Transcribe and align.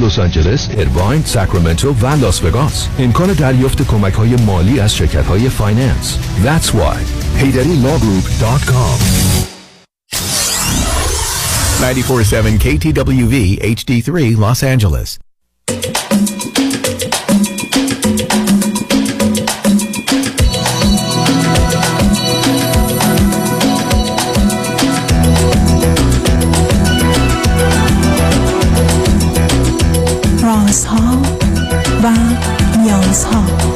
لس 0.00 0.18
آنجلس، 0.18 0.68
ایرواین، 0.70 1.22
ساکرامنتو 1.24 1.92
و 1.92 2.06
لاس 2.06 2.44
وگاس. 2.44 2.88
امکان 2.98 3.32
دریافت 3.32 3.86
کمک 3.86 4.12
های 4.12 4.36
مالی 4.36 4.80
از 4.80 4.94
شرکت 4.94 5.26
های 5.26 5.48
finance. 5.48 6.18
That's 6.44 6.68
why. 6.68 6.98
YadidiLawGroup.com 7.40 8.98
94.7 11.80 12.58
KTWV 12.64 13.58
HD3 13.76 14.36
Los 14.36 14.62
Angeles. 14.62 15.25
نیازها 33.16 33.75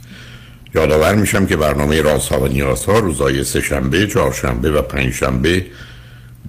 یادآور 0.75 1.15
میشم 1.15 1.45
که 1.45 1.57
برنامه 1.57 2.01
رازها 2.01 2.39
و 2.41 3.43
سه 3.43 3.61
شنبه، 3.61 4.07
چهارشنبه 4.07 4.71
و 4.71 4.81
پنج 4.81 5.13
شنبه 5.13 5.65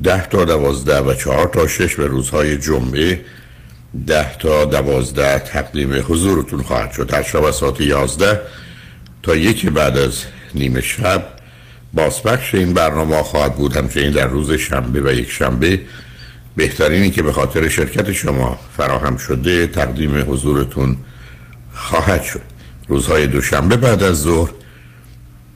ده 0.03 0.27
تا 0.27 0.45
دوازده 0.45 1.01
و 1.01 1.15
چهار 1.15 1.47
تا 1.47 1.67
شش 1.67 1.99
و 1.99 2.03
روزهای 2.03 2.59
جمعه 2.59 3.21
ده 4.07 4.37
تا 4.39 4.65
دوازده 4.65 5.39
تقدیم 5.39 5.93
حضورتون 6.09 6.63
خواهد 6.63 6.93
شد. 6.93 7.15
هر 7.15 7.23
شب 7.23 7.45
از 7.45 7.55
ساعت 7.55 7.81
یازده 7.81 8.41
تا 9.23 9.37
یکی 9.37 9.71
بعد 9.71 9.99
از 9.99 10.23
نیمه 10.55 10.81
شب 10.81 11.25
بازپخش 11.93 12.55
این 12.55 12.75
برنامه 12.75 13.23
خواهد 13.23 13.55
بود. 13.55 13.77
همچنین 13.77 14.11
در 14.11 14.27
روز 14.27 14.53
شنبه 14.53 15.01
و 15.01 15.13
یک 15.13 15.31
شنبه 15.31 15.81
بهترینی 16.57 17.11
که 17.11 17.23
به 17.23 17.33
خاطر 17.33 17.69
شرکت 17.69 18.13
شما 18.13 18.59
فراهم 18.77 19.17
شده 19.17 19.67
تقدیم 19.67 20.33
حضورتون 20.33 20.97
خواهد 21.75 22.23
شد. 22.23 22.52
روزهای 22.93 23.27
دوشنبه 23.27 23.77
بعد 23.77 24.03
از 24.03 24.23
ظهر 24.23 24.51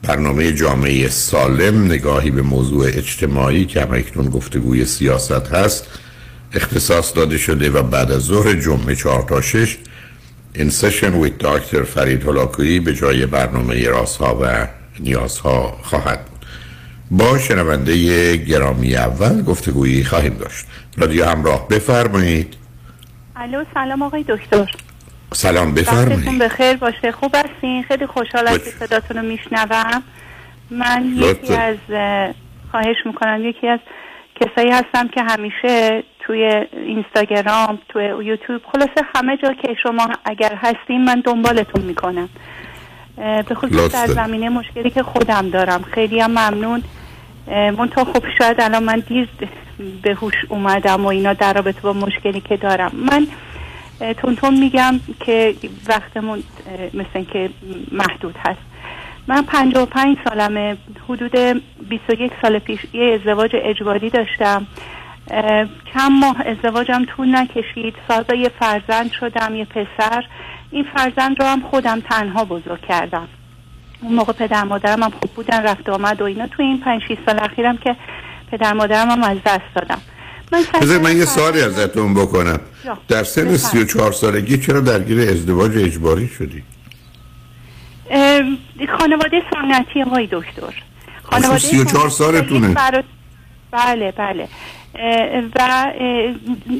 برنامه 0.03 0.51
جامعه 0.51 1.09
سالم 1.09 1.85
نگاهی 1.85 2.31
به 2.31 2.41
موضوع 2.41 2.85
اجتماعی 2.87 3.65
که 3.65 3.81
همکنون 3.81 4.29
گفتگوی 4.29 4.85
سیاست 4.85 5.47
هست 5.47 5.87
اختصاص 6.53 7.15
داده 7.15 7.37
شده 7.37 7.69
و 7.69 7.83
بعد 7.83 8.11
از 8.11 8.21
ظهر 8.21 8.53
جمعه 8.53 8.95
4 8.95 9.25
تا 9.29 9.41
6 9.41 9.77
این 10.53 10.69
سشن 10.69 11.13
ویت 11.13 11.37
داکتر 11.37 11.83
فرید 11.83 12.23
هلاکویی 12.23 12.79
به 12.79 12.93
جای 12.93 13.25
برنامه 13.25 13.89
رازها 13.89 14.39
و 14.41 14.67
نیازها 14.99 15.77
خواهد 15.83 16.25
بود. 16.25 16.45
با 17.11 17.39
شنونده 17.39 18.37
گرامی 18.37 18.95
اول 18.95 19.41
گفتگویی 19.41 20.03
خواهیم 20.03 20.33
داشت. 20.33 20.65
رادیو 20.97 21.25
همراه 21.25 21.67
بفرمایید. 21.67 22.53
الو 23.35 23.63
سلام 23.73 24.01
آقای 24.01 24.25
دکتر. 24.29 24.86
سلام 25.33 25.73
بفرمایید. 25.73 26.39
بخیر 26.39 26.73
باشه. 26.73 27.11
خوب 27.11 27.35
هستین؟ 27.35 27.83
خیلی 27.83 28.05
خوشحال 28.05 28.57
که 28.57 28.57
صداتون 28.57 29.17
رو 29.17 29.23
میشنوم. 29.23 30.03
من 30.69 31.11
یکی. 31.15 31.53
از 31.53 31.77
اه، 31.89 32.33
خواهش 32.71 32.95
می‌کنم 33.05 33.45
یکی 33.45 33.67
از 33.67 33.79
کسایی 34.41 34.71
هستم 34.71 35.07
که 35.07 35.23
همیشه 35.23 36.03
توی 36.19 36.65
اینستاگرام 36.73 37.79
توی 37.89 38.03
یوتیوب 38.03 38.61
خلاصه 38.71 39.01
همه 39.15 39.37
جا 39.37 39.53
که 39.53 39.75
شما 39.83 40.09
اگر 40.25 40.55
هستین 40.55 41.05
من 41.05 41.21
دنبالتون 41.25 41.81
می‌کنم. 41.81 42.29
به 43.17 43.55
خصوص. 43.55 43.93
در 43.93 44.07
زمینه 44.07 44.49
مشکلی 44.49 44.89
که 44.89 45.03
خودم 45.03 45.49
دارم. 45.49 45.81
خیلی 45.81 46.19
هم 46.19 46.31
ممنون. 46.31 46.83
من 47.47 47.89
تا 47.89 48.03
خب 48.03 48.23
شاید 48.37 48.61
الان 48.61 48.83
من 48.83 49.03
دیر 49.07 49.29
به 50.03 50.13
هوش 50.13 50.33
اومدم 50.49 51.05
و 51.05 51.07
اینا 51.07 51.33
در 51.33 51.53
رابطه 51.53 51.81
با 51.81 51.93
مشکلی 51.93 52.41
که 52.41 52.57
دارم. 52.57 52.91
من 52.93 53.27
تونتون 54.17 54.59
میگم 54.59 54.99
که 55.25 55.55
وقتمون 55.87 56.43
مثل 56.93 57.09
اینکه 57.13 57.49
محدود 57.91 58.35
هست. 58.45 58.59
من 59.27 59.41
55 59.41 60.17
سالمه. 60.29 60.77
حدود 61.09 61.31
21 61.89 62.31
سال 62.41 62.59
پیش 62.59 62.79
یه 62.93 63.13
ازدواج 63.13 63.51
اجباری 63.53 64.09
داشتم. 64.09 64.67
چند 65.93 66.11
ماه 66.11 66.41
ازدواجم 66.45 67.05
طول 67.05 67.35
نکشید. 67.35 67.95
سازا 68.07 68.35
یه 68.35 68.49
فرزند 68.59 69.11
شدم 69.11 69.55
یه 69.55 69.65
پسر. 69.65 70.23
این 70.71 70.85
فرزند 70.95 71.41
رو 71.41 71.47
هم 71.47 71.61
خودم 71.61 71.99
تنها 71.99 72.45
بزرگ 72.45 72.81
کردم. 72.81 73.27
اون 74.01 74.13
موقع 74.13 74.33
پدر 74.33 74.63
مادرم 74.63 75.03
هم 75.03 75.09
خوب 75.09 75.31
بودن 75.35 75.63
رفت 75.63 75.89
آمد 75.89 76.21
و 76.21 76.25
اینا. 76.25 76.47
تو 76.47 76.63
این 76.63 76.79
5 76.79 77.01
6 77.07 77.17
سال 77.25 77.39
اخیرم 77.39 77.77
که 77.77 77.95
پدر 78.51 78.73
مادرم 78.73 79.09
هم 79.09 79.23
از 79.23 79.37
دست 79.45 79.75
دادم. 79.75 80.01
بذار 80.81 80.97
من 80.99 81.17
یه 81.17 81.25
سوالی 81.25 81.61
ازتون 81.61 82.13
بکنم 82.13 82.59
جا. 82.85 82.97
در 83.07 83.23
سن 83.23 83.41
بفرمایید. 83.41 83.59
34 83.61 84.11
سالگی 84.11 84.57
چرا 84.57 84.79
درگیر 84.79 85.19
ازدواج 85.29 85.77
اجباری 85.77 86.27
شدی؟ 86.27 86.63
خانواده 88.99 89.41
سنتی 89.53 90.01
آقای 90.03 90.27
دکتر 90.31 90.73
خانواده 91.23 91.59
34 91.59 92.09
سنتی 92.09 92.23
سالتونه. 92.23 92.73
برا- 92.73 93.03
بله 93.71 94.11
بله 94.11 94.47
اه، 94.95 95.39
و 95.55 95.91
اه، 95.99 96.33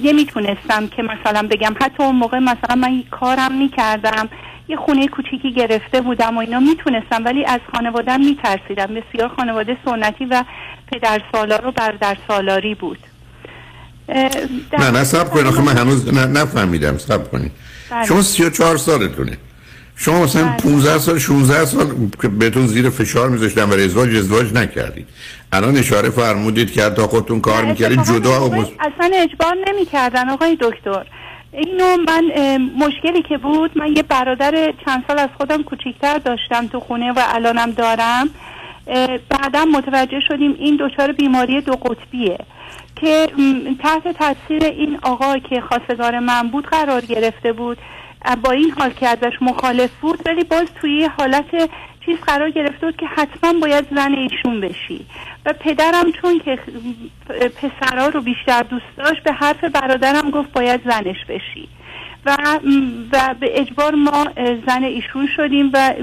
نمی‌تونستم 0.04 0.88
که 0.88 1.04
مثلا 1.04 1.48
بگم 1.52 1.76
حتی 1.82 2.04
اون 2.04 2.16
موقع 2.16 2.40
مثلا 2.40 2.76
من 2.76 3.04
کارم 3.12 3.58
می‌کردم 3.58 4.30
یه 4.70 4.78
خونه 4.78 5.08
کوچیکی 5.08 5.54
گرفته 5.54 6.02
بودم 6.02 6.38
و 6.38 6.40
اینا 6.40 6.60
می‌تونستم 6.60 7.26
ولی 7.26 7.46
از 7.46 7.60
خانوادم 7.76 8.20
میترسیدم 8.20 8.86
بسیار 8.88 9.28
خانواده 9.38 9.78
سنتی 9.86 10.26
و 10.26 10.44
پدر 10.92 11.22
سالار 11.32 11.68
و 11.68 11.72
برادر 11.72 12.18
سالاری 12.28 12.76
بود 12.76 13.00
نه 14.80 14.92
نه 14.92 15.04
سب 15.04 15.32
کنید 15.32 15.48
آخه 15.48 15.62
من 15.62 15.78
هنوز 15.78 16.14
نه 16.14 16.26
نفهمیدم 16.26 16.98
سب 16.98 17.32
کنید 17.32 17.52
بله. 17.92 18.06
شما 18.06 18.22
34 18.22 18.78
سالتونه 18.78 19.38
شما 19.96 20.24
مثلا 20.24 20.44
بله. 20.44 20.58
15 20.58 20.98
سال 20.98 21.20
16 21.20 21.66
سال 21.66 21.88
که 22.22 22.28
بهتون 22.28 22.68
زیر 22.68 22.90
فشار 22.90 23.30
میذاشتن 23.30 23.66
برای 23.66 23.86
ازدواج 23.86 24.16
ازدواج 24.16 24.54
نکردید. 24.54 25.08
الان 25.52 25.78
اشاره 25.78 26.10
فرمودید 26.10 26.72
که 26.72 26.84
حتی 26.84 27.02
خودتون 27.02 27.42
کار 27.42 27.66
می‌کردید 27.66 28.04
جدا 28.04 28.50
و 28.50 28.56
مز... 28.56 28.66
اصلا 28.80 29.12
اجبار 29.14 29.56
نمی‌کردن 29.68 30.30
آقای 30.30 30.58
دکتر. 30.62 31.06
اینو 31.52 31.98
من 32.08 32.24
مشکلی 32.58 33.22
که 33.30 33.38
بود 33.38 33.72
من 33.76 33.88
یه 33.96 34.04
برادر 34.04 34.74
چند 34.86 35.04
سال 35.08 35.20
از 35.20 35.30
خودم 35.38 35.64
کوچیکتر 35.64 36.18
داشتم 36.18 36.68
تو 36.68 36.80
خونه 36.80 37.12
و 37.12 37.20
الانم 37.28 37.72
دارم. 37.72 38.30
اه، 38.88 39.08
بعدا 39.30 39.66
متوجه 39.66 40.20
شدیم 40.28 40.56
این 40.60 40.80
دچار 40.80 41.12
بیماری 41.12 41.62
دو 41.62 41.74
قطبیه. 41.74 42.38
که 43.02 43.28
تحت 43.80 44.08
تاثیر 44.08 44.64
این 44.64 45.00
آقا 45.02 45.38
که 45.38 45.62
خواستگار 45.62 46.20
من 46.20 46.48
بود 46.48 46.66
قرار 46.66 47.02
گرفته 47.02 47.54
بود. 47.54 47.78
با 48.44 48.52
این 48.52 48.72
حال 48.72 48.90
که 48.90 49.08
ازش 49.08 49.34
مخالف 49.42 49.92
بود 50.02 50.20
ولی 50.26 50.44
باز 50.44 50.66
توی 50.82 51.10
حالت 51.18 51.70
چیز 52.06 52.18
قرار 52.20 52.50
گرفته 52.50 52.86
بود 52.86 52.98
که 52.98 53.06
حتما 53.06 53.60
باید 53.60 53.86
زن 53.96 54.14
ایشون 54.14 54.62
بشی. 54.62 55.06
و 55.46 55.54
پدرم 55.54 56.12
چون 56.22 56.40
که 56.40 56.60
پسرها 57.50 58.08
رو 58.08 58.22
بیشتر 58.22 58.64
دوست 58.64 58.86
داشت 58.98 59.24
به 59.24 59.34
حرف 59.34 59.64
برادرم 59.64 60.32
گفت 60.32 60.52
باید 60.52 60.82
زنش 60.90 61.26
بشی. 61.30 61.70
و 62.26 62.38
و 63.12 63.36
به 63.40 63.62
اجبار 63.62 63.96
ما 63.96 64.28
زن 64.68 64.84
ایشون 64.84 65.30
شدیم 65.36 65.70
و 65.74 65.94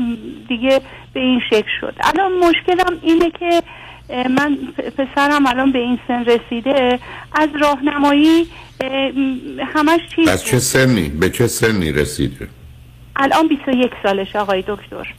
دیگه 0.48 0.80
به 1.12 1.20
این 1.20 1.40
شکل 1.50 1.70
شد. 1.80 1.94
الان 2.00 2.32
مشکلم 2.32 2.98
اینه 3.02 3.30
که 3.30 3.62
من 4.08 4.58
پسرم 4.98 5.46
الان 5.46 5.72
به 5.72 5.78
این 5.78 5.98
سن 6.08 6.24
رسیده. 6.24 6.98
از 7.32 7.48
راهنمایی 7.60 8.46
همش 9.74 10.00
چیز 10.16 10.28
از 10.28 10.44
چه 10.44 10.58
سنی؟ 10.58 11.08
به 11.08 11.30
چه 11.30 11.46
سنی 11.46 11.92
رسیده؟ 11.92 12.48
الان 13.16 13.48
21 13.48 13.90
سالش 14.02 14.36
آقای 14.36 14.64
دکتر. 14.68 15.14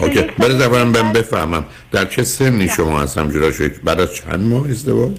اوکی. 0.00 0.22
برای 0.38 0.84
من 0.84 1.12
بفهمم. 1.12 1.64
در 1.92 2.04
چه 2.04 2.22
سنی 2.22 2.68
شما 2.68 3.00
هستم 3.00 3.30
جدا 3.30 3.52
شد؟ 3.52 3.82
بعد 3.84 4.00
از 4.00 4.14
چند 4.14 4.40
ماه 4.40 4.68
ازدواج؟ 4.68 5.12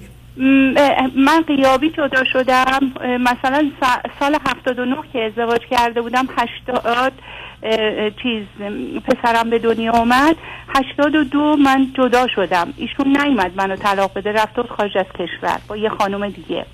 من 1.16 1.44
قیابی 1.46 1.90
جدا 1.90 2.24
شدم. 2.32 2.92
مثلا 3.20 3.70
سال 4.20 4.36
79 4.46 4.96
که 5.12 5.22
ازدواج 5.24 5.60
کرده 5.70 6.00
بودم 6.00 6.28
80 6.38 7.12
چیز 8.22 8.44
پسرم 9.04 9.50
به 9.50 9.58
دنیا 9.58 9.92
اومد 9.92 10.36
82 10.68 11.56
من 11.56 11.86
جدا 11.94 12.26
شدم. 12.34 12.74
ایشون 12.76 13.16
نیومد 13.24 13.52
منو 13.56 13.76
طلاق 13.76 14.18
بده 14.18 14.32
رفت 14.32 14.62
خارج 14.62 14.98
از 14.98 15.06
کشور 15.18 15.60
با 15.68 15.76
یه 15.76 15.88
خانم 15.88 16.28
دیگه. 16.28 16.66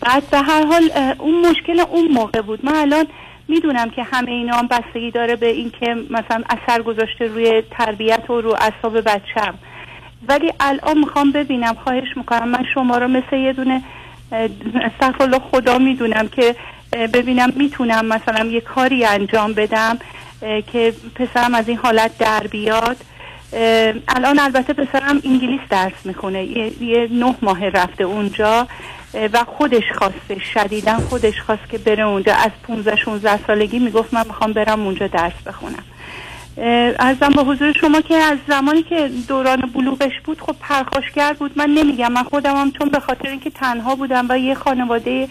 بعد 0.00 0.30
به 0.30 0.38
هر 0.38 0.66
حال 0.66 0.90
اون 1.18 1.50
مشکل 1.50 1.80
اون 1.80 2.08
موقع 2.08 2.40
بود. 2.40 2.66
من 2.66 2.74
الان 2.74 3.06
می‌دونم 3.48 3.90
که 3.90 4.02
همه 4.02 4.30
اینا 4.30 4.56
هم 4.56 4.66
بستگی 4.66 5.10
داره 5.10 5.36
به 5.36 5.46
اینکه 5.46 5.96
مثلا 6.10 6.42
اثر 6.50 6.82
گذاشته 6.82 7.26
روی 7.26 7.62
تربیت 7.70 8.30
و 8.30 8.40
رو 8.40 8.56
اصاب 8.60 9.00
بچم. 9.00 9.54
ولی 10.28 10.52
الان 10.60 10.98
می‌خوام 10.98 11.32
ببینم 11.32 11.74
خواهش 11.84 12.16
می‌کنم 12.16 12.48
من 12.48 12.64
شما 12.74 12.98
رو 12.98 13.08
مثل 13.08 13.36
یه 13.36 13.52
دونه 13.52 13.82
استغفرالله 14.82 15.38
خدا 15.38 15.78
می‌دونم 15.78 16.28
که 16.28 16.54
ببینم 16.92 17.52
می‌تونم 17.56 18.06
مثلا 18.06 18.44
یه 18.46 18.60
کاری 18.60 19.04
انجام 19.04 19.52
بدم 19.52 19.98
که 20.72 20.94
پسرم 21.14 21.54
از 21.54 21.68
این 21.68 21.76
حالت 21.76 22.18
در 22.18 22.46
بیاد. 22.50 22.96
الان 24.08 24.38
البته 24.38 24.72
پسرم 24.72 25.20
انگلیس 25.24 25.60
درس 25.70 25.92
می‌خونه. 26.04 26.44
یه, 26.44 27.08
نه 27.10 27.34
ماه 27.42 27.68
رفته 27.68 28.04
اونجا 28.04 28.68
و 29.14 29.44
خودش 29.44 29.82
خواسته 29.94 30.38
شدیدا 30.54 30.96
خودش 30.96 31.40
خواست 31.40 31.68
که 31.70 31.78
بره 31.78 32.02
اونجا. 32.02 32.34
از 32.34 32.50
15 32.62 32.96
16 32.96 33.46
سالگی 33.46 33.78
می‌گفت 33.78 34.14
من 34.14 34.26
می‌خوام 34.26 34.52
برم 34.52 34.80
اونجا 34.80 35.06
درس 35.06 35.42
بخونم. 35.46 35.84
ارزم 36.58 37.28
به 37.28 37.42
حضور 37.42 37.72
شما 37.72 38.00
که 38.00 38.14
از 38.14 38.38
زمانی 38.48 38.82
که 38.82 39.10
دوران 39.28 39.60
بلوغش 39.60 40.20
بود 40.24 40.40
خب 40.40 40.54
پرخاشگر 40.60 41.32
بود. 41.32 41.52
من 41.56 41.70
نمیگم. 41.70 42.12
من 42.12 42.22
خودم 42.22 42.56
هم 42.56 42.70
چون 42.70 42.88
به 42.88 43.00
خاطر 43.00 43.28
اینکه 43.28 43.50
تنها 43.50 43.94
بودم 43.94 44.26
و 44.28 44.38
یه 44.38 44.54
خانواده 44.54 45.28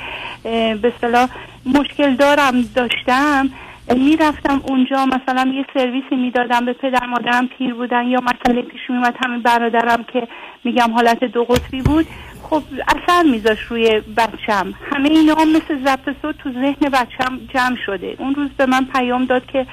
به 0.82 0.94
صلاح 1.02 1.30
مشکل 1.66 2.16
دارم 2.16 2.62
داشتم 2.76 3.50
می‌رفتم 3.96 4.62
اونجا 4.68 5.06
مثلا 5.06 5.52
یه 5.56 5.66
سرویسی 5.74 6.16
می‌دادم 6.16 6.66
به 6.66 6.74
پدر 6.74 7.06
مادرم 7.06 7.48
پیر 7.48 7.74
بودن 7.74 8.08
یا 8.08 8.22
مسئله 8.22 8.62
پیش 8.62 8.82
میومد 8.90 9.16
همین 9.26 9.42
برادرم 9.42 10.04
که 10.14 10.28
میگم 10.64 10.92
حالت 10.92 11.24
دو 11.24 11.44
قطبی 11.44 11.82
بود. 11.82 12.06
خب 12.44 12.64
اثر 12.88 13.24
میذاش 13.24 13.60
روی 13.60 14.02
بچم. 14.18 14.74
همه 14.92 15.10
اینا 15.10 15.34
هم 15.34 15.50
مثل 15.50 15.84
ضبط 15.86 16.16
صوت 16.22 16.38
تو 16.38 16.52
ذهن 16.52 16.90
بچم 16.94 17.40
جمع 17.54 17.78
شده. 17.86 18.16
اون 18.20 18.36
روز 18.36 18.50
به 18.58 18.66
من 18.66 18.86
پیام 18.86 19.26
داد 19.26 19.46
که 19.46 19.66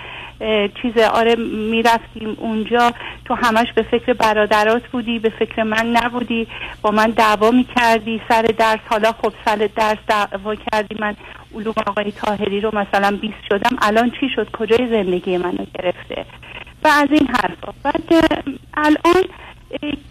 چیز 0.82 0.98
آره 0.98 1.34
می‌رفتیم 1.70 2.36
اونجا. 2.38 2.92
تو 3.24 3.34
همش 3.34 3.72
به 3.72 3.82
فکر 3.82 4.12
برادرات 4.12 4.82
بودی 4.88 5.18
به 5.18 5.28
فکر 5.28 5.62
من 5.62 5.86
نبودی. 5.86 6.46
با 6.82 6.90
من 6.90 7.10
دعوا 7.10 7.50
می‌کردی 7.50 8.20
سر 8.28 8.42
درس. 8.42 8.78
حالا 8.90 9.12
خب 9.12 9.32
سر 9.44 9.68
درس 9.76 9.98
دعوا 10.08 10.54
کردی. 10.54 10.96
من 11.00 11.16
علوم 11.54 11.74
آقای 11.86 12.12
تاهری 12.12 12.60
رو 12.60 12.70
مثلا 12.74 13.16
بیست 13.20 13.44
شدم. 13.48 13.76
الان 13.82 14.10
چی 14.10 14.28
شد؟ 14.36 14.50
کجای 14.50 14.88
زندگی 14.88 15.36
منو 15.36 15.64
گرفته؟ 15.78 16.24
و 16.84 16.88
از 16.88 17.08
این 17.10 17.26
حرفا. 17.26 17.72
بعد 17.82 18.02
الان 18.74 19.24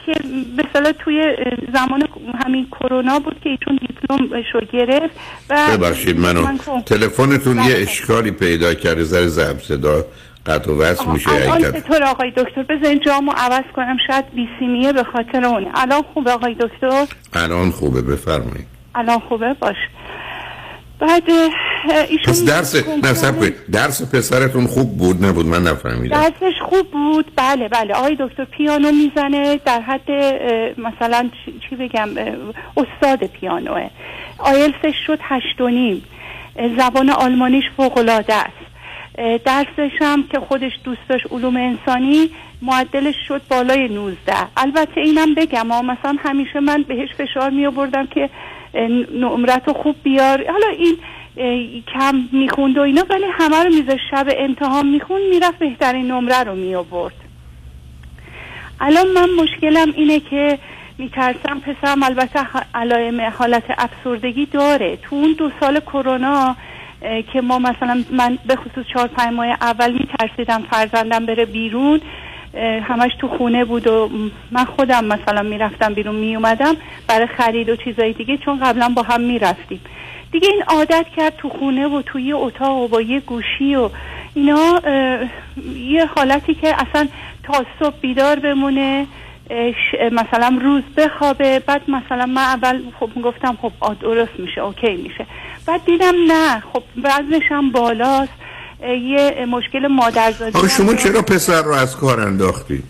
که 0.05 0.13
مثلا 0.57 0.91
توی 0.91 1.35
زمان 1.73 2.03
همین 2.45 2.67
کرونا 2.71 3.19
بود 3.19 3.39
که 3.43 3.49
ایشون 3.49 3.79
دیپلم 3.87 4.43
شو 4.51 4.59
گرفت 4.73 5.15
و 5.49 5.77
ببخشید 5.77 6.19
منو. 6.19 6.57
تلفنتون 6.85 7.57
یه 7.57 7.75
اشکالی 7.75 8.31
پیدا 8.31 8.73
کرده. 8.73 9.03
زر 9.03 9.27
زب 9.27 9.59
صدا 9.59 10.05
قطع 10.45 10.71
و 10.71 10.81
وصل 10.81 11.11
میشه. 11.11 11.29
الان 11.31 11.71
چطور 11.71 12.03
آقای 12.03 12.31
دکتر؟ 12.31 12.63
بزنین 12.63 12.99
جامو 12.99 13.31
عوض 13.37 13.63
کنم. 13.75 13.97
شاید 14.07 14.25
بیسیمیه 14.33 14.93
به 14.93 15.03
خاطر 15.03 15.45
اونه. 15.45 15.67
الان 15.75 16.01
خوبه 16.13 16.31
آقای 16.31 16.53
دکتر؟ 16.53 17.05
الان 17.33 17.71
خوبه. 17.71 18.01
بفرمایید. 18.01 18.67
الان 18.95 19.19
خوبه؟ 19.19 19.53
باش. 19.53 19.75
بعد 20.99 21.23
ایشون 22.09 22.33
پس 22.33 22.45
درس 22.45 22.75
نه 22.75 23.53
درس 23.71 24.15
پسرتون 24.15 24.67
خوب 24.67 24.97
بود؟ 24.97 25.25
نبود. 25.25 25.45
من 25.45 25.63
نفهمیدم. 25.63 26.21
درسش 26.21 26.59
خوب 26.61 26.91
بود. 26.91 27.31
بله 27.35 27.67
بله. 27.67 27.93
آقای 27.93 28.17
دکتر 28.19 28.45
پیانو 28.45 28.91
می‌زنه 28.91 29.59
در 29.65 29.81
حد 29.81 30.11
مثلا 30.77 31.29
چی 31.69 31.75
بگم 31.75 32.09
استاد 32.77 33.25
پیانوه. 33.25 33.89
آیلسش 34.37 34.95
شد 35.05 35.19
هشت 35.21 35.61
و 35.61 35.67
نیم. 35.67 36.03
زبان 36.77 37.09
آلمانیش 37.09 37.63
فوق 37.77 37.97
العاده 37.97 38.33
است 38.33 38.67
درسش 39.45 39.91
هم 40.01 40.23
که 40.31 40.39
خودش 40.39 40.71
دوست 40.83 41.01
داشت 41.09 41.25
علوم 41.31 41.55
انسانی 41.57 42.29
معدلش 42.61 43.15
شد 43.27 43.41
بالای 43.49 43.87
19 43.87 44.33
البته 44.57 45.01
اینم 45.01 45.33
بگم 45.35 45.67
مثلا 45.67 46.15
همیشه 46.23 46.59
من 46.59 46.83
بهش 46.87 47.09
فشار 47.17 47.49
می 47.49 47.65
آوردم 47.65 48.05
که 48.05 48.29
نمرت 49.13 49.71
خوب 49.71 49.95
بیار. 50.03 50.51
حالا 50.51 50.67
این 50.67 50.97
کم 51.93 52.27
می‌خوند 52.31 52.77
و 52.77 52.81
اینا 52.81 53.05
ولی 53.09 53.25
همه 53.31 53.63
رو 53.63 53.69
میذاشت. 53.69 54.03
شب 54.11 54.27
امتحان 54.37 54.87
می‌خوند 54.87 55.21
می‌رفت 55.29 55.59
بهترین 55.59 56.11
نمره 56.11 56.43
رو 56.43 56.55
می 56.55 56.75
آورد 56.75 57.15
الان 58.79 59.07
من 59.07 59.29
مشکلم 59.29 59.93
اینه 59.95 60.19
که 60.19 60.59
میترسم 60.97 61.59
پسرم 61.59 62.03
البته 62.03 62.39
علائم 62.75 63.21
حالت 63.21 63.63
افسردگی 63.77 64.45
داره. 64.45 64.95
تو 64.95 65.15
اون 65.15 65.35
دو 65.37 65.51
سال 65.59 65.79
کرونا 65.79 66.55
که 67.33 67.41
ما 67.41 67.59
مثلا 67.59 68.03
من 68.11 68.37
به 68.45 68.55
خصوص 68.55 68.85
چهار 68.93 69.07
پنج 69.07 69.33
ماه 69.33 69.47
اول 69.47 69.91
میترسیدم 69.91 70.63
فرزندم 70.71 71.25
بره 71.25 71.45
بیرون 71.45 72.01
همش 72.83 73.11
تو 73.19 73.27
خونه 73.27 73.65
بود 73.65 73.87
و 73.87 74.09
من 74.51 74.65
خودم 74.65 75.05
مثلا 75.05 75.41
می‌رفتم 75.41 75.93
بیرون 75.93 76.15
میومدم 76.15 76.75
برای 77.07 77.27
خرید 77.27 77.69
و 77.69 77.75
چیزای 77.75 78.13
دیگه 78.13 78.37
چون 78.37 78.59
قبلا 78.59 78.89
با 78.89 79.01
هم 79.01 79.21
می‌رفتیم. 79.21 79.81
دیگه 80.31 80.47
این 80.47 80.63
عادت 80.67 81.05
کرد 81.17 81.35
تو 81.37 81.49
خونه 81.49 81.87
و 81.87 82.01
توی 82.01 82.33
اتاق 82.33 82.77
و 82.77 82.87
با 82.87 83.01
یه 83.01 83.19
گوشی 83.19 83.75
و 83.75 83.89
اینا 84.33 84.81
یه 85.75 86.05
حالتی 86.05 86.53
که 86.53 86.75
اصلا 86.81 87.07
تا 87.43 87.65
صبح 87.79 87.95
بیدار 88.01 88.39
بمونه 88.39 89.07
مثلا 90.11 90.59
روز 90.61 90.83
بخوابه 90.97 91.59
بعد 91.59 91.81
مثلا 91.87 92.25
من 92.25 92.41
اول 92.41 92.81
خب 92.99 93.21
گفتم 93.21 93.57
خب 93.61 93.71
درست 93.99 94.39
میشه 94.39 94.61
اوکی 94.61 94.95
میشه. 94.95 95.25
بعد 95.67 95.85
دیدم 95.85 96.15
نه 96.27 96.59
خب 96.73 96.83
وزنش 97.03 97.51
هم 97.51 97.71
بالاست. 97.71 98.33
یه 98.81 99.45
مشکل 99.51 99.87
مادرزادی 99.87 100.69
شما 100.69 100.93
چرا 100.93 101.21
پسر 101.21 101.61
رو 101.61 101.71
از 101.71 101.97
کار 101.97 102.21
انداختید؟ 102.21 102.83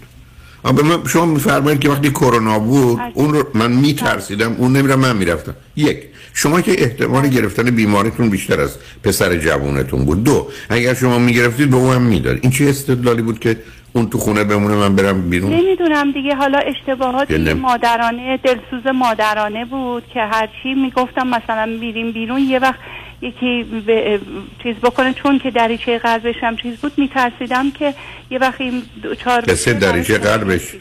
شما 1.07 1.25
میفرمایید 1.25 1.79
که 1.79 1.89
وقتی 1.89 2.09
کرونا 2.09 2.59
بود 2.59 2.99
اون 3.13 3.33
رو 3.33 3.47
من 3.53 3.71
میترسیدم 3.71 4.55
اون 4.57 4.77
نمیرم 4.77 4.99
من 4.99 5.15
می‌رفتم. 5.15 5.55
یک 5.75 5.97
شما 6.33 6.61
که 6.61 6.83
احتمال 6.83 7.27
گرفتن 7.27 7.63
بیماریتون 7.63 8.29
بیشتر 8.29 8.61
از 8.61 8.77
پسر 9.03 9.35
جوونتون 9.35 10.05
بود. 10.05 10.23
دو 10.23 10.47
اگر 10.69 10.93
شما 10.93 11.19
می‌گرفتید 11.19 11.69
به 11.69 11.77
اون 11.77 12.01
می‌داد 12.01 12.39
این 12.41 12.51
چه 12.51 12.65
استدلالی 12.69 13.21
بود 13.21 13.39
که 13.39 13.57
اون 13.93 14.09
تو 14.09 14.17
خونه 14.17 14.43
بمونه 14.43 14.75
من 14.75 14.95
برم 14.95 15.29
بیرون؟ 15.29 15.53
نمی‌دونم 15.53 16.11
دیگه. 16.11 16.35
حالا 16.35 16.57
اشتباهات 16.57 17.31
مادرانه 17.31 18.39
دلسوز 18.43 18.93
مادرانه 18.93 19.65
بود 19.65 20.03
که 20.13 20.19
هرچی 20.19 20.73
می‌گفتم 20.73 21.27
مثلا 21.27 21.65
میریم 21.65 22.11
بیرون 22.11 22.39
یه 22.39 22.59
وقت 22.59 22.79
یکی 23.21 23.63
به 23.63 24.19
چیز 24.63 24.75
بکنه. 24.75 25.13
چون 25.13 25.39
که 25.39 25.51
دریچه 25.51 25.97
قلبش 25.97 26.35
هم 26.41 26.57
چیز 26.57 26.77
بود 26.77 26.91
میترسیدم 26.97 27.71
که 27.71 27.93
یه 28.29 28.39
وقت 28.39 28.61
این 28.61 28.83
چهار 29.23 29.41
قصه 29.41 29.73
دریچه 29.73 30.17
قلبش 30.17 30.75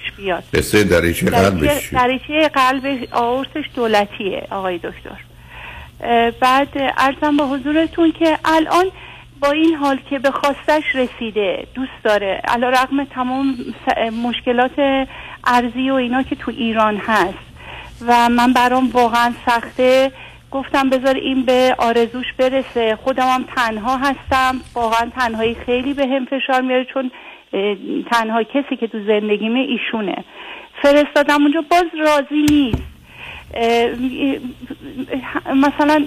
قصه 0.54 0.84
دریچه 0.84 1.26
قلبش 1.26 1.88
دریچه 1.92 2.48
قلب 2.48 3.08
آورسش 3.12 3.64
دولتیه 3.74 4.46
آقای 4.50 4.78
دکتر. 4.78 5.20
بعد 6.40 6.68
ارزم 6.98 7.36
به 7.36 7.44
حضورتون 7.44 8.12
که 8.12 8.38
الان 8.44 8.84
با 9.40 9.50
این 9.50 9.74
حال 9.74 9.98
که 10.10 10.18
به 10.18 10.30
خواستش 10.30 10.82
رسیده 10.94 11.66
دوست 11.74 12.02
داره. 12.04 12.40
علا 12.44 12.68
رقم 12.68 13.04
تمام 13.04 13.56
مشکلات 14.22 15.06
ارزی 15.44 15.90
و 15.90 15.94
اینا 15.94 16.22
که 16.22 16.36
تو 16.36 16.50
ایران 16.50 16.96
هست 16.96 17.38
و 18.06 18.28
من 18.28 18.52
برام 18.52 18.90
واقعا 18.90 19.32
سخته 19.46 20.12
گفتم 20.50 20.90
بذار 20.90 21.14
این 21.14 21.42
به 21.44 21.74
آرزوش 21.78 22.26
برسه. 22.38 22.98
خودم 23.04 23.28
هم 23.28 23.44
تنها 23.56 23.96
هستم. 23.96 24.60
واقعا 24.74 25.10
تنهایی 25.16 25.56
خیلی 25.66 25.94
به 25.94 26.06
هم 26.06 26.24
فشار 26.24 26.60
میاره 26.60 26.86
چون 26.94 27.10
تنها 28.10 28.42
کسی 28.42 28.76
که 28.80 28.86
تو 28.86 28.98
زندگیمه 29.06 29.58
ایشونه. 29.58 30.24
فرستادم 30.82 31.42
اونجا 31.42 31.64
باز 31.70 31.84
راضی 31.98 32.42
نیست. 32.50 32.82
مثلا 35.54 36.04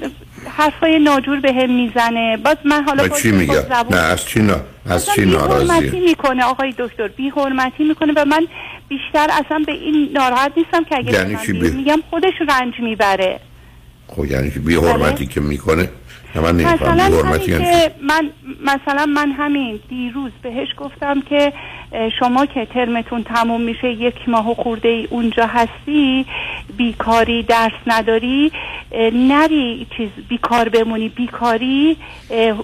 حرفای 0.58 1.00
ناجور 1.00 1.40
به 1.40 1.54
هم 1.54 1.70
می‌زنه. 1.70 2.38
باز 2.38 2.58
من 2.66 2.84
حالا 2.84 3.08
باز 3.08 3.22
چی 3.22 3.32
میگه؟ 3.32 3.54
زبون- 3.54 3.98
نه 3.98 4.04
از 4.04 4.26
چی 4.26 4.40
نا... 4.40 4.56
از 4.90 5.06
چی 5.06 5.26
ناراضیه؟ 5.26 6.00
می‌کنه. 6.00 6.44
آقای 6.44 6.74
دکتر 6.78 7.08
بی 7.08 7.30
حرمتی 7.30 7.84
می‌کنه 7.84 8.14
و 8.16 8.26
من 8.26 8.48
بیشتر 8.88 9.28
اصلا 9.32 9.64
به 9.66 9.72
این 9.72 10.10
ناراحت 10.14 10.52
نیستم 10.58 10.84
که 10.84 10.98
اگه 10.98 11.14
یعنی 11.14 11.36
من 11.36 11.42
بی- 11.42 11.72
میگم 11.72 12.00
خودش 12.10 12.34
رنج 12.50 12.74
می‌بره. 12.80 13.40
خب 14.16 14.26
یعنی 14.26 14.52
که 14.52 14.60
بی 14.60 14.76
حرمتی 14.76 15.26
که 15.26 15.42
می‌کنه. 15.42 15.82
نه 15.84 15.90
من 16.36 16.56
مثلا 16.56 17.04
همین؟ 17.04 17.60
که 17.60 17.92
من 18.02 18.30
مثلا 18.62 19.06
من 19.06 19.32
همین 19.32 19.80
دیروز 19.90 20.32
بهش 20.42 20.68
گفتم 20.78 21.22
که 21.22 21.54
شما 22.20 22.46
که 22.46 22.66
ترمتون 22.66 23.24
تموم 23.24 23.62
میشه 23.62 23.92
یک 23.92 24.30
ماه 24.30 24.52
و 24.52 24.54
خورده 24.54 24.90
ای 24.90 25.08
اونجا 25.10 25.46
هستی 25.46 26.26
بیکاری 26.78 27.44
درس 27.44 27.72
نداری 27.88 28.52
نری 29.14 29.88
چیز 29.98 30.10
بیکار 30.30 30.70
بمونی 30.70 31.10
بیکاری 31.10 31.98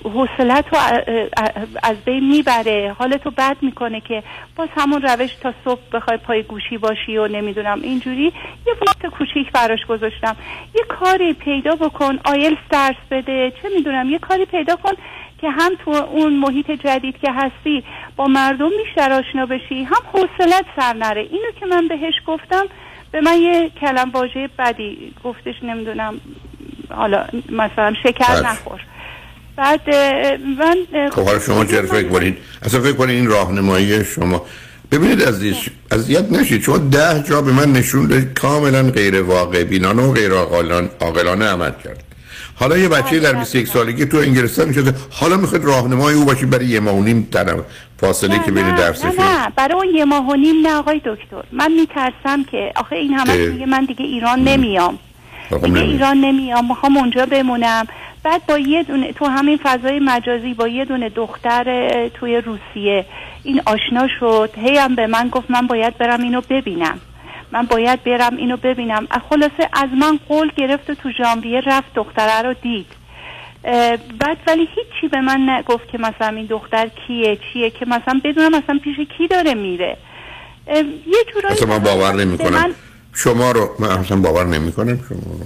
حوصلت 0.03 0.65
رو 0.71 0.79
از 1.83 1.97
بین 2.05 2.29
می‌بره. 2.29 2.95
حالتو 2.99 3.31
بد 3.31 3.57
می‌کنه 3.61 4.01
که 4.01 4.23
باز 4.55 4.69
همون 4.77 5.01
روش 5.01 5.35
تا 5.41 5.53
صبح 5.65 5.81
بخوای 5.93 6.17
پای 6.17 6.43
گوشی 6.43 6.77
باشی 6.77 7.17
و 7.17 7.27
نمی‌دونم 7.27 7.81
اینجوری. 7.81 8.33
یه 8.67 8.73
وقت 8.87 9.05
کوچیک 9.05 9.51
براش 9.51 9.85
گذاشتم. 9.85 10.35
یه 10.75 10.81
کاری 10.99 11.33
پیدا 11.33 11.75
بکن 11.75 12.19
آیلز 12.25 12.57
درس 12.69 12.95
بده 13.11 13.53
چه 13.61 13.69
می‌دونم 13.75 14.09
یه 14.09 14.19
کاری 14.19 14.45
پیدا 14.45 14.75
کن 14.75 14.93
که 15.41 15.49
هم 15.49 15.71
تو 15.85 15.91
اون 15.91 16.33
محیط 16.33 16.71
جدید 16.71 17.15
که 17.21 17.31
هستی 17.31 17.83
با 18.15 18.25
مردم 18.25 18.69
بیشتر 18.69 19.11
آشنا 19.13 19.45
بشی 19.45 19.83
هم 19.83 20.01
حوصلت 20.13 20.65
سر 20.75 20.93
نره. 20.93 21.21
اینو 21.21 21.51
که 21.59 21.65
من 21.65 21.87
بهش 21.87 22.13
گفتم 22.27 22.65
به 23.11 23.21
من 23.21 23.37
یه 23.41 23.71
کلم 23.81 24.09
واژه 24.13 24.49
بدی 24.59 25.13
گفتش 25.23 25.55
نمی‌دونم 25.63 26.13
حالا 26.89 27.25
مثلا 27.49 27.93
شکر 28.03 28.33
بله. 28.33 28.51
نخور. 28.51 28.81
بعد 29.55 29.95
من 30.59 31.09
خب 31.11 31.25
حالا 31.25 31.39
شما 31.39 31.65
چرا 31.65 31.87
فکر 31.87 32.07
کنید 32.09 32.37
اصلا 32.63 32.79
فکر 32.81 32.93
کنید 32.93 33.15
این 33.15 33.27
راهنمایی 33.27 34.05
شما 34.05 34.45
ببینید 34.91 35.23
عزیز 35.23 35.55
اذیت 35.91 36.31
نشید. 36.31 36.61
شما 36.63 36.77
ده 36.77 37.23
جا 37.29 37.41
به 37.41 37.51
من 37.51 37.71
نشون 37.73 38.07
دادید 38.07 38.33
کاملا 38.39 38.83
غیر 38.83 39.21
واقع 39.21 39.63
بینانه 39.63 40.01
و 40.03 40.13
غیر 40.13 40.31
عاقلان- 40.31 40.89
عاقلانه 41.01 41.45
عمل 41.45 41.71
کرد. 41.83 42.04
حالا 42.55 42.77
یه 42.77 42.89
بچه 42.89 43.19
در 43.19 43.33
21 43.33 43.67
سالگی 43.67 44.05
تو 44.05 44.17
انگلستان 44.17 44.73
شده 44.73 44.93
حالا 45.11 45.37
می‌خواد 45.37 45.63
راهنمای 45.63 46.13
او 46.13 46.25
باشی 46.25 46.45
برای 46.45 46.65
یه 46.65 46.79
ماه 46.79 46.95
و 46.95 47.03
نیم 47.03 47.27
تنم 47.31 47.65
فاصله 47.97 48.39
که 48.39 48.51
بین 48.51 48.65
نه 48.65 48.77
درس 48.77 49.05
نه 49.05 49.11
نه. 49.11 49.49
برای 49.55 49.73
اون 49.73 49.95
یه 49.95 50.05
ماه 50.05 50.29
و 50.29 50.35
نیم 50.35 50.67
نه 50.67 50.75
آقای 50.75 51.01
دکتر. 51.05 51.43
من 51.51 51.71
میترسم 51.71 52.43
که 52.51 52.71
آخه 52.75 52.95
این 52.95 53.13
همه. 53.13 53.47
میگه 53.47 53.65
من 53.65 53.85
دیگه 53.85 54.05
ایران 54.05 54.39
نمیام. 54.39 54.99
دیگه. 55.63 55.79
ایران 55.79 56.17
نمیام. 56.17 56.67
می‌خوام 56.67 56.97
اونجا 56.97 57.25
بمونم. 57.25 57.87
بعد 58.23 58.45
با 58.45 58.57
یه 58.57 58.83
دونه 58.83 59.13
تو 59.13 59.25
همین 59.25 59.59
فضای 59.63 59.99
مجازی 59.99 60.53
با 60.53 60.67
یه 60.67 60.85
دونه 60.85 61.09
دختر 61.09 61.89
توی 62.09 62.41
روسیه. 62.41 63.05
این 63.43 63.61
آشنا 63.65 64.07
شد. 64.19 64.49
هی 64.57 64.77
هم 64.77 64.95
به 64.95 65.07
من 65.07 65.29
گفت 65.29 65.51
من 65.51 65.67
باید 65.67 65.97
برم 65.97 66.21
اینو 66.21 66.41
ببینم. 66.49 66.99
من 67.55 67.65
باید 67.65 68.03
برم 68.03 68.37
اینو 68.37 68.57
ببینم. 68.57 69.07
خلاصه 69.29 69.69
از 69.73 69.89
من 69.99 70.19
قول 70.29 70.51
گرفت 70.57 70.89
و 70.89 70.95
تو 70.95 71.09
ژانویه 71.17 71.61
رفت 71.65 71.93
دختره 71.95 72.41
رو 72.47 72.53
دید. 72.61 72.85
بعد 74.19 74.37
ولی 74.47 74.67
هیچی 74.75 75.07
به 75.11 75.21
من 75.21 75.49
نگفت 75.49 75.87
که 75.91 75.97
مثلا 75.97 76.37
این 76.37 76.45
دختر 76.45 76.89
کیه 77.07 77.37
چیه 77.53 77.69
که 77.69 77.85
مثلا 77.85 78.21
بدونم 78.23 78.51
مثلا 78.55 78.79
پیش 78.83 78.95
کی 79.17 79.27
داره 79.27 79.53
میره. 79.53 79.97
یه 80.67 81.23
جورایی 81.33 81.57
اصلا 81.57 81.67
من 81.67 81.79
باور 81.79 82.13
نمی 82.13 82.37
کنم 82.37 82.49
من 82.49 82.73
شما 83.13 83.51
رو 83.51 83.75
من 83.79 83.87
اصلا 83.87 84.17
باور 84.17 84.45
نمی 84.45 84.71
کنم 84.71 84.99
شما 85.09 85.17
رو 85.17 85.45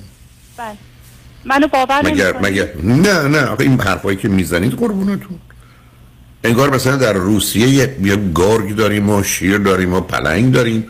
بله. 0.58 0.68
منو 1.46 1.68
باور 1.68 2.02
مگر 2.06 2.26
نمی‌کنی؟ 2.26 2.52
مگر 2.52 2.68
نه 2.84 3.28
نه. 3.28 3.46
آخه 3.46 3.64
این 3.64 3.82
حرفایی 3.82 4.18
که 4.18 4.28
می‌زنید 4.28 4.74
قربونتون. 4.74 5.40
انگار 6.44 6.70
مثلا 6.70 6.96
در 6.96 7.14
روسیه 7.14 7.68
یه, 7.68 7.96
یه 8.02 8.16
گرگ 8.36 8.76
داریم 8.76 9.10
و 9.10 9.24
شیر 9.24 9.58
داریم 9.58 9.94
و 9.94 10.02
پلنگ 10.02 10.54
داریم. 10.54 10.88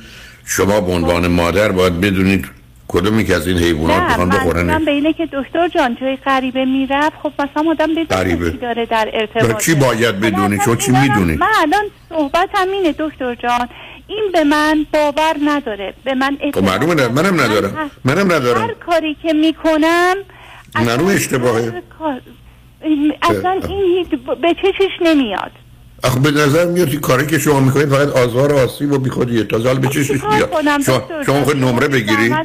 شما 0.52 0.82
به 0.82 0.92
عنوان 0.92 1.28
مادر 1.28 1.72
باید 1.72 2.02
بدونید 2.02 2.46
کدومی 2.88 3.26
که 3.26 3.36
از 3.36 3.48
این 3.48 3.58
حیوانات 3.58 4.04
می‌خوان 4.04 4.30
بخورن 4.30 4.86
به 4.86 4.92
اینه 4.92 5.14
که 5.14 5.26
دکتر 5.34 5.68
جان 5.68 5.98
جای 6.02 6.16
غریبه 6.16 6.66
می‌رفت 6.66 7.16
خب 7.24 7.32
مثلا 7.40 7.70
آدم 7.72 7.96
بدونه. 7.96 8.52
چی 8.52 8.58
داره 8.58 8.86
در 8.86 9.10
ارتباط 9.14 9.64
چی 9.66 9.76
باید 9.76 10.20
بدونی؟ 10.20 10.58
چون 10.66 10.78
چی 10.78 10.92
می‌دونی؟ 10.92 11.34
من 11.38 11.48
الان 11.62 11.84
صحبتم 12.10 12.68
اینه 12.74 12.96
دکتر 13.00 13.36
جان 13.36 13.70
این 14.08 14.24
به 14.34 14.44
من 14.44 14.86
باور 14.94 15.36
نداره 15.46 15.94
به 16.04 16.14
من 16.16 16.36
خب 16.36 16.44
اعتماد 16.46 16.70
معلومه 16.70 16.94
نه 16.96 17.08
منم 17.08 17.34
من 17.36 17.44
ندارم 17.44 17.76
هر- 17.76 17.90
منم 18.04 18.32
هر 18.32 18.36
ندارم 18.38 18.70
کاری 18.86 19.18
که 19.24 19.34
می‌کنم 19.34 20.16
معلومه 20.76 21.14
اشتباهه. 21.14 21.74
هر 22.00 22.22
اصلا. 23.22 23.52
این 23.70 23.98
هیچ- 23.98 24.20
به 24.42 24.54
چشش 24.54 24.92
نمیاد 25.02 25.52
آخه 26.04 26.20
به 26.20 26.32
نظر 26.32 26.66
میاد 26.66 26.96
کاری 26.96 27.28
که 27.28 27.40
شما 27.40 27.60
می‌کنید 27.60 27.90
فقط 27.90 28.08
آزار 28.08 28.54
و 28.54 28.58
آسیب 28.58 28.92
و 28.92 28.98
بیخودیه 28.98 29.44
تا 29.44 29.58
حال 29.58 29.80
به 29.80 29.88
چشش 29.88 30.08
چیکار 30.08 30.36
میاد 30.36 30.82
شما 30.82 31.24
شما؟ 31.26 31.44
خود 31.44 31.58
نمره 31.58 31.88
بگیری 31.88 32.36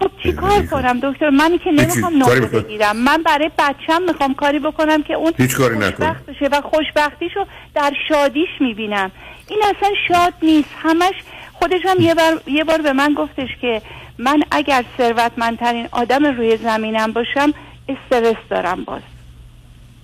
خب 0.00 0.10
چیکار 0.22 0.66
کنم؟ 0.66 1.00
دکتر 1.02 1.30
منی 1.30 1.58
که. 1.58 1.70
نمی‌خوام 1.70 2.16
نمره. 2.16 2.40
بگیرم. 2.40 2.96
من 2.96 3.22
برای 3.22 3.50
بچم 3.58 4.02
می‌خوام 4.08 4.34
کاری 4.34 4.58
بکنم 4.58 5.02
که 5.02 5.14
اون 5.14 5.32
هیچ 5.36 5.56
کاری 5.56 5.78
نکن. 5.78 5.90
خوشبخت 5.90 6.26
بشه 6.26 6.48
و 6.52 6.60
خوشبختیشو 6.60 7.46
در 7.74 7.92
شادیش 8.08 8.48
می‌بینم. 8.60 9.10
این 9.48 9.58
اصلا 9.62 9.88
شاد 10.08 10.32
نیست. 10.42 10.68
همش 10.82 11.14
خودش 11.52 11.80
هم 11.84 12.00
یه 12.00 12.14
بار, 12.14 12.40
یه 12.46 12.64
بار 12.64 12.82
به 12.82 12.92
من 12.92 13.14
گفتش 13.14 13.48
که 13.60 13.82
من 14.18 14.42
اگر 14.50 14.84
ثروتمندترین 14.98 15.88
آدم 15.90 16.24
روی 16.24 16.56
زمینم 16.56 17.12
باشم 17.12 17.54
استرس 17.88 18.36
دارم 18.50 18.84
باز. 18.84 19.02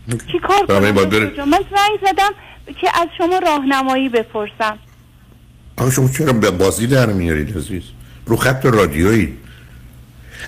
چی 0.09 0.39
کار 0.39 0.67
کنم؟ 0.67 0.81
من 0.81 1.65
زنگ 1.71 1.99
زدم 2.07 2.31
که 2.81 2.89
از 2.95 3.09
شما 3.19 3.39
راهنمایی 3.39 4.09
بپرسم. 4.09 4.79
آخه 5.77 5.91
شما 5.91 6.09
چرا 6.09 6.33
به 6.33 6.51
بازی 6.51 6.87
در 6.87 7.07
میارید 7.07 7.57
عزیز؟ 7.57 7.83
رو 8.27 8.37
خط 8.37 8.67
رادیویی. 8.67 9.37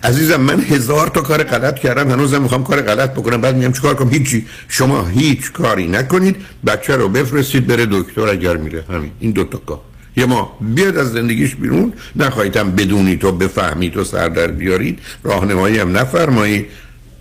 عزیزم 0.03 0.41
من 0.41 0.61
هزار 0.61 1.07
تا 1.09 1.21
کار 1.21 1.43
غلط 1.43 1.79
کردم 1.79 2.11
هنوزم 2.11 2.43
می‌خوام 2.43 2.65
کار 2.65 2.83
غلط 2.83 3.11
بکنم 3.11 3.41
بعد 3.41 3.57
میگم 3.57 3.73
چیکار 3.73 3.95
کنم؟ 3.95 4.11
هیچی. 4.11 4.47
شما 4.69 5.07
هیچ 5.07 5.53
کاری 5.53 5.89
نکنید 5.89 6.37
بچه 6.67 6.97
رو 6.97 7.09
بفرستید 7.09 7.67
بره 7.67 7.87
دکتر 7.91 8.29
اگر 8.29 8.57
میره. 8.57 8.85
همین 8.89 9.11
این 9.21 9.31
دوتا 9.31 9.59
کار. 9.59 9.81
یه 10.17 10.27
ما 10.27 10.57
بیاد 10.61 10.97
از 10.97 11.13
زندگیش 11.13 11.55
بیرون 11.55 11.93
نخواهیدم 12.17 12.71
بدونی 12.71 13.17
تو 13.17 13.33
بفهمید 13.33 13.97
و 13.97 14.05
سر 14.05 14.29
در 14.29 14.47
بیارید. 14.47 14.99
راهنمایی 15.23 15.79
هم 15.79 15.99
نفرمایید 15.99 16.67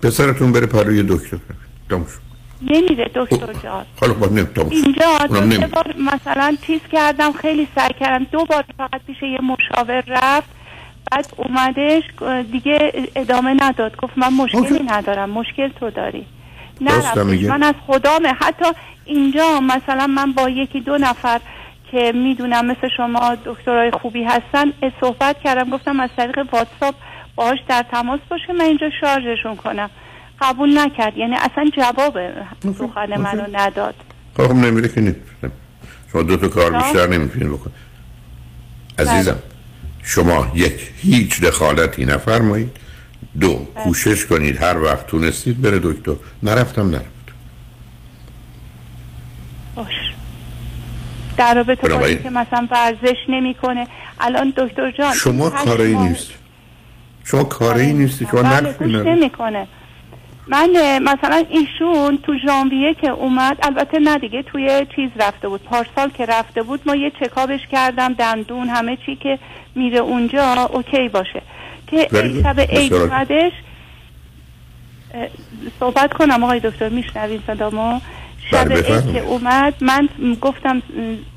پسرتون 0.01 0.51
بره 0.51 0.65
پروی 0.65 1.03
دکتر. 1.03 1.37
تموم. 1.89 2.05
نمیره 2.61 3.11
دکتر 3.15 3.53
جان. 3.63 3.85
تموم 4.01 4.45
شد. 4.55 4.67
اینجا 4.71 5.17
دو 5.27 5.67
بار 5.67 5.95
مثلا 6.13 6.57
چیز 6.67 6.81
کردم 6.91 7.31
خیلی 7.31 7.67
سعی 7.75 7.93
کردم. 7.99 8.23
دو 8.31 8.45
بار 8.45 8.65
فقط 8.77 9.01
پیش 9.07 9.23
یه 9.23 9.39
مشاور 9.41 10.03
رفت. 10.07 10.49
بعد 11.11 11.33
اومدش 11.37 12.03
دیگه 12.51 12.93
ادامه 13.15 13.55
نداد. 13.61 13.95
گفت 13.97 14.17
من 14.17 14.33
مشکلی. 14.33 14.83
ندارم 14.87 15.29
مشکل 15.29 15.67
تو 15.67 15.89
داری. 15.89 16.25
نرفتش. 16.81 17.17
میگه. 17.17 17.49
من 17.49 17.63
از 17.63 17.75
خدامه 17.87 18.33
حتی 18.41 18.65
اینجا 19.05 19.59
مثلا 19.59 20.07
من 20.07 20.31
با 20.31 20.49
یکی 20.49 20.81
دو 20.81 20.97
نفر 20.97 21.39
که 21.91 22.11
می‌دونم 22.15 22.65
مثل 22.65 22.87
شما 22.97 23.37
دکترای 23.45 23.91
خوبی 23.91 24.23
هستن 24.23 24.73
صحبت 25.01 25.39
کردم. 25.39 25.69
گفتم 25.69 25.99
از 25.99 26.09
طریق 26.17 26.39
واتساپ 26.53 26.95
باهاش 27.35 27.59
در 27.67 27.85
تماس 27.91 28.19
باشه 28.29 28.53
من 28.53 28.65
اینجا 28.65 28.89
شارژشون 29.01 29.55
کنم. 29.55 29.89
قبول 30.41 30.77
نکرد. 30.77 31.17
یعنی 31.17 31.35
اصلا 31.35 31.69
جواب 31.77 32.19
سخن 32.79 33.21
منو 33.21 33.43
نداد. 33.51 33.95
خب 34.37 34.51
نمیره 34.51 34.87
که 34.87 35.01
نمیره 35.01 35.51
شما 36.11 36.21
دو 36.21 36.37
تا 36.37 36.47
کار 36.47 36.71
نه. 36.71 36.83
بیشتر 36.83 37.07
نمی‌تونید 37.07 37.49
بکن 37.49 37.71
عزیزم 38.99 39.39
شما 40.03 40.51
یک 40.55 40.91
هیچ 40.97 41.41
دخالتی 41.41 42.05
نفرمایید. 42.05 42.77
دو 43.39 43.67
کوشش 43.83 44.25
کنید. 44.25 44.63
هر 44.63 44.77
وقت 44.77 45.07
تونستید 45.07 45.61
بره 45.61 45.79
دکتر. 45.83 46.15
نرفتم 46.43 46.89
نرفت 46.89 47.05
باش. 49.75 49.87
در 51.37 51.53
رابطه 51.53 51.87
با 51.87 52.05
اینکه 52.05 52.29
مثلا 52.29 52.67
ورزش 52.71 53.17
نمی‌کنه. 53.29 53.87
الان 54.19 54.53
دکتر 54.57 54.91
جان 54.91 55.13
شما 55.13 55.49
کاری 55.49 55.95
نیست. 55.95 56.29
شما 57.23 57.43
کاری 57.43 57.93
نیستی 57.93 58.27
شما 58.31 58.43
بله 58.43 58.57
نداری. 58.59 58.91
نمی‌کنه. 58.91 59.67
من 60.49 60.69
اه، 60.75 60.99
مثلا 60.99 61.43
ایشون 61.49 62.17
تو 62.17 62.33
ژانویه 62.47 62.93
که 62.93 63.09
اومد 63.09 63.57
البته 63.63 63.99
نه 63.99 64.17
دیگه 64.17 64.43
توی 64.43 64.85
چیز 64.95 65.09
رفته 65.19 65.49
بود 65.49 65.63
پارسال 65.63 66.09
که 66.09 66.25
رفته 66.25 66.63
بود 66.63 66.81
ما 66.85 66.95
یه 66.95 67.11
چکابش 67.19 67.59
کردم 67.71 68.13
دندون 68.13 68.69
همه 68.69 68.97
چی 69.05 69.15
که 69.15 69.39
میره 69.75 69.99
اونجا 69.99 70.69
اوکی 70.73 71.09
باشه 71.09 71.41
که. 71.87 72.07
شب 72.43 72.59
عید. 72.59 72.93
اومدش 72.93 73.51
صحبت 75.79 76.13
کنم 76.13 76.43
آقای 76.43 76.59
دکتر 76.59 76.89
میشنوین 76.89 77.41
صدامو 77.47 77.99
شب 78.51 78.65
بله، 78.65 78.81
عید. 78.81 79.13
که 79.13 79.19
اومد 79.19 79.73
من 79.81 80.09
گفتم 80.41 80.81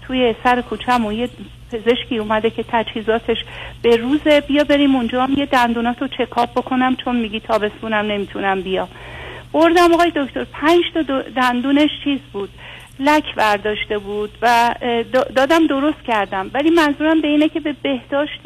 توی 0.07 0.35
سر 0.45 0.61
کوچه‌مون 0.61 1.15
یه 1.15 1.29
پزشکی 1.73 2.19
اومده 2.19 2.51
که 2.51 2.65
تجهیزاتش 2.69 3.37
به 3.83 3.97
روزه 3.97 4.41
بیا 4.41 4.65
بریم 4.65 4.97
اونجا 4.97 5.23
هم 5.25 5.33
یه 5.37 5.47
دندونات 5.47 6.03
رو 6.03 6.09
چکاپ 6.09 6.51
بکنم 6.51 6.97
چون 6.97 7.17
میگی 7.17 7.41
تابستونم 7.41 8.07
نمی‌تونم 8.07 8.61
بیام. 8.61 8.89
بردم 9.53 9.93
آقای 9.95 10.13
دکتر 10.17 10.45
پنج 10.45 10.83
تا 10.95 11.23
دندونش 11.23 11.91
چیز 12.05 12.19
بود؟ 12.33 12.51
لک 13.01 13.35
برداشته 13.35 13.99
بود 13.99 14.31
و 14.43 14.75
دادم 15.37 15.67
درست 15.67 16.03
کردم. 16.07 16.51
ولی 16.55 16.71
منظورم 16.71 17.21
به 17.21 17.29
اینه 17.29 17.49
که 17.49 17.61
به 17.61 17.75
بهداشت 17.83 18.41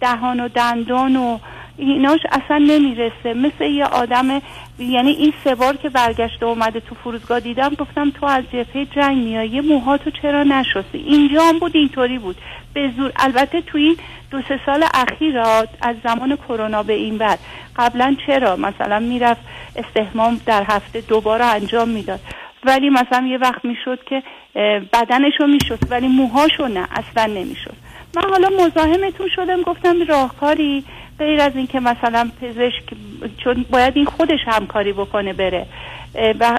دهان 0.00 0.40
و 0.40 0.48
دندان 0.48 1.16
و 1.16 1.38
ایناش 1.76 2.20
اصلا 2.32 2.58
نمی‌رسه. 2.58 3.34
مثل 3.34 3.64
یه 3.64 3.84
آدم 3.84 4.42
یعنی 4.78 5.10
این 5.10 5.32
سه 5.44 5.54
بار 5.54 5.76
که 5.76 5.88
برگشته 5.88 6.46
اومده 6.46 6.80
تو 6.80 6.94
فرودگاه 6.94 7.40
دیدم 7.40 7.68
گفتم 7.68 8.10
تو 8.10 8.26
از 8.26 8.44
جبهه 8.44 8.84
جنگ 8.84 9.16
میای 9.24 9.48
یه 9.48 9.60
موهاتو 9.60 10.10
چرا 10.10 10.42
نشستی؟ 10.42 10.98
اینجا 10.98 11.42
هم 11.42 11.58
بود 11.58 11.76
اینطوری 11.76 12.18
بود. 12.18 12.36
به 12.74 12.90
زور 12.96 13.12
البته 13.16 13.60
تو 13.60 13.78
این 13.78 13.96
دو 14.30 14.42
سه 14.48 14.60
سال 14.66 14.84
اخیر 14.94 15.38
از 15.38 15.96
زمان 16.04 16.36
کرونا 16.36 16.82
به 16.82 16.92
این 16.92 17.18
بعد. 17.18 17.38
قبلا 17.76 18.16
چرا؟ 18.26 18.56
مثلا 18.56 18.98
می‌رفت 18.98 19.40
استهمام 19.76 20.40
در 20.46 20.64
هفته 20.68 21.00
دوباره 21.00 21.44
انجام 21.44 21.88
می‌داد. 21.88 22.20
ولی 22.64 22.90
مثلا 22.90 23.26
یه 23.26 23.38
وقت 23.38 23.64
می‌شد 23.64 24.04
که 24.04 24.22
بدنشو 24.92 25.46
می‌شد 25.46 25.78
ولی 25.90 26.08
موهاشو 26.08 26.68
نه 26.68 26.88
اصلا 26.90 27.26
نمی‌شد. 27.26 27.74
من 28.16 28.22
حالا 28.30 28.48
مزاحمتون 28.48 29.28
شدم 29.36 29.62
گفتم 29.62 29.94
راهکاری. 30.08 30.84
غیر 31.18 31.40
از 31.40 31.52
اینکه 31.54 31.80
مثلا 31.80 32.30
پزشک 32.40 32.84
چون 33.44 33.64
باید 33.70 33.92
این 33.96 34.04
خودش 34.04 34.38
همکاری 34.46 34.92
بکنه 34.92 35.32
بره 35.32 35.66
و 36.40 36.58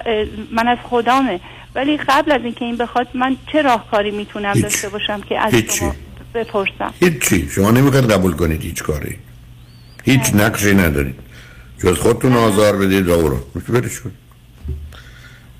من 0.52 0.68
از 0.68 0.78
خدامه. 0.84 1.40
ولی 1.76 1.98
قبل 1.98 2.32
از 2.32 2.42
اینکه 2.44 2.66
این 2.66 2.78
بخواد 2.78 3.08
من 3.14 3.38
چه 3.52 3.62
راهکاری 3.62 4.12
می‌تونم 4.12 4.54
داشته 4.54 4.90
باشم 4.90 5.22
که 5.22 5.40
از 5.40 5.54
شما 5.54 5.96
بپرسم؟ 6.34 6.94
هیچی. 7.00 7.50
شما 7.50 7.72
نمی‌خواید 7.72 8.12
قبول 8.12 8.34
کنید 8.34 8.62
هیچ 8.62 8.84
کاری. 8.84 9.18
هیچ 10.04 10.36
نقشی 10.36 10.74
ندارید. 10.74 11.16
جز 11.84 11.98
خودتون 11.98 12.34
آزار 12.34 12.78
بدید 12.78 13.08
و 13.08 13.12
او 13.12 13.30
رو 13.30 13.38
برش 13.70 14.00
کنید 14.00 14.16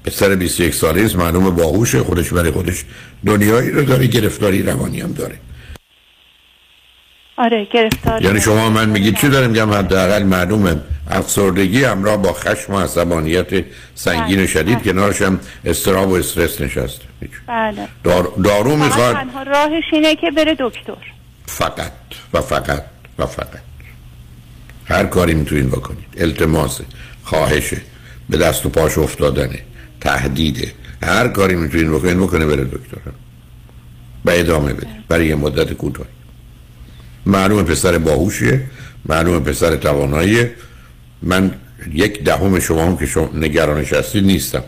پسر 0.04 0.36
21 0.36 0.74
ساله 0.74 1.02
است 1.02 1.16
معلوم 1.16 1.56
باهوشه 1.56 2.00
خودش 2.00 2.34
برای 2.34 2.52
خودش 2.52 2.86
دنیایی 3.26 3.72
رو 3.72 3.84
داره 3.84 4.08
گرفتاری 4.08 4.64
روانی 4.64 5.02
هم 5.02 5.12
داره. 5.12 5.36
آره 7.38 7.68
گرفتار. 7.74 8.22
یعنی 8.22 8.42
شما 8.42 8.70
من 8.70 8.90
میگید 8.90 9.18
چی 9.18 9.30
داریم 9.30 9.50
میگم؟ 9.50 9.74
حداقل 9.74 10.24
معلومه. 10.24 10.76
افسردگی 11.10 11.84
همراه 11.84 12.18
با 12.18 12.34
خشم 12.34 12.74
و 12.74 12.80
عصبانیت 12.80 13.66
سنگین 13.96 14.38
بله. 14.38 14.48
شدید 14.48 14.76
بله. 14.76 14.94
کنارش 14.94 15.22
هم 15.22 15.40
استراب 15.66 16.10
و 16.10 16.14
استرس 16.14 16.62
نشسته 16.62 17.06
بله. 17.48 17.88
دار... 18.04 18.34
دارو 18.44 18.76
می‌خواد 18.76 19.16
تنها 19.16 19.44
راهش 19.44 19.84
اینه 19.94 20.16
که 20.16 20.32
بره 20.32 20.56
دکتر. 20.60 20.98
فقط 21.46 21.92
و 22.34 22.42
فقط 22.42 22.84
و 23.20 23.26
فقط. 23.26 23.60
هر 24.86 25.06
کاری 25.06 25.34
می‌تونین 25.34 25.70
بکنید. 25.70 26.06
التماسه 26.18 26.84
خواهشه 27.24 27.82
به 28.30 28.38
دست 28.38 28.66
و 28.66 28.70
پاش 28.70 28.98
افتادنه 28.98 29.60
تهدیده 30.02 30.72
هر 31.04 31.28
کاری 31.28 31.56
می‌تونین 31.56 31.92
بکنین 31.92 32.20
بکنه 32.20 32.46
بره 32.46 32.64
دکتر. 32.64 32.98
و 34.26 34.30
ادامه 34.30 34.74
بده. 34.74 34.88
برای 35.08 35.28
یه 35.28 35.36
مدت 35.36 35.74
کوتاهی. 35.74 36.10
معلوم 37.26 37.64
پسر 37.64 37.98
باهوشیه 37.98 38.62
معلوم 39.06 39.44
پسر 39.44 39.76
توانایی 39.76 40.46
من 41.22 41.52
یک 41.94 42.24
دهم 42.24 42.60
شما 42.60 42.86
هم 42.86 42.98
که 42.98 43.06
شما 43.06 43.30
نگرانش 43.34 43.94
هستید 43.94 44.26
نیستم. 44.26 44.64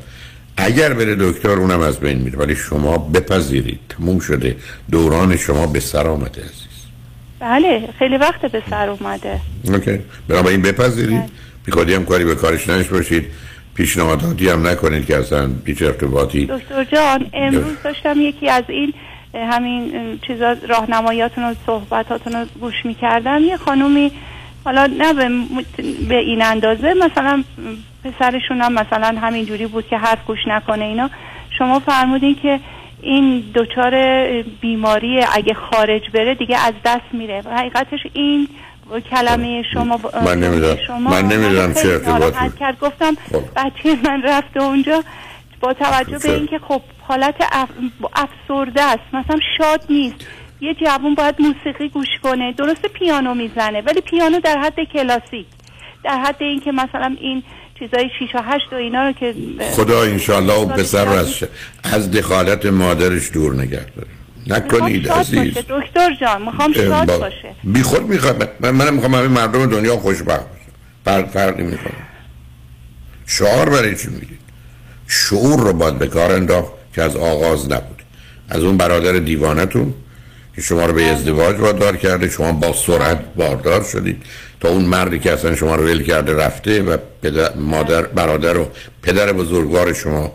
اگر 0.57 0.93
بره 0.93 1.15
دکتر 1.15 1.49
اونم 1.49 1.79
از 1.79 1.99
بین 1.99 2.17
میره. 2.17 2.39
ولی 2.39 2.55
شما 2.55 2.97
بپذیرید. 2.97 3.79
تموم 3.89 4.19
شده. 4.19 4.55
دوران 4.91 5.37
شما 5.37 5.67
به 5.67 5.79
سر 5.79 6.07
آمده 6.07 6.41
عزیز. 6.41 6.67
بله 7.39 7.89
خیلی 7.99 8.17
وقت 8.17 8.45
به 8.45 8.63
سر 8.69 8.89
اومده. 8.89 9.39
اوکی. 9.63 9.99
بنابراین 10.27 10.61
بپذیرید. 10.61 11.23
بی 11.65 11.93
هم 11.93 12.05
کاری 12.05 12.25
به 12.25 12.35
کارش 12.35 12.69
نش 12.69 12.87
باشید 12.87 13.25
پیشنهاداتی 13.75 14.49
هم 14.49 14.67
نکنید 14.67 15.05
که 15.05 15.17
اصلا 15.17 15.47
بیچ 15.47 15.81
ارتباطی 15.81 16.45
دکتر 16.45 16.83
جان 16.83 17.25
امروز 17.33 17.75
داشتم 17.83 18.21
یکی 18.21 18.49
از 18.49 18.63
این 18.67 18.93
همین 19.45 20.19
چیزا 20.27 20.55
راهنماییاتون 20.67 21.43
و 21.43 21.53
صحبتاتون 21.65 22.33
رو 22.33 22.45
گوش 22.59 22.85
می‌کردم 22.85 23.43
یه 23.43 23.57
خانومی 23.57 24.11
حالا 24.65 24.85
نه 24.85 25.13
به, 26.09 26.17
این 26.17 26.41
اندازه 26.41 26.93
مثلا 26.93 27.43
پسرشون 28.03 28.61
هم 28.61 28.73
مثلا 28.73 29.19
همینجوری 29.21 29.67
بود 29.67 29.87
که 29.87 29.97
حرف 29.97 30.25
گوش 30.25 30.39
نکنه 30.47 30.85
اینا. 30.85 31.09
شما 31.57 31.79
فرمودین 31.79 32.35
که 32.41 32.59
این 33.01 33.43
دچار 33.55 33.93
بیماری 34.61 35.23
اگه 35.33 35.53
خارج 35.53 36.01
بره 36.13 36.35
دیگه 36.35 36.57
از 36.65 36.73
دست 36.85 37.13
میره. 37.13 37.41
و 37.45 37.57
حقیقتش 37.57 37.99
این 38.13 38.47
کلمه 39.11 39.63
شما 39.73 39.99
من 40.25 40.39
نمی‌دونم. 40.39 40.77
من 41.09 41.27
نمی‌دونم 41.27 41.73
چه 41.73 41.87
ارتباطی. 41.87 42.57
کرد. 42.59 42.79
گفتم 42.79 43.15
خب. 43.31 43.43
بچه 43.55 43.97
من 44.05 44.21
رفته 44.23 44.63
اونجا. 44.63 45.03
با 45.59 45.73
توجه 45.73 46.19
به 46.19 46.33
اینکه 46.33 46.59
خب 46.59 46.81
حالت 47.07 47.35
اف... 47.51 47.69
افسرده 48.13 48.81
است. 48.81 49.03
مثلا 49.13 49.39
شاد 49.57 49.81
نیست. 49.89 50.15
یه 50.61 50.73
جوون 50.73 51.15
باید 51.15 51.35
موسیقی 51.39 51.89
گوش 51.89 52.07
کنه. 52.23 52.53
درست 52.53 52.81
پیانو 52.81 53.33
می‌زنه 53.33 53.81
ولی 53.81 54.01
پیانو 54.01 54.39
در 54.39 54.57
حد 54.57 54.75
کلاسیک. 54.93 55.45
در 56.03 56.19
حد 56.19 56.35
اینکه 56.39 56.71
مثلا 56.71 57.15
این 57.21 57.43
چیزای 57.79 58.09
6 58.19 58.35
و 58.35 58.41
8 58.45 58.73
و 58.73 58.75
اینا 58.75 59.07
رو 59.07 59.11
که 59.11 59.35
خدا 59.71 60.01
انشالله 60.01 60.53
و 60.53 60.65
پسر 60.65 61.05
رو 61.05 61.11
از, 61.11 61.43
از 61.83 62.11
دخالت 62.11 62.65
مادرش 62.65 63.31
دور 63.31 63.55
نگه 63.55 63.85
داره. 63.95 64.07
نکنید 64.47 65.09
عزیز. 65.09 65.53
دکتر 65.53 66.15
جان 66.21 66.41
می‌خوام 66.41 66.73
شاد 66.73 67.19
باشه. 67.19 67.55
بی 67.63 67.83
خود 67.83 68.01
می‌خوام. 68.01 68.35
من 68.59 68.71
منم 68.71 68.93
می‌خوام 68.93 69.15
همه 69.15 69.27
مردم 69.27 69.65
دنیا 69.65 69.97
خوشبخت 69.97 70.47
باشه 70.49 70.71
فرق 71.05 71.29
فرقی 71.29 71.63
می‌کنه. 71.63 71.93
شعار 73.25 73.69
برای 73.69 73.95
چی 73.95 74.07
میگید؟ 74.07 74.39
شعور 75.07 75.59
رو 75.59 75.73
باید 75.73 75.99
به 75.99 76.07
کار 76.07 76.31
انداخت. 76.31 76.76
که 76.97 77.03
از 77.03 77.15
آغاز 77.15 77.65
نبود 77.71 78.01
از 78.49 78.63
اون 78.63 78.77
برادر 78.77 79.11
دیوانتون 79.11 79.93
که 80.55 80.61
شما 80.61 80.85
رو 80.85 80.93
به 80.93 81.03
ازدواج 81.03 81.59
وادار 81.59 81.97
کرده 81.97 82.29
شما 82.29 82.51
با 82.51 82.73
سرعت 82.73 83.19
باردار 83.35 83.83
شدید. 83.83 84.23
تا 84.59 84.69
اون 84.69 84.85
مردی 84.85 85.19
که 85.19 85.31
اصلا 85.31 85.55
شما 85.55 85.75
رو 85.75 85.83
ول 85.83 86.03
کرده 86.03 86.33
رفته 86.33 86.81
و 86.81 86.97
پدر، 87.21 87.55
مادر 87.55 88.01
برادر 88.01 88.57
و 88.57 88.67
پدر 89.01 89.33
بزرگوار 89.33 89.93
شما 89.93 90.33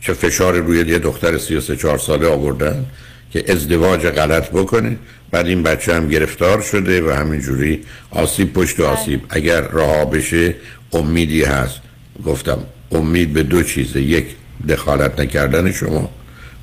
چه 0.00 0.12
فشار 0.12 0.56
روی 0.56 0.78
یه 0.78 0.98
دختر 0.98 1.38
33 1.38 1.76
4 1.76 1.98
ساله 1.98 2.28
آوردن 2.28 2.86
که 3.32 3.52
ازدواج 3.52 4.06
غلط 4.06 4.50
بکنه. 4.50 4.96
بعد 5.30 5.46
این 5.46 5.62
بچه 5.62 5.94
هم 5.94 6.08
گرفتار 6.08 6.62
شده 6.62 7.02
و 7.02 7.10
همینجوری 7.10 7.84
آسیب 8.10 8.52
پشت 8.52 8.80
آسیب. 8.80 9.20
اگر 9.30 9.60
رها 9.60 10.04
بشه 10.04 10.54
امیدی 10.92 11.44
هست. 11.44 11.80
گفتم 12.26 12.58
امید 12.92 13.32
به 13.32 13.42
دو 13.42 13.62
چیزه. 13.62 14.02
یک 14.02 14.26
دخالت 14.68 15.20
نکردن 15.20 15.72
شما 15.72 16.10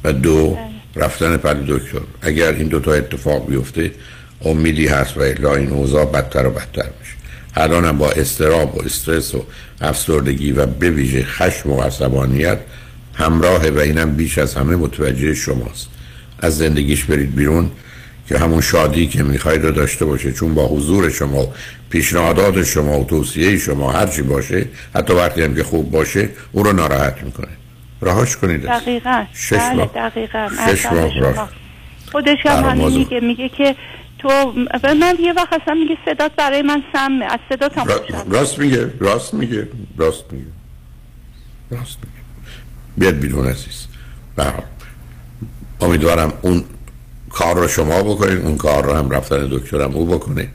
و 0.04 0.14
دو. 0.14 0.58
رفتن 0.96 1.38
پر 1.38 1.54
دکتر. 1.54 2.02
اگر 2.22 2.54
این 2.54 2.68
دوتا 2.68 2.94
اتفاق 2.94 3.50
بیفته 3.50 3.92
امیدی 4.42 4.88
هست 4.88 5.18
و 5.18 5.22
الا 5.22 5.56
این 5.56 5.70
اوضاع 5.70 6.06
بدتر 6.06 6.48
و 6.48 6.52
بدتر 6.52 6.90
میشه 7.00 7.16
الان 7.56 7.98
با 7.98 8.12
استراب 8.12 8.76
و 8.76 8.82
استرس 8.86 9.36
و 9.36 9.46
افسردگی 9.82 10.52
و 10.52 10.66
به 10.66 10.90
ویژه 10.90 11.24
خشم 11.24 11.72
و 11.72 11.82
عصبانیت 11.82 12.60
همراه 13.14 13.70
و 13.70 13.80
اینم 13.80 14.16
بیش 14.16 14.38
از 14.38 14.56
همه 14.56 14.76
متوجه 14.76 15.34
شماست. 15.34 15.88
از 16.40 16.58
زندگیش 16.58 17.04
برید 17.04 17.36
بیرون 17.36 17.72
که 18.28 18.38
همون 18.38 18.62
شادی 18.62 19.08
که 19.08 19.24
می‌خواید 19.24 19.64
رو 19.64 19.72
داشته 19.72 20.06
باشه 20.06 20.32
چون 20.32 20.54
با 20.54 20.68
حضور 20.68 21.10
شما 21.10 21.54
پیشنهادات 21.90 22.64
شما 22.64 23.00
و 23.00 23.06
توصیه 23.06 23.58
شما 23.58 23.92
هرچی 23.92 24.22
باشه 24.22 24.66
حتی 24.96 25.14
وقتی 25.14 25.42
هم 25.42 25.56
که 25.56 25.64
خوب 25.64 25.92
باشه 25.92 26.30
او 26.52 26.64
رو 26.64 26.74
ناراحت 26.74 27.24
می‌کنه. 27.24 27.48
راهاش 28.02 28.38
کنید. 28.38 28.64
دقیقا. 28.64 29.26
شش 29.34 29.54
بله 29.54 29.86
دقیقا. 29.86 30.50
شش 30.68 30.86
خودش 32.12 32.46
هم 32.46 32.70
همین 32.70 32.98
میگه 32.98 33.20
میگه 33.20 33.50
که 33.50 33.76
تو 34.20 34.54
من 34.84 35.16
یه 35.20 35.34
وقت 35.34 35.62
اصلا 35.62 35.74
میگه 35.74 35.98
صدات 36.06 36.32
برای 36.36 36.62
من 36.62 36.84
سمه. 36.94 37.26
از 37.26 37.40
صدات 37.50 37.78
هم 37.78 37.88
راست 38.30 38.60
میگه 38.60 38.94
راست 39.00 39.34
میگه 39.34 39.68
راست 39.98 40.34
میگه. 40.34 40.46
راست 41.72 41.98
میگه. 41.98 42.16
بیاد 42.98 43.16
بیرون 43.16 43.48
عزیز. 43.48 43.88
برحال 44.36 44.64
امیدوارم 45.82 46.34
اون 46.42 46.64
کار 47.30 47.56
رو 47.56 47.68
شما 47.68 48.04
بکنید 48.04 48.46
اون 48.46 48.58
کار 48.58 48.86
رو 48.86 48.94
هم 48.94 49.10
رفتن 49.10 49.48
دکترم 49.52 49.92
او 49.96 50.06
بکنه. 50.06 50.48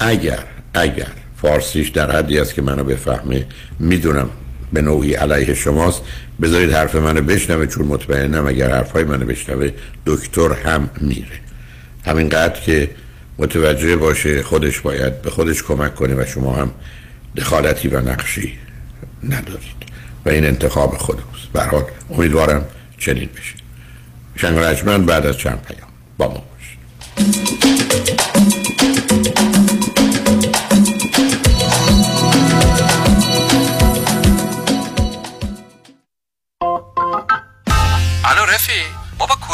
اگر 0.00 0.44
اگر 0.74 1.08
فارسیش 1.42 1.88
در 1.88 2.16
حدی 2.16 2.38
است 2.38 2.54
که 2.54 2.62
منو 2.62 2.84
بفهمه 2.84 3.46
می‌دونم 3.78 4.30
به 4.72 4.82
نوعی 4.82 5.14
علیه 5.14 5.54
شماست. 5.54 6.02
بذارید 6.42 6.72
حرف 6.72 6.94
منو 6.94 7.22
بشنوه 7.22 7.66
چون 7.66 7.86
مطمئنم 7.86 8.46
اگر 8.46 8.70
حرفای 8.70 9.04
منو 9.04 9.26
بشنوه 9.26 9.70
دکتر 10.06 10.52
هم 10.52 10.90
میره. 11.00 11.40
همینقدر 12.06 12.60
که 12.60 12.90
متوجه 13.38 13.96
باشه 13.96 14.42
خودش 14.42 14.80
باید 14.80 15.22
به 15.22 15.30
خودش 15.30 15.62
کمک 15.62 15.94
کنه 15.94 16.14
و 16.14 16.24
شما 16.26 16.52
هم 16.52 16.70
دخالتی 17.36 17.88
و 17.88 18.00
نقشی 18.00 18.52
ندارید. 19.24 19.76
و 20.26 20.28
این 20.28 20.44
انتخاب 20.44 20.96
خودمست 20.96 21.52
برحال 21.52 21.84
امیدوارم 22.10 22.64
چنین 22.98 23.28
بشه. 23.36 23.54
شنگ 24.36 25.06
بعد 25.06 25.26
از 25.26 25.38
چند 25.38 25.62
پیام 25.62 25.88
با 26.18 26.28
ما 26.28 26.44
باشید. 26.52 27.55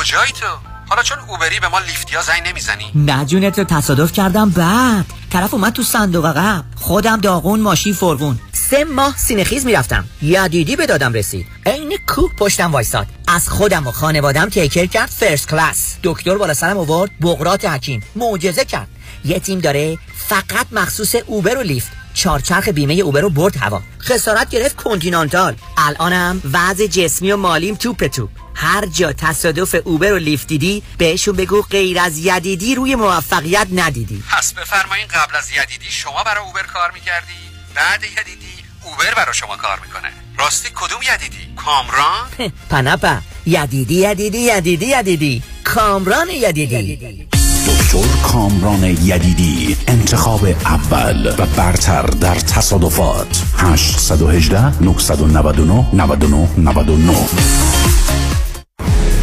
کجایی 0.03 0.33
تو؟ 0.33 0.47
حالا 0.88 1.03
چون 1.03 1.19
Uber 1.29 1.54
ی 1.54 1.61
به 1.61 1.69
ما 1.69 1.79
Lyft 1.79 2.14
یا 2.14 2.23
زنگ 2.23 2.49
نمی‌زنی. 2.49 2.93
نه 2.95 3.25
جون 3.25 3.59
تو 3.59 3.64
تصادف 3.65 4.12
کردم 4.12 4.51
بعد. 4.51 5.07
طرف 5.31 5.55
اومد 5.55 5.73
تو 5.73 5.83
صندوق 5.83 6.27
عقب. 6.27 6.65
خودم 6.77 7.21
داغون 7.21 7.61
ماشین 7.61 7.95
فروون 7.95 8.38
سه 8.53 8.85
ماه 8.85 9.17
سینه‌خیز 9.16 9.66
می‌رفتم. 9.67 10.05
یدیدی 10.23 10.77
به 10.77 10.87
دادم 10.87 11.12
رسید. 11.12 11.47
عین 11.67 11.99
کوه 12.09 12.33
پشتم 12.38 12.73
وایساد 12.73 13.07
از 13.29 13.49
خودم 13.49 13.87
و 13.87 13.93
خانوادم 13.93 14.49
take 14.49 14.67
care 14.67 14.87
کرد 14.87 15.09
first 15.09 15.49
class 15.49 15.97
دکتر 16.03 16.38
بالا 16.38 16.55
سرم 16.55 16.79
آورد. 16.79 17.11
بقراط 17.21 17.64
حکیم. 17.65 18.03
معجزه 18.17 18.65
کرد. 18.65 18.88
یه 19.25 19.38
تیم 19.38 19.59
داره 19.59 19.99
فقط 20.29 20.67
مخصوص 20.73 21.15
Uber 21.27 21.59
و 21.59 21.62
Lyft. 21.62 21.92
چارچرخ 22.15 22.69
بیمه 22.69 22.95
Uber 22.95 23.21
رو 23.21 23.31
برد 23.31 23.57
هوا. 23.57 23.83
خسارت 24.01 24.51
گرفت 24.51 24.77
continental. 24.77 25.55
الانم 25.79 26.43
وضع 26.53 26.87
جسمی 26.87 27.33
و 27.33 27.37
مالیم 27.37 27.75
توپ 27.75 28.07
توپ 28.07 28.31
هر 28.55 28.87
جا 28.87 29.12
تصادف 29.12 29.75
Uber 29.85 30.12
و 30.12 30.19
Lyft 30.18 30.47
دیدی 30.47 30.83
بهشون 30.99 31.37
بگو 31.37 31.62
غیر 31.62 31.99
از 31.99 32.19
یدیدی 32.19 32.75
روی 32.75 32.95
موفقیت 32.95 33.67
ندیدی. 33.73 34.25
پس 34.31 34.53
بفرمایین 34.53 35.07
قبل 35.07 35.37
از 35.37 35.51
یدیدی 35.51 35.91
شما 35.91 36.23
برای 36.23 36.45
اوبر 36.45 36.62
کار 36.62 36.91
می‌کردی؟ 36.91 37.33
بعد 37.75 38.05
یدیدی 38.05 38.53
اوبر 38.85 39.15
برای 39.17 39.35
شما 39.35 39.57
کار 39.57 39.81
می‌کنه. 39.87 40.12
راستی 40.38 40.69
کدوم 40.75 41.01
یدیدی؟ 41.15 41.55
کامران؟ 41.57 42.29
پنپا 42.71 43.19
یدیدی 43.47 43.95
یدیدی 43.95 44.38
یدیدی 44.38 44.87
یدیدی. 44.87 45.43
کامران 45.65 46.31
یدیدی. 46.31 47.29
دکتر 47.67 48.07
کامران 48.23 48.85
یدیدی 48.85 49.77
انتخاب 49.88 50.45
اول 50.65 51.35
و 51.38 51.47
برتر 51.47 52.03
در 52.03 52.35
تصادفات. 52.35 53.43
818 53.59 54.83
999 54.83 55.87
99 55.93 56.49
99 56.59 57.17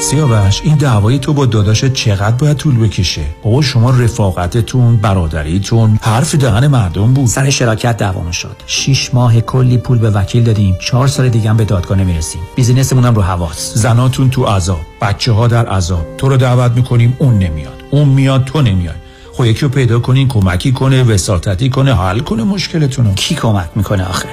سیاوش 0.00 0.60
این 0.64 0.76
دعوای 0.76 1.18
تو 1.18 1.32
با 1.32 1.46
داداشت 1.46 1.92
چقدر 1.92 2.36
باید 2.36 2.56
طول 2.56 2.78
بکشه؟ 2.78 3.22
بابا 3.42 3.62
شما 3.62 3.90
رفاقتتون 3.90 4.96
برادریتون 4.96 5.98
حرف 6.02 6.34
دهن 6.34 6.66
مردم 6.66 7.14
بود. 7.14 7.26
سر 7.26 7.50
شراکت 7.50 7.96
دعوامون 7.96 8.32
شد. 8.32 8.56
شیش 8.66 9.14
ماه 9.14 9.40
کلی 9.40 9.78
پول 9.78 9.98
به 9.98 10.10
وکیل 10.10 10.44
دادیم. 10.44 10.76
چهار 10.80 11.08
سال 11.08 11.28
دیگه 11.28 11.50
هم 11.50 11.56
به 11.56 11.64
دادگاه 11.64 11.98
نمی‌رسیم. 11.98 12.40
بیزینسمون 12.56 13.04
هم 13.04 13.14
رو 13.14 13.22
حواس. 13.22 13.74
زناتون 13.74 14.30
تو 14.30 14.44
عذاب. 14.44 14.80
بچه 15.00 15.32
ها 15.32 15.48
در 15.48 15.66
عذاب. 15.66 16.06
تو 16.18 16.28
رو 16.28 16.36
دعوت 16.36 16.72
می‌کنیم 16.72 17.16
اون 17.18 17.38
نمیاد. 17.38 17.82
اون 17.90 18.08
میاد 18.08 18.44
تو 18.44 18.62
نمیاد 18.62 18.96
خب 19.32 19.44
یکی 19.44 19.60
رو 19.60 19.68
پیدا 19.68 20.00
کنین 20.00 20.28
کمکی 20.28 20.72
کنه 20.72 21.02
وساطتی 21.02 21.70
کنه 21.70 21.94
حل 21.96 22.18
کنه 22.18 22.44
مشکلتونو. 22.44 23.14
کی 23.14 23.34
کمک 23.34 23.68
می‌کنه 23.74 24.04
آخه؟ 24.08 24.28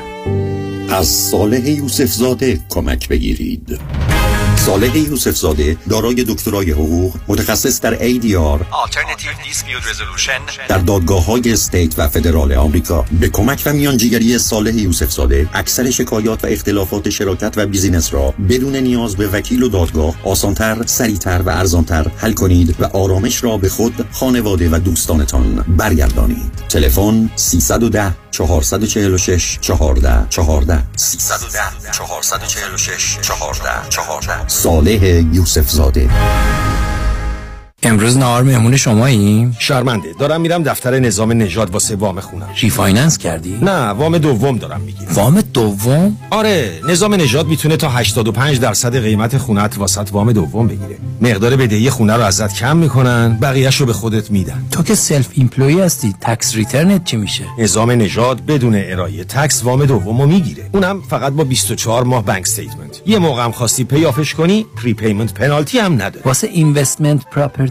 از 0.89 1.07
صالح 1.07 1.69
یوسف 1.69 2.05
زاده 2.05 2.59
کمک 2.69 3.09
بگیرید. 3.09 3.79
صالح 4.65 4.97
یوسف 4.97 5.35
زاده 5.35 5.77
دارای 5.89 6.23
دکترای 6.27 6.71
حقوق 6.71 7.15
متخصص 7.27 7.81
در 7.81 7.97
ADR 7.97 8.65
در 10.67 10.77
دادگاه 10.77 11.25
های 11.25 11.51
state 11.51 11.99
و 11.99 12.07
فدرال 12.07 12.53
آمریکا 12.53 13.05
به 13.19 13.29
کمک 13.29 13.63
و 13.65 13.73
میانجیگری 13.73 14.37
صالح 14.37 14.75
یوسف 14.75 15.11
زاده 15.11 15.49
اکثر 15.53 15.89
شکایات 15.89 16.43
و 16.43 16.47
اختلافات 16.47 17.09
شراکت 17.09 17.53
و 17.57 17.65
business 17.65 18.13
را 18.13 18.33
بدون 18.49 18.75
نیاز 18.75 19.15
به 19.15 19.27
وکیل 19.27 19.63
و 19.63 19.69
دادگاه 19.69 20.15
آسانتر، 20.23 20.85
سریعتر 20.85 21.41
و 21.45 21.49
ارزانتر 21.49 22.11
حل 22.17 22.33
کنید 22.33 22.75
و 22.79 22.85
آرامش 22.85 23.43
را 23.43 23.57
به 23.57 23.69
خود، 23.69 24.05
خانواده 24.11 24.69
و 24.69 24.79
دوستانتان 24.79 25.65
برگردانید. 25.77 26.51
تلفن 26.69 27.29
310 27.35 28.13
446 28.31 29.59
14 29.61 30.27
14 30.29 30.83
310 30.95 31.91
446 31.91 33.19
14 33.21 33.89
14 33.89 34.47
صالح 34.47 35.03
یوسف 35.33 35.69
زاده 35.69 36.09
امروز 37.83 38.17
نهار 38.17 38.43
مهمون 38.43 38.77
شماییم؟ 38.77 39.55
شرمنده 39.59 40.13
دارم 40.19 40.41
میرم 40.41 40.63
دفتر 40.63 40.99
نظام 40.99 41.31
نژاد 41.31 41.69
واسه 41.69 41.95
وام 41.95 42.19
خونم 42.19 42.49
refinance 42.61 43.17
کردی؟ 43.17 43.57
نه 43.61 43.87
وام 43.87 44.17
دوم 44.17 44.57
دارم 44.57 44.81
می‌گیرم 44.81 45.13
وام 45.13 45.41
دوم؟ 45.41 46.17
آره 46.29 46.79
نظام 46.89 47.13
نژاد 47.13 47.47
می‌تونه 47.47 47.77
تا 47.77 47.89
85 47.89 48.59
درصد 48.59 49.01
قیمت 49.01 49.37
خونت 49.37 49.77
واست 49.77 50.09
وام 50.11 50.31
دوم 50.31 50.67
بگیره 50.67 50.97
مقدار 51.21 51.55
بدهی 51.55 51.89
خونه 51.89 52.13
رو 52.13 52.21
ازت 52.21 52.55
کم 52.55 52.77
می‌کنن 52.77 53.37
بقیهش 53.41 53.75
رو 53.75 53.85
به 53.85 53.93
خودت 53.93 54.31
میدن 54.31 54.65
تو 54.71 54.83
که 54.83 54.95
self-employed 54.95 55.81
هستی 55.81 56.15
tax 56.21 56.55
return 56.55 56.96
ت 56.96 57.03
چی 57.03 57.17
میشه؟ 57.17 57.43
نظام 57.59 57.91
نژاد 57.91 58.45
بدون 58.45 58.75
ارائه 58.75 59.23
tax 59.23 59.63
وام 59.63 59.85
دوم 59.85 60.21
رو 60.21 60.27
می‌گیره 60.27 60.69
اونم 60.71 61.01
فقط 61.09 61.33
با 61.33 61.43
24 61.43 62.03
ماه 62.03 62.25
bank 62.25 62.41
statement 62.41 63.01
یه 63.05 63.19
موقع 63.19 63.43
هم 63.43 63.51
خواستی 63.51 63.83
pay 63.83 64.02
off 64.02 64.21
ش 64.21 64.33
کنی 64.33 64.65
prepayment 64.83 65.33
penalty 65.33 65.79
هم 65.79 65.93
نداره 65.93 66.21
واسه 66.25 66.47
investment 66.47 67.25
property 67.31 67.70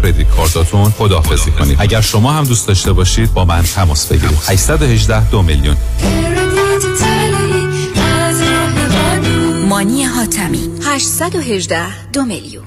کردیت 0.01 0.29
کارتاتون 0.29 0.91
خداحافظی 0.91 1.51
کنید. 1.51 1.77
اگر 1.79 2.01
شما 2.01 2.31
هم 2.31 2.43
دوست 2.43 2.67
داشته 2.67 2.93
باشید 2.93 3.33
با 3.33 3.45
من 3.45 3.63
تماس 3.63 4.05
بگیرید. 4.05 4.37
818 4.47 5.29
دو 5.29 5.41
میلیون. 5.41 5.77
مانی 9.69 10.03
حاتمی. 10.03 10.69
818 10.85 12.09
دو 12.13 12.25
میلیون. 12.25 12.63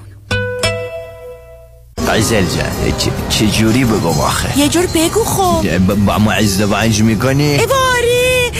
قزل 2.09 2.45
جان 2.45 2.93
چجوری 3.29 3.85
بگم 3.85 4.07
آخه؟ 4.07 4.59
یه 4.59 4.69
جور 4.69 4.87
بگو 4.95 5.25
خب. 5.25 5.79
با 6.07 6.19
ما 6.19 6.33
ازدواج 6.33 7.03
می‌کنی؟ 7.03 7.59
باری 7.59 8.14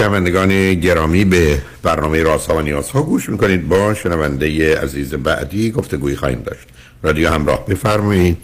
شنوندگان 0.00 0.74
گرامی 0.74 1.24
به 1.24 1.58
برنامه 1.82 2.22
رازها 2.22 2.56
و 2.56 2.60
نیازها 2.60 3.02
گوش 3.02 3.28
می‌کنید. 3.28 3.68
با 3.68 3.94
شنونده 3.94 4.78
عزیز 4.80 5.14
بعدی 5.14 5.70
گفتگوی 5.70 6.16
خواهیم 6.16 6.42
داشت. 6.42 6.68
رادیو 7.02 7.30
همراه 7.30 7.66
بفرمایید. 7.66 8.36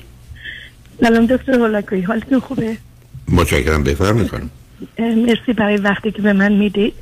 سلام 1.00 1.26
دکتر 1.26 1.52
هولاکویی 1.52 2.02
حالتون 2.02 2.40
خوبه؟ 2.40 2.76
متشکرم. 3.28 3.84
بفرمایید 3.84 4.30
مرسی 4.98 5.52
برای 5.52 5.76
وقتی 5.76 6.10
که 6.10 6.22
به 6.22 6.32
من 6.32 6.52
می‌دید. 6.52 6.94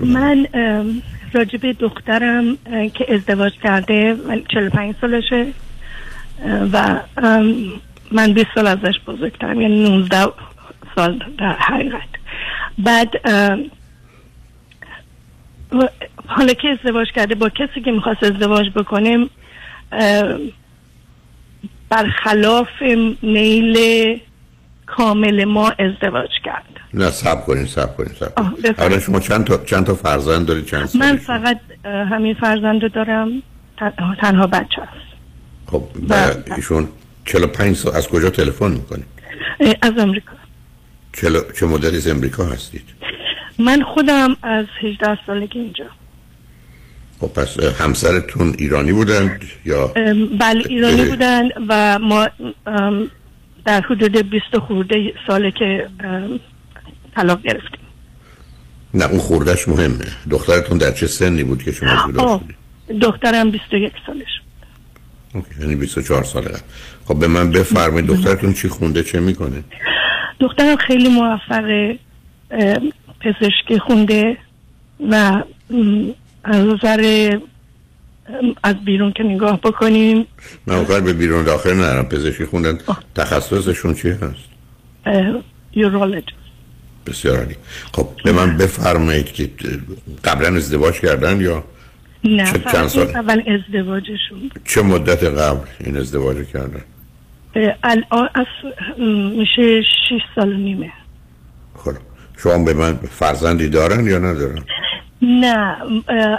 من 0.00 0.46
به 1.62 1.72
دخترم 1.72 2.56
که 2.94 3.14
ازدواج 3.14 3.52
کرده 3.62 4.16
من 4.28 4.42
45 4.54 4.94
سالشه. 5.00 5.46
و 6.72 7.00
من 8.12 8.32
20 8.32 8.46
سال 8.54 8.66
ازش 8.66 8.94
بزرگترم 9.06 9.60
یعنی 9.60 9.84
19 9.88 10.32
سال 10.94 11.22
در 11.38 11.56
حقیقت. 11.58 12.11
بعد 12.78 13.10
حالا 16.26 16.52
که 16.54 16.68
ازدواج 16.68 17.06
کرده 17.14 17.34
با 17.34 17.48
کسی 17.48 17.80
که 17.84 17.92
می‌خواست 17.92 18.22
ازدواج 18.22 18.70
بکنه 18.70 19.28
برخلاف 21.88 22.68
میل 23.22 23.76
کامل 24.86 25.44
ما 25.44 25.70
ازدواج 25.78 26.30
کرد. 26.44 26.64
نه 26.94 27.10
سب 27.10 27.44
کنید 27.46 27.66
سب 27.66 27.96
کنید 27.96 28.12
سب 28.12 28.26
بفرمایید. 28.32 28.80
اولا 28.80 28.98
شما 29.00 29.20
چند 29.20 29.44
تا 29.44 29.58
چند 29.64 29.86
تا 29.86 29.94
فرزند 29.94 30.46
دارید 30.46 30.66
چند 30.66 30.86
سال 30.86 31.00
من 31.02 31.16
فقط 31.16 31.60
همین 31.84 32.34
فرزند 32.34 32.82
رو 32.82 32.88
دارم. 32.88 33.28
تن- 33.78 34.16
تنها 34.20 34.46
بچه 34.46 34.82
هست 34.82 35.12
خب 35.66 35.82
ایشون 36.56 36.88
45 37.24 37.76
سال 37.76 37.96
از 37.96 38.08
کجا 38.08 38.30
تلفن 38.30 38.70
می‌کنید 38.70 39.04
اه، 39.60 39.74
از 39.82 39.92
امریکا 39.98 40.32
چه 41.12 41.66
مدتی 41.66 41.96
از 41.96 42.08
امریکا 42.08 42.44
هستید؟ 42.44 42.84
من 43.58 43.82
خودم 43.82 44.36
از 44.42 44.66
18 44.82 45.18
سالگی 45.26 45.58
اینجا. 45.58 45.84
خب 47.20 47.26
پس 47.26 47.60
همسرتون 47.60 48.54
ایرانی 48.58 48.92
بودند 48.92 49.44
یا 49.64 49.86
بله 50.40 50.62
ایرانی 50.68 51.00
اه. 51.00 51.08
بودن 51.08 51.48
و 51.68 51.98
ما 51.98 52.28
در 53.64 53.80
حدود 53.80 54.30
20 54.30 54.58
خورده 54.58 55.12
ساله 55.26 55.50
که 55.50 55.88
طلاق 57.16 57.42
گرفتیم. 57.42 57.80
نه 58.94 59.04
اون 59.04 59.18
خوردش 59.18 59.68
مهمه. 59.68 60.06
دخترتون 60.30 60.78
در 60.78 60.90
چه 60.90 61.06
سنی 61.06 61.44
بود 61.44 61.62
که 61.62 61.72
شما 61.72 62.12
جدا 62.12 62.40
دخترم 63.00 63.50
21 63.50 63.92
سالش 64.06 64.40
اوکی، 65.34 65.60
یعنی 65.60 65.76
24 65.76 66.24
ساله. 66.24 66.50
خب 67.04 67.18
به 67.18 67.26
من 67.26 67.50
بفرمایید 67.50 68.06
دخترتون 68.06 68.52
چی 68.52 68.68
خونده 68.68 69.02
چه 69.02 69.20
می‌کنه؟ 69.20 69.64
دخترم 70.42 70.76
خیلی 70.76 71.08
موفقه 71.08 71.98
ام، 72.50 72.92
پزشکی 73.20 73.78
خونده 73.78 74.36
و 75.10 75.42
از 76.44 76.66
نظر 76.66 77.30
از 78.62 78.84
بیرون 78.84 79.12
که 79.12 79.22
نگاه 79.22 79.60
بکنیم. 79.60 80.26
من 80.66 80.74
اونقدر 80.74 81.00
به 81.00 81.12
بیرون 81.12 81.44
داخل 81.44 81.74
نرم 81.74 82.04
پزشکی 82.04 82.44
خوندن 82.44 82.78
تخصصشون 83.14 83.94
چی 83.94 84.08
هست؟ 84.08 84.48
یورولوژی. 85.72 86.26
بسیار 87.06 87.38
عالی. 87.38 87.56
خب 87.92 88.08
به 88.24 88.32
من 88.32 88.56
بفرمایید 88.56 89.32
که 89.32 89.50
قبلا 90.24 90.56
ازدواج 90.56 91.00
کردن 91.00 91.40
یا 91.40 91.64
نه 92.24 92.52
چند 92.72 92.88
ساله؟ 92.88 93.16
اول 93.16 93.42
ازدواجشون 93.46 94.50
چه 94.64 94.82
مدت 94.82 95.24
قبل 95.24 95.66
این 95.80 95.96
ازدواج 95.96 96.36
کردن؟ 96.46 96.82
الان 97.82 98.28
از 98.34 98.46
میشه 99.36 99.82
6 99.82 99.86
سال 100.34 100.52
و 100.52 100.56
نیمه. 100.56 100.92
خب 101.76 101.92
شما 102.38 102.64
به 102.64 102.74
من 102.74 102.94
فرزندی 102.94 103.68
دارن 103.68 104.06
یا 104.06 104.18
ندارن؟ 104.18 104.62
نه 105.22 105.76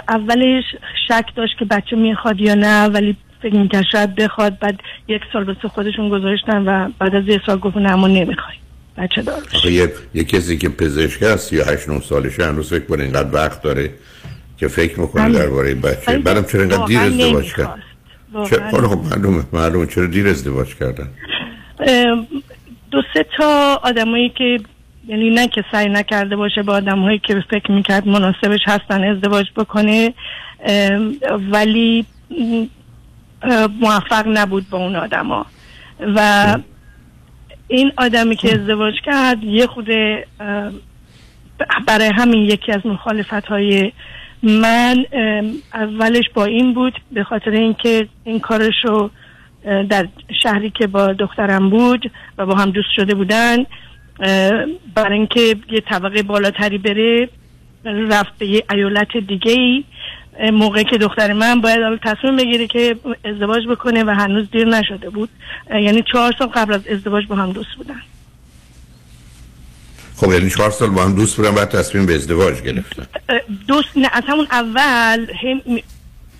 اولش 0.08 0.64
شک 1.08 1.24
داشت 1.36 1.58
که 1.58 1.64
بچه 1.64 1.96
می‌خواد 1.96 2.40
یا 2.40 2.54
نه 2.54 2.84
ولی 2.86 3.16
فکر 3.42 3.54
می‌کرد 3.54 3.84
شاید 3.92 4.14
بخواد. 4.14 4.58
بعد 4.58 4.80
یک 5.08 5.22
سال 5.32 5.44
واسه 5.44 5.68
خودشون 5.68 6.08
گذاشتن 6.08 6.62
و 6.62 6.88
بعد 6.98 7.14
از 7.14 7.24
یک 7.26 7.40
سال 7.46 7.58
گفت 7.58 7.76
نه 7.76 7.94
ما 7.94 8.08
نمی‌خوایم. 8.08 8.60
بچه 8.96 9.22
دار 9.22 9.42
آخه 9.54 9.72
یه, 9.72 9.92
یه 10.14 10.24
کسی 10.24 10.58
که 10.58 10.68
پزشک 10.68 11.22
هست 11.22 11.52
یا 11.52 11.64
8 11.64 11.88
9 11.88 12.00
سالشه 12.00 12.46
هنوز 12.46 12.70
فکر 12.70 12.84
کنه 12.84 13.02
اینقدر 13.02 13.34
وقت 13.34 13.62
داره 13.62 13.90
که 14.56 14.68
فکر 14.68 15.00
می‌کنه. 15.00 15.32
درباره 15.32 15.74
بچه. 15.74 16.18
بعدم 16.18 16.44
چرا 16.44 16.60
اینقدر 16.60 16.84
دیر 16.84 16.98
ازدواج. 16.98 17.54
کرد؟ 17.54 17.82
چرا 18.50 18.88
خب 18.88 18.98
معلومه 19.10 19.44
معلومه. 19.52 19.86
چرا 19.86 20.06
دیر 20.06 20.28
ازدواج 20.28 20.74
کردن؟ 20.74 21.08
دو 22.90 23.02
سه 23.14 23.26
تا 23.36 23.80
آدمایی 23.82 24.28
که 24.28 24.58
یعنی 25.06 25.30
نه 25.30 25.48
که 25.48 25.64
سعی 25.72 25.88
نکرده 25.88 26.36
باشه 26.36 26.62
با 26.62 26.72
آدمهایی 26.72 27.18
که 27.18 27.44
فکر 27.50 27.72
می‌کرد 27.72 28.08
مناسبش 28.08 28.60
هستن 28.66 29.04
ازدواج 29.04 29.46
بکنه 29.56 30.14
ولی 31.52 32.06
موفق 33.80 34.24
نبود 34.26 34.70
با 34.70 34.78
اون 34.78 34.96
آدما. 34.96 35.46
و 36.16 36.58
این 37.68 37.92
آدمی 37.96 38.36
که 38.36 38.54
ازدواج 38.54 38.94
کرد 39.04 39.44
یه 39.44 39.66
خود 39.66 39.88
برای 41.86 42.10
همین 42.14 42.42
یکی 42.42 42.72
از 42.72 42.86
مخالفت 42.86 43.46
های 43.46 43.92
من 44.44 45.04
اولش 45.74 46.24
با 46.34 46.44
این 46.44 46.74
بود 46.74 47.00
به 47.12 47.24
خاطر 47.24 47.50
اینکه 47.50 48.08
این 48.24 48.40
کارش 48.40 48.74
رو 48.84 49.10
در 49.64 50.08
شهری 50.42 50.70
که 50.70 50.86
با 50.86 51.12
دخترم 51.12 51.70
بود 51.70 52.10
و 52.38 52.46
با 52.46 52.54
هم 52.54 52.70
دوست 52.70 52.90
شده 52.96 53.14
بودن 53.14 53.56
برای 54.94 55.18
اینکه 55.18 55.56
یه 55.70 55.80
طبقه 55.80 56.22
بالاتری 56.22 56.78
بره 56.78 57.28
رفت 57.84 58.38
به 58.38 58.46
یه 58.46 58.64
ایالت 58.70 59.16
دیگه 59.16 59.52
ای 59.52 59.84
موقعی 60.52 60.84
که 60.84 60.98
دختر 60.98 61.32
من 61.32 61.60
باید 61.60 62.00
تصمیم 62.02 62.36
بگیره 62.36 62.66
که 62.66 62.96
ازدواج 63.24 63.66
بکنه 63.66 64.04
و 64.04 64.10
هنوز 64.10 64.50
دیر 64.50 64.68
نشده 64.68 65.10
بود. 65.10 65.28
یعنی 65.70 66.02
چهار 66.12 66.34
سال 66.38 66.48
قبل 66.48 66.74
از 66.74 66.88
ازدواج 66.88 67.26
با 67.26 67.36
هم 67.36 67.52
دوست 67.52 67.74
بودن. 67.76 68.00
خب 70.16 70.32
یعنی 70.32 70.50
چهار 70.50 70.70
سال 70.70 70.90
با 70.90 71.02
هم 71.04 71.14
دوست 71.14 71.36
بودن 71.36 71.54
بعد 71.54 71.68
تصمیم 71.68 72.06
به 72.06 72.14
ازدواج 72.14 72.62
گرفتن. 72.62 73.06
دوست 73.68 73.88
نه 73.96 74.10
از 74.12 74.22
همون 74.26 74.46
اول 74.50 75.26
هم 75.42 75.78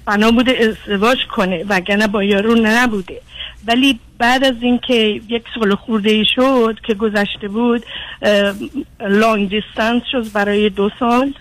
بنا 0.07 0.31
بوده 0.31 0.53
ازدواج 0.53 1.19
کنه 1.37 1.65
وگرنه 1.69 2.07
با 2.07 2.25
یارو 2.25 2.55
نبوده. 2.55 3.21
ولی 3.67 3.99
بعد 4.19 4.45
از 4.45 4.55
اینکه 4.61 5.21
یک 5.29 5.43
سال 5.55 5.75
خورده 5.75 6.11
ای 6.11 6.25
شد 6.35 6.79
که 6.87 6.95
گذشته 6.95 7.49
بود 7.49 7.85
لانگ 9.01 9.51
دیستانس 9.51 10.03
شد 10.13 10.33
برای 10.33 10.71
دو 10.71 10.91
سال. 10.99 11.35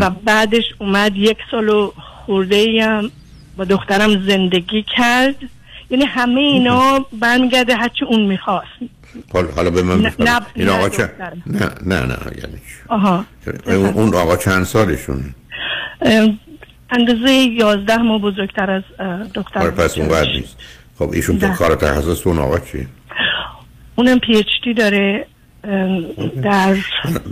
و 0.00 0.10
بعدش 0.10 0.64
اومد 0.78 1.16
یک 1.16 1.38
سال 1.50 1.68
و 1.68 1.92
خورده 2.26 2.56
ای 2.56 2.80
هم 2.80 3.10
با 3.56 3.64
دخترم 3.64 4.26
زندگی 4.26 4.84
کرد. 4.96 5.34
یعنی 5.90 6.04
همه 6.04 6.40
اینا 6.40 7.06
برمیگرده 7.12 7.76
هرچی 7.76 8.04
اون 8.04 8.26
می‌خواست. 8.26 8.68
حالا 9.32 9.48
حالا 9.56 9.70
به 9.70 9.82
من 9.82 10.00
نه- 10.18 10.40
این 10.54 10.66
نه 10.68 10.72
آقا 10.72 10.88
چه. 10.88 11.10
نه 11.46 11.70
نه 11.86 12.00
نه 12.06 12.16
یعنی؟ 12.42 12.58
آها 12.88 13.24
اون 13.94 14.14
آقا 14.14 14.36
چند 14.36 14.64
سالشونه 14.64 15.34
اه، 16.02 16.28
اندازه 16.90 17.30
یازده 17.32 17.96
ماه 17.96 18.20
بزرگتر 18.20 18.70
از 18.70 18.82
اه، 18.98 19.24
دختر 19.34 19.60
آره 19.60 19.70
پس 19.70 19.98
اون. 19.98 20.26
نیست 20.36 20.56
خب 20.98 21.10
ایشون 21.12 21.38
تو. 21.38 21.48
کار 21.48 21.74
تخصص 21.74 22.26
اون 22.26 22.38
آقا 22.38 22.58
چی 22.58 22.86
اونم 23.96 24.18
پی 24.18 24.36
اچ 24.36 24.46
دی 24.64 24.74
داره 24.74 25.26
در 26.42 26.76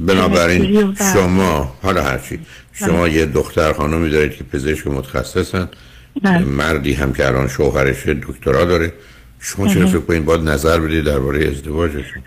بنابراین 0.07 0.95
شما 1.15 1.75
حالا 1.83 2.03
هرچی 2.03 2.39
شما 2.73 3.09
یه 3.09 3.27
دختر 3.27 3.73
خانمی 3.73 4.11
دارید 4.11 4.37
که 4.37 4.45
پزشک 4.45 4.87
متخصصن 4.87 5.69
بله. 6.23 6.39
مردی 6.39 6.93
هم 6.95 7.13
که 7.13 7.27
الان 7.27 7.49
شوهرش 7.49 8.09
دکترا 8.09 8.65
داره 8.65 8.93
شما 9.43 9.69
چرا. 9.69 9.87
فکر 9.87 10.01
کنید 10.01 10.25
باید 10.25 10.41
نظر 10.41 10.81
بدید 10.81 11.05
درباره 11.05 11.49
ازدواجشون 11.49 12.23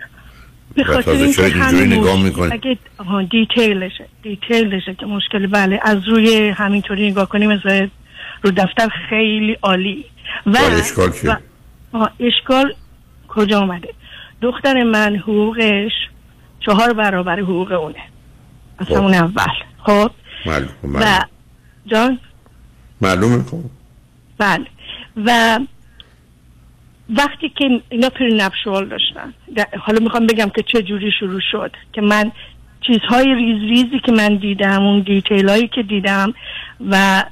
به 0.74 0.84
خاطر 0.84 1.10
اینکه 1.10 1.44
اینجوری 1.44 1.98
نگاه 1.98 2.52
اگه 2.52 2.78
آها 2.98 3.22
دیتیلشه. 3.22 4.08
دیتیلشه 4.22 4.94
که 4.94 5.06
مشکل 5.06 5.46
بله 5.46 5.80
از 5.82 6.08
روی 6.08 6.48
همینطوری 6.48 7.10
نگاه 7.10 7.28
کنیم 7.28 7.52
مثل 7.52 7.88
رو 8.42 8.50
دفتر 8.50 8.88
خیلی 9.10 9.58
عالی. 9.62 10.04
و 10.46 10.50
ولی 10.50 10.80
اشکال 10.80 11.12
چیه؟ 11.12 11.38
اشکال 12.20 12.74
کجا 13.28 13.60
آمده 13.60 13.88
دختر 14.42 14.82
من 14.82 15.16
حقوقش 15.16 15.92
چهار 16.60 16.92
برابر 16.92 17.40
حقوق 17.40 17.72
اونه. 17.72 18.02
از 18.78 18.86
خب. 18.86 18.94
همون 18.96 19.14
اول. 19.14 19.52
خب؟ 19.78 20.10
معلوم 20.46 20.68
و 20.94 21.24
جان؟ 21.86 22.18
معلومه 23.00 23.42
خب. 23.42 23.60
بله. 24.38 24.66
و 25.26 25.58
وقتی 27.10 27.48
که 27.48 27.82
اینا 27.88 28.08
پری 28.08 28.36
نپشوال 28.36 28.88
داشتن. 28.88 29.34
حالا 29.80 30.00
می‌خوام 30.00 30.26
بگم 30.26 30.50
که 30.56 30.62
چه 30.72 30.82
جوری 30.82 31.10
شروع 31.20 31.40
شد 31.52 31.70
که 31.92 32.00
من 32.00 32.32
چیزهای 32.80 33.34
ریز 33.34 33.60
ریزی 33.60 34.00
که 34.06 34.12
من 34.12 34.36
دیدم 34.36 34.82
اون 34.82 35.00
دیتیل 35.00 35.48
هایی 35.48 35.68
که 35.68 35.82
دیدم 35.82 36.34
و 36.90 37.24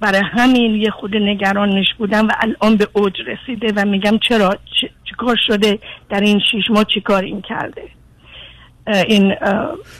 برای 0.00 0.22
همین 0.32 0.74
یه 0.74 0.90
خود 0.90 1.16
نگرانش 1.16 1.86
بودم 1.98 2.28
و 2.28 2.30
الان 2.40 2.76
به 2.76 2.88
اوج 2.92 3.12
رسیده 3.26 3.72
و 3.76 3.84
میگم 3.84 4.18
چرا؟ 4.18 4.58
چیکار 5.08 5.36
شده؟ 5.46 5.78
در 6.10 6.20
این 6.20 6.40
شیش 6.50 6.70
ماه 6.70 6.84
چیکار 6.94 7.22
این 7.22 7.42
کرده؟ 7.42 7.82
این 8.86 9.34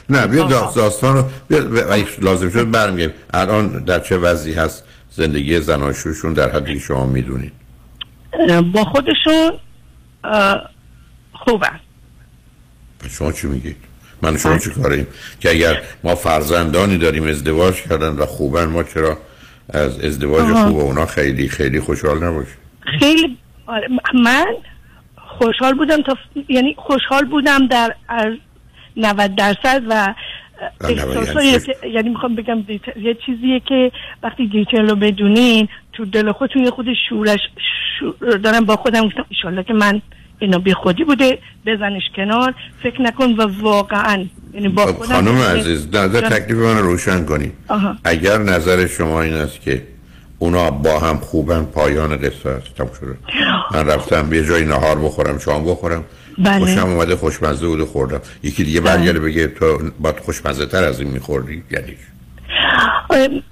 نه 0.09 0.27
بیا 0.27 0.43
داستان 0.75 1.15
رو 1.15 1.23
لازم 2.21 2.49
شد 2.49 2.71
برمیگردیم. 2.71 3.15
الان 3.33 3.83
در 3.83 3.99
چه 3.99 4.17
وضعی 4.17 4.53
هست 4.53 4.87
زندگی 5.09 5.59
زناشویشون؟ 5.59 6.33
در 6.33 6.49
حدی 6.49 6.79
شما 6.79 7.05
می‌دونید. 7.05 7.64
با 8.73 8.83
خودشون 8.83 9.51
اه، 10.23 10.69
خوبن 11.33 11.79
شما 13.09 13.31
چی 13.31 13.47
میگید؟ 13.47 13.75
من 14.21 14.37
شما 14.37 14.57
چی 14.57 14.69
کاریم؟ 14.69 15.07
که 15.39 15.49
اگر 15.49 15.81
ما 16.03 16.15
فرزندانی 16.15 16.97
داریم 16.97 17.23
ازدواج 17.23 17.81
کردن 17.81 18.09
و 18.09 18.25
خوبن 18.25 18.65
ما 18.65 18.83
چرا 18.83 19.17
از 19.69 19.99
ازدواج 19.99 20.51
آها. 20.51 20.67
خوب 20.67 20.79
اونا 20.79 21.05
خیلی 21.05 21.49
خیلی 21.49 21.79
خوشحال 21.79 22.23
نباشیم؟ 22.23 22.57
خیلی 22.99 23.37
آره، 23.67 23.87
من 24.13 24.45
خوشحال 25.39 25.73
بودم 25.73 26.01
تا 26.01 26.17
یعنی 26.49 26.75
خوشحال 26.77 27.25
بودم 27.25 27.67
در 27.67 27.95
از 28.07 28.33
90 28.97 29.35
درصد 29.35 29.83
و 29.89 29.89
در 29.89 30.13
90 30.13 30.13
احساسایی 30.13 30.15
یعنی 30.89 31.59
یعنی 31.93 32.09
می‌خوام 32.09 32.35
بگم 32.35 32.57
یه 33.01 33.17
چیزیه 33.25 33.59
که 33.59 33.91
وقتی 34.23 34.47
دیتیل 34.47 34.89
رو 34.89 34.95
بدونین 34.95 35.67
تو 35.93 36.05
دل 36.05 36.31
خودتون 36.31 36.63
یه 36.63 36.71
خود 36.71 36.85
شورش 37.09 37.39
شور 37.99 38.37
دارم 38.37 38.65
با 38.65 38.75
خودم 38.75 39.05
گفتم 39.07 39.25
ایشالله 39.29 39.63
که 39.63 39.73
من 39.73 40.01
اینا 40.39 40.59
بی 40.59 40.73
خودی 40.73 41.03
بوده 41.03 41.39
بزنش 41.65 42.03
کنار 42.15 42.53
فکر 42.83 43.01
نکن 43.01 43.31
و 43.31 43.61
واقعا 43.61 44.25
یعنی 44.53 44.67
با 44.67 44.85
خب، 44.85 44.91
خودم 44.91 45.15
خانم 45.15 45.37
عزیز 45.37 45.87
نظر 45.87 46.21
تکلیف 46.21 46.57
من 46.57 46.77
رو 46.77 46.91
روشن 46.91 47.25
کنید. 47.25 47.53
اگر 48.03 48.37
نظر 48.37 48.87
شما 48.87 49.21
این 49.21 49.33
است 49.33 49.61
که 49.61 49.81
اونا 50.39 50.71
با 50.71 50.99
هم 50.99 51.17
خوبن 51.17 51.63
پایان 51.63 52.17
قصه 52.17 52.49
است. 52.49 52.81
من 53.71 53.87
رفتم 53.87 54.33
یه 54.33 54.45
جایی 54.45 54.65
نهار 54.65 54.99
بخورم 54.99 55.39
شام 55.39 55.65
بخورم. 55.65 56.03
بله. 56.37 56.59
خوشم 56.59 56.87
اومده 56.87 57.15
خوشمزه 57.15 57.67
بود 57.67 57.83
خوردم. 57.83 58.21
یکی 58.43 58.63
دیگه 58.63 58.81
برگرده 58.81 59.19
بگه 59.19 59.47
تو 59.47 59.79
با 59.99 60.13
خوشمزه 60.25 60.65
تر 60.65 60.83
از 60.83 60.99
این 60.99 61.09
میخوردی 61.11 61.63
یعنی 61.71 61.95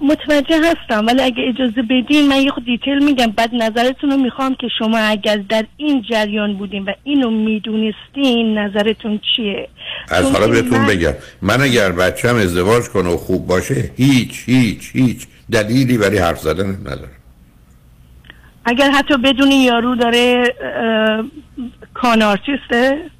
متوجه 0.00 0.56
هستم 0.64 1.06
ولی 1.06 1.22
اگه 1.22 1.36
اجازه 1.48 1.82
بدین 1.82 2.28
من 2.28 2.36
یه 2.42 2.50
خود 2.50 2.64
دیتیل 2.64 3.04
میگم. 3.04 3.26
بعد 3.26 3.50
نظرتون 3.54 4.10
رو 4.10 4.16
می‌خوام 4.16 4.54
که 4.60 4.66
شما 4.78 4.98
اگر 4.98 5.36
در 5.36 5.64
این 5.76 6.02
جریان 6.10 6.56
بودین 6.56 6.84
و 6.84 6.92
اینو 7.04 7.30
می‌دونستین 7.30 8.58
نظرتون 8.58 9.20
چیه؟ 9.36 9.68
از 10.08 10.24
حالا 10.32 10.48
بهتون 10.48 10.78
من- 10.78 10.86
بگم 10.86 11.12
من 11.42 11.60
اگر 11.62 11.92
بچم 11.92 12.36
ازدواج 12.36 12.84
کنه 12.84 13.08
و 13.08 13.16
خوب 13.16 13.46
باشه 13.46 13.90
هیچ 13.96 14.42
هیچ 14.46 14.90
هیچ 14.92 15.26
دلیلی 15.52 15.98
برای 15.98 16.18
حرف 16.18 16.40
زدن 16.40 16.66
ندارم. 16.80 17.08
اگر 18.64 18.90
حتی 18.90 19.16
بدونی 19.16 19.54
یارو 19.54 19.94
داره 19.94 20.54
اه، 20.62 21.24
con 21.94 22.22
artist 22.22 22.97
ه 22.97 23.10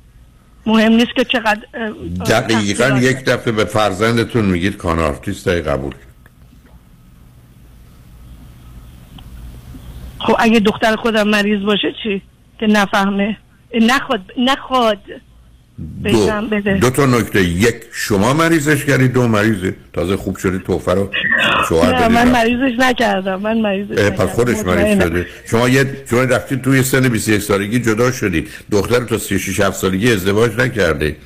مهم 0.67 0.93
نیست 0.93 1.15
که 1.17 1.25
چقدر 1.25 1.67
دقیقا 2.31 2.89
یک 2.89 3.25
دفعه 3.25 3.53
به 3.53 3.65
فرزندتون 3.65 4.45
میگید 4.45 4.77
con 4.77 4.99
artist 4.99 5.49
های 5.49 5.63
قبول. 5.63 5.93
کرد. 5.93 6.01
خب 10.19 10.37
اگه 10.39 10.61
دختر 10.61 10.97
خودم 10.97 11.29
مریض 11.29 11.63
باشه 11.63 11.95
چی؟ 12.03 12.23
که 12.61 12.67
نفهمه. 12.67 13.37
نخواد 13.81 14.21
نخواد. 14.39 14.99
دو, 16.05 16.41
دو 16.81 16.91
تا 16.91 17.07
نکته. 17.07 17.43
یک 17.45 17.75
شما 17.93 18.33
مریضش 18.33 18.85
کردید 18.85 19.13
دو 19.13 19.29
مریضه. 19.29 19.75
تازه 19.93 20.17
خوب 20.17 20.37
شده 20.37 20.59
توفه 20.59 20.95
رو 20.95 21.11
شوهر 21.69 22.09
نه 22.09 22.09
من. 22.09 22.31
مریضش 22.31 22.79
نکردم. 22.79 23.41
من 23.41 23.61
مریضش 23.61 23.99
پس 23.99 24.29
خودش 24.29 24.57
مریض. 24.57 25.03
شده. 25.03 25.27
شما 25.51 25.69
یه 25.69 26.05
شما 26.11 26.23
رفتید 26.23 26.63
توی 26.63 26.83
سن 26.83 27.09
21 27.09 27.43
سالگی 27.43 27.79
جدا 27.79 28.13
شدید 28.13 28.51
دختر 28.71 29.05
تا 29.05 29.19
36 29.19 29.61
7 29.61 29.77
سالگی 29.77 30.13
ازدواج 30.13 30.61
نکرده 30.61 31.17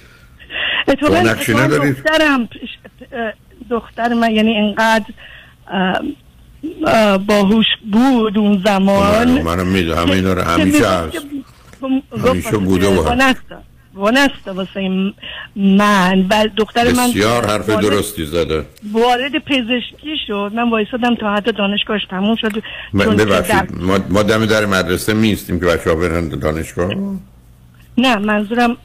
اتفاقا 0.89 1.21
ندارید؟ 1.61 1.97
دخترم 1.97 2.49
دختر 3.71 4.15
من 4.15 4.31
یعنی 4.31 4.77
اه، 6.87 7.19
باهوش 7.19 7.67
بود 7.93 8.39
اون 8.39 8.63
زمان. 8.65 9.43
منم 9.43 9.67
می‌دونم. 9.67 10.11
اینا 10.11 10.33
رو 10.33 10.43
همیشه 10.43 10.89
هست. 10.89 11.19
همیشه 12.27 12.57
بوده 12.57 12.89
و 12.89 13.17
وانستا 13.99 14.55
واسه 14.55 15.13
من. 15.57 16.27
و 16.31 16.49
دختر 16.57 16.93
من 16.93 17.11
بسیار 17.11 17.47
حرف 17.47 17.69
وارد- 17.69 17.83
درستی 17.83 18.25
زده. 18.25 18.65
وارد 18.93 19.39
پزشکی 19.39 20.17
شد. 20.27 20.53
من 20.55 20.71
وایسادم 20.71 21.15
تا 21.15 21.35
حد 21.35 21.57
دانشگاهش 21.57 22.05
تموم 22.11 22.37
شد. 22.37 22.63
من 22.93 23.05
چون 23.05 23.17
که 23.17 23.25
در- 23.25 23.41
ببخشید 23.41 23.83
ما, 23.83 23.99
ما 24.09 24.23
دم 24.23 24.47
در 24.47 24.67
مدرسه 24.67 25.15
میستیم 25.15 25.61
که 25.61 25.67
بچه 25.67 25.91
ها 25.91 25.97
برن 25.97 26.29
دانشگاه؟ 26.29 26.95
نه 27.99 28.17
منظورم 28.17 28.77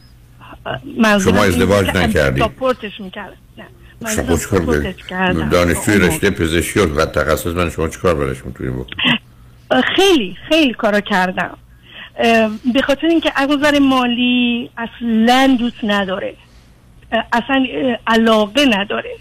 منظورم 0.98 1.36
شما 1.36 1.44
ازدواج 1.44 1.86
که 1.92 1.98
نکردی؟ 1.98 2.40
ساپورتش 2.40 3.00
می‌کرد 3.00 3.34
نه 4.02 4.16
شما 4.16 4.94
کردم. 5.10 5.50
دانشجوی 5.50 5.96
اون 5.96 6.04
رشته 6.04 6.30
پزشکی 6.30 6.80
و 6.80 7.06
تخصص 7.06 7.48
من 7.48 7.70
شما 7.70 7.88
چیکار 7.88 8.16
برش 8.16 8.46
می‌تونیم 8.46 8.74
بکنید 8.74 8.98
خیلی 9.96 10.38
خیلی 10.50 10.74
کارا 10.74 11.00
کردم. 11.00 11.58
به 12.74 12.82
خاطر 12.88 13.08
اینکه 13.08 13.32
از 13.36 13.50
نظر 13.50 13.80
مالی 13.80 14.70
اصلا 14.78 15.58
دوست 15.60 15.84
نداره. 15.84 16.36
اصلا 17.34 17.66
علاقه 18.08 18.66
نداره. 18.66 19.16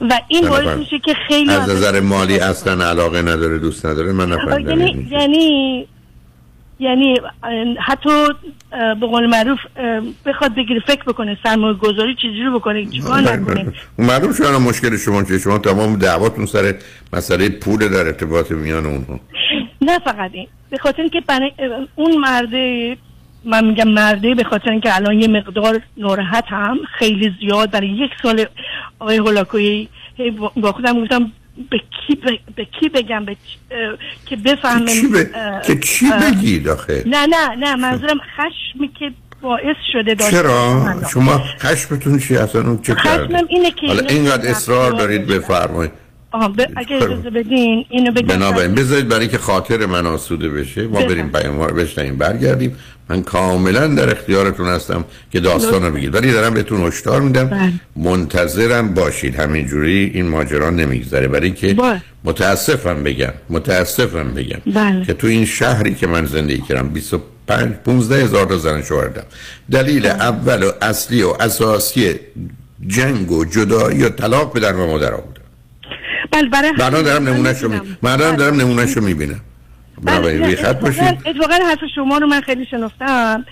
و 0.00 0.20
این 0.28 0.48
باعث 0.48 0.78
میشه 0.78 0.98
که 0.98 1.14
خیلی 1.28 1.50
از 1.50 1.70
نظر 1.70 2.00
مالی 2.00 2.38
اصلا 2.38 2.88
علاقه 2.88 3.22
نداره 3.22 3.58
دوست 3.58 3.86
نداره 3.86 4.12
من 4.12 4.28
نفهمیدم. 4.32 4.80
یعنی 4.80 5.08
یعنی. 5.10 5.86
یعنی 6.80 7.20
حتی 7.86 8.28
به 9.00 9.06
قول 9.06 9.26
معروف 9.26 9.58
بخواد 10.26 10.54
بگیره 10.54 10.80
فکر 10.86 11.02
بکنه 11.02 11.38
سرمایه 11.42 11.74
گذاری 11.74 12.14
چجوری 12.14 12.50
بکنه 12.54 12.86
چیکار 12.86 13.20
نکنه. 13.20 13.72
معلوم 13.98 14.32
الان 14.40 14.62
مشکل 14.62 14.96
شما 14.96 15.22
که 15.22 15.38
شما 15.38 15.58
تمام 15.58 15.96
دعواتون 15.96 16.46
سر 16.46 16.74
مسئله 17.12 17.48
پول 17.48 17.88
در 17.88 18.06
ارتباط 18.06 18.50
میان 18.50 18.86
اونها. 18.86 19.20
نه 19.88 19.98
فقط 19.98 20.30
این. 20.32 20.46
به 20.70 20.78
خاطر 20.78 21.00
اینکه 21.02 21.20
برای 21.26 21.50
اون 21.94 22.16
مرده 22.18 22.96
من 23.44 23.64
میگم 23.64 23.88
مرده 23.88 24.34
به 24.34 24.44
خاطر 24.44 24.70
اینکه 24.70 24.96
الان 24.96 25.20
یه 25.20 25.28
مقدار 25.28 25.80
ناراحت 25.96 26.44
هم 26.48 26.78
خیلی 26.98 27.34
زیاد. 27.40 27.70
برای 27.70 27.88
یک 27.88 28.10
سال 28.22 28.46
آقای 28.98 29.16
هولاکویی 29.16 29.88
هی 30.16 30.30
با- 30.30 30.72
خودم 30.72 31.02
گفتم 31.02 31.32
به 31.70 31.78
کی, 31.78 32.14
ب- 32.14 32.54
به 32.56 32.64
کی 32.64 32.88
بگم؟ 32.88 33.24
به 33.24 33.34
چ- 33.34 33.72
اه، 33.72 33.96
که 34.26 34.36
بفهمه 34.36 34.92
چی 34.92 35.06
ب- 35.06 35.16
اه، 35.34 35.62
که 35.62 35.78
چی 35.80 36.06
بگید 36.22 36.68
آخه؟ 36.68 37.02
نه 37.06 37.26
نه 37.26 37.48
نه 37.58 37.76
منظورم 37.76 38.18
خشمی 38.36 38.88
که 38.98 39.12
باعث 39.42 39.76
شده 39.92 40.14
داشته 40.14 40.36
چرا. 40.36 40.84
شما 41.12 41.38
خشمتون 41.58 42.18
چی 42.18 42.36
اصلا؟ 42.36 42.60
اون 42.60 42.82
چه 42.82 42.94
خشمم 42.94 43.46
اینه 43.48 43.70
که 43.70 43.86
اینقدر 44.14 44.50
اصرار 44.50 44.90
دارید 44.92 45.26
بفرمایید. 45.26 45.92
آها 46.30 46.48
ب... 46.48 46.60
اگه 46.76 46.96
اجازه 46.96 47.30
بدین 47.30 47.84
اینو 47.88 48.12
بگم 48.12 48.26
بنابراین 48.26 48.74
بذارید 48.74 49.08
برای 49.08 49.28
که 49.28 49.38
خاطر 49.38 49.86
من 49.86 50.06
آسوده 50.06 50.48
بشه 50.48 50.86
ما. 50.86 51.00
بریم 51.00 51.28
پیام 51.28 51.62
رو 51.62 51.74
بشنیم 51.74 52.16
برگردیم 52.16 52.76
من 53.08 53.22
کاملا 53.22 53.86
در 53.86 54.10
اختیارتون 54.10 54.66
هستم 54.68 55.04
که 55.32 55.40
داستان 55.40 55.82
رو. 55.82 55.90
بگید 55.90 56.14
ولی 56.14 56.32
دارم 56.32 56.54
بهتون 56.54 56.86
هشدار 56.86 57.20
میدم 57.20 57.44
بله. 57.44 57.72
منتظرم 57.96 58.94
باشید 58.94 59.34
همینجوری 59.40 60.10
این 60.14 60.28
ماجرا 60.28 60.70
نمیگذره 60.70 61.28
برای 61.28 61.50
که 61.50 61.74
بله. 61.74 62.02
متاسفم 62.24 63.02
بگم 63.02 63.32
متاسفم 63.50 64.28
بگم 64.34 64.60
بله. 64.74 65.04
که 65.04 65.14
تو 65.14 65.26
این 65.26 65.44
شهری 65.44 65.94
که 65.94 66.06
من 66.06 66.26
زندگی 66.26 66.62
کردم 66.62 66.88
25 66.88 67.74
15 67.84 68.24
هزار 68.24 68.46
تا 68.46 68.58
زن 68.58 68.82
شوهردم 68.82 69.24
دلیل 69.70 70.06
اول 70.06 70.62
و 70.62 70.70
اصلی 70.82 71.22
و 71.22 71.34
اساسی 71.40 72.14
جنگ 72.86 73.32
و 73.32 73.44
جدایی 73.44 74.04
و 74.04 74.08
طلاق 74.08 74.52
پدر 74.52 74.72
و 74.72 74.86
مادر 74.86 75.10
بوده 75.10 75.37
بله 76.30 76.48
برای 76.48 76.70
من 76.70 76.90
دارم 77.02 77.16
همین 77.16 77.28
نمونهشو 77.28 77.68
می... 77.68 77.74
می‌دونم. 77.74 77.96
من 78.02 78.16
دارم 78.16 78.60
نمونهشو 78.60 79.00
می‌بینم. 79.00 79.40
بنابراین 80.02 80.44
روی 80.44 80.56
خط 80.56 80.80
باشید 80.80 81.02
اتفاقا 81.02 81.54
حرف 81.68 81.78
شما 81.94 82.18
رو 82.18 82.26
من 82.26 82.40
خیلی 82.40 82.66
شنفتم 82.70 83.44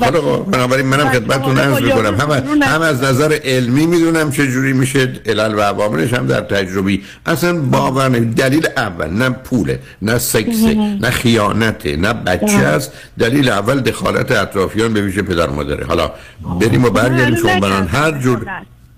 حالا 0.00 0.18
آقا، 0.18 0.36
بنابراین 0.36 0.86
منم 0.86 1.08
خدمتتون 1.08 1.58
عرض 1.58 1.82
می‌کنم. 1.82 2.14
هم, 2.14 2.62
هم 2.62 2.82
از 2.82 3.02
نظر 3.02 3.38
علمی 3.44 3.86
می‌دونم 3.86 4.30
چه 4.30 4.46
جوری 4.46 4.72
میشه. 4.72 5.12
علل 5.26 5.54
و 5.54 5.60
عواملش 5.60 6.12
هم 6.12 6.26
در 6.26 6.40
تجربی. 6.40 7.02
اصلا 7.26 7.60
باور 7.60 8.08
نمی 8.08 8.34
دلیل 8.34 8.68
اول 8.76 9.10
نه 9.10 9.30
پوله 9.30 9.78
نه 10.02 10.18
سکسه. 10.18 10.74
نه 10.74 11.10
خیانته 11.10 11.96
نه 11.96 12.12
بچه 12.12 12.46
بله. 12.46 12.66
است. 12.66 12.92
دلیل 13.18 13.48
اول 13.48 13.80
دخالت 13.80 14.32
اطرافیان 14.32 14.94
به 14.94 15.00
ویژه 15.00 15.22
پدر 15.22 15.50
مادره. 15.50 15.86
حالا 15.86 16.12
بریم 16.60 16.84
و 16.84 16.90
برگردیم 16.90 17.24
هنوز 17.24 17.40
شما 17.40 17.60
بران. 17.60 17.86
هر 17.86 18.10
جور 18.10 18.46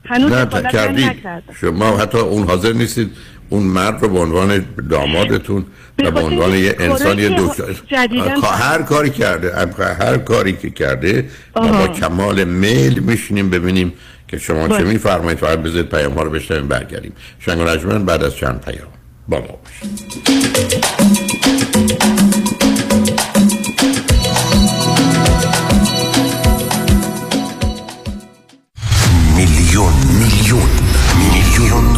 هنوز 0.09 0.33
نه 0.33 0.45
نکردم. 0.45 1.43
شما 1.61 1.97
حتی 1.97 2.19
اون 2.19 2.47
حاضر 2.47 2.73
نیستید 2.73 3.11
اون 3.49 3.63
مرد 3.63 4.03
رو 4.03 4.09
به 4.09 4.19
عنوان 4.19 4.67
دامادتون 4.91 5.65
و 5.99 6.11
به 6.11 6.21
عنوان 6.21 6.55
یه 6.55 6.77
انسان 6.79 7.19
یه 7.19 7.29
دکتر 7.29 7.75
هر 8.43 8.83
کاری 8.83 9.11
کرده 9.11 9.57
هر 9.99 10.19
کاری 10.19 10.53
که 10.53 10.71
کرده 10.71 11.29
ما. 11.57 11.69
با 11.69 11.89
کمال 11.89 12.45
میل 12.45 12.99
میشینیم 12.99 13.51
ببینیم 13.51 13.93
که 14.29 14.39
شما 14.39 14.69
چه. 14.69 14.85
میفرمایید 14.85 15.39
فقط 15.39 15.59
بذارید 15.59 15.89
پیام 15.89 16.13
ها 16.13 16.23
رو 16.23 16.31
بشنویم 16.31 16.69
برگردیم 16.69 17.13
شنگ 17.39 17.59
بعد 18.05 18.23
از 18.23 18.37
چند 18.37 18.61
پیام 18.61 18.89
با 19.29 19.39
ما 19.39 19.47
باشید 19.47 20.86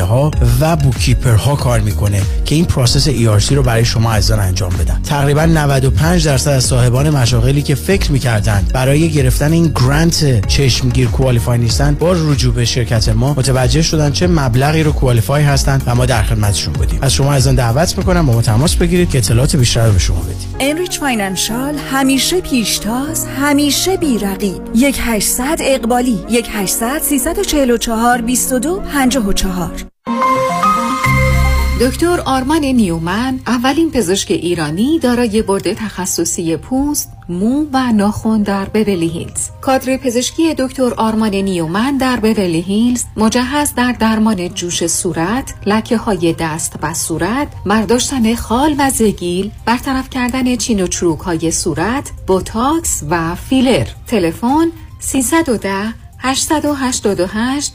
ها 0.00 0.30
و 0.60 0.76
bookkeeper 0.76 1.34
ها 1.34 1.56
کار 1.56 1.80
می‌کنه 1.80 2.22
که 2.44 2.54
این 2.54 2.64
process 2.64 3.08
ERC 3.08 3.52
رو 3.52 3.62
برای 3.62 3.84
شما 3.84 4.12
عزیزان 4.12 4.40
انجام 4.40 4.70
بدن. 4.70 5.00
تقریبا 5.04 5.44
95 5.44 6.26
درصد 6.26 6.50
از 6.50 6.64
صاحبان 6.64 7.10
مشاغلی 7.10 7.62
که 7.62 7.74
فکر 7.74 8.12
می‌کردند 8.12 8.72
برای 8.74 9.10
گرفتن 9.10 9.52
این 9.52 9.72
grant 9.74 10.46
چشمگیر 10.46 11.08
qualify 11.08 11.58
نیستن 11.58 11.94
با 11.94 12.12
رجوع 12.12 12.54
به 12.54 12.64
شرکت 12.64 13.08
ما 13.08 13.34
متوجه 13.34 13.82
شدن 13.82 14.12
چه 14.12 14.26
مبلغی 14.26 14.82
رو 14.82 14.92
qualify 14.92 15.42
هستن 15.42 15.82
و 15.86 15.94
ما 15.94 16.06
در 16.06 16.22
خدمتشون 16.22 16.72
بودیم. 16.72 16.98
از 17.02 17.12
شما 17.12 17.32
عزیزان 17.32 17.54
دعوت 17.54 17.98
می‌کنم 17.98 18.26
با 18.26 18.32
ما 18.32 18.42
تماس 18.42 18.74
بگیرید 18.76 19.10
که 19.10 19.18
اطلاعات 19.18 19.56
بیشتر 19.56 19.86
رو 19.86 19.92
به 19.92 19.98
شما 19.98 20.20
بدیم. 20.20 20.48
Enrich 20.60 21.00
Financial 21.00 21.74
همیشه 21.92 22.40
پیشتاز 22.40 23.26
همیشه 23.40 23.96
بی‌رقیب. 23.96 24.62
یک 24.74 24.98
800 25.00 25.58
اقبالی 25.60 26.18
یک 26.30 26.48
800 26.52 26.98
344 26.98 28.22
22 28.22 28.80
54 28.92 29.81
دکتر 31.82 32.20
آرمان 32.20 32.64
نیومن 32.64 33.40
اولین 33.46 33.90
پزشک 33.90 34.30
ایرانی 34.30 34.98
دارای 34.98 35.42
board 35.42 35.72
تخصصی 35.72 36.56
پوست، 36.56 37.12
مو 37.28 37.66
و 37.72 37.92
ناخن 37.92 38.42
در 38.42 38.64
بورلی 38.64 39.08
هیلز. 39.08 39.48
کادر 39.60 39.96
پزشکی 39.96 40.54
دکتر 40.54 40.94
آرمان 40.94 41.34
نیومن 41.34 41.96
در 41.96 42.16
بورلی 42.16 42.60
هیلز 42.60 43.04
مجهز 43.16 43.74
در 43.74 43.92
درمان 43.92 44.48
جوش 44.48 44.86
صورت، 44.86 45.54
لکه 45.66 45.96
های 45.96 46.34
دست 46.38 46.76
و 46.82 46.94
صورت، 46.94 47.48
برداشتن 47.66 48.34
خال 48.34 48.74
و 48.78 48.90
زگیل، 48.90 49.50
برطرف 49.66 50.10
کردن 50.10 50.56
چین 50.56 50.82
و 50.82 50.86
چروک 50.86 51.20
های 51.20 51.50
صورت، 51.50 52.10
بوتاکس 52.26 53.02
و 53.10 53.34
فیلر. 53.34 53.86
تلفن 54.06 54.72
310 55.00 55.94
888 56.18 57.74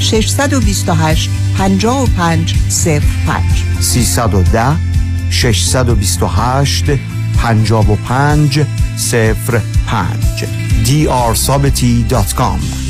628 0.00 1.28
55 1.56 2.54
05 2.68 3.42
310 3.80 4.78
628 5.30 6.98
55 7.36 8.66
05 8.96 10.46
drsabati.com 10.84 12.85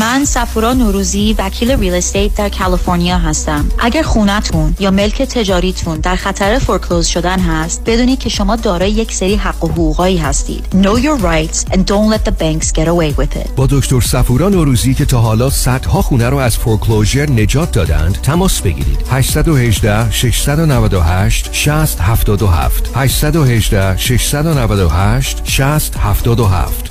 من 0.00 0.24
سفورا 0.24 0.72
نوروزی 0.72 1.34
وکیل 1.38 1.70
real 1.70 1.94
estate 1.94 2.34
در 2.34 2.48
کالیفرنیا 2.48 3.18
هستم. 3.18 3.68
اگر 3.78 4.02
خونتون 4.02 4.74
یا 4.78 4.90
ملک 4.90 5.22
تجاریتون 5.22 6.00
در 6.00 6.16
خطر 6.16 6.58
foreclose 6.58 7.06
شدن 7.06 7.40
هست 7.40 7.82
بدونید 7.86 8.18
که 8.18 8.28
شما 8.28 8.56
دارای 8.56 8.90
یک 8.90 9.12
سری 9.12 9.36
حق 9.36 9.64
و 9.64 9.68
حقوقایی 9.68 10.16
هستید. 10.16 10.64
Know 10.72 10.98
your 10.98 11.22
rights 11.22 11.74
and 11.74 11.78
don't 11.78 12.10
let 12.14 12.24
the 12.24 12.32
banks 12.32 12.72
get 12.72 12.86
away 12.86 13.20
with 13.20 13.36
it. 13.36 13.50
با 13.56 13.66
دکتر 13.70 14.00
سفورا 14.00 14.48
نوروزی 14.48 14.94
که 14.94 15.04
تا 15.04 15.20
حالا 15.20 15.50
صدها 15.50 16.02
خونه 16.02 16.28
رو 16.28 16.36
از 16.36 16.56
فورکلوزر 16.56 17.30
نجات 17.30 17.72
دادند 17.72 18.18
تماس 18.22 18.60
بگیرید. 18.60 18.98
818 19.10 20.10
698 20.10 21.48
60 21.52 22.00
77 22.00 22.90
818 22.94 23.96
698 23.96 25.40
60 25.44 25.96
77 25.96 26.90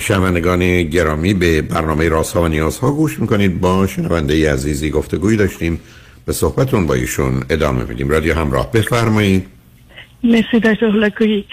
شنوندگان 0.00 0.82
گرامی 0.82 1.34
به 1.34 1.62
برنامه 1.62 2.08
راست 2.08 2.36
ها 2.36 2.42
و 2.42 2.48
نیاز 2.48 2.78
ها 2.78 2.92
گوش 2.92 3.20
می‌کنید. 3.20 3.60
با 3.60 3.86
شنونده 3.86 4.52
عزیزی 4.52 4.90
گفتگوی 4.90 5.36
داشتیم. 5.36 5.80
به 6.26 6.32
صحبتون 6.32 6.86
با 6.86 6.94
ایشون 6.94 7.44
ادامه 7.50 7.84
میدیم. 7.84 8.08
رادیو 8.08 8.34
همراه 8.34 8.72
بفرمایید. 8.72 9.46
مرسی 10.24 10.60
دکتر 10.60 10.86
هلاکویی 10.86 11.44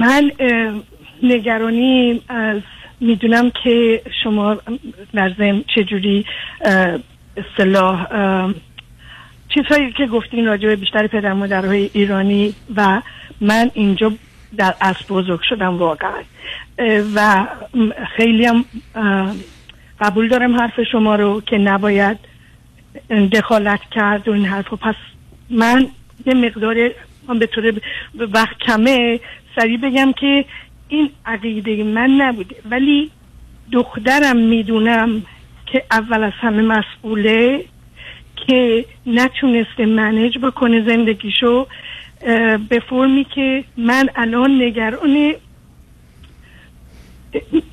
من 0.00 0.30
نگرانی 1.22 2.22
از 2.28 2.62
می‌دونم 3.00 3.50
که 3.64 4.02
شما 4.24 4.56
در 5.14 5.34
ضمن 5.38 5.64
چجوری 5.76 6.24
اصطلاح 7.36 8.06
چیزهایی 9.48 9.92
که 9.92 10.06
گفتین 10.06 10.46
راجع 10.46 10.66
به 10.68 10.76
بیشتر 10.76 11.06
پدر 11.06 11.32
مادرهای 11.32 11.90
ایرانی 11.92 12.54
و 12.76 13.02
من 13.40 13.70
اینجا 13.74 14.12
در 14.56 14.74
اصل 14.80 15.04
بزرگ 15.08 15.40
شدم 15.48 15.78
واقعا. 15.78 16.22
و 17.14 17.46
خیلی 18.16 18.46
هم 18.46 18.64
قبول 20.00 20.28
دارم 20.28 20.60
حرف 20.60 20.80
شما 20.92 21.16
رو 21.16 21.40
که 21.40 21.58
نباید 21.58 22.18
دخالت 23.32 23.80
کرد 23.90 24.28
و 24.28 24.32
این 24.32 24.44
حرف 24.44 24.72
پس 24.72 24.94
من 25.50 25.86
یه 26.26 26.34
مقدار 26.34 26.90
به 27.38 27.46
طور 27.46 27.72
وقت 28.16 28.58
کمه 28.58 29.20
سریع 29.56 29.78
بگم 29.78 30.12
که 30.12 30.44
این 30.88 31.10
عقیده 31.26 31.84
من 31.84 32.10
نبوده. 32.10 32.56
ولی 32.70 33.10
دخترم 33.72 34.36
می‌دونم 34.36 35.22
که 35.66 35.84
اول 35.90 36.22
از 36.22 36.32
همه 36.40 36.62
مسئوله 36.62 37.64
که 38.46 38.84
نتونسته 39.06 39.86
منج 39.86 40.38
بکنه 40.38 40.84
زندگیشو 40.86 41.66
به 42.68 42.82
فرمی 42.90 43.26
که 43.34 43.64
من 43.76 44.08
الان 44.16 44.62
نگران 44.62 45.34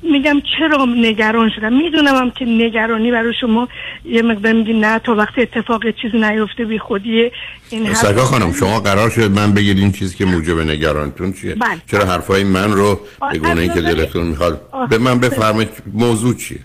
میگم 0.02 0.42
چرا 0.58 0.84
نگران 0.84 1.50
شدم؟ 1.56 1.72
می‌دونم 1.72 2.14
هم 2.14 2.30
که 2.30 2.44
نگرانی 2.44 3.10
برای 3.10 3.34
شما 3.40 3.68
یه 4.04 4.22
مقدار 4.22 4.52
میگی 4.52 4.72
نه 4.72 4.98
تا 4.98 5.14
وقتی 5.14 5.42
اتفاق 5.42 5.90
چیزی 6.02 6.18
نیفته 6.18 6.64
بی 6.64 6.78
خودیه. 6.78 7.32
این 7.70 7.94
سرگاه 7.94 8.24
خانم 8.24 8.52
شما 8.52 8.80
قرار 8.80 9.10
شد 9.10 9.30
من 9.30 9.52
بگید 9.52 9.78
این 9.78 9.92
چیزی 9.92 10.16
که 10.16 10.24
موجب 10.24 10.60
نگرانتون 10.60 11.32
چیه؟ 11.32 11.54
بله. 11.54 11.80
چرا 11.90 12.04
حرفای 12.06 12.44
من 12.44 12.72
رو 12.72 13.00
به 13.32 13.38
گونه 13.38 13.68
که 13.68 13.80
دلتون 13.80 14.26
می‌خواد؟ 14.26 14.88
به 14.90 14.98
من 14.98 15.18
بفرمایید 15.18 15.70
موضوع 15.94 16.34
چیه؟ 16.34 16.58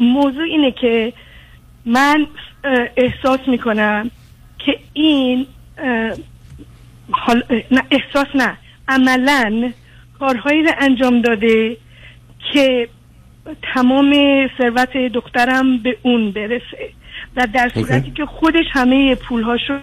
موضوع 0.00 0.44
اینه 0.44 0.72
که 0.72 1.12
من 1.86 2.26
احساس 2.96 3.40
می‌کنم 3.46 4.10
که 4.58 4.78
این 4.92 5.46
حال 7.10 7.42
نه 7.70 7.82
احساس 7.90 8.26
نه 8.34 8.56
عملا 8.88 9.72
کارهایی 10.18 10.62
رو 10.62 10.70
انجام 10.78 11.22
داده 11.22 11.76
که 12.52 12.88
تمام 13.74 14.14
ثروت 14.58 14.96
دخترم 14.96 15.78
به 15.78 15.96
اون 16.02 16.30
برسه. 16.30 16.90
و 17.36 17.48
در 17.54 17.70
صورتی 17.74 18.10
که 18.10 18.26
خودش 18.26 18.64
همه 18.70 19.14
پولهاشو 19.14 19.78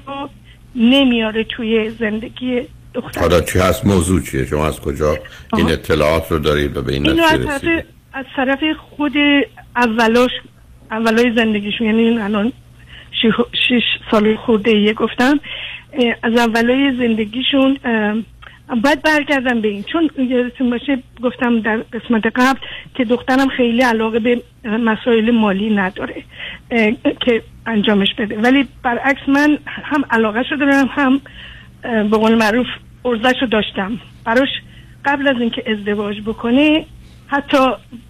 نمیاره 0.75 1.43
توی 1.43 1.89
زندگی 1.89 2.61
دختر 2.93 3.21
حالا 3.21 3.41
چی 3.41 3.59
هست؟ 3.59 3.85
موضوع 3.85 4.21
چیه؟ 4.21 4.45
شما 4.45 4.67
از 4.67 4.79
کجا 4.79 5.17
این 5.57 5.71
اطلاعات 5.71 6.31
رو 6.31 6.39
دارید 6.39 6.77
و 6.77 6.81
به 6.81 6.93
این 6.93 7.09
نتیجه 7.09 7.55
رسیدید؟ 7.55 7.85
از 8.13 8.25
طرف 8.35 8.59
خود 8.77 9.13
اولاش 9.75 10.31
اولای 10.91 11.31
زندگیشون 11.35 11.87
یعنی 11.87 12.19
الان 12.19 12.51
شیش 13.67 13.83
سال 14.11 14.35
خورده 14.35 14.71
ایه 14.71 14.93
گفتم 14.93 15.39
از 16.23 16.37
اولای 16.37 16.91
زندگیشون 16.97 17.77
باید 18.83 19.01
برگردم 19.01 19.61
به 19.61 19.67
این. 19.67 19.83
چون 19.83 20.09
یادتون 20.17 20.69
باشه 20.69 20.97
گفتم 21.23 21.59
در 21.59 21.77
قسمت 21.77 22.25
قبل 22.25 22.59
که 22.95 23.05
دخترم 23.05 23.47
خیلی 23.47 23.81
علاقه 23.81 24.19
به 24.19 24.41
مسائل 24.65 25.31
مالی 25.31 25.75
نداره 25.75 26.23
که 26.99 27.43
انجامش 27.65 28.13
بده. 28.17 28.37
ولی 28.37 28.67
برعکس 28.83 29.21
من 29.27 29.57
هم 29.65 30.05
علاقه 30.09 30.43
شو 30.43 30.55
دارم 30.55 30.89
هم 30.91 31.21
به 31.83 32.17
قول 32.17 32.35
معروف 32.35 32.67
ارزش 33.05 33.41
رو 33.41 33.47
داشتم. 33.47 33.99
براش 34.25 34.49
قبل 35.05 35.27
از 35.27 35.35
اینکه 35.39 35.71
ازدواج 35.71 36.21
بکنه 36.21 36.85
حتی 37.27 37.57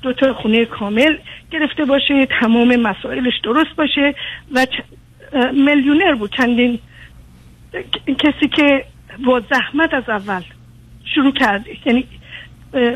دو 0.02 0.14
تا 0.14 0.34
خونه 0.34 0.66
کامل 0.66 1.18
گرفته 1.52 1.86
باشه 1.86 2.26
تمام 2.40 2.76
مسائلش 2.76 3.34
درست 3.44 3.76
باشه 3.78 4.16
و 4.52 4.68
میلیونر 5.54 6.16
بود. 6.16 6.36
چندین 6.38 6.80
کسی 8.08 8.48
که 8.56 8.86
با 9.26 9.40
زحمت 9.40 9.94
از 9.94 10.10
اول 10.10 10.42
شروع 11.16 11.32
کرده 11.32 11.78
یعنی 11.86 12.06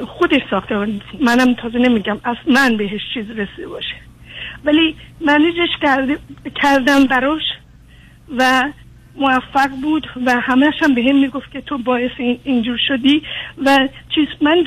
خودش 0.08 0.42
ساخته. 0.50 0.76
منم 1.22 1.54
تازه 1.54 1.80
نمیگم 1.80 2.18
از 2.24 2.38
من 2.48 2.78
بهش 2.78 3.02
چیز 3.14 3.30
رسیده 3.30 3.68
باشه. 3.68 3.96
ولی 4.66 4.96
منیجش 5.22 5.70
کردم 6.56 7.06
براش 7.06 7.42
و 8.38 8.72
موفق 9.16 9.70
بود 9.82 10.08
و 10.26 10.40
همهش 10.40 10.74
هم 10.82 10.96
به 10.96 11.04
هم 11.04 11.20
می‌گفت 11.20 11.52
که 11.52 11.62
تو 11.62 11.78
باعث 11.78 12.12
این 12.18 12.40
اینجور 12.44 12.78
شدی 12.88 13.24
و 13.66 13.88
چیز 14.16 14.28
من 14.42 14.64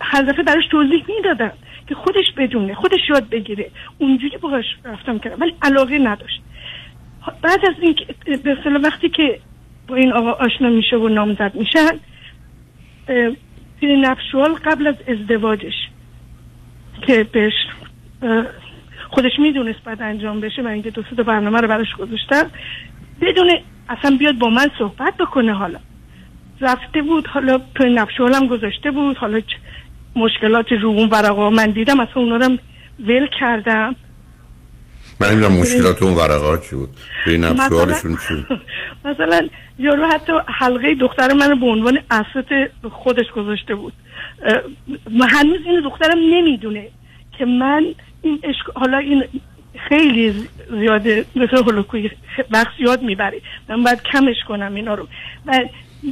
هر 0.00 0.22
دفعه 0.22 0.44
توضیح 0.70 1.04
می‌دادم 1.16 1.52
که 1.86 1.94
خودش 1.94 2.32
بدونه 2.36 2.74
خودش 2.74 3.08
یاد 3.08 3.28
بگیره. 3.28 3.70
اونجوری 3.98 4.36
باهاش 4.36 4.64
رفتم 4.84 5.18
کردم 5.18 5.36
ولی 5.40 5.54
علاقه 5.62 5.98
نداشت. 5.98 6.40
بعد 7.42 7.60
از 7.68 7.74
این 7.80 7.96
به 8.44 8.78
وقتی 8.78 9.08
که 9.08 9.40
با 9.88 9.96
این 9.96 10.12
آقا 10.12 10.30
آشنا 10.30 10.68
میشه 10.68 10.96
و 10.96 11.08
نامزد 11.08 11.54
میشن 11.54 12.00
نفشوال 13.82 14.54
قبل 14.54 14.86
از 14.86 14.94
ازدواجش 15.08 15.74
که 17.06 17.24
بهش 17.32 17.52
خودش 19.10 19.38
می‌دونست 19.38 19.84
بعد 19.84 20.02
انجام 20.02 20.40
بشه 20.40 20.62
و 20.62 20.66
اینکه 20.66 20.90
دو 20.90 21.24
برنامه 21.24 21.60
رو 21.60 21.68
براش 21.68 21.94
گذاشتم 21.94 22.50
بدون 23.20 23.50
اصلا 23.88 24.16
بیاد 24.16 24.38
با 24.38 24.48
من 24.48 24.70
صحبت 24.78 25.16
بکنه 25.16 25.52
حالا. 25.52 25.78
رفته 26.60 27.02
بود 27.02 27.26
حالا 27.26 27.60
تو 27.74 27.84
نفشوال 27.84 28.34
هم 28.34 28.46
گذاشته 28.46 28.90
بود 28.90 29.16
حالا 29.16 29.40
مشکلات 30.16 30.72
رو 30.72 30.88
اون 30.88 31.08
ورقا 31.08 31.50
من 31.50 31.70
دیدم 31.70 32.00
اصلا 32.00 32.22
اونا 32.22 32.36
رو 32.36 32.56
ول 33.06 33.26
کردم. 33.40 33.96
من 35.20 35.30
نمی‌دونم 35.30 35.52
مشکلات 35.52 36.02
اون 36.02 36.14
ورقات 36.14 36.70
چی 36.70 36.76
بود. 36.76 36.88
به 37.26 37.32
این 37.32 37.44
افشوارشون 37.44 38.16
چی؟ 38.28 38.46
مثلا 39.10 39.48
یارو 39.78 40.06
حتی 40.06 40.32
حلقه 40.46 40.94
دختر 40.94 41.32
من 41.32 41.60
به 41.60 41.66
عنوان 41.66 41.98
اسات 42.10 42.70
خودش 42.92 43.30
گذاشته 43.36 43.74
بود. 43.74 43.92
هنوز 45.30 45.60
این 45.66 45.80
دخترم 45.84 46.18
نمی‌دونه 46.18 46.88
که 47.38 47.44
من 47.44 47.84
این 48.22 48.40
عشق 48.44 48.78
حالا 48.78 48.98
این 48.98 49.24
خیلی 49.88 50.30
زی- 50.30 50.48
زیاده 50.70 51.24
مثل 51.36 51.56
هلوکوی 51.56 52.10
وقت 52.50 52.72
زیاد 52.78 53.02
می‌بره. 53.02 53.40
من 53.68 53.82
باید 53.82 54.02
کمش 54.02 54.36
کنم 54.48 54.74
اینا 54.74 54.94
رو. 54.94 55.08
و 55.46 55.64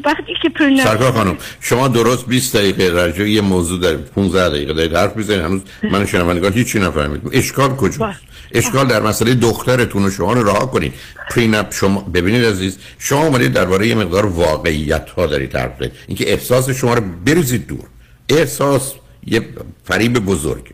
وقتی 0.05 0.33
که 0.43 0.51
سرکار 0.83 1.13
خانم 1.13 1.37
شما 1.61 1.89
درست 1.89 2.27
20 2.27 2.57
دقیقه 2.57 2.89
راجع 2.89 3.29
یه 3.29 3.41
موضوع 3.41 3.81
در 3.81 3.95
15 3.97 4.49
دقیقه 4.49 4.73
دارید 4.73 4.95
حرف 4.95 5.17
می‌زنید. 5.17 5.41
هنوز 5.41 5.61
من 5.83 6.07
شنوندگان 6.07 6.53
هیچی 6.53 6.79
نفهمید 6.79 7.21
اشکال 7.33 7.77
کجاست؟ 7.77 8.21
اشکال 8.53 8.87
در 8.87 9.03
مسئله 9.03 9.35
دخترتون 9.35 10.05
و 10.05 10.11
شما 10.11 10.33
رو 10.33 10.43
رها 10.43 10.67
کنید. 10.67 10.95
پرینپ 11.31 11.73
شما 11.73 12.01
ببینید 12.01 12.45
عزیز 12.45 12.79
شما 12.99 13.27
اومدید 13.27 13.53
درباره 13.53 13.89
یه 13.89 13.95
مقدار 13.95 14.27
واقعیت 14.27 15.11
ها 15.11 15.27
دارید 15.27 15.57
حرف 15.57 15.73
زنید 15.79 15.93
اینکه 16.07 16.33
احساس 16.33 16.71
شما 16.71 16.95
رو 16.95 17.03
بریزید 17.27 17.67
دور. 17.67 17.85
احساس 18.29 18.93
یه 19.27 19.49
فریب 19.85 20.19
بزرگ. 20.19 20.65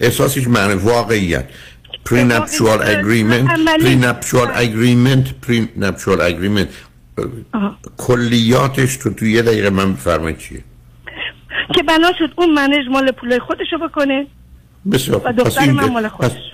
احساسش 0.00 0.46
معنی 0.46 0.74
واقعیت. 0.74 1.48
prenuptial 2.08 2.80
agreement 2.96 3.46
prenuptial 3.84 4.48
agreement 4.66 5.26
prenuptial 5.46 6.18
کلیاتش 7.96 8.96
تو 8.96 9.14
تو 9.14 9.26
یه 9.26 9.42
دقیقه 9.42 9.70
من 9.70 9.92
بفرمایید 9.92 10.38
چیه 10.38 10.64
که 11.74 11.82
بنا 11.82 12.12
شد 12.18 12.32
اون 12.36 12.50
منج 12.50 12.88
مال 12.90 13.10
پول 13.10 13.38
خودشو 13.38 13.78
بکنه 13.88 14.26
بسیار 14.92 15.16
و. 15.16 15.20
پس 15.20 15.34
دختر 15.34 15.70
من 15.70 15.90
مال 15.90 16.08
پس, 16.08 16.10
خودش 16.10 16.52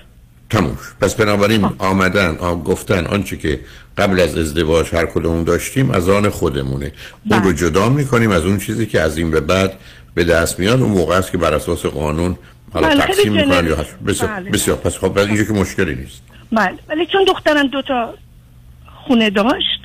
تموم 0.51 0.77
شد. 0.77 1.05
پس 1.05 1.15
بنابراین 1.15 1.65
آمدن 1.79 2.37
آ 2.37 2.55
گفتن 2.57 3.07
آنچه 3.07 3.37
که 3.37 3.61
قبل 3.99 4.21
از 4.21 4.39
ازدواج 4.39 4.95
هر 4.95 5.07
کدوم 5.07 5.45
داشتیم 5.45 5.91
از 5.91 6.09
آن 6.09 6.29
خودمونه 6.29 6.93
اون 7.31 7.43
رو 7.43 7.53
جدا 7.53 7.89
می‌کنیم 7.89 8.31
از 8.31 8.45
اون 8.45 8.59
چیزی 8.59 8.87
که 8.87 9.01
از 9.01 9.19
این 9.19 9.31
به 9.31 9.41
بعد 9.41 9.73
به 10.15 10.25
دست 10.25 10.59
میاد 10.59 10.81
اون 10.81 10.91
موقع 10.91 11.17
است 11.17 11.33
که 11.33 11.39
بر 11.39 11.55
اساس 11.55 11.87
قانون 11.87 12.37
حالا 12.73 12.89
بله، 12.89 13.01
تقسیم 13.01 13.33
می‌کنن. 13.33 13.67
یا 13.67 13.77
بسیار 14.07 14.31
بله. 14.31 14.51
بسیار 14.51 14.77
پس 14.77 14.99
خب 14.99 15.19
اینجا 15.19 15.45
که 15.45 15.53
مشکلی 15.53 15.95
نیست 15.95 16.23
بله 16.53 16.79
ولی 16.89 17.07
چون 17.07 17.25
دخترم 17.25 17.67
دوتا 17.67 18.15
خونه 19.07 19.31
داشت 19.31 19.81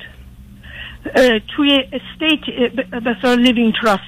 توی 1.56 1.84
estate 1.92 2.40
بسیار 2.92 3.36
living 3.36 3.74
trust 3.74 4.02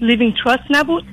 لیوینگ 0.00 0.34
تراست 0.44 0.64
نبود 0.70 1.04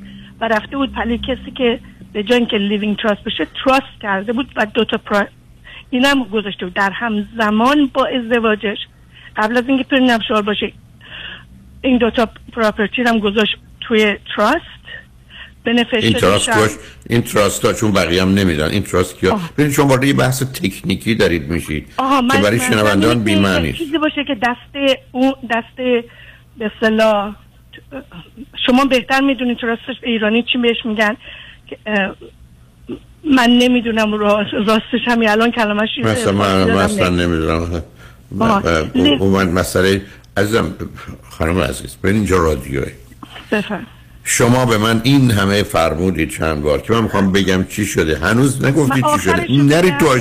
و 0.41 0.47
رفته 0.47 0.77
بود 0.77 0.93
پلی 0.93 1.17
کسی 1.17 1.51
که 1.51 1.79
به 2.13 2.23
جای 2.23 2.37
اینکه 2.37 2.57
لیوینگ 2.57 2.97
تراست 2.97 3.23
بشه 3.23 3.47
تراست 3.63 4.01
کرده 4.01 4.33
بود 4.33 4.51
و 4.55 4.65
دوتا 4.65 4.97
پرا... 4.97 5.27
اینم 5.89 6.23
گذاشته 6.23 6.65
بود. 6.65 6.73
در 6.73 6.91
همزمان 6.91 7.89
با 7.93 8.05
ازدواجش. 8.05 8.77
قبل 9.35 9.57
از 9.57 9.63
اینکه 9.67 9.83
پرینم 9.83 10.19
شوهر 10.27 10.41
باشه 10.41 10.73
این 11.81 11.97
دوتا 11.97 12.29
پراپرتی 12.53 13.01
هم 13.01 13.19
گذاشت 13.19 13.57
توی 13.81 14.17
تراست 14.35 14.81
این 15.65 16.13
تراست 16.13 16.49
باش 16.49 16.71
این 17.09 17.21
تراست 17.21 17.65
ها 17.65 17.73
چون 17.73 17.91
بقیه 17.91 18.21
هم 18.21 18.33
نمیدن 18.33 18.65
این 18.65 18.83
تراست 18.83 19.17
کیا 19.19 19.39
ببینید 19.57 19.75
شما 19.75 19.85
وارد 19.87 20.03
یه 20.03 20.13
بحث 20.13 20.43
تکنیکی 20.43 21.15
دارید 21.15 21.49
میشید 21.49 21.87
که 22.31 22.37
برای 22.43 22.59
شنوندان 22.59 23.27
یه 23.27 23.69
است. 23.69 23.77
چیزی 23.77 23.97
باشه 23.97 24.23
که 24.27 24.35
دست 24.43 24.99
اون 25.11 25.33
دست 25.49 25.75
به 26.57 26.71
اصطلاح 26.75 27.35
شما 28.67 28.85
بهتر 28.85 29.21
می‌دونید 29.21 29.57
به 30.01 30.09
ایرانی 30.09 30.43
چی 30.51 30.57
بهش 30.57 30.85
میگن. 30.85 31.17
من 33.23 33.49
نمی‌دونم 33.49 34.13
راست- 34.13 34.53
راستش 34.53 35.07
همین 35.07 35.29
الان 35.29 35.51
کلمش 35.51 35.89
مثلا 36.03 36.31
من 36.65 36.69
اصلا 36.71 37.09
نمی‌دونم. 37.09 37.83
اون 39.19 39.29
من 39.31 39.51
مسئله 39.51 40.01
عزیزم 40.37 40.73
خانم 41.29 41.59
عزیز 41.59 41.95
ببین 42.03 42.15
اینجا 42.15 42.37
رادیوه. 42.37 42.91
بفرم 43.51 43.87
شما 44.23 44.65
به 44.65 44.77
من 44.77 45.01
این 45.03 45.31
همه 45.31 45.63
فرمودید 45.63 46.29
چند 46.29 46.61
بار 46.61 46.81
که 46.81 46.93
من 46.93 47.03
می‌خوام 47.03 47.31
بگم 47.31 47.63
چی 47.63 47.85
شده. 47.85 48.17
هنوز 48.17 48.65
نگفتید 48.65 49.05
من 49.05 49.17
چی 49.17 49.23
شده. 49.23 49.45
نرید 49.49 49.97
تو 49.97 50.19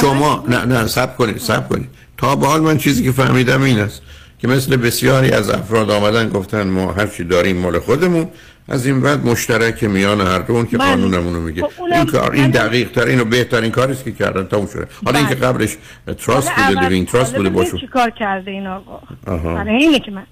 شما 0.00 0.44
نه 0.48 0.64
نه 0.64 0.86
سب 0.86 1.16
کنید 1.16 1.38
سب 1.38 1.68
کنید. 1.68 1.88
تا 2.16 2.36
به 2.36 2.46
حال 2.46 2.60
من 2.60 2.78
چیزی 2.78 3.04
که 3.04 3.12
فهمیدم 3.12 3.62
این 3.62 3.78
است 3.78 4.02
که 4.38 4.48
مثل 4.48 4.76
بسیاری 4.76 5.30
از 5.30 5.50
افراد 5.50 5.90
آمدن 5.90 6.28
گفتن 6.28 6.62
ما 6.66 6.92
هر 6.92 7.06
چی 7.06 7.24
داریم 7.24 7.56
مال 7.56 7.78
خودمون 7.78 8.28
از 8.68 8.86
این 8.86 9.00
بعد 9.00 9.26
مشترک 9.26 9.84
میان 9.84 10.20
هر 10.20 10.38
دو 10.38 10.64
که 10.64 10.78
بله. 10.78 10.88
قانونمون 10.88 11.34
رو 11.34 11.40
میگه. 11.40 11.62
خب 11.62 11.82
این 11.82 12.06
کار 12.06 12.32
این 12.32 12.42
من- 12.44 12.50
دقیق 12.50 12.90
تر 12.90 13.04
اینو 13.04 13.24
بهترین 13.24 13.70
کاری 13.70 13.92
است 13.92 14.04
که 14.04 14.12
کردن 14.12 14.44
تموم 14.46 14.66
شده. 14.66 14.86
حالا 15.04 15.18
اینکه 15.18 15.34
بله. 15.34 15.46
قبلش 15.46 15.76
تراست 16.18 16.50
بوده 16.50 16.80
لیوینگ 16.80 17.08
تراست 17.08 17.30
بوده 17.36 17.48
ببین 17.48 17.62
باشون 17.62 17.80
چی 17.80 17.86
کار 17.86 18.10
کرده 18.10 18.50
این 18.50 18.66
آقا. 18.66 19.60
اینه 19.62 19.98
که 20.00 20.10
من. 20.10 20.26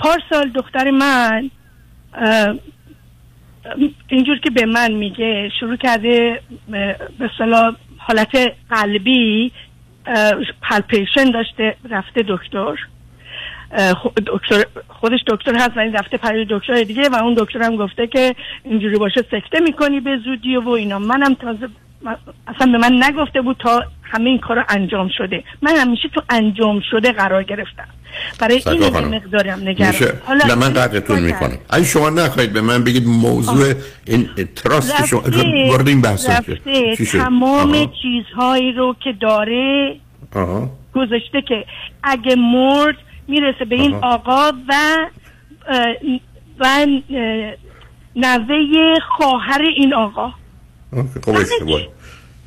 پارسال 0.00 0.50
دختر 0.54 0.90
من 0.90 1.50
اینجور 4.08 4.38
که 4.38 4.50
به 4.50 4.66
من 4.66 4.92
میگه 4.92 5.50
شروع 5.60 5.76
کرده 5.76 6.40
به 6.68 6.96
اصطلاح 7.20 7.74
حالت 7.98 8.36
قلبی 8.70 9.52
پلپیشن 10.62 11.30
داشته 11.30 11.76
رفته 11.90 12.24
دکتر. 12.28 12.74
دکتر 14.26 14.64
خودش 14.88 15.20
دکتر 15.26 15.54
هست 15.54 15.76
ولی 15.76 15.90
رفته 15.90 16.16
پری 16.16 16.46
دکتر 16.50 16.82
دیگه 16.82 17.08
و 17.08 17.14
اون 17.14 17.34
دکتر 17.34 17.62
هم 17.62 17.76
گفته 17.76 18.06
که 18.06 18.34
اینجوری 18.64 18.96
باشه 18.96 19.22
سکته 19.22 19.60
می‌کنی 19.60 20.00
به 20.00 20.18
زودی 20.24 20.56
و 20.56 20.68
اینا. 20.68 20.98
منم 20.98 21.34
تازه 21.34 21.68
اصلا 22.46 22.72
به 22.72 22.78
من 22.78 23.02
نگفته 23.02 23.42
بود 23.42 23.56
تا 23.58 23.82
همه 24.02 24.30
این 24.30 24.38
کار 24.38 24.64
انجام 24.68 25.10
شده 25.18 25.44
من 25.62 25.76
همیشه 25.76 26.08
تو 26.08 26.22
انجام 26.30 26.80
شده 26.90 27.12
قرار 27.12 27.42
گرفتم 27.42 27.88
برای 28.40 28.62
این. 28.66 29.14
مقدارم 29.14 29.58
میشه 29.58 30.12
نه 30.46 30.54
من 30.54 30.72
قطعتون 30.72 31.18
می‌کنم 31.18 31.58
اگه 31.70 31.84
شما 31.84 32.10
نخواهید 32.10 32.52
به 32.52 32.60
من 32.60 32.84
بگید 32.84 33.06
موضوع 33.06 33.74
این 34.06 34.28
تراست 34.56 35.06
شما 35.06 35.22
وارد 35.68 35.88
این 35.88 36.00
بحث؟ 36.00 36.30
تمام 37.12 37.74
آها. 37.74 37.92
چیزهایی 38.02 38.72
رو 38.72 38.96
که 39.04 39.12
داره 39.20 39.96
آها. 40.34 40.70
گذاشته 40.94 41.42
که 41.48 41.64
اگه 42.02 42.36
مرد 42.36 42.96
می‌رسه 43.28 43.64
به 43.64 43.74
این 43.74 43.94
آها. 43.94 44.14
آقا 44.14 44.52
و 44.68 44.96
و 46.58 46.86
نوه 48.16 48.54
خواهر 49.16 49.62
این 49.76 49.94
آقا 49.94 50.24
آه، 50.24 50.34
خب 51.24 51.30
اشتباه 51.30 51.80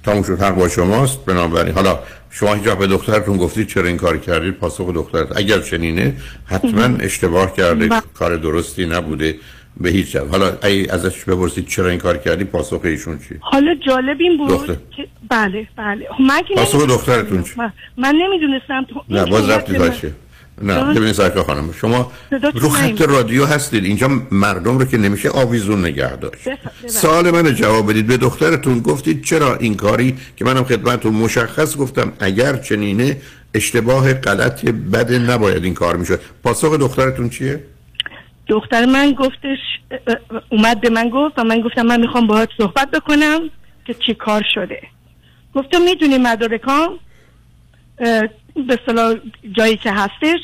تموم 0.03 0.23
شد. 0.23 0.39
حق 0.41 0.55
با 0.55 0.69
شماست. 0.69 1.25
بنابراین 1.25 1.73
حالا 1.75 1.99
شما 2.29 2.53
هیچ 2.53 2.63
به 2.63 2.87
دخترتون 2.87 3.37
گفتید 3.37 3.67
چرا 3.67 3.87
این 3.87 3.97
کار 3.97 4.17
کردید؟ 4.17 4.53
پاسخ 4.53 4.87
دخترت. 4.93 5.37
اگر 5.37 5.59
چنینه 5.59 6.15
حتما 6.45 6.97
اشتباه 6.99 7.53
کرده. 7.55 7.87
بله. 7.87 8.01
کار 8.13 8.35
درستی 8.35 8.85
نبوده. 8.85 9.35
به 9.77 9.89
هیچ 9.89 10.15
وجه 10.15 10.27
حالا 10.27 10.57
ای 10.63 10.89
ازش 10.89 11.23
بپرسید 11.23 11.67
چرا 11.67 11.89
این 11.89 11.99
کار 11.99 12.17
کردی 12.17 12.43
پاسخ 12.43 12.81
ایشون 12.83 13.19
چی 13.19 13.35
حالا 13.39 13.75
جالب 13.87 14.17
این 14.19 14.37
بود 14.37 14.49
دختر. 14.49 14.75
که 14.95 15.07
بله 15.29 15.67
بله. 15.77 16.07
من 16.19 16.41
که 16.47 16.53
پاسخ. 16.55 16.87
دخترتون 16.87 17.43
چی؟ 17.43 17.51
من, 17.57 17.73
من 17.97 18.15
نمی‌دونستم 18.15 18.85
تو 18.89 19.01
نه 19.09 19.25
باز 19.25 19.49
من- 19.49 19.77
داشته. 19.77 20.11
نه؟ 20.61 20.83
ببینید 20.83 21.11
سرکار 21.11 21.43
خانم 21.43 21.71
شما 21.71 22.11
رو 22.53 22.69
خط. 22.69 23.01
رادیو 23.01 23.45
هستید 23.45 23.85
اینجا 23.85 24.09
مردم 24.31 24.77
رو 24.77 24.85
که 24.85 24.97
نمیشه 24.97 25.29
آویزون 25.29 25.85
نگه 25.85 26.15
داشت. 26.15 26.49
سوال 26.87 27.31
من 27.31 27.55
جواب 27.55 27.89
بدید 27.89 28.07
به 28.07 28.17
دخترتون 28.17 28.79
گفتید 28.79 29.23
چرا 29.23 29.55
این 29.55 29.75
کاری 29.75 30.17
که 30.35 30.45
منم 30.45 30.63
خدمتتون 30.63 31.13
مشخص 31.13 31.77
گفتم 31.77 32.13
اگر 32.19 32.57
چنینه 32.57 33.17
اشتباه 33.53 34.13
غلط 34.13 34.65
بد 34.65 35.13
نباید 35.13 35.63
این 35.63 35.73
کار 35.73 35.97
می‌شد 35.97 36.19
پاسخ 36.43 36.73
دخترتون 36.73 37.29
چیه 37.29 37.63
دختر 38.47 38.85
من 38.85 39.11
گفتش 39.11 39.59
اومد 40.49 40.81
به 40.81 40.89
من 40.89 41.09
گفت 41.09 41.39
و 41.39 41.43
من 41.43 41.61
گفتم 41.61 41.81
من 41.81 41.99
می‌خوام 42.01 42.27
باهات 42.27 42.49
صحبت 42.57 42.91
بکنم 42.91 43.39
که 43.85 43.93
چی 43.93 44.13
کار 44.13 44.43
شده 44.53 44.81
گفتم 45.55 45.81
می‌دونی 45.81 46.17
مدارکام 46.17 46.99
به 48.55 48.73
اصطلاح 48.81 49.15
جایی 49.51 49.77
که 49.77 49.91
هستش 49.91 50.39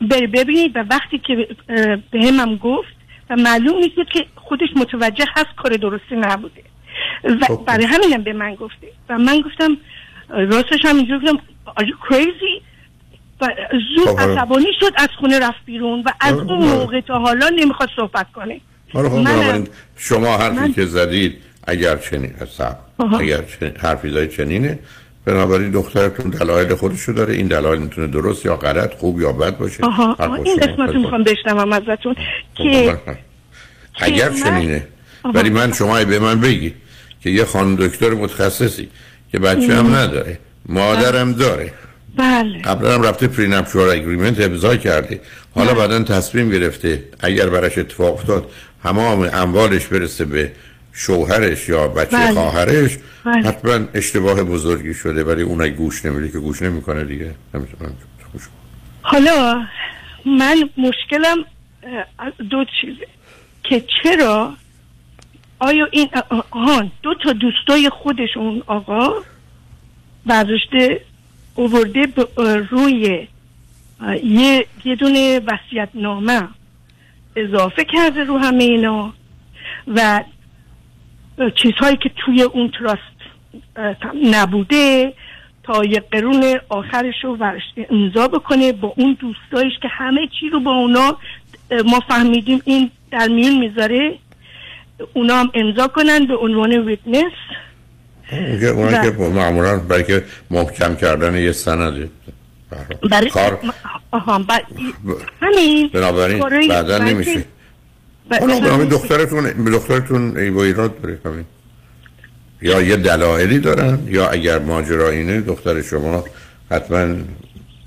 بری 0.00 0.26
ببینید. 0.26 0.76
و 0.76 0.84
وقتی 0.90 1.18
که 1.18 1.48
به 2.10 2.24
همم 2.26 2.56
گفت 2.56 2.94
و 3.30 3.36
معلوم 3.36 3.76
نیست 3.76 3.94
که 4.12 4.26
خودش 4.34 4.68
متوجه 4.76 5.24
هست 5.36 5.56
کار 5.56 5.72
درستی 5.76 6.16
نبوده. 6.16 6.62
و 7.24 7.56
برای 7.56 7.84
همینم 7.84 8.22
به 8.22 8.32
من 8.32 8.54
گفته. 8.54 8.86
و 9.08 9.18
من 9.18 9.40
گفتم 9.40 9.76
راستش 10.28 10.84
هم 10.84 10.96
اینجور 10.96 11.18
گفتم 11.18 11.38
are 11.66 11.82
you 11.84 12.12
crazy? 12.12 12.62
و 13.40 13.46
زود 13.96 14.08
خب، 14.08 14.20
عصبانی 14.20 14.66
شد 14.80 14.92
از 14.96 15.08
خونه 15.20 15.38
رفت 15.38 15.64
بیرون 15.64 16.02
و 16.06 16.10
از 16.20 16.32
آره، 16.32 16.42
اون 16.52 16.62
آره. 16.62 16.78
موقع 16.78 17.00
تا 17.00 17.18
حالا 17.18 17.48
نمی‌خواد 17.48 17.88
صحبت 17.96 18.32
کنه. 18.32 18.60
خب 18.92 18.98
منم- 18.98 19.24
بنابراین 19.24 19.68
شما 19.96 20.36
حرفی 20.36 20.56
من- 20.56 20.72
که 20.72 20.84
زدید 20.86 21.38
اگر 21.66 21.96
چنین. 21.96 22.34
آها. 22.98 23.18
اگر 23.18 23.42
چنین 23.42 23.72
حرفی 23.76 24.10
زدید 24.10 24.30
چنینه. 24.30 24.78
بنابراین 25.24 25.70
دخترتون 25.70 26.30
دلایل 26.30 26.74
خودشو 26.74 27.12
داره. 27.12 27.34
این 27.34 27.46
دلایل 27.46 27.80
می‌تونه 27.80 28.06
درست 28.06 28.46
یا 28.46 28.56
غلط 28.56 28.94
خوب 28.94 29.20
یا 29.20 29.32
بد 29.32 29.58
باشه؟ 29.58 29.84
آها 29.84 30.14
با 30.14 30.34
این. 30.34 30.56
قسمت 30.56 30.90
خب، 30.90 30.96
می‌خوام 30.96 31.24
بشنوم 31.24 31.72
ازتون. 31.72 32.14
که 32.56 32.98
اگر 33.94 34.30
چنینه. 34.30 34.86
ولی 35.34 35.50
من 35.50 35.72
شما 35.72 36.04
به 36.04 36.18
من 36.18 36.40
بگی 36.40 36.74
که 37.22 37.30
یه 37.30 37.44
خانم 37.44 37.76
دکتر 37.76 38.10
متخصصی 38.10 38.88
که 39.32 39.38
بچه 39.38 39.76
هم. 39.76 39.94
نداره 39.94 40.38
مادرم 40.66 41.32
داره. 41.32 41.72
بله. 42.16 42.62
قبلا 42.62 42.94
هم 42.94 43.02
رفته 43.02 43.26
پری 43.26 43.48
نپچوال 43.48 43.90
اگریمنت 43.90 44.40
امضا 44.40 44.76
کرده. 44.76 45.20
حالا 45.54 45.74
بعدا 45.74 46.02
تصمیم 46.02 46.50
گرفته 46.50 47.04
اگر 47.20 47.48
براش 47.48 47.78
اتفاق 47.78 48.14
افتاد 48.14 48.50
تمام 48.82 49.30
اموالش 49.32 49.86
برسه 49.86 50.24
به 50.24 50.52
شوهرش 50.92 51.68
یا 51.68 51.88
بچه 51.88 52.16
بله. 52.16 52.32
خواهرش 52.32 52.98
بله. 53.24 53.48
حتما 53.48 53.86
اشتباه 53.94 54.42
بزرگی 54.42 54.94
شده 54.94 55.24
ولی 55.24 55.42
اون 55.42 55.60
اگه 55.60 55.72
گوش 55.72 56.04
نمیده 56.04 56.32
که 56.32 56.38
گوش 56.38 56.62
نمی‌کنه 56.62 57.04
دیگه. 57.04 57.34
نمی‌تونم. 57.54 57.92
حالا 59.02 59.66
من 60.26 60.68
مشکلم 60.76 61.44
دو 62.50 62.64
چیزه 62.80 63.06
که 63.62 63.84
چرا؟ 64.02 64.54
آیا 65.58 65.88
این 65.92 66.08
آهان 66.50 66.90
دو 67.02 67.14
تا 67.14 67.32
دوستای 67.32 67.90
خودش 67.90 68.36
اون 68.36 68.62
آقا 68.66 69.12
برداشته 70.26 71.00
اوورده 71.54 72.06
روی 72.70 73.28
یه 74.24 74.66
یه 74.84 74.94
دونه 74.96 75.40
وصیت 75.40 75.88
نامه 75.94 76.48
اضافه 77.36 77.84
کرده 77.84 78.24
رو 78.24 78.38
همه 78.38 78.64
اینا 78.64 79.12
و 79.86 80.24
چیزهایی 81.56 81.96
که 81.96 82.10
توی 82.24 82.42
اون 82.42 82.72
تراست 82.78 83.02
نبوده 84.24 85.12
تا 85.62 85.84
یه 85.84 86.02
قرون 86.10 86.58
آخرش 86.68 87.14
رو 87.24 87.38
امضا 87.90 88.28
بکنه 88.28 88.72
با 88.72 88.94
اون 88.96 89.16
دوستایش 89.20 89.72
که 89.82 89.88
همه 89.88 90.20
چی 90.40 90.48
رو 90.48 90.60
با 90.60 90.70
اونا 90.70 91.18
ما 91.84 92.00
فهمیدیم 92.08 92.62
این 92.64 92.90
در 93.10 93.28
میون 93.28 93.58
می‌ذاره. 93.58 94.18
اونا 95.14 95.36
هم 95.36 95.50
امضا 95.54 95.88
کنن 95.88 96.26
به 96.26 96.36
عنوان 96.36 96.72
ویتنس 96.72 97.32
اونا 98.62 99.10
که 99.10 99.10
معمولا 99.10 99.78
برای 99.78 100.04
که 100.04 100.24
محکم 100.50 100.96
کردن 100.96 101.34
یه 101.34 101.52
سنده 101.52 102.08
برای 103.10 103.30
کار 103.30 103.58
آها 104.10 104.38
ب... 104.38 104.50
همین. 105.40 105.90
بنابراین 105.92 106.68
بعدا 106.68 106.98
نمیشه. 106.98 107.44
بنابراین 108.40 108.88
دخترتون 108.88 109.64
به 109.64 109.70
دخترتون 109.70 110.36
ای 110.36 110.48
ایراد 110.48 111.00
داره 111.00 111.18
همین 111.24 111.44
یا 112.62 112.82
یه 112.82 112.96
دلایلی 112.96 113.58
دارن 113.58 113.98
یا 114.06 114.28
اگر 114.28 114.58
ماجرا 114.58 115.08
اینه 115.08 115.40
دختر 115.40 115.82
شما 115.82 116.24
حتما 116.70 117.14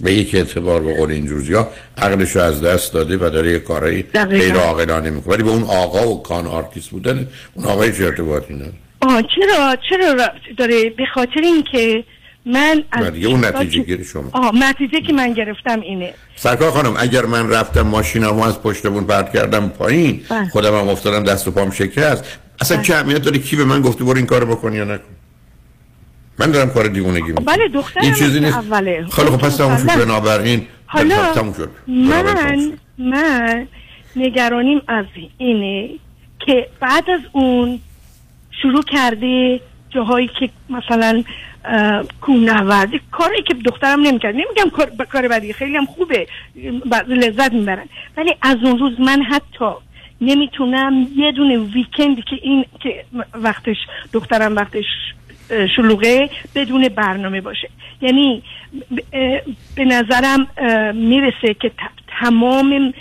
به 0.04 0.14
یک 0.14 0.36
اعتبار 0.36 0.82
به 0.82 0.98
قول 0.98 1.12
اینجور 1.12 1.50
یا 1.50 1.70
عقلش 1.98 2.36
رو 2.36 2.42
از 2.42 2.62
دست 2.62 2.94
داده 2.94 3.18
و 3.18 3.30
داره 3.30 3.52
یه 3.52 3.60
کارایی 3.60 4.04
دقیقاً. 4.04 4.44
غیر 4.46 4.56
عاقلانه 4.56 5.10
می‌کنه. 5.10 5.34
ولی 5.34 5.44
به 5.44 5.50
اون 5.50 5.64
آقا 5.64 6.08
و 6.08 6.24
con 6.24 6.48
artist 6.48 6.90
بودن 6.90 7.28
اون 7.54 7.66
آقای 7.66 7.94
چه 7.98 8.06
ارتباطی 8.06 8.54
نداره 8.54 8.74
آه 9.02 9.22
چرا؟ 9.36 9.78
چرا 9.90 10.30
داره؟ 10.58 10.90
به 10.90 11.04
خاطر 11.14 11.42
اینکه 11.44 12.04
من 12.46 12.84
از 12.92 13.12
دیگه 13.14 13.28
اون 13.28 13.42
دوستا 13.42 13.60
نتیجه 13.60 13.84
گیری 13.84 14.04
شما. 14.04 14.30
آه 14.34 14.52
نتیجه 14.56 15.02
که 15.02 15.14
من 15.14 15.34
گرفتم 15.34 15.82
اینه. 15.82 16.14
سرکار 16.36 16.72
خانم 16.72 16.94
اگر 16.98 17.26
من 17.26 17.50
رفتم 17.50 17.82
ماشینمو 17.82 18.44
از 18.44 18.62
پشت 18.62 18.88
بون 18.88 19.04
پرت 19.04 19.34
کردم 19.34 19.70
پایین 19.70 20.22
بله. 20.30 20.50
خودم 20.50 20.80
هم 20.80 20.90
افتادم 20.90 21.24
دست 21.24 21.48
و 21.48 21.52
پام 21.52 21.72
شکست. 21.72 22.40
اصلا 22.62 22.82
چه 22.82 22.96
اهمیت 22.96 23.18
داره 23.18 23.40
کی 23.40 23.56
به 23.56 23.66
من 23.66 23.82
گفته 23.82 24.04
برو 24.04 24.18
این 24.18 24.26
کارو 24.26 24.46
بکن 24.46 24.74
یا 24.74 24.84
نکن؟ 24.84 25.04
من 26.40 26.52
دارم 26.52 26.70
کار 26.70 26.88
دیوونگی 26.88 27.28
می‌کنم. 27.28 27.46
بله 27.46 27.68
دخترم 27.68 28.04
این 28.04 28.14
چیزی 28.14 28.40
نیست. 28.40 28.58
اوله. 28.58 29.06
خیلی 29.12 29.30
خب 29.30 29.38
پس 29.38 29.56
تموم 29.56 29.78
شد 29.78 29.84
مسلم. 29.84 30.06
بنابراین 30.06 30.68
حالا 30.86 31.34
تموم 31.34 31.54
شد. 31.54 31.70
من. 31.88 32.72
من 32.98 33.68
نگرانیم 34.16 34.82
از 34.88 35.06
اینه 35.38 35.90
که 36.40 36.68
بعد 36.80 37.10
از 37.10 37.22
اون 37.32 37.80
شروع 38.62 38.84
کرده 38.84 39.62
جاهایی 39.90 40.30
که 40.40 40.50
مثلا 40.70 41.24
کوهنوردی 42.22 43.02
کاری 43.12 43.44
که 43.44 43.54
دخترم 43.54 44.02
نمی‌کرد. 44.02 44.36
نمیگم 44.36 44.70
کار, 44.74 45.06
کار 45.06 45.28
بدی 45.28 45.54
خیلی 45.54 45.78
هم 45.78 45.86
خوبه. 45.86 46.28
لذت 47.08 47.54
می‌برن. 47.54 47.86
ولی 48.18 48.36
از 48.42 48.58
اون 48.64 48.80
روز 48.80 49.00
من 49.00 49.24
حتی 49.24 49.72
نمی‌تونم 50.22 51.08
یه 51.16 51.32
دونه 51.32 51.58
ویکندی 51.58 52.22
که 52.22 52.36
این 52.42 52.66
که 52.80 53.06
وقتش 53.34 53.78
دخترم 54.14 54.56
وقتش 54.56 54.86
شلوغه 55.76 56.30
بدون 56.56 56.90
برنامه 56.90 57.42
باشه. 57.42 57.70
یعنی 58.02 58.44
به 59.76 59.86
نظرم 59.86 60.48
می‌رسه 60.94 61.54
که 61.54 61.72
تمام 62.20 62.94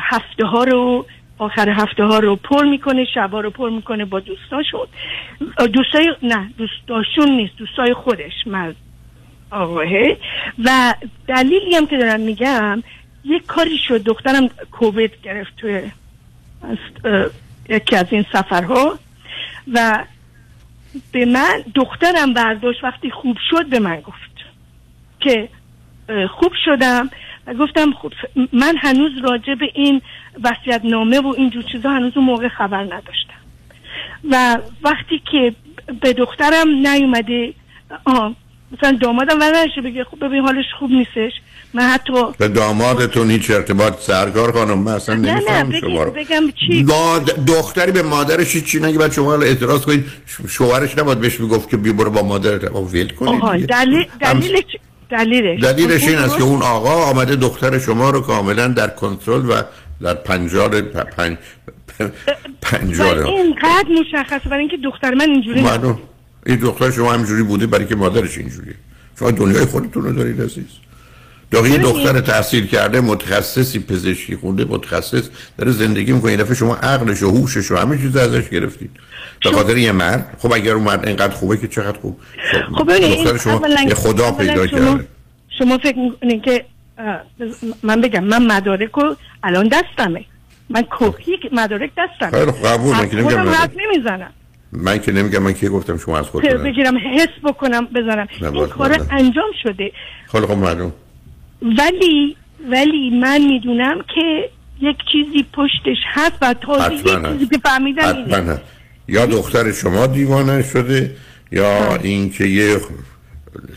هفته 0.00 0.44
ها 0.44 0.64
رو 0.64 1.06
آخر 1.42 1.68
هفته 1.68 2.04
ها 2.04 2.18
رو 2.18 2.36
پر 2.36 2.64
می‌کنه 2.64 3.04
شبا 3.14 3.40
رو 3.40 3.50
پر 3.50 3.70
می‌کنه 3.70 4.04
با 4.04 4.20
دوستاشون 4.20 4.86
دوستای 5.72 6.14
نه 6.22 6.50
دوستاشون 6.58 7.30
نیست 7.36 7.56
دوستای 7.56 7.94
خودش 7.94 8.32
مرد. 8.46 8.76
آقاه 9.50 9.88
و 10.64 10.94
دلیلی 11.28 11.76
هم 11.76 11.86
که 11.86 11.96
دارم 11.96 12.20
میگم 12.20 12.82
یک 13.24 13.46
کاری 13.46 13.78
شد 13.78 14.02
دخترم 14.02 14.48
کووید 14.48 15.12
گرفت 15.22 15.56
توی 15.56 15.82
یکی 17.68 17.96
از 17.96 18.06
این 18.10 18.24
سفرها. 18.32 18.98
و 19.72 20.04
به 21.12 21.24
من 21.24 21.64
دخترم 21.74 22.34
برداشت 22.34 22.84
وقتی 22.84 23.10
خوب 23.10 23.36
شد 23.50 23.68
به 23.68 23.78
من 23.78 24.00
گفت 24.00 24.32
که 25.20 25.48
خوب 26.30 26.52
شدم 26.64 27.10
و 27.46 27.54
گفتم 27.54 27.92
خوب 27.92 28.12
من 28.52 28.76
هنوز 28.78 29.10
راجع 29.24 29.54
به 29.54 29.66
این 29.74 30.00
وصیت 30.44 30.80
نامه 30.84 31.20
و 31.20 31.34
اینجور 31.36 31.62
چیزا 31.62 31.90
هنوز 31.90 32.12
اون 32.16 32.24
موقع 32.24 32.48
خبر 32.48 32.82
نداشتم. 32.82 33.32
و 34.30 34.58
وقتی 34.82 35.22
که 35.32 35.54
به 36.00 36.12
دخترم 36.12 36.68
نیومده 36.68 37.54
آه 38.04 38.34
مثلا 38.78 38.98
دامادم 39.00 39.40
ورنشه 39.40 39.80
بگه 39.80 40.04
خب 40.04 40.24
ببین 40.24 40.40
حالش 40.42 40.64
خوب 40.78 40.90
نیستش. 40.90 41.32
من 41.74 41.82
حتی 41.82 42.12
به 42.38 42.48
دامادتون 42.48 43.30
هیچ 43.30 43.50
ارتباط 43.50 44.00
سرکار 44.00 44.52
خانم 44.52 44.78
من 44.78 44.92
اصلا 44.92 45.14
نه 45.14 45.20
نه 45.32 45.34
نمیفهم 45.62 45.80
شما 45.80 45.88
بگم, 45.90 46.04
رو. 46.04 46.10
بگم 46.10 46.50
چی؟ 46.50 46.86
دختری 47.46 47.92
به 47.92 48.02
مادرش 48.02 48.54
هیچی 48.54 48.80
نگه 48.80 48.98
بعد 48.98 49.12
شما 49.12 49.34
اعتراض 49.34 49.84
کنید 49.84 50.04
شوهرش 50.48 50.98
نباید 50.98 51.20
بهش 51.20 51.40
می‌گفت 51.40 51.70
که 51.70 51.76
بیا 51.76 51.92
برو 51.92 52.10
با 52.10 52.22
مادرت. 52.22 52.64
ول 52.74 53.08
کنید. 53.08 53.66
دلیل 53.66 54.06
هم- 54.22 54.42
دلیلش. 55.12 55.62
دلیلش 55.62 56.04
این 56.08 56.18
است 56.18 56.36
که 56.36 56.42
اون 56.42 56.62
آقا 56.62 57.04
آمده 57.04 57.36
دختر 57.36 57.78
شما 57.78 58.10
رو 58.10 58.20
کاملا 58.20 58.68
در 58.68 58.88
کنترل 58.88 59.50
و 59.50 59.62
در 60.02 60.14
پنجال 60.14 60.80
پ- 60.92 60.96
پنج 61.16 61.36
و 62.00 62.04
پنجال. 62.62 63.18
اینقدر 63.18 63.88
مشخصه. 64.00 64.48
برای 64.48 64.60
اینکه 64.60 64.76
دختر 64.84 65.14
من 65.14 65.30
اینجوری 65.30 65.60
این 66.46 66.56
دختر 66.56 66.90
شما 66.90 67.12
همجوری 67.12 67.42
بوده 67.42 67.66
برای 67.66 67.86
که 67.86 67.96
مادرش 67.96 68.38
اینجوریه. 68.38 68.74
شما 69.18 69.30
دنیای 69.30 69.64
خودتون 69.64 70.02
رو 70.02 70.12
دارید 70.12 70.42
عزیز. 70.42 70.81
داغی 71.52 71.70
یه 71.70 71.78
دختر 71.78 72.20
تحصیل 72.20 72.66
کرده 72.66 73.00
متخصصی 73.00 73.78
پزشکی 73.78 74.36
خونده 74.36 74.64
متخصص 74.64 75.28
داره 75.58 75.72
زندگی 75.72 76.12
می‌کنه. 76.12 76.36
دفعه 76.36 76.54
شما 76.54 76.74
عقلش 76.74 77.22
و 77.22 77.30
هوشش 77.30 77.70
و 77.70 77.76
همه 77.76 77.98
چیز 77.98 78.16
ازش 78.16 78.48
گرفتید. 78.48 78.90
به 79.44 79.50
خاطر 79.50 79.76
یه 79.76 79.92
مرد. 79.92 80.36
خب 80.38 80.52
اگر 80.52 80.72
اون 80.72 80.84
مرد 80.84 81.06
اینقدر 81.06 81.34
خوبه 81.34 81.56
که 81.56 81.68
چقدر 81.68 81.98
خوب؟ 81.98 82.20
خب 82.78 82.92
ببینید 82.92 83.18
دختر 83.18 83.38
شما 83.38 83.68
یه 83.88 83.94
خدا 83.94 84.32
پیدا 84.32 84.66
کرده. 84.66 85.08
شما 85.58 85.78
فکر 85.78 85.98
می‌کنین 85.98 86.40
که 86.40 86.64
من 87.82 88.00
بگم 88.00 88.24
من 88.24 88.46
مدارک 88.46 88.90
رو 88.90 89.16
الان 89.42 89.68
دستمه. 89.68 90.24
من 90.70 90.84
کپی 90.90 91.32
مدارک 91.52 91.90
دستمه. 91.98 92.30
خیلی 92.30 92.52
قبول. 92.52 92.96
من 92.96 93.08
که 93.08 93.16
نمیگم 93.16 93.46
نمی‌زنم. 93.76 94.30
من 94.72 94.98
که 94.98 95.12
نمیگم 95.12 95.42
من 95.42 95.54
که 95.54 95.68
گفتم 95.68 95.98
شما 95.98 96.18
از 96.18 96.26
خودتون 96.26 96.62
بگیرم 96.62 96.96
حس 96.96 97.28
بکنم 97.44 97.86
بزنم. 97.86 98.28
این 98.40 98.66
کار. 98.66 99.06
انجام 99.10 99.50
شده. 99.62 99.92
خیلی 100.32 100.46
خب 100.46 100.52
معلوم. 100.52 100.92
ولی 101.62 102.36
ولی 102.70 103.10
من 103.10 103.40
می‌دونم 103.40 103.98
که 104.14 104.50
یک 104.80 104.96
چیزی 105.12 105.46
پشتش 105.52 105.98
هست 106.06 106.36
و 106.42 106.54
تازه 106.54 106.94
یک. 106.94 107.32
چیزی 107.32 107.46
که 107.46 107.58
فهمیدم 107.58 108.16
اینه. 108.16 108.60
یا 109.08 109.26
دختر 109.26 109.72
شما 109.72 110.06
دیوانه 110.06 110.62
شده 110.62 111.16
یا 111.52 111.96
اینکه 111.96 112.44
یه 112.44 112.76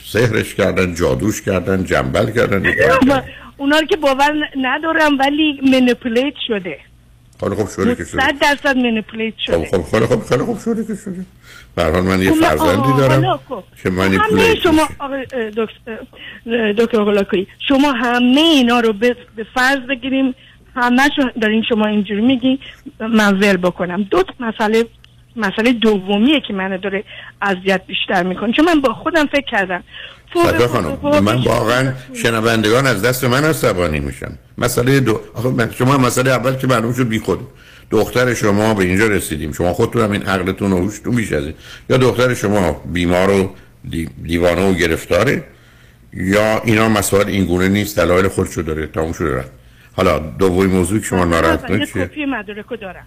سحرش 0.05 0.55
کردن 0.55 0.93
جادوش 0.93 1.41
کردن 1.41 1.83
جنبل 1.83 2.31
کردن. 2.31 2.63
اونا 3.57 3.79
رو 3.79 3.85
که 3.85 3.95
باور 3.95 4.33
ندارم 4.61 5.17
ولی 5.19 5.61
منپولیت 5.71 6.33
شده 6.47 6.77
خیلی 7.39 7.55
خوب 7.55 7.69
شده 7.69 7.95
که 7.95 8.03
شده 8.03 8.21
صد 8.21 8.39
درصد 8.39 8.77
منپولیت 8.77 9.33
خب 9.33 9.39
شده. 9.39 9.65
خب 9.65 9.83
خیلی 9.91 10.05
خوب 10.05 10.23
خیلی 10.23 10.43
خوب 10.43 10.59
شده 10.59 10.85
که 10.85 10.95
شده 10.95 11.25
به 11.75 11.83
هر 11.83 11.91
حال 11.91 12.03
من 12.03 12.21
یه 12.21 12.31
خب، 12.31 12.41
فرزندی 12.41 12.93
دارم 12.97 13.11
حالا 13.11 13.39
خب. 13.49 13.63
که 13.83 13.89
منیپولیت 13.89 14.55
شما 14.55 14.89
دکتر 16.77 17.03
غلاکویی 17.03 17.47
شما 17.67 17.91
همه 17.91 18.41
اینا 18.41 18.79
رو 18.79 18.93
به 18.93 19.15
فرض 19.53 19.79
بگیریم 19.79 20.35
همه 20.75 21.09
دارین 21.41 21.63
شما 21.69 21.85
اینجوری 21.87 22.21
میگی 22.21 22.59
من 22.99 23.39
ول 23.39 23.57
بکنم. 23.57 24.03
دو 24.03 24.23
تا 24.23 24.33
مسئله 24.39 24.85
مسئله 25.35 25.73
دومیه 25.73 26.41
که 26.47 26.53
منو 26.53 26.77
داره 26.77 27.03
اذیت 27.41 27.81
بیشتر 27.87 28.23
می‌کنه. 28.23 28.53
چون 28.53 28.65
من 28.65 28.81
با 28.81 28.93
خودم 28.93 29.25
فکر 29.25 29.45
کردم. 29.51 29.83
صدا 30.43 30.67
خانم 30.67 30.97
من 31.23 31.35
واقعا 31.35 31.93
شنوندگان 32.13 32.87
از 32.87 33.01
دست 33.01 33.23
من 33.23 33.43
عصبانی 33.43 33.99
میشن 33.99 34.31
مسئله 34.57 34.99
دو 34.99 35.21
شما 35.77 35.97
مسئله 35.97 36.31
اول 36.31 36.55
که 36.55 36.67
معلوم 36.67 36.93
شد 36.93 37.07
بی 37.07 37.19
خود. 37.19 37.39
دختر 37.91 38.33
شما 38.33 38.73
به 38.73 38.83
اینجا 38.83 39.07
رسیدیم. 39.07 39.51
شما 39.51 39.73
خودتون 39.73 40.01
هم 40.01 40.11
این 40.11 40.23
عقلتون 40.23 40.71
و 40.71 40.77
هوشتون 40.77 41.15
بیش 41.15 41.33
از. 41.33 41.43
یا 41.89 41.97
دختر 41.97 42.33
شما 42.33 42.81
بیمار 42.93 43.29
و 43.29 43.55
دی- 43.89 44.09
دیوانه 44.23 44.69
و 44.69 44.73
گرفتاره 44.73 45.43
یا 46.13 46.61
اینا 46.61 46.89
مسائل 46.89 47.27
این 47.27 47.45
گونه 47.45 47.69
نیست 47.69 47.99
دلایل 47.99 48.27
خودشو 48.27 48.61
داره 48.61 48.87
تموم 48.87 49.13
شده. 49.13 49.35
رفت 49.35 49.51
حالا 49.95 50.19
دومی 50.19 50.67
موضوع 50.67 50.99
که 50.99 51.05
شما 51.05 51.25
ناراحت 51.25 51.67
چیه؟ 51.67 52.05
کپی 52.05 52.25
مدارکو 52.25 52.75
دارم. 52.75 53.05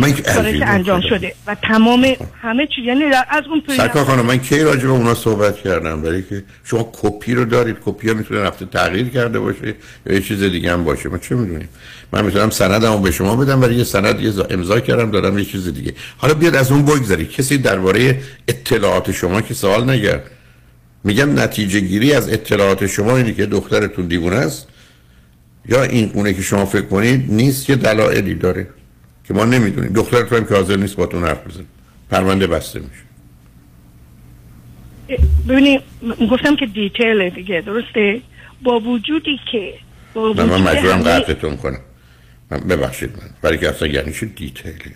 من 0.00 0.12
که 0.12 0.68
انجام 0.68 1.00
شده 1.00 1.34
و 1.46 1.56
تمام 1.62 2.06
همه 2.42 2.66
چیز 2.66 2.84
یعنی 2.84 3.04
از 3.04 3.44
اون 3.50 3.60
پایین 3.60 3.82
سرکار 3.82 4.04
خانم 4.04 4.26
من 4.26 4.36
کی 4.36 4.60
راجع 4.60 4.82
به 4.82 4.88
اونا 4.88 5.14
صحبت 5.14 5.56
کردم؟ 5.56 6.02
برای 6.02 6.22
که 6.22 6.42
شما 6.64 6.90
کپی 6.92 7.34
رو 7.34 7.44
دارید 7.44 7.76
کپی 7.84 8.08
ها 8.08 8.14
می‌تونه 8.14 8.40
رفته 8.40 8.66
تغییر 8.66 9.08
کرده 9.08 9.38
باشه 9.40 9.74
یا 10.06 10.14
یه 10.14 10.20
چیز 10.20 10.42
دیگه 10.42 10.72
هم 10.72 10.84
باشه. 10.84 11.08
من 11.08 11.18
چه 11.18 11.34
می‌دونیم؟ 11.34 11.68
من 12.12 12.24
می‌تونم 12.24 12.50
سندمو 12.50 12.98
به 12.98 13.10
شما 13.10 13.36
بدم 13.36 13.60
برای 13.60 13.74
یه 13.74 13.84
سند 13.84 14.20
یه 14.20 14.32
امضا 14.50 14.80
کردم 14.80 15.10
دارم 15.10 15.38
یه 15.38 15.44
چیز 15.44 15.74
دیگه. 15.74 15.94
حالا 16.16 16.34
بیاد 16.34 16.54
از 16.54 16.72
اون 16.72 16.84
بگذارید 16.84 17.30
کسی 17.30 17.58
درباره 17.58 18.20
اطلاعات 18.48 19.12
شما 19.12 19.40
که 19.40 19.54
سوال 19.54 19.90
نگرد 19.90 20.30
میگم 21.04 21.40
نتیجه 21.40 21.80
گیری 21.80 22.12
از 22.12 22.32
اطلاعات 22.32 22.86
شما 22.86 23.16
اینه 23.16 23.32
که 23.32 23.46
دخترتون 23.46 24.06
دیوونه 24.06 24.36
است؟ 24.36 24.66
یا 25.68 25.82
این 25.82 26.10
اونه 26.14 26.34
که 26.34 26.42
شما 26.42 26.64
فکر 26.64 26.86
کنید 26.86 27.32
نیست 27.32 27.70
یه 27.70 27.76
دلایلی 27.76 28.34
داره؟ 28.34 28.68
که 29.30 29.36
ما 29.36 29.44
نمی‌دونیم. 29.44 29.92
دخترتون 29.92 30.38
هم 30.38 30.44
که 30.44 30.54
حاضر 30.54 30.76
نیست 30.76 30.96
باتون 30.96 31.24
حرف 31.24 31.46
بزنه. 31.46 31.64
پرونده 32.10 32.46
بسته 32.46 32.80
میشه. 32.80 33.02
ببینید 35.48 35.80
گفتم 36.30 36.56
که 36.56 36.66
detail 36.66 37.30
دیگه 37.30 37.62
درسته؟ 37.66 38.20
با 38.62 38.80
وجودی 38.80 39.40
که 39.52 39.74
با 40.14 40.32
من 40.32 40.60
مجبورم 40.60 41.02
قطعتون 41.02 41.56
کنم. 41.56 41.80
من 42.50 42.58
ببخشید 42.58 43.10
من. 43.10 43.30
برای 43.42 43.58
که 43.58 43.68
اصلا 43.68 43.88
یعنی 43.88 44.12
چه 44.12 44.26
detail 44.26 44.84
ی 44.84 44.94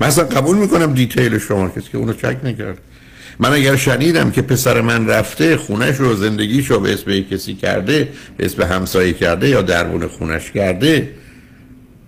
من 0.00 0.06
اصلا 0.06 0.24
قبول 0.24 0.56
می‌کنم 0.56 0.94
detail 0.94 1.38
شما 1.38 1.68
کسی 1.68 1.90
که 1.92 1.98
اونو 1.98 2.12
چک 2.12 2.36
نکرد. 2.44 2.78
من 3.38 3.52
اگر 3.52 3.76
شنیدم 3.76 4.30
که 4.30 4.42
پسر 4.42 4.80
من 4.80 5.06
رفته 5.06 5.56
خونش 5.56 5.96
رو 5.96 6.14
زندگیش 6.14 6.66
رو 6.66 6.80
به 6.80 6.92
اسم 6.92 7.20
کسی 7.20 7.54
کرده 7.54 8.08
به 8.36 8.44
اسم 8.44 8.62
همسایه 8.62 9.12
کرده 9.12 9.48
یا 9.48 9.62
دربون 9.62 10.06
خونش 10.06 10.50
کرده 10.50 11.12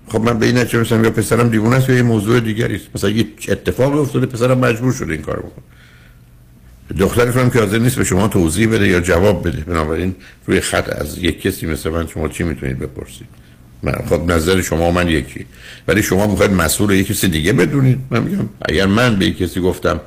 خب 0.09 0.21
من 0.21 0.39
به 0.39 0.47
این 0.47 0.59
نتیجه 0.59 0.81
مثلا 0.81 1.01
یا 1.01 1.11
پسرم 1.11 1.49
دیوونه 1.49 1.77
است 1.77 1.89
یا 1.89 1.97
یه 1.97 2.03
موضوع 2.03 2.41
دیگری 2.41 2.77
است. 2.77 2.87
مثلا 2.95 3.11
یه 3.11 3.27
اتفاقی 3.49 3.99
افتاده 3.99 4.27
پسرم 4.27 4.59
مجبور 4.59 4.93
شده 4.93 5.13
این 5.13 5.23
کارو 5.23 5.43
بکنه. 5.43 5.65
دخترتون 6.99 7.43
هم 7.43 7.51
که 7.51 7.59
حاضر 7.59 7.79
نیست 7.79 7.97
به 7.97 8.05
شما 8.05 8.29
توضیح 8.29 8.69
بده 8.69 8.89
یا 8.89 9.01
جواب 9.01 9.49
بده. 9.49 9.61
بنابراین 9.61 10.15
روی 10.47 10.61
خط 10.61 11.01
از 11.01 11.19
یک 11.19 11.43
کسی 11.43 11.67
مثل 11.67 11.91
من 11.91 12.07
شما 12.07 12.29
چی 12.29 12.45
می‌تونید 12.45 12.79
بپرسید؟ 12.79 13.27
من 13.83 13.93
خب 13.93 14.33
نظر 14.33 14.61
شما 14.61 14.91
من 14.91 15.09
یکی. 15.09 15.47
ولی 15.89 16.03
شما 16.03 16.27
می‌خواید 16.27 16.53
مسئول 16.53 16.91
یک 16.91 17.07
کسی 17.07 17.29
دیگه 17.29 17.53
بدونید. 17.53 17.99
من 18.11 18.23
میگم 18.23 18.49
اگر 18.63 18.87
من 18.87 19.17
به 19.17 19.31
کسی 19.31 19.61
گفتم 19.61 20.01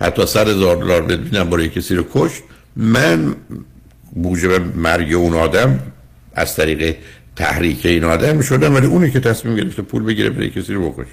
حتی 0.00 0.26
سر 0.26 0.48
هزار 0.48 0.76
دلار 0.76 1.02
بدونم 1.02 1.50
برای 1.50 1.68
کسی 1.68 1.94
رو 1.94 2.04
کشت 2.14 2.42
من 2.76 3.34
موجب 4.16 4.76
مرگ 4.76 5.14
اون 5.14 5.34
آدم 5.34 5.78
از 6.34 6.56
طریق 6.56 6.96
تحریک 7.36 7.86
این 7.86 8.04
آدم 8.04 8.40
شدم 8.40 8.74
ولی 8.74 8.86
اونی 8.86 9.10
که 9.10 9.20
تصمیم 9.20 9.56
گرفته 9.56 9.82
پول 9.82 10.02
بگیره 10.02 10.30
برای 10.30 10.50
کسی 10.50 10.74
رو 10.74 10.90
بکشه. 10.90 11.10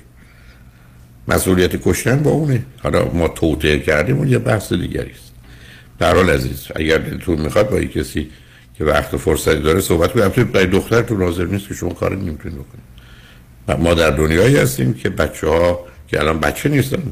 مسئولیت 1.28 1.76
کشتن 1.76 2.24
با 2.24 2.32
اونه. 2.32 2.65
حالا 2.84 3.11
ما 3.13 3.28
توطعه 3.28 3.80
کردیم 3.80 4.17
اون 4.17 4.28
یه 4.28 4.38
بحث 4.38 4.74
دیگری 4.74 5.11
است. 5.11 5.32
در 5.99 6.15
حال 6.15 6.30
عزیز 6.30 6.67
اگر 6.76 6.97
دلتون 6.97 7.41
می‌خواد 7.41 7.69
با 7.69 7.82
کسی 7.82 8.30
که 8.78 8.84
وقت 8.84 9.13
و 9.13 9.17
فرصتی 9.17 9.59
داره 9.59 9.82
صحبت 9.82 10.11
کنیم 10.11 10.24
البته 10.24 10.43
برای 10.43 10.65
دخترتون 10.65 11.21
حاضر 11.21 11.45
نیست 11.45 11.67
که 11.67 11.74
شما 11.74 11.89
کار 11.89 12.15
نمی‌تونید 12.15 12.57
بکنید. 12.57 13.82
ما 13.82 13.93
در 13.93 14.09
دنیایی 14.09 14.57
هستیم 14.57 14.93
که 14.93 15.09
بچه 15.09 15.47
ها 15.47 15.80
که 16.07 16.19
الان 16.19 16.39
بچه 16.39 16.69
نیستن. 16.69 17.03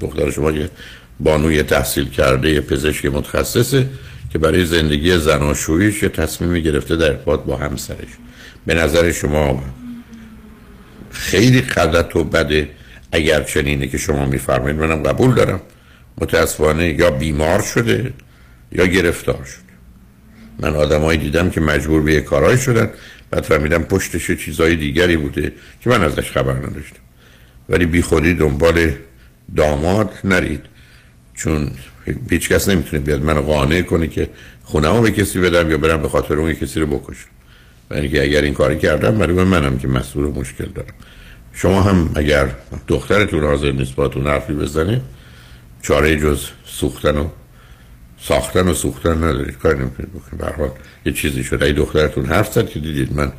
دختر 0.00 0.30
شما 0.30 0.52
که 0.52 0.70
بانوی 1.20 1.62
تحصیل 1.62 2.08
کرده 2.08 2.50
یه 2.50 2.60
پزشک 2.60 3.06
متخصصه 3.06 3.86
که 4.32 4.38
برای 4.38 4.64
زندگی 4.64 5.18
زناشوییش 5.18 6.02
یه 6.02 6.08
تصمیم 6.08 6.62
گرفته 6.62 6.96
در 6.96 7.06
ارتباط 7.06 7.40
با 7.40 7.56
همسرش. 7.56 8.08
به 8.68 8.74
نظر 8.74 9.12
شما 9.12 9.64
خیلی 11.10 11.60
غلط 11.60 12.16
و 12.16 12.24
بده 12.24 12.70
اگر 13.12 13.42
چنینه 13.42 13.86
که 13.86 13.98
شما 13.98 14.26
میفرمایید؟ 14.26 14.76
منم 14.76 15.02
قبول 15.02 15.34
دارم. 15.34 15.60
متاسفانه 16.20 16.88
یا 16.88 17.10
بیمار 17.10 17.62
شده 17.62 18.12
یا 18.72 18.86
گرفتار 18.86 19.44
شده. 19.44 19.72
من 20.58 20.76
آدمایی 20.76 21.18
دیدم 21.18 21.50
که 21.50 21.60
مجبور 21.60 22.02
به 22.02 22.14
یه 22.14 22.20
کارهای 22.20 22.58
شدن 22.58 22.90
بعد 23.30 23.44
فهمیدم 23.44 23.82
پشتش 23.82 24.30
چیزای 24.30 24.76
دیگری 24.76 25.16
بوده 25.16 25.52
که 25.80 25.90
من 25.90 26.02
ازش 26.02 26.30
خبر 26.30 26.52
نداشتم. 26.52 27.00
ولی 27.68 27.86
بی 27.86 28.02
خودی 28.02 28.34
دنبال 28.34 28.92
داماد 29.56 30.10
نرید. 30.24 30.62
چون 31.34 31.70
هیچ 32.30 32.48
کس 32.48 32.68
نمی‌تونه 32.68 33.02
بیاد 33.02 33.22
منو 33.22 33.42
قانع 33.42 33.82
کنه 33.82 34.06
که 34.06 34.30
خونه 34.64 35.00
به 35.00 35.10
کسی 35.10 35.40
بدم 35.40 35.70
یا 35.70 35.78
برم 35.78 36.02
به 36.02 36.08
خاطر 36.08 36.34
اون 36.34 36.52
کسی 36.52 36.80
رو 36.80 36.86
بکشم. 36.86 37.37
ولی 37.90 38.08
که 38.08 38.22
اگر 38.22 38.42
این 38.42 38.54
کاری 38.54 38.78
کردم 38.78 39.18
برای 39.18 39.44
منم 39.44 39.78
که 39.78 39.88
مسئول 39.88 40.24
مشکل 40.24 40.66
دارم. 40.74 40.94
شما 41.52 41.82
هم 41.82 42.10
اگر 42.14 42.48
دخترتون 42.88 43.44
حاضر 43.44 43.72
نیست 43.72 43.94
باتون 43.94 44.26
حرفی 44.26 44.52
بزنه 44.52 45.00
چاره 45.82 46.16
جز 46.16 46.46
سوختن 46.64 47.16
و 47.16 47.28
ساختن 48.20 48.68
و 48.68 48.74
سوختن 48.74 49.16
ندارید. 49.16 49.58
کار 49.58 49.76
نمی‌تونید 49.76 50.12
بکنید. 50.12 50.40
به 50.40 50.70
یه 51.04 51.12
چیزی 51.12 51.44
شده 51.44 51.66
ای 51.66 51.72
دخترتون 51.72 52.26
حرف 52.26 52.52
زد 52.52 52.68
که 52.68 52.80
دیدید 52.80 53.12
من 53.12 53.32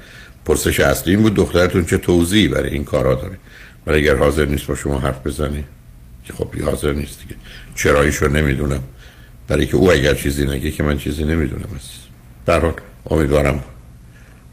پرسش 0.46 0.80
اصلی 0.80 1.14
این 1.14 1.22
بود 1.22 1.34
دخترتون 1.34 1.86
چه 1.86 1.98
توضیحی 1.98 2.48
برای 2.48 2.70
این 2.70 2.84
کارا 2.84 3.16
داره. 3.16 3.38
ولی 3.88 3.98
اگر 3.98 4.16
حاضر 4.16 4.46
نیست 4.46 4.68
با 4.68 4.76
شما 4.76 5.00
حرف 5.00 5.28
بزنه 5.28 5.64
که 6.26 6.34
خب 6.34 6.56
حاضر 6.56 6.94
نیست 6.94 7.22
دیگه. 7.22 7.36
چراییشو 7.76 8.28
نمی‌دونم. 8.28 8.84
برای 9.48 9.66
که 9.66 9.76
او 9.76 9.92
اگر 9.92 10.14
چیزی 10.14 10.46
نگه 10.46 10.72
که 10.72 10.84
من 10.84 10.98
چیزی 10.98 11.24
نمی‌دونم 11.24 11.70
است 11.76 11.92
در 12.46 12.74
امیدوارم 13.10 13.64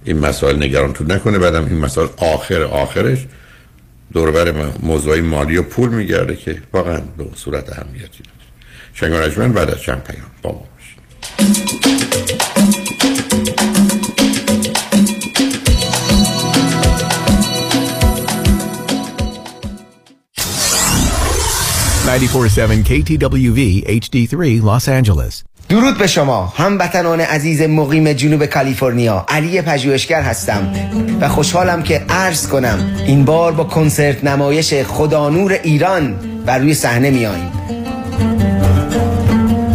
این 0.07 0.19
مسائل 0.19 0.57
نگرانتون 0.63 1.13
نکنه 1.13 1.39
بعدم 1.39 1.65
این 1.65 1.79
مسائل 1.79 2.09
آخر 2.17 2.63
آخرش 2.63 3.27
دوربر 4.13 4.73
موضوعی 4.83 5.21
مالی 5.21 5.57
و 5.57 5.63
پول 5.63 5.89
میگرده 5.89 6.37
که 6.37 6.63
واقعا 6.73 7.01
به 7.19 7.25
صورت 7.35 7.73
اهمیتی 7.73 8.23
داره 9.03 9.31
شنگ 9.31 9.53
بعد 9.53 9.71
از 9.71 9.81
چند 9.81 10.03
پیام 10.03 10.31
با 10.43 10.53
ما 10.53 10.63
باشید. 10.77 10.97
947 22.07 22.85
KTWV 22.85 23.85
HD3 23.89 24.63
Los 24.63 24.89
Angeles. 24.89 25.46
درود 25.69 25.99
به 25.99 26.07
شما. 26.07 26.53
هموطنان 26.57 27.21
عزیز 27.21 27.63
مقیم 27.63 28.13
جنوب 28.13 28.47
کالیفرنیا. 28.47 29.25
علی 29.29 29.63
پژوهشگر 29.63 30.23
هستم 30.23 30.73
و 31.21 31.29
خوشحالم 31.29 31.83
که 31.83 32.05
عرض 32.09 32.49
کنم 32.49 32.79
این 33.07 33.25
بار 33.25 33.53
با 33.53 33.65
کنسرت 33.65 34.25
نمایش 34.25 34.75
خدانور 34.75 35.53
ایران 35.53 36.15
بر 36.47 36.59
روی 36.59 36.75
صحنه 36.75 37.11
میاییم 37.11 37.53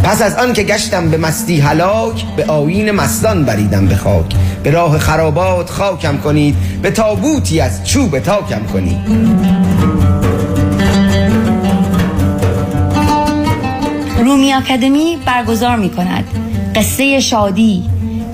پس 0.04 0.22
از 0.22 0.36
آن 0.36 0.54
که 0.54 0.64
گشتم 0.64 1.10
به 1.10 1.18
مستی 1.18 1.60
هلاک 1.60 2.26
به 2.36 2.46
آیین 2.46 2.92
مستان 2.92 3.46
بریدم 3.46 3.86
به 3.86 3.96
خاک. 3.96 4.36
به 4.64 4.72
راه 4.72 5.00
خرابات 5.00 5.70
خاکم 5.70 6.18
کنید 6.18 6.56
به 6.82 6.92
تابوتی 6.92 7.60
از 7.60 7.88
چوب 7.88 8.20
تاکم 8.20 8.64
کنید. 8.74 8.98
رومی 14.32 14.54
اکادمی 14.54 15.18
برگزار 15.26 15.76
می 15.76 15.90
کند 15.90 16.24
قصه 16.76 17.20
شادی 17.20 17.84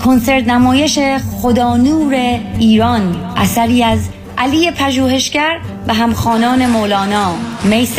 کنسرت 0.04 0.48
نمایش 0.48 0.98
خدا 1.42 1.76
نور 1.76 2.14
ایران 2.58 3.16
اثری 3.36 3.82
از 3.82 4.08
علی 4.38 4.70
پژوهشگر 4.70 5.58
و 5.88 5.94
همخانان 5.94 6.66
مولانا. 6.66 7.34
می 7.64 7.82
7 7.82 7.96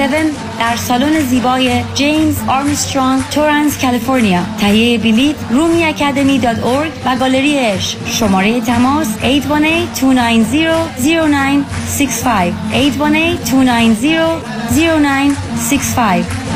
در 0.60 0.76
سالن 0.76 1.20
زیبای 1.20 1.84
جیمز 1.94 2.36
آرمسترانگ 2.48 3.24
تورنز 3.32 3.78
کالیفرنیا. 3.78 4.42
تهیه 4.60 4.98
بلیت 4.98 5.36
رومی 5.50 5.84
اکادمی 5.84 6.40
دات 6.40 6.58
و 7.06 7.16
گالری 7.20 7.60
اش. 7.60 7.96
شماره 8.06 8.62
تماس 8.62 9.08
818-290-0965 9.08 9.22
818-290-0965 9.22 9.28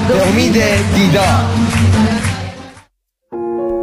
به 0.07 0.27
امید 0.27 0.53
دیدار. 0.95 1.45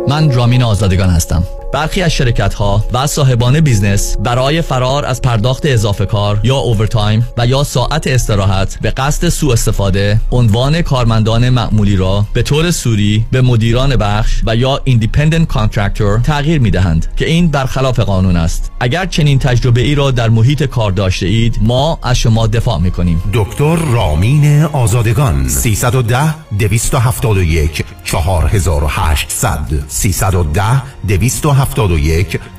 من 0.09 0.33
رامین 0.33 0.63
آزادگان 0.63 1.11
هستم. 1.11 1.43
برخی 1.73 2.03
از 2.03 2.13
شرکت 2.13 2.55
ها 2.55 2.85
و 2.93 3.07
صاحبان 3.07 3.61
business 3.61 4.17
برای 4.17 4.63
فرار 4.63 5.05
از 5.05 5.23
پرداخت 5.23 5.67
اضافه 5.67 6.07
کار 6.07 6.41
یا 6.43 6.57
overtime 6.57 7.27
و 7.39 7.47
یا 7.47 7.65
ساعت 7.65 8.07
استراحت 8.07 8.79
به 8.83 8.91
قصد 8.91 9.29
سوء 9.29 9.53
استفاده 9.53 10.21
عنوان 10.31 10.83
کارمندان 10.83 11.49
معمولی 11.49 11.97
را 11.97 12.27
به 12.33 12.43
طور 12.43 12.71
صوری 12.71 13.27
به 13.33 13.43
مدیران 13.43 13.97
بخش 13.97 14.43
و 14.47 14.57
یا 14.57 14.81
independent 14.85 15.49
contractor 15.49 16.19
تغییر 16.19 16.61
می 16.61 16.71
دهند 16.71 17.07
که 17.17 17.27
این 17.27 17.49
برخلاف 17.49 18.01
قانون 18.01 18.37
است. 18.37 18.71
اگر 18.81 19.07
چنین 19.07 19.39
تجربه 19.39 19.81
ای 19.81 19.95
را 19.95 20.11
در 20.11 20.29
محیط 20.29 20.63
کار 20.63 20.93
داشته 20.93 21.27
اید 21.27 21.59
ما 21.63 21.99
از 22.03 22.19
شما 22.19 22.47
دفاع 22.47 22.79
می 22.79 22.91
کنیم 22.91 23.23
دکتر 23.35 23.77
رامین 23.77 24.63
آزادگان 24.63 25.49
310 25.49 26.35
271 26.59 27.85
4800 28.05 29.85
310 29.89 30.83
271 31.09 31.60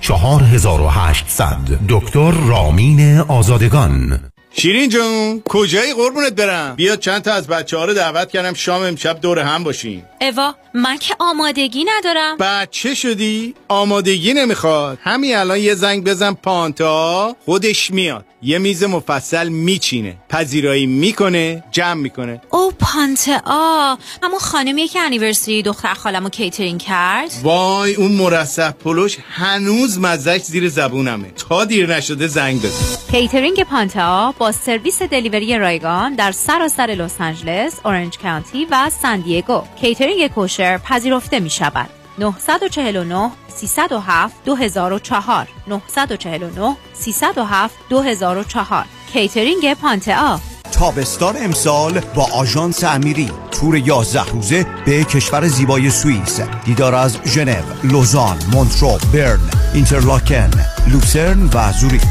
4800 0.02 1.58
دکتر 1.90 2.32
رامین 2.32 3.18
آزادگان. 3.18 4.20
شیرین 4.54 4.90
جون 4.90 5.42
کجایی؟ 5.46 5.94
قربونت 5.94 6.34
برم. 6.34 6.76
بیا 6.76 6.96
چند 6.96 7.22
تا 7.22 7.34
از 7.34 7.48
بچه 7.48 7.78
ها 7.78 7.86
رو 7.86 7.94
دعوت 7.94 8.32
کردم 8.32 8.54
شام 8.54 8.82
امشب 8.82 9.22
دور 9.22 9.40
هم 9.40 9.64
باشیم. 9.64 10.04
اوا 10.22 10.56
من 10.74 10.98
که 10.98 11.16
آمادگی 11.20 11.86
ندارم. 11.98 12.38
بچه 12.38 12.96
شدی؟ 12.96 13.56
آمادگی 13.68 14.34
نمی‌خواد. 14.34 14.98
همین 15.02 15.36
الان 15.36 15.58
یه 15.58 15.76
زنگ 15.76 16.04
بزن 16.04 16.34
پانتا 16.34 17.36
خودش 17.46 17.92
میاد. 17.92 18.26
یه 18.44 18.58
میز 18.58 18.84
مفصل 18.84 19.50
میچینه 19.50 20.18
پذیرایی 20.30 20.86
می‌کنه 20.86 21.64
جمع 21.72 21.94
می‌کنه. 21.94 22.42
او 22.50 22.72
پانتا 22.80 23.98
اما 24.24 24.40
خانمیه 24.40 24.88
که 24.88 25.00
anniversary 25.00 25.62
دختر 25.62 25.94
خالمو 25.94 26.30
کیترین 26.30 26.78
کرد؟ 26.78 27.32
وای 27.44 27.96
اون 27.96 28.12
مرصع 28.12 28.72
پلوش 28.72 29.18
هنوز 29.32 30.00
مزش 30.00 30.38
زیر 30.38 30.70
زبونمه. 30.70 31.32
تا 31.32 31.66
دیر 31.66 31.96
نشده 31.96 32.28
زنگ 32.28 32.60
بزن. 32.62 33.12
کیترینگ 33.12 33.64
پانتا 33.64 34.34
با 34.40 34.52
سرویس 34.52 35.02
delivery 35.02 35.58
رایگان 35.58 36.16
در 36.16 36.32
سراسر 36.32 36.86
لس 36.86 37.22
آنجلس، 37.22 37.74
اورنج 37.86 38.18
کانتی 38.18 38.68
و 38.72 38.90
سان 39.02 39.20
دیگو. 39.20 39.64
Catering 39.82 40.11
kosher 40.36 40.78
پذیرفته 40.78 41.40
می 41.40 41.50
شود. 41.50 41.90
949 42.18 43.32
307 43.48 44.44
2004 44.46 45.48
949 45.68 46.76
307 46.94 47.76
2004 47.90 48.86
کیترینگ 49.14 49.74
پانتا 49.74 50.40
تابستان 50.72 51.36
امسال 51.38 52.00
با 52.00 52.28
آژانس 52.34 52.84
امیری. 52.84 53.32
تور 53.52 53.78
11 53.78 54.24
روزه 54.24 54.66
به 54.86 55.04
کشور 55.04 55.48
زیبای 55.48 55.90
سوئیس. 55.90 56.40
دیدار 56.66 56.96
از 56.96 57.18
ژنو، 57.26 57.64
لوزان، 57.84 58.38
مونترو، 58.54 58.98
برن، 59.14 59.40
اینترلاکن، 59.74 60.52
لوسرن 60.88 61.50
و 61.54 61.74
زوریخ. 61.74 62.04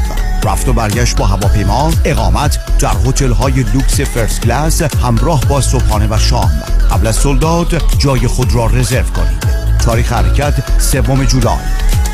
رفت 0.43 0.69
و 0.69 0.73
برگشت 0.73 1.17
با 1.17 1.25
هواپیما 1.25 1.91
اقامت 2.05 2.59
در 2.79 2.95
هتل 3.05 3.31
های 3.31 3.53
لوکس 3.53 4.01
first 4.01 4.41
class 4.41 4.81
همراه 4.81 5.41
با 5.49 5.61
صبحانه 5.61 6.07
و 6.09 6.17
شام. 6.17 6.51
قبل 6.91 7.07
از 7.07 7.15
sold 7.15 7.53
out 7.53 7.81
جای 7.97 8.27
خود 8.27 8.55
را 8.55 8.65
رزرو 8.65 9.03
کنید. 9.03 9.43
تاریخ 9.85 10.13
حرکت 10.13 10.53
سوم 10.79 11.25
جولای. 11.25 11.57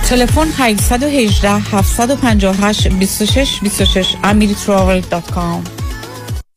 تلفن 0.09 0.47
818 0.57 1.49
758 1.49 2.87
26 2.87 3.59
26 3.59 4.15
amiritravel.com 4.23 5.76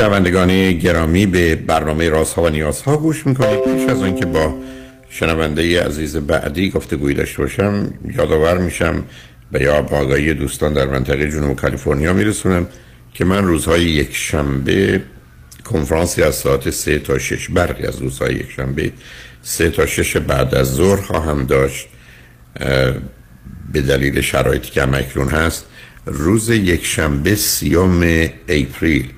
شنوندگان 0.00 0.72
گرامی 0.72 1.26
به 1.26 1.56
برنامه 1.56 2.08
راست 2.08 2.34
ها 2.34 2.42
و 2.42 2.48
نیاز 2.48 2.82
ها 2.82 2.96
گوش 2.96 3.26
می‌کنید. 3.26 3.64
پیش 3.64 3.88
از 3.88 4.02
آنکه 4.02 4.26
با 4.26 4.54
شنونده 5.10 5.82
عزیز 5.84 6.16
بعدی 6.16 6.70
گفتگوی 6.70 7.14
داشته 7.14 7.38
باشم 7.42 7.94
یادآور 8.16 8.58
میشم 8.58 9.04
به 9.52 9.62
یا 9.62 9.74
آگاهی 9.74 10.34
دوستان 10.34 10.72
در 10.72 10.86
منطقه 10.86 11.30
جنوب 11.30 11.56
کالیفرنیا 11.56 12.12
میرسونم 12.12 12.66
که 13.14 13.24
من 13.24 13.44
روزهای 13.44 13.82
یک 13.82 14.16
شنبه 14.16 15.02
کنفرانسی 15.64 16.22
از 16.22 16.34
ساعت 16.34 16.70
سه 16.70 16.98
تا 16.98 17.18
شش 17.18 17.48
برقی 17.48 17.86
از 17.86 17.98
روزهای 17.98 18.34
یک 18.34 18.50
شنبه 18.50 18.92
سه 19.42 19.70
تا 19.70 19.86
شش 19.86 20.16
بعد 20.16 20.54
از 20.54 20.74
ظهر 20.74 21.00
خواهم 21.00 21.46
داشت. 21.46 21.88
به 23.72 23.82
دلیل 23.88 24.20
شرایطی 24.20 24.70
که 24.70 24.82
اکنون 24.82 25.28
هست 25.28 25.66
روز 26.06 26.50
یک 26.50 26.86
شنبه 26.86 27.34
سیوم 27.34 28.28
اپریل 28.48 29.08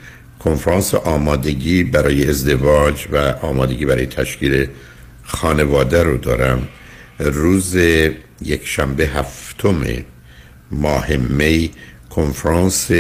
کنفرانس 0.45 0.95
آمادگی 0.95 1.85
برای 1.85 2.29
ازدواج 2.29 3.07
و 3.13 3.17
آمادگی 3.43 3.85
برای 3.85 4.07
تشکیل 4.07 4.69
خانواده 5.23 6.03
رو 6.03 6.17
دارم. 6.17 6.69
روز 7.19 7.75
یک 8.43 8.61
شنبه 8.65 9.07
هفتم 9.07 9.85
ماه 10.71 11.17
می 11.17 11.71
کنفرانس 12.11 12.91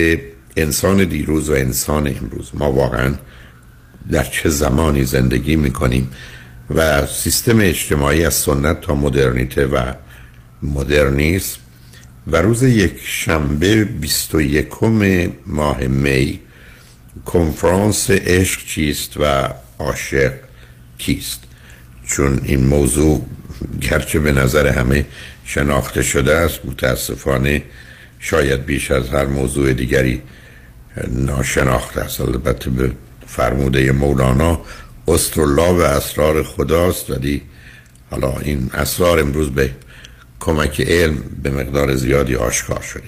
انسان 0.56 1.04
دیروز 1.04 1.50
و 1.50 1.52
انسان 1.52 2.06
امروز. 2.06 2.50
ما 2.54 2.72
واقعا 2.72 3.14
در 4.10 4.24
چه 4.24 4.48
زمانی 4.48 5.04
زندگی 5.04 5.56
می‌کنیم 5.56 6.10
و 6.70 7.06
سیستم 7.06 7.60
اجتماعی 7.60 8.24
از 8.24 8.34
سنت 8.34 8.80
تا 8.80 8.94
مدرنیته 8.94 9.66
و 9.66 9.92
مدرنیسم. 10.62 11.58
و 12.26 12.36
روز 12.36 12.62
یک 12.62 13.00
شنبه 13.04 13.84
21 13.84 14.68
ماه 15.46 15.86
می 15.86 16.40
کنفرانس 17.24 18.10
عشق 18.10 18.64
چیست 18.66 19.16
و 19.16 19.48
عاشق 19.78 20.32
کیست؟ 20.98 21.40
چون 22.06 22.40
این 22.44 22.66
موضوع 22.66 23.26
گرچه 23.80 24.18
به 24.18 24.32
نظر 24.32 24.66
همه 24.66 25.06
شناخته 25.44 26.02
شده 26.02 26.34
است 26.34 26.64
متاسفانه 26.64 27.62
شاید 28.18 28.64
بیش 28.64 28.90
از 28.90 29.08
هر 29.08 29.26
موضوع 29.26 29.72
دیگری 29.72 30.22
ناشناخته 31.08 32.00
است. 32.00 32.20
البته 32.20 32.70
به 32.70 32.92
فرموده 33.26 33.92
مولانا 33.92 34.60
استرلا 35.08 35.74
و 35.74 35.80
اسرار 35.80 36.42
خداست 36.42 37.10
ولی 37.10 37.42
حالا 38.10 38.38
این 38.38 38.70
اسرار 38.74 39.20
امروز 39.20 39.50
به 39.50 39.70
کمک 40.40 40.80
علم 40.80 41.16
به 41.42 41.50
مقدار 41.50 41.96
زیادی 41.96 42.36
آشکار 42.36 42.80
شده. 42.80 43.02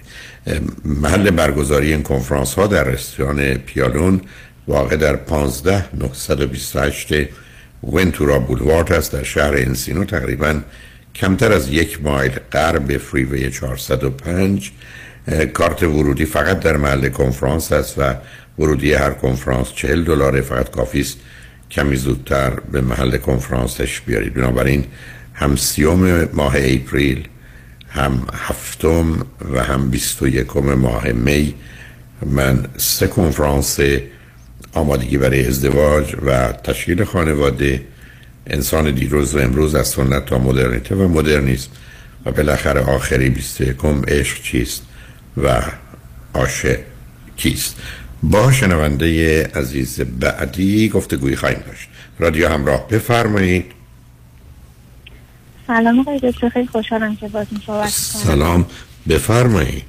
محل 0.85 1.31
برگزاری 1.31 1.93
این 1.93 2.03
کنفرانس 2.03 2.55
ها 2.55 2.67
در 2.67 2.85
رستوران 2.85 3.55
پیالون 3.55 4.21
واقع 4.69 4.97
در 4.97 5.17
15 5.17 5.85
928 5.95 7.13
ونتورا 7.83 8.39
بولوارد 8.39 8.93
است. 8.93 9.13
در 9.13 9.23
شهر 9.23 9.55
انسینو 9.55 10.05
تقریبا 10.05 10.61
کمتر 11.15 11.53
از 11.53 11.69
یک 11.69 12.03
مایل 12.03 12.33
غرب 12.53 12.97
فریوی 12.97 13.51
405 13.51 14.73
کارت 15.55 15.83
ورودی 15.83 16.25
فقط 16.25 16.61
در 16.61 16.77
محل 16.77 17.09
کنفرانس 17.09 17.73
است 17.73 17.95
و 17.99 18.15
ورودی 18.59 18.93
هر 18.93 19.11
کنفرانس 19.11 19.73
40 19.75 20.05
دلاره. 20.05 20.41
فقط 20.41 20.71
کافی 20.71 21.01
است 21.01 21.19
کمی 21.71 21.97
زودتر 21.97 22.51
به 22.51 22.81
محل 22.81 23.17
کنفرانسش 23.17 24.01
بیارید. 24.01 24.35
بنابراین 24.35 24.85
هم 25.35 25.57
سیوم 25.57 26.29
ماه 26.33 26.55
اپریل 26.57 27.29
هم 27.95 28.27
هفتم 28.35 29.27
و 29.53 29.65
هم 29.65 29.91
بیست 29.91 30.23
و 30.23 30.29
یکم 30.29 30.75
ماه 30.75 31.13
می 31.13 31.55
من 32.27 32.67
سه 32.77 33.07
کنفرانس 33.07 33.79
آمادگی 34.73 35.19
برای 35.19 35.47
ازدواج 35.47 36.17
و 36.27 36.53
تشکیل 36.53 37.05
خانواده 37.05 37.83
انسان 38.47 38.91
دیروز 38.91 39.35
و 39.35 39.39
امروز 39.39 39.75
از 39.75 39.89
سنت 39.89 40.27
تا 40.27 40.39
مدرنیته 40.39 40.95
و 40.95 41.09
مدرنیسم 41.09 41.71
و 42.27 42.33
بالاخره 42.33 42.81
آخری 42.81 43.29
بیست 43.31 43.61
یکم 43.61 44.03
عشق 44.09 44.43
چیست 44.43 44.83
و 45.37 45.63
عاشق 46.35 46.79
کیست؟ 47.37 47.77
با 48.23 48.53
شنونده 48.53 49.43
عزیز 49.47 50.01
بعدی 50.01 50.89
گفتگوی 50.89 51.37
خواهیم 51.37 51.63
داشت. 51.67 51.89
رادیو 52.19 52.49
همراه 52.49 52.89
بفرمایید. 52.89 53.65
سلام 55.67 55.99
آقای 55.99 56.19
دکتر 56.19 56.49
خیلی 56.49 56.67
خوشحالم 56.67 57.17
که 57.17 57.29
باتون 57.29 57.59
صحبت 57.67 57.89
سلام. 57.89 58.67
بفرمایید. 59.09 59.85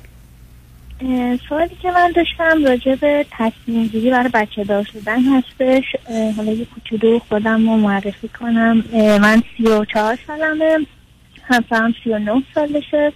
سوالی 1.49 1.75
که 1.81 1.91
من 1.91 2.11
داشتم 2.15 2.65
راجع 2.65 2.95
به 2.95 3.25
تصمیم 3.31 3.87
گیری 3.87 4.11
برای 4.11 4.29
بچه 4.33 4.63
دار 4.63 4.83
شدن 4.83 5.19
هستش. 5.21 5.83
حالا 6.37 6.51
یه 6.51 6.65
کوچولو 6.65 7.19
خودم 7.19 7.69
رو 7.69 7.77
معرفی 7.77 8.27
کنم. 8.27 8.83
من 9.21 9.43
سی 9.57 9.63
و 9.63 9.85
چهار 9.85 10.19
سالمه. 10.27 10.77
همسرم 11.43 11.93
سی 12.03 12.09
و 12.09 12.19
نه 12.19 12.43
سالشه. 12.55 13.13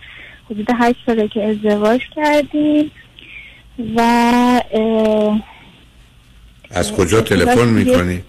حدود 0.50 0.68
هشت 0.80 0.98
ساله 1.06 1.28
که 1.28 1.44
ازدواج 1.44 2.02
کردیم. 2.16 2.92
و 3.96 4.02
از 6.72 6.92
کجا 6.92 7.22
تلفن 7.22 7.68
می‌کنی؟ 7.68 8.24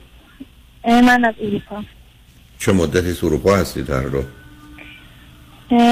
من 0.85 1.24
از 1.24 1.35
اروپا 1.41 1.85
چه 2.61 2.73
مدتی 2.73 3.15
تو 3.15 3.27
اروپا 3.27 3.57
هستید 3.57 3.91
هر 3.91 4.01
رو؟ 4.01 4.25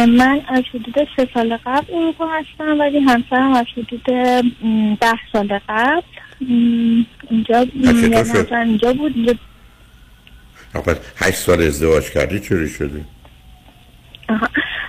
من 0.06 0.40
از 0.48 0.64
حدود 0.74 1.08
سه 1.16 1.28
سال 1.34 1.56
قبل 1.56 1.94
اروپا 1.94 2.26
هستم 2.26 2.80
ولی 2.80 2.98
همسرم 2.98 3.52
از 3.52 3.66
حدود 3.76 4.02
ده 5.00 5.18
سال 5.32 5.60
قبل 5.68 6.02
اینجا 7.30 7.66
اینجا 8.52 8.92
بود 8.92 9.12
اینجا 9.16 9.34
هشت 11.16 11.38
سال 11.38 11.62
ازدواج 11.62 12.10
کردی 12.10 12.40
چوری 12.40 12.68
شدی؟ 12.68 13.04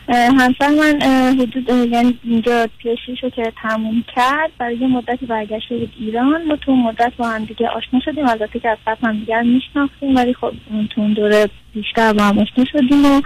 همسر 0.10 0.70
من 0.70 1.02
حدود 1.40 1.70
یعنی 1.92 2.20
اینجا 2.24 2.68
پیشیشو 2.78 3.30
که 3.30 3.54
تموم 3.62 4.04
کرد 4.16 4.52
برای 4.58 4.76
یه 4.76 4.88
مدتی 4.88 5.26
برگشته 5.26 5.78
بود 5.78 5.94
ایران. 6.00 6.46
ما 6.46 6.56
تو 6.56 6.76
مدت 6.76 7.14
با 7.18 7.28
هم 7.28 7.46
دیگه 7.46 7.68
آشنا 7.68 8.00
شدیم. 8.00 8.28
البته 8.28 8.60
که 8.60 8.70
از 8.70 8.78
قبل 8.88 9.08
هم 9.08 9.20
دیگر 9.20 9.42
میشناختیم 9.42 10.16
ولی 10.16 10.34
خب 10.34 10.52
تو 10.90 11.02
اون 11.02 11.14
دوره 11.14 11.50
بیشتر 11.74 12.14
با 12.14 12.24
هم 12.24 12.40
آشنا 12.40 12.66
شدیم 12.66 13.06
و 13.06 13.22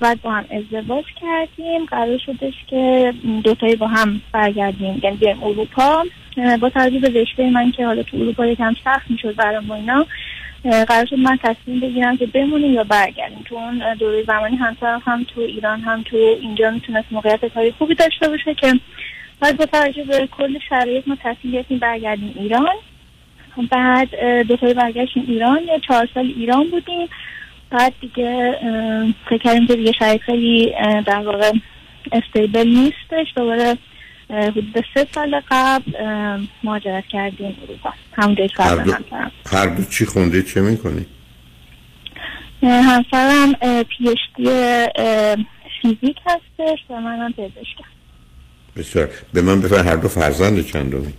بعد 0.00 0.22
با 0.22 0.30
هم 0.30 0.44
ازدواج 0.50 1.04
کردیم. 1.20 1.84
قرار 1.84 2.18
شدش 2.18 2.54
که 2.66 3.14
دوتایی 3.44 3.76
با 3.76 3.86
هم 3.86 4.20
برگردیم. 4.32 5.00
یعنی 5.02 5.16
بیایم 5.16 5.42
اروپا. 5.42 6.04
با 6.60 6.70
توجه 6.70 6.98
به 6.98 7.20
رشته 7.22 7.50
من 7.50 7.70
که 7.70 7.86
حالا 7.86 8.02
تو 8.02 8.16
اروپا 8.16 8.46
یکم 8.46 8.74
سخت 8.84 9.10
می‌شد 9.10 9.34
برام 9.34 9.70
اینا. 9.70 10.06
قرار 10.70 11.06
شد 11.06 11.18
من 11.18 11.38
تصمیم 11.42 11.80
بگیرم 11.80 12.16
که 12.16 12.26
بمونیم 12.26 12.74
یا 12.74 12.84
برگردیم. 12.84 13.44
تو 13.44 13.54
اون 13.54 13.94
دوره 13.94 14.22
زمانی 14.22 14.56
همسرم 14.56 15.02
هم 15.06 15.24
تو 15.34 15.40
ایران 15.40 15.80
هم 15.80 16.02
تو 16.02 16.16
اینجا 16.16 16.70
می‌تونست 16.70 17.06
موقعیت 17.10 17.44
کاری 17.44 17.72
خوبی 17.72 17.94
داشته 17.94 18.28
باشه 18.28 18.54
که 18.54 18.72
بعد 19.40 19.56
با 19.56 19.66
توجه 19.66 20.04
به 20.04 20.26
کل 20.26 20.58
شرایط 20.68 21.08
ما 21.08 21.16
تصمیم 21.22 21.54
گرفتیم 21.54 21.78
برگردیم 21.78 22.34
ایران. 22.36 22.74
بعد 23.70 24.08
اه، 24.18 24.42
دوتایی 24.42 24.74
برگشتیم 24.74 25.24
ایران. 25.28 25.62
یا 25.62 25.78
چهار 25.78 26.08
سال 26.14 26.34
ایران 26.36 26.70
بودیم. 26.70 27.08
بعد 27.70 27.92
دیگه 28.00 28.58
فکر 29.28 29.38
کردیم 29.38 29.66
که 29.66 29.76
دیگه 29.76 29.92
شرایط 29.92 30.20
خیلی 30.20 30.74
در 31.06 31.20
واقع 31.20 31.52
استیبل 32.12 32.68
نیستش. 32.68 33.26
دوباره 33.36 33.76
حدود 34.42 34.84
سه 34.94 35.06
سال 35.14 35.42
قبل 35.50 35.92
مهاجرت 36.64 37.06
کردیم 37.06 37.56
اروپا. 37.62 37.92
همون 38.12 38.34
جایی 38.34 38.48
که 38.48 38.62
هر 38.62 38.76
دو, 38.76 38.92
همسرم. 38.92 39.30
هر 39.52 39.66
دو 39.66 39.84
چی 39.84 40.06
خونده 40.06 40.42
چه 40.42 40.60
می‌کنی؟ 40.60 41.06
همسرم 42.62 43.52
پی 43.82 44.08
اچ 44.08 44.18
دی 44.36 44.44
فیزیک 45.82 46.16
هستش 46.26 46.78
و 46.90 47.00
منم 47.00 47.32
پزشکم 47.32 47.84
بسیار. 48.76 49.08
به 49.32 49.42
من 49.42 49.60
بفر 49.60 49.84
هر 49.88 49.96
دو 49.96 50.08
فرزند 50.08 50.66
چندمی؟ 50.66 51.12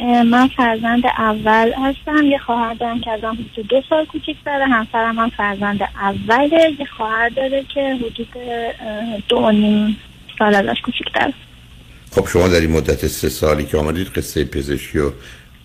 اه، 0.00 0.22
من 0.22 0.48
فرزند 0.48 1.06
اول 1.06 1.72
هستم 1.72 2.24
یه 2.24 2.38
خواهر 2.38 2.74
دارم 2.74 3.00
که 3.00 3.10
ازم 3.10 3.32
حدود 3.54 3.66
دو 3.68 3.82
سال 3.88 4.04
کوچیک 4.04 4.36
داره. 4.46 4.66
همسرم 4.66 5.18
هم 5.18 5.30
فرزند 5.30 5.80
اوله. 5.82 6.76
یه 6.78 6.86
خواهر 6.96 7.28
داره 7.28 7.64
که 7.74 7.94
حدود 7.94 8.28
دو 9.28 9.50
نیم 9.50 9.96
سال 10.38 10.54
ازش 10.54 10.80
کوچیک 10.80 11.06
داره 11.14 11.34
خب 12.16 12.28
شما 12.28 12.48
در 12.48 12.60
این 12.60 12.70
مدت 12.70 13.06
سه 13.06 13.28
سالی 13.28 13.64
که 13.64 13.76
آمدید 13.76 14.08
قصه 14.08 14.44
پزشکی 14.44 14.98
و 14.98 15.10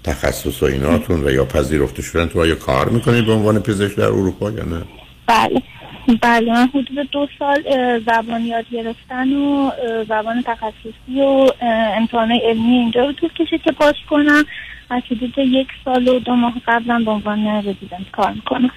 تخصص 0.04 0.64
و 0.64 0.66
ایناتون 0.66 1.24
و 1.24 1.32
یا 1.32 1.46
پذیرفته 1.46 2.02
شدن 2.02 2.28
تو 2.28 2.40
آیا 2.40 2.56
کار 2.56 2.90
می‌کنید 2.90 3.26
به 3.26 3.32
عنوان 3.32 3.60
پزشک 3.60 3.96
در 3.96 4.06
اروپا 4.06 4.52
یا 4.52 4.64
نه؟ 4.64 4.82
بله. 5.28 5.62
بله 6.22 6.52
من 6.52 6.68
حدود 6.68 7.12
دو 7.12 7.28
سال 7.40 7.64
زبان 8.06 8.42
یاد 8.42 8.66
گرفتن 8.72 9.34
و 9.34 9.72
زبان 10.10 10.44
تخصصی 10.46 11.22
و 11.22 11.48
امتحان 11.98 12.32
علمی 12.32 12.74
اینجا 12.74 13.06
رو 13.06 13.14
طول 13.14 13.30
کشید 13.40 13.62
که 13.62 13.72
پاس 13.72 13.96
کنم. 14.10 14.46
از 14.90 15.02
حدود 15.12 15.38
یک 15.38 15.68
سال 15.86 16.08
و 16.08 16.20
دو 16.20 16.36
ماه 16.36 16.54
قبلا 16.68 17.02
به 17.06 17.12
عنوان 17.12 17.48
رزیدنت 17.48 18.12
کار 18.12 18.32
می‌کنم. 18.32 18.72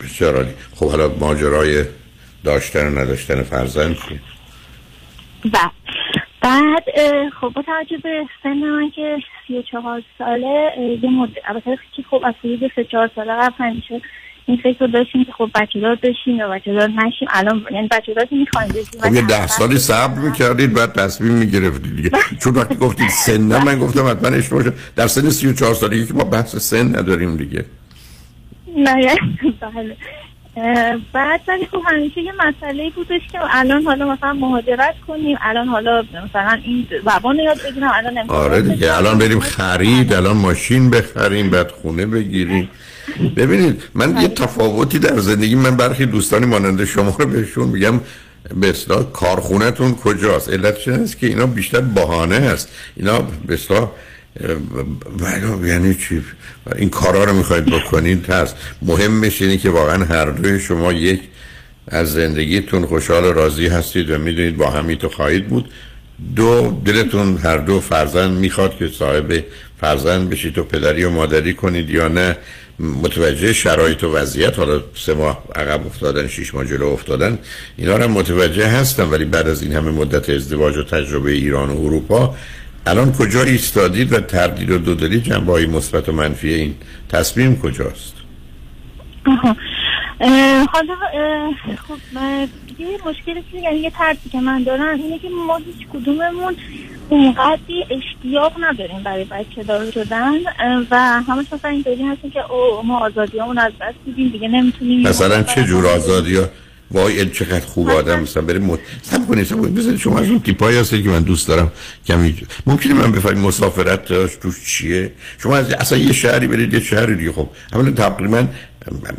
بسیار 0.00 0.36
عالی. 0.36 0.50
خب 0.74 0.90
حالا 0.90 1.08
ماجرای 1.20 1.84
داشتن 2.44 2.86
و 2.86 2.98
نداشتن 2.98 3.42
فرزند 3.42 3.94
چی؟ 3.94 4.20
بعد 5.44 5.83
بعد 6.44 6.84
خب 7.40 7.48
با 7.48 7.62
توجه 7.62 7.98
به 8.02 8.26
سن 8.42 8.52
من 8.52 8.90
که 8.90 9.16
سی 9.46 9.58
و 9.58 9.62
چهار 9.62 10.02
ساله 10.18 10.70
یه 11.02 11.10
مدت 11.10 11.32
البته 11.44 11.78
که 11.96 12.02
خب 12.10 12.22
از 12.24 12.34
حدود 12.44 12.72
سه 12.76 12.84
چهار 12.84 13.10
ساله 13.16 13.32
قبل 13.32 13.54
همیشه 13.58 14.00
این 14.46 14.56
فکر 14.56 14.78
رو 14.80 14.86
داشتیم 14.86 15.24
که 15.24 15.32
خب 15.32 15.50
بچه 15.54 15.80
دار 15.80 15.94
بشیم 15.94 16.36
یا 16.36 16.48
بچه 16.48 16.72
دار 16.72 16.88
نشیم. 16.88 17.28
الان 17.30 17.66
یعنی 17.70 17.88
بچه 17.88 18.14
دار 18.14 18.24
که 18.24 18.36
می‌خوایم 18.36 18.68
بشیم. 18.68 19.00
خب 19.00 19.14
یه 19.14 19.26
ده 19.26 19.46
سالی 19.46 19.78
صبر 19.78 20.18
می‌کردید 20.18 20.74
بعد 20.74 20.92
تصمیم 20.92 21.32
می‌گرفتید 21.32 21.96
دیگه. 21.96 22.10
چون 22.40 22.54
وقتی 22.54 22.74
گفتید 22.74 23.08
سن 23.08 23.64
من 23.64 23.78
گفتم 23.78 24.06
حتما 24.10 24.36
اشتباه 24.36 24.62
شد. 24.62 24.74
در 24.96 25.06
سن 25.06 25.30
34 25.30 25.74
سالگی 25.74 26.06
که 26.06 26.14
ما 26.14 26.24
بحث 26.24 26.56
سن 26.56 26.96
نداریم 26.96 27.36
دیگه. 27.36 27.64
نه 28.76 29.02
یعنی 29.02 29.38
بله. 29.60 29.96
بعد 31.12 31.40
ولی 31.48 31.66
خب 31.66 31.82
همیشه 31.86 32.20
یه 32.20 32.32
مسئله 32.32 32.90
بودش 32.90 33.20
که 33.32 33.38
الان 33.50 33.82
حالا 33.82 34.12
مثلا 34.12 34.32
مهاجرت 34.32 34.94
کنیم 35.06 35.36
الان 35.40 35.68
حالا 35.68 36.04
مثلا 36.28 36.58
این 36.64 36.86
زبان 37.04 37.38
یاد 37.38 37.62
بگیرم 37.62 37.90
الان 37.94 38.30
آره 38.30 38.62
دیگه 38.62 38.96
الان 38.96 39.18
بریم 39.18 39.40
خرید 39.40 40.12
الان 40.12 40.36
ماشین 40.36 40.90
بخریم 40.90 41.50
بعد 41.50 41.70
خونه 41.70 42.06
بگیریم. 42.06 42.70
ببینید 43.36 43.82
من 43.94 44.22
یه 44.22 44.28
تفاوتی 44.28 44.98
در 44.98 45.18
زندگی 45.18 45.54
من 45.54 45.76
برخی 45.76 46.06
دوستانی 46.06 46.46
مانند 46.46 46.84
شما 46.84 47.16
رو 47.18 47.26
بهشون 47.26 47.68
میگم 47.68 48.00
به 48.60 48.70
اصطلاح 48.70 49.02
کارخونهتون 49.12 49.94
کجاست؟ 49.94 50.48
این 50.48 50.66
است 50.66 51.18
که 51.18 51.26
اینا 51.26 51.46
بیشتر 51.46 51.80
بهانه 51.80 52.36
هست. 52.36 52.68
اینا 52.96 53.18
به 53.46 53.56
ولی 55.20 55.68
یعنی 55.68 55.94
چی؟ 55.94 56.22
این 56.76 56.90
کارا 56.90 57.24
رو 57.24 57.32
می‌خواید 57.32 57.64
بکنید 57.64 58.30
هست 58.30 58.56
مهمش 58.82 59.42
اینه 59.42 59.56
که 59.56 59.70
واقعا 59.70 60.04
هر 60.04 60.30
دوی 60.30 60.60
شما 60.60 60.92
یک 60.92 61.20
از 61.88 62.12
زندگیتون 62.12 62.86
خوشحال 62.86 63.24
و 63.24 63.32
راضی 63.32 63.66
هستید 63.66 64.10
و 64.10 64.18
می‌دونید 64.18 64.56
با 64.56 64.70
همی 64.70 64.96
تو 64.96 65.08
خواهید 65.08 65.48
بود. 65.48 65.70
دو 66.36 66.80
دلتون 66.84 67.36
هر 67.36 67.58
دو 67.58 67.80
فرزند 67.80 68.38
می‌خواد 68.38 68.76
که 68.76 68.88
صاحب 68.88 69.44
فرزند 69.80 70.30
بشید 70.30 70.58
و 70.58 70.64
پدری 70.64 71.04
و 71.04 71.10
مادری 71.10 71.54
کنید 71.54 71.90
یا 71.90 72.08
نه. 72.08 72.36
متوجه 72.78 73.52
شرایط 73.52 74.04
و 74.04 74.16
وضعیت 74.16 74.58
حالا 74.58 74.80
سه 74.94 75.14
ماه 75.14 75.44
عقب 75.54 75.86
افتادن 75.86 76.28
شش 76.28 76.54
ماه 76.54 76.64
جلو 76.64 76.86
افتادن 76.86 77.38
اینا 77.76 77.96
رو 77.96 78.08
متوجه 78.08 78.66
هستم 78.66 79.12
ولی 79.12 79.24
بعد 79.24 79.48
از 79.48 79.62
این 79.62 79.72
همه 79.72 79.90
مدت 79.90 80.30
ازدواج 80.30 80.76
و 80.76 80.82
تجربه 80.82 81.30
ایران 81.30 81.70
و 81.70 81.80
اروپا 81.84 82.36
الان 82.86 83.12
کجا 83.12 83.42
ایستادید 83.42 84.12
و 84.12 84.20
تردید 84.20 84.70
و 84.70 84.78
دودلی 84.78 85.20
جنبه 85.20 85.52
های 85.52 85.66
مثبت 85.66 86.08
و 86.08 86.12
منفی 86.12 86.54
این 86.54 86.74
تصمیم 87.08 87.60
کجاست 87.60 88.14
آها. 89.26 89.56
اه، 90.20 90.66
حالا 90.72 90.94
اه، 91.14 91.76
خب 91.76 92.18
یه 92.78 92.98
مشکلی 93.06 93.44
که 93.52 93.58
یعنی 93.58 93.78
یه 93.78 93.90
ترسی 93.90 94.28
که 94.32 94.40
من 94.40 94.62
دارم 94.62 94.98
اینه 94.98 95.18
که 95.18 95.28
ما 95.46 95.56
هیچ 95.56 95.86
کدوممون 95.92 96.56
اونقدری 97.08 97.84
اشتیاق 97.90 98.52
نداریم 98.60 99.02
برای 99.02 99.24
بچه 99.24 99.62
دار 99.62 99.90
شدن 99.90 100.34
و 100.90 100.96
همش 101.28 101.46
مثلا 101.52 101.70
اینطوری 101.70 102.02
هستیم 102.02 102.30
که 102.30 102.52
او 102.52 102.82
ما 102.82 102.98
آزادیامون 102.98 103.58
از 103.58 103.72
دست 103.80 103.96
میدیم 104.06 104.28
دیگه 104.28 104.48
نمی‌تونیم 104.48 105.08
مثلا 105.08 105.42
چه 105.42 105.64
جور 105.64 105.86
آزادی 105.86 106.36
ها 106.36 106.44
وای 106.94 107.20
این 107.20 107.30
چقدر 107.30 107.66
خوب 107.66 107.90
آدم 107.90 108.20
مثلا 108.20 108.42
بریم 108.42 108.62
مد... 108.62 108.78
سب 109.02 109.26
کنید 109.28 109.46
سب 109.46 109.60
کنید. 109.60 109.74
بذارید 109.74 110.00
شما 110.00 110.18
از 110.18 110.28
اون 110.28 110.40
تیپایی 110.40 110.78
هستید 110.78 111.04
که 111.04 111.10
من 111.10 111.22
دوست 111.22 111.48
دارم 111.48 111.72
کمی 112.06 112.36
ممکنه 112.66 112.94
من 112.94 113.12
بفهمید 113.12 113.38
مسافرت 113.38 114.04
داشت 114.04 114.40
توش 114.40 114.64
چیه؟ 114.66 115.12
شما 115.38 115.56
از 115.56 115.70
اصلا 115.70 115.98
یه 115.98 116.12
شهری 116.12 116.46
برید 116.46 116.74
یه 116.74 116.80
شهری 116.80 117.16
دیگه. 117.16 117.32
خب 117.32 117.48
اولا 117.72 117.90
تقریبا 117.90 118.46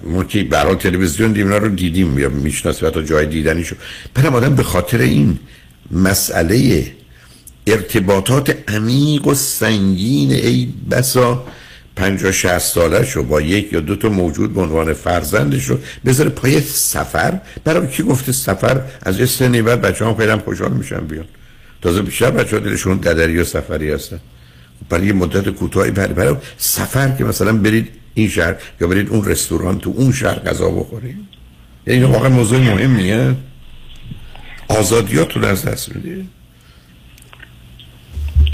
ما 0.04 0.24
که 0.24 0.44
برای 0.44 0.76
تلویزیون 0.76 1.32
دیدیم 1.32 1.48
اینا 1.48 1.58
رو 1.58 1.70
دیدیم 1.70 2.20
یا 2.20 2.30
می‌شناسیم 2.30 2.88
حتی 2.88 3.04
جای 3.04 3.26
دیدنیشو. 3.26 3.76
برم 4.14 4.36
آدم 4.36 4.56
به 4.56 4.64
خاطر 4.64 4.98
این 4.98 5.40
مسئله 5.92 6.86
ارتباطات 7.68 8.58
عمیق 8.68 9.28
و 9.28 9.34
سنگین 9.34 10.32
ای 10.32 10.68
بسا 10.92 11.46
پنجاه 11.96 12.32
شهست 12.32 12.74
ساله 12.74 13.06
شو 13.06 13.24
با 13.24 13.42
یک 13.42 13.74
یا 13.74 13.80
دو 13.80 13.96
تا 13.96 14.10
موجود 14.10 14.54
به 14.54 14.62
عنوان 14.62 14.94
فرزندش 14.94 15.66
رو 15.66 15.80
بذاره 16.06 16.30
پای 16.30 16.62
سفر. 16.62 17.40
برای 17.64 17.88
کی 17.88 18.04
گفته 18.04 18.32
سفر؟ 18.32 18.82
از 19.02 19.20
یه 19.20 19.26
سنی 19.26 19.62
بعد 19.62 19.82
بچه 19.82 20.06
هم 20.06 20.16
خیلی 20.16 20.32
هم 20.32 20.40
خوشحال 20.40 20.72
میشن 20.72 21.00
بیان. 21.00 21.26
تازه 21.82 22.02
بیشتر 22.02 22.32
بچه 22.32 22.56
ها 22.56 22.64
دلشون 22.64 22.98
ددری 22.98 23.38
و 23.38 23.44
سفری 23.44 23.92
هستن. 23.92 24.20
برای 24.90 25.08
یه 25.08 25.14
مدت 25.14 25.50
کوتاهی 25.50 25.92
برای, 25.92 26.14
برای 26.14 26.36
سفر 26.58 27.16
که 27.18 27.24
مثلا 27.24 27.54
برید 27.54 27.90
این 28.14 28.30
شهر 28.30 28.56
یا 28.82 28.88
برید 28.88 29.10
اون 29.10 29.26
رستوران 29.26 29.80
تو 29.80 29.94
اون 29.96 30.12
شهر 30.12 30.40
غذا 30.40 30.70
بخورید. 30.70 31.18
یعنی 31.88 32.04
واقعا 32.04 32.30
موضوع 32.30 32.60
مهمیه. 32.60 33.36
آزادیاتون 34.68 35.44
از 35.44 35.66
دست 35.66 35.96
می‌دید. 35.96 36.30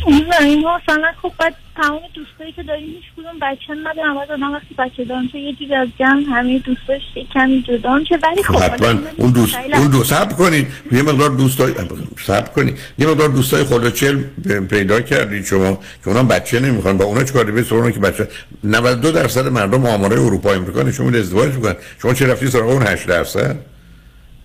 این 0.07 0.59
مثلا 0.59 1.11
خب 1.21 1.31
بعد 1.39 1.55
تمام 1.75 2.01
دوستایی 2.13 2.51
که 2.51 2.63
داریم 2.63 2.85
هیچ 2.85 3.03
کدوم 3.17 3.39
بچه 3.41 3.73
ندارم 3.73 4.15
بعد 4.15 4.31
آدم 4.31 4.53
وقتی 4.53 4.75
بچه 4.77 5.05
دارم 5.05 5.27
چه 5.27 5.39
یه 5.39 5.77
از 5.77 5.87
جمع 5.99 6.23
همه 6.29 6.59
دوستاش 6.59 7.01
کمی 7.33 7.63
جدا 7.67 7.95
میشه 7.95 8.19
ولی 8.23 8.43
خب 8.43 8.55
حتما. 8.55 8.99
اون 9.17 9.31
دوست 9.31 9.55
اون 9.73 9.87
دو 9.87 10.03
صبر 10.03 10.33
کنید. 10.33 10.67
یه 10.91 11.01
مقدار 11.01 11.29
دوستای 11.29 11.73
صبر 12.25 12.49
کنید. 12.49 12.79
یه 12.99 13.07
مقدار 13.07 13.27
دوستای 13.27 13.63
خلوچل 13.63 14.23
پیدا 14.69 15.01
کردید 15.01 15.45
شما 15.45 15.79
که 16.03 16.07
اونا 16.07 16.23
بچه 16.23 16.59
نمی‌خوان. 16.59 16.97
با 16.97 17.05
اونا 17.05 17.23
چیکار 17.23 17.51
به 17.51 17.63
سراغ 17.63 17.91
که 17.91 17.99
بچه 17.99 18.27
92 18.63 19.11
درصد 19.11 19.47
مردم 19.47 19.85
آمارای 19.85 20.19
اروپا 20.19 20.53
امریکا 20.53 20.83
نشون 20.83 21.05
میده 21.05 21.19
ازدواج 21.19 21.53
می‌کنن. 21.53 21.75
شما 22.01 22.13
چه 22.13 22.27
رفتی 22.27 22.47
سراغ 22.47 22.69
اون 22.69 22.87
8 22.87 23.07
درصد؟ 23.07 23.70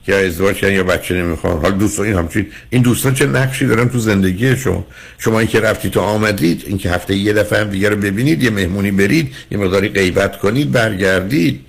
یا 0.09 0.19
ازدواج 0.19 0.57
کردن 0.57 0.75
یا 0.75 0.85
بچه 0.85 1.15
نمی‌خوان. 1.15 1.61
حالا 1.61 1.77
دوستا 1.77 2.03
این 2.03 2.15
همچین 2.15 2.47
این 2.71 2.83
دوستان 2.83 3.15
چه 3.15 3.27
نقشی 3.27 3.67
دارن 3.67 3.89
تو 3.89 3.99
زندگی 3.99 4.57
شما؟ 4.57 4.87
شما 5.19 5.39
این 5.39 5.49
که 5.49 5.61
رفتید 5.61 5.93
تا 5.93 6.01
آمدید 6.01 6.63
این 6.67 6.79
که 6.79 6.91
هفته 6.91 7.17
یه 7.17 7.33
دفعه 7.33 7.61
هم 7.61 7.71
دیگه 7.71 7.89
رو 7.89 7.97
ببینید 7.97 8.43
یه 8.43 8.51
مهمونی 8.51 8.91
برید 8.91 9.35
یه 9.51 9.59
مقداری 9.59 9.89
غیبت 9.89 10.39
کنید 10.39 10.73
برگردید. 10.73 11.61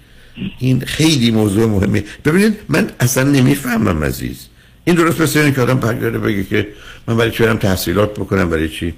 این 0.60 0.80
خیلی 0.80 1.32
موضوع 1.32 1.66
مهمه 1.66 2.04
ببینید 2.26 2.58
من 2.70 2.90
اصلا 3.00 3.24
نمی‌فهمم 3.24 4.04
عزیز. 4.04 4.48
این 4.86 4.96
درست 4.96 5.22
مثل 5.22 5.40
اینه 5.40 5.52
که 5.52 5.62
آدم 5.62 5.80
برگرده 5.80 6.20
بگه 6.20 6.44
که 6.44 6.68
من 7.08 7.18
برای 7.18 7.32
چی 7.32 7.44
برم 7.44 7.58
تحصیلات 7.58 8.14
بکنم 8.14 8.50
برای 8.50 8.70
چی 8.70 8.94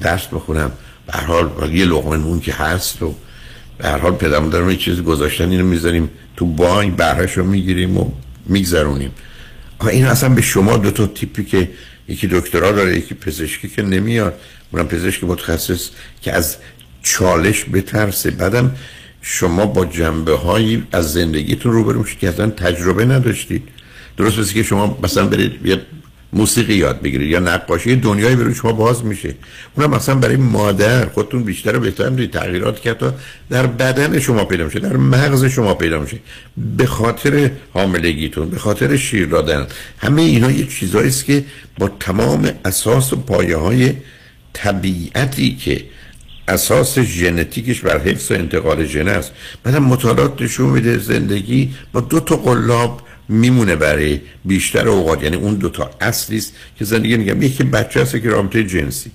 درس 0.00 0.26
بخونم؟ 0.26 0.72
به 1.06 1.12
هر 1.12 1.24
حال 1.24 1.50
یه 1.72 1.84
لقمه 1.84 2.16
نون 2.16 2.40
که 2.40 2.52
هست 2.52 3.02
و 3.02 3.14
به 3.78 3.88
هر 3.88 3.98
حال 3.98 4.12
پدرم 4.12 4.50
دارم 4.50 4.70
یه 4.70 4.76
چیزی 4.76 5.02
گذاشتن 5.02 5.50
اینو 5.50 5.64
می‌ذاریم 5.64 6.10
تو 6.36 6.46
بانک 6.46 6.96
بهرش 6.96 7.32
رو 7.32 7.44
می‌گیریم 7.44 7.96
و 7.96 8.10
میگذرونیم. 8.48 9.10
این 9.90 10.06
اصلا 10.06 10.28
به 10.28 10.42
شما 10.42 10.76
دو 10.76 10.90
تا 10.90 11.06
تیپی 11.06 11.44
که 11.44 11.70
یکی 12.08 12.26
دکترا 12.26 12.72
داره 12.72 12.98
یکی 12.98 13.14
پزشکی 13.14 13.68
که 13.68 13.82
نمیاد. 13.82 14.40
اونم 14.70 14.88
پزشک 14.88 15.24
متخصص 15.24 15.88
که 16.22 16.32
از 16.32 16.56
چالش 17.02 17.64
بترسه. 17.72 18.30
بعدم 18.30 18.76
شما 19.22 19.66
با 19.66 19.84
جنبه 19.84 20.36
هایی 20.36 20.82
از 20.92 21.12
زندگیتون 21.12 21.72
روبرو 21.72 22.00
میشید 22.00 22.18
که 22.18 22.28
اصلا 22.28 22.50
تجربه 22.50 23.04
نداشتید. 23.04 23.68
درست 24.16 24.38
مثل 24.38 24.52
که 24.52 24.62
شما 24.62 24.98
مثلا 25.02 25.26
برید 25.26 25.66
یه 25.66 25.80
موسیقی 26.32 26.74
یاد 26.74 27.00
بگیرید 27.00 27.30
یا 27.30 27.38
نقاشی 27.38 27.96
دنیایی 27.96 28.36
برای 28.36 28.54
شما 28.54 28.72
باز 28.72 29.04
میشه. 29.04 29.34
اونم 29.76 29.90
مثلا 29.90 30.14
برای 30.14 30.36
مادر 30.36 31.06
خودتون 31.06 31.42
بیشتر 31.42 31.76
و 31.76 31.80
بهتر 31.80 32.26
تغییرات 32.26 32.80
که 32.82 32.90
حتی 32.90 33.06
در 33.50 33.66
بدن 33.66 34.18
شما 34.18 34.44
پیدا 34.44 34.64
میشه 34.64 34.78
در 34.78 34.96
مغز 34.96 35.44
شما 35.44 35.74
پیدا 35.74 36.00
میشه. 36.00 36.18
به 36.76 36.86
خاطر 36.86 37.50
حاملگیتون 37.74 38.50
به 38.50 38.58
خاطر 38.58 38.96
شیر 38.96 39.26
دادن 39.26 39.66
همه 39.98 40.22
اینا 40.22 40.50
یه 40.50 40.66
چیزایی 40.66 41.08
است 41.08 41.24
که 41.24 41.44
با 41.78 41.90
تمام 42.00 42.50
اساس 42.64 43.12
و 43.12 43.16
پایه 43.16 43.56
های 43.56 43.92
طبیعتی 44.52 45.56
که 45.56 45.84
اساس 46.48 46.98
ژنتیکش 46.98 47.80
بر 47.80 47.98
حفظ 47.98 48.30
و 48.30 48.34
انتقال 48.34 48.84
ژن 48.84 49.08
است. 49.08 49.32
بعدم 49.62 49.82
مطالعات 49.82 50.42
نشون 50.42 50.70
میده 50.70 50.98
زندگی 50.98 51.74
با 51.92 52.00
دو 52.00 52.20
تا 52.20 52.36
قلاب 52.36 53.02
میمونه 53.28 53.76
برای 53.76 54.20
بیشتر 54.44 54.88
اوقات. 54.88 55.22
یعنی 55.22 55.36
اون 55.36 55.54
دوتا 55.54 55.90
اصلی 56.00 56.36
است 56.36 56.52
که 56.78 56.84
زندگی 56.84 57.16
میگم 57.16 57.42
یکی 57.42 57.64
بچه 57.64 58.00
هست 58.00 58.12
که 58.12 58.30
رابطه 58.30 58.64
جنسی. 58.64 59.10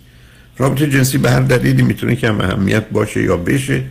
رابطه 0.57 0.89
جنسی 0.89 1.17
به 1.17 1.31
هر 1.31 1.39
دلیلی 1.39 1.81
می‌تونه 1.81 2.15
که 2.15 2.27
هم 2.27 2.41
اهمیت 2.41 2.89
باشه 2.89 3.23
یا 3.23 3.37
بشه. 3.37 3.83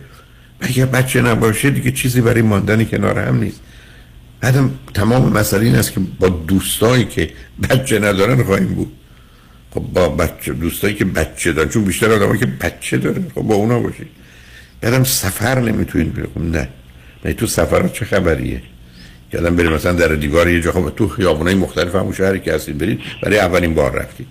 و 0.61 0.65
اگر 0.65 0.85
بچه 0.85 1.21
نباشه 1.21 1.69
دیگه 1.69 1.91
چیزی 1.91 2.21
برای 2.21 2.41
ماندن 2.41 2.83
کنار 2.83 3.19
هم 3.19 3.37
نیست. 3.37 3.59
بعدم 4.41 4.71
تمام 4.93 5.33
مسئله 5.33 5.65
این 5.65 5.75
است 5.75 5.93
که 5.93 5.99
با 6.19 6.29
دوستایی 6.29 7.05
که 7.05 7.29
بچه 7.69 7.99
ندارن 7.99 8.43
خواهیم 8.43 8.67
بود. 8.67 8.91
خب 9.73 9.79
با 9.79 10.09
بچه 10.09 10.53
دوستایی 10.53 10.95
که 10.95 11.05
بچه 11.05 11.53
دارن. 11.53 11.69
چون 11.69 11.83
بیشتر 11.83 12.11
آدمایی 12.11 12.39
که 12.39 12.45
بچه 12.45 12.97
دارن. 12.97 13.25
خب 13.35 13.41
با 13.41 13.55
اونا 13.55 13.79
باشید 13.79 14.07
بعدم 14.81 15.03
سفر 15.03 15.59
نمی‌تونید 15.59 16.13
برید 16.13 16.55
نه. 16.55 16.67
نه 17.25 17.33
تو 17.33 17.47
سفر 17.47 17.87
چه 17.87 18.05
خبریه؟ 18.05 18.61
که 19.33 19.39
آدم 19.39 19.55
بریم 19.55 19.73
مثلا 19.73 19.91
در 19.91 20.07
دیوار 20.07 20.49
یه 20.49 20.61
جا 20.61 20.71
خب 20.71 20.89
تو 20.95 21.07
خیابونای 21.07 21.55
مختلف 21.55 21.95
همون 21.95 22.13
شهری 22.13 22.39
که 22.39 22.53
هستید 22.53 22.77
برید 22.77 22.99
برای 23.23 23.39
اولین 23.39 23.73
بار 23.73 23.91
رفتید. 23.91 24.27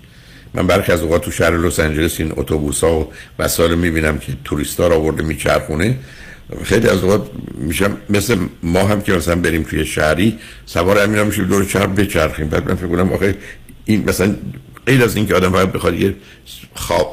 من 0.54 0.66
برخی 0.66 0.92
از 0.92 1.02
اوقات 1.02 1.22
تو 1.22 1.30
شهر 1.30 1.56
لس 1.56 1.80
آنجلس 1.80 2.20
این 2.20 2.32
اتوبوس‌ها 2.36 3.00
و 3.00 3.06
وسایل 3.38 3.74
می‌بینم 3.74 4.18
که 4.18 4.32
توریستا 4.44 4.88
رو 4.88 4.94
آورده 4.94 5.22
میچرخونه. 5.22 5.96
خیلی 6.64 6.88
از 6.88 7.04
اوقات 7.04 7.30
میشم 7.54 7.96
مثل 8.10 8.36
ما 8.62 8.80
هم 8.80 9.00
که 9.00 9.12
مثلا 9.12 9.36
بریم 9.36 9.62
توی 9.62 9.86
شهری 9.86 10.38
سوار 10.66 10.98
همین 10.98 11.22
میشیم 11.22 11.44
دور 11.44 11.66
شهر 11.66 11.86
بچرخیم. 11.86 12.48
بعد 12.48 12.68
من 12.68 12.74
فکر 12.74 12.86
کنم 12.86 13.12
آخه 13.12 13.34
این 13.84 14.04
مثلا 14.08 14.34
غیر 14.86 15.04
از 15.04 15.16
اینکه 15.16 15.34
آدم 15.34 15.52
باید 15.52 15.72
بخواد 15.72 16.00
یه 16.00 16.14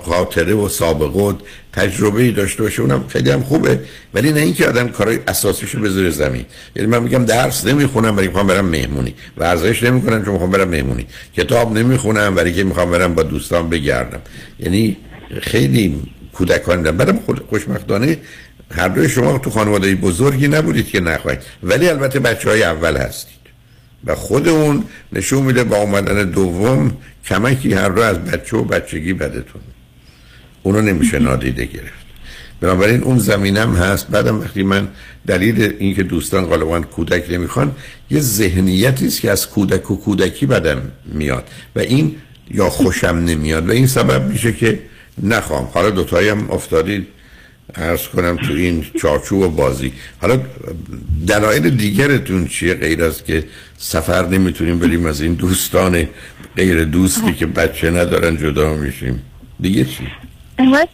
خاطره 0.06 0.54
و 0.54 0.70
سابقه 0.70 1.20
و 1.20 1.34
تجربه 1.74 2.32
داشته 2.32 2.64
باشه 2.64 2.82
اونم 2.82 3.08
خیلی 3.08 3.32
هم 3.32 3.44
خوبه. 3.44 3.80
ولی 4.14 4.32
نه 4.32 4.40
اینکه 4.40 4.68
آدم 4.68 4.88
کارهای 4.88 5.20
اساسیشو 5.28 5.80
بذاره 5.80 6.10
زمین. 6.10 6.46
یعنی 6.76 6.90
من 6.90 7.04
میگم 7.04 7.26
درس 7.26 7.66
نمی‌خونم 7.66 8.16
برای 8.16 8.28
می‌خوام 8.28 8.48
برم 8.48 8.66
مهمونی. 8.66 9.16
ورزش 9.38 9.84
نمی‌کنم 9.84 10.24
چون 10.24 10.34
می‌خوام 10.34 10.52
برم 10.52 10.68
مهمونی. 10.68 11.06
کتاب 11.38 11.78
نمی‌خونم 11.78 12.36
برای 12.36 12.54
که 12.54 12.64
می‌خوام 12.64 12.92
برم 12.92 13.14
با 13.16 13.24
دوستان 13.24 13.70
بگردم. 13.70 14.22
یعنی 14.60 14.98
خیلی 15.42 16.02
کودکانه. 16.34 16.92
بعدم 16.92 17.20
خوشبختانه 17.50 18.18
هر 18.72 18.88
دوی 18.88 19.10
شما 19.10 19.38
تو 19.38 19.50
خانواده 19.50 19.96
بزرگی 19.96 20.48
نبودید 20.48 20.88
که 20.90 21.00
نخواهید. 21.00 21.40
ولی 21.64 21.90
البته 21.90 22.20
بچه 22.20 22.50
های 22.50 22.64
اول 22.64 22.98
هستید. 22.98 23.39
و 24.06 24.16
خود 24.16 24.48
اون 24.48 24.84
نشون 25.14 25.44
میده 25.44 25.64
با 25.64 25.78
اومدن 25.78 26.30
دوم 26.30 26.98
کمکی 27.26 27.74
هر 27.74 27.88
رو 27.88 28.02
از 28.02 28.18
بچه 28.18 28.58
و 28.58 28.64
بچگی 28.64 29.14
بدتون. 29.14 29.62
اونو 30.64 30.82
نمیشه 30.82 31.20
نادیده 31.20 31.66
گرفت. 31.66 32.00
بنابراین 32.62 33.04
اون 33.04 33.18
زمینم 33.20 33.76
هست. 33.76 34.08
بعدم 34.08 34.42
وقتی 34.42 34.64
من 34.64 34.88
دلیل 35.28 35.74
اینکه 35.80 36.04
دوستان 36.04 36.46
غالبا 36.46 36.82
کودک 36.82 37.32
نمی‌خوان 37.32 37.76
یه 38.12 38.20
ذهنیتی 38.20 39.08
است 39.08 39.22
که 39.22 39.32
از 39.32 39.50
کودک 39.50 39.92
و 39.92 39.96
کودکی 39.96 40.46
بدم 40.46 40.82
میاد 41.06 41.48
و 41.76 41.80
این 41.80 42.16
یا 42.52 42.70
خوشم 42.70 43.08
نمیاد 43.08 43.70
و 43.70 43.72
این 43.72 43.88
سبب 43.88 44.32
میشه 44.32 44.54
که 44.54 44.80
نخوام. 45.24 45.70
حالا 45.74 45.90
دوتایی 45.90 46.30
هم 46.30 46.52
افتادید. 46.52 47.08
ارز 47.76 48.08
کنم 48.08 48.38
تو 48.38 48.54
این 48.54 48.86
چارچوب 49.02 49.42
و 49.42 49.50
بازی 49.50 49.94
حالا 50.22 50.40
دلایل 51.28 51.70
دیگرتون 51.70 52.48
چیه 52.48 52.74
غیر 52.74 53.04
از 53.04 53.24
که 53.24 53.44
سفر 53.78 54.28
نمی‌تونیم 54.28 54.80
بریم 54.80 55.06
از 55.06 55.22
این 55.22 55.34
دوستان 55.34 56.08
غیر 56.56 56.86
دوستی 56.86 57.34
که 57.34 57.46
بچه 57.46 57.92
ندارن 57.92 58.38
جدا 58.38 58.74
میشیم 58.74 59.24
دیگه 59.60 59.86
چی؟ 59.86 60.08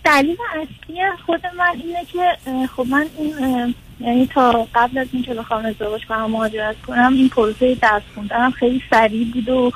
دلیل 0.06 0.38
اصلی 0.52 1.02
خود 1.26 1.42
من 1.58 1.82
اینه 1.84 2.06
که 2.06 2.38
خب 2.76 2.86
من 2.90 3.06
این 3.18 3.76
یعنی 4.00 4.30
تا 4.34 4.68
قبل 4.76 4.98
از 4.98 5.08
اینکه 5.12 5.34
بخوام 5.34 5.66
ازدواج 5.66 6.06
کنم 6.06 6.32
مهاجرت 6.32 6.76
کنم 6.88 7.14
این 7.14 7.30
پروسه 7.30 7.76
درس 7.76 8.02
خوندنم 8.16 8.52
خیلی 8.52 8.82
سریع 8.90 9.34
بود 9.34 9.50
و 9.50 9.72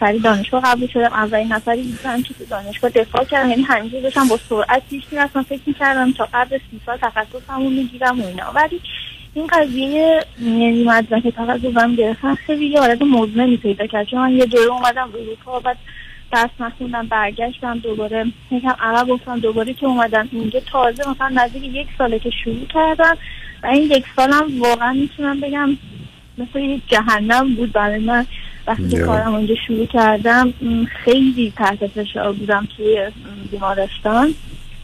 سری 0.00 0.18
دانشگاه 0.18 0.62
قبول 0.62 0.88
شدم. 0.88 1.12
اولین 1.12 1.52
نفری 1.52 1.82
بودم 1.82 2.22
که 2.22 2.34
تو 2.34 2.44
دانشگاه 2.44 2.90
دفاع 2.90 3.24
کردم. 3.24 3.50
یعنی 3.50 3.62
همینجور 3.62 4.00
داشتم 4.00 4.28
با 4.28 4.38
سرعت 4.48 4.82
پیش 4.90 5.04
می‌رفتم. 5.12 5.42
فکر 5.42 5.60
می‌کردم 5.66 6.12
تا 6.12 6.28
قبل 6.34 6.58
سی 6.58 6.80
سال 6.86 6.96
تخصصمو 6.96 7.70
می‌گیرم 7.70 8.20
و 8.20 8.26
اینا. 8.26 8.52
ولی 8.54 8.80
این 9.34 9.46
قضیه 9.46 10.24
یعنی 10.40 10.84
مدرک 10.84 11.28
تخصصم 11.28 11.94
گرفتن 11.94 12.34
خیلی 12.34 12.66
یه 12.66 12.80
حالت 12.80 13.02
مزمنی 13.02 13.56
پیدا 13.56 13.86
کرد 13.86 14.06
چون 14.06 14.20
من 14.20 14.32
یه 14.32 14.46
دوره 14.46 14.70
اومدم 14.70 15.08
اروپا 15.14 15.60
بعد 15.60 15.78
درس 16.32 16.50
نخوندم 16.60 17.06
برگشتم 17.06 17.78
دوباره. 17.78 18.26
یکم 18.50 18.76
عقب 18.80 19.08
گفتم 19.08 19.38
دوباره 19.38 19.74
که 19.74 19.86
اومدم 19.86 20.28
اینجا. 20.32 20.60
تازه 20.60 21.10
مثلا 21.10 21.28
نزدیک 21.28 21.64
یک 21.64 21.86
ساله 21.98 22.18
که 22.18 22.30
شروع 22.30 22.66
کردم. 22.74 23.18
و 23.62 23.66
این 23.66 23.82
یک 23.82 24.04
سالم 24.16 24.62
واقعا 24.62 24.92
می‌تونم 24.92 25.40
بگم 25.40 25.76
مثل 26.38 26.58
یک 26.60 26.82
جهنم 26.86 27.54
بود 27.54 27.72
برای 27.72 27.98
من. 27.98 28.26
وقتی 28.66 28.88
که 28.88 28.98
کارم 28.98 29.34
اونجا 29.34 29.54
شروع 29.66 29.86
کردم 29.86 30.54
خیلی 31.04 31.52
تحت 31.56 31.86
فشار 31.86 32.32
بودم 32.32 32.68
توی 32.76 33.10
بیمارستان. 33.50 34.34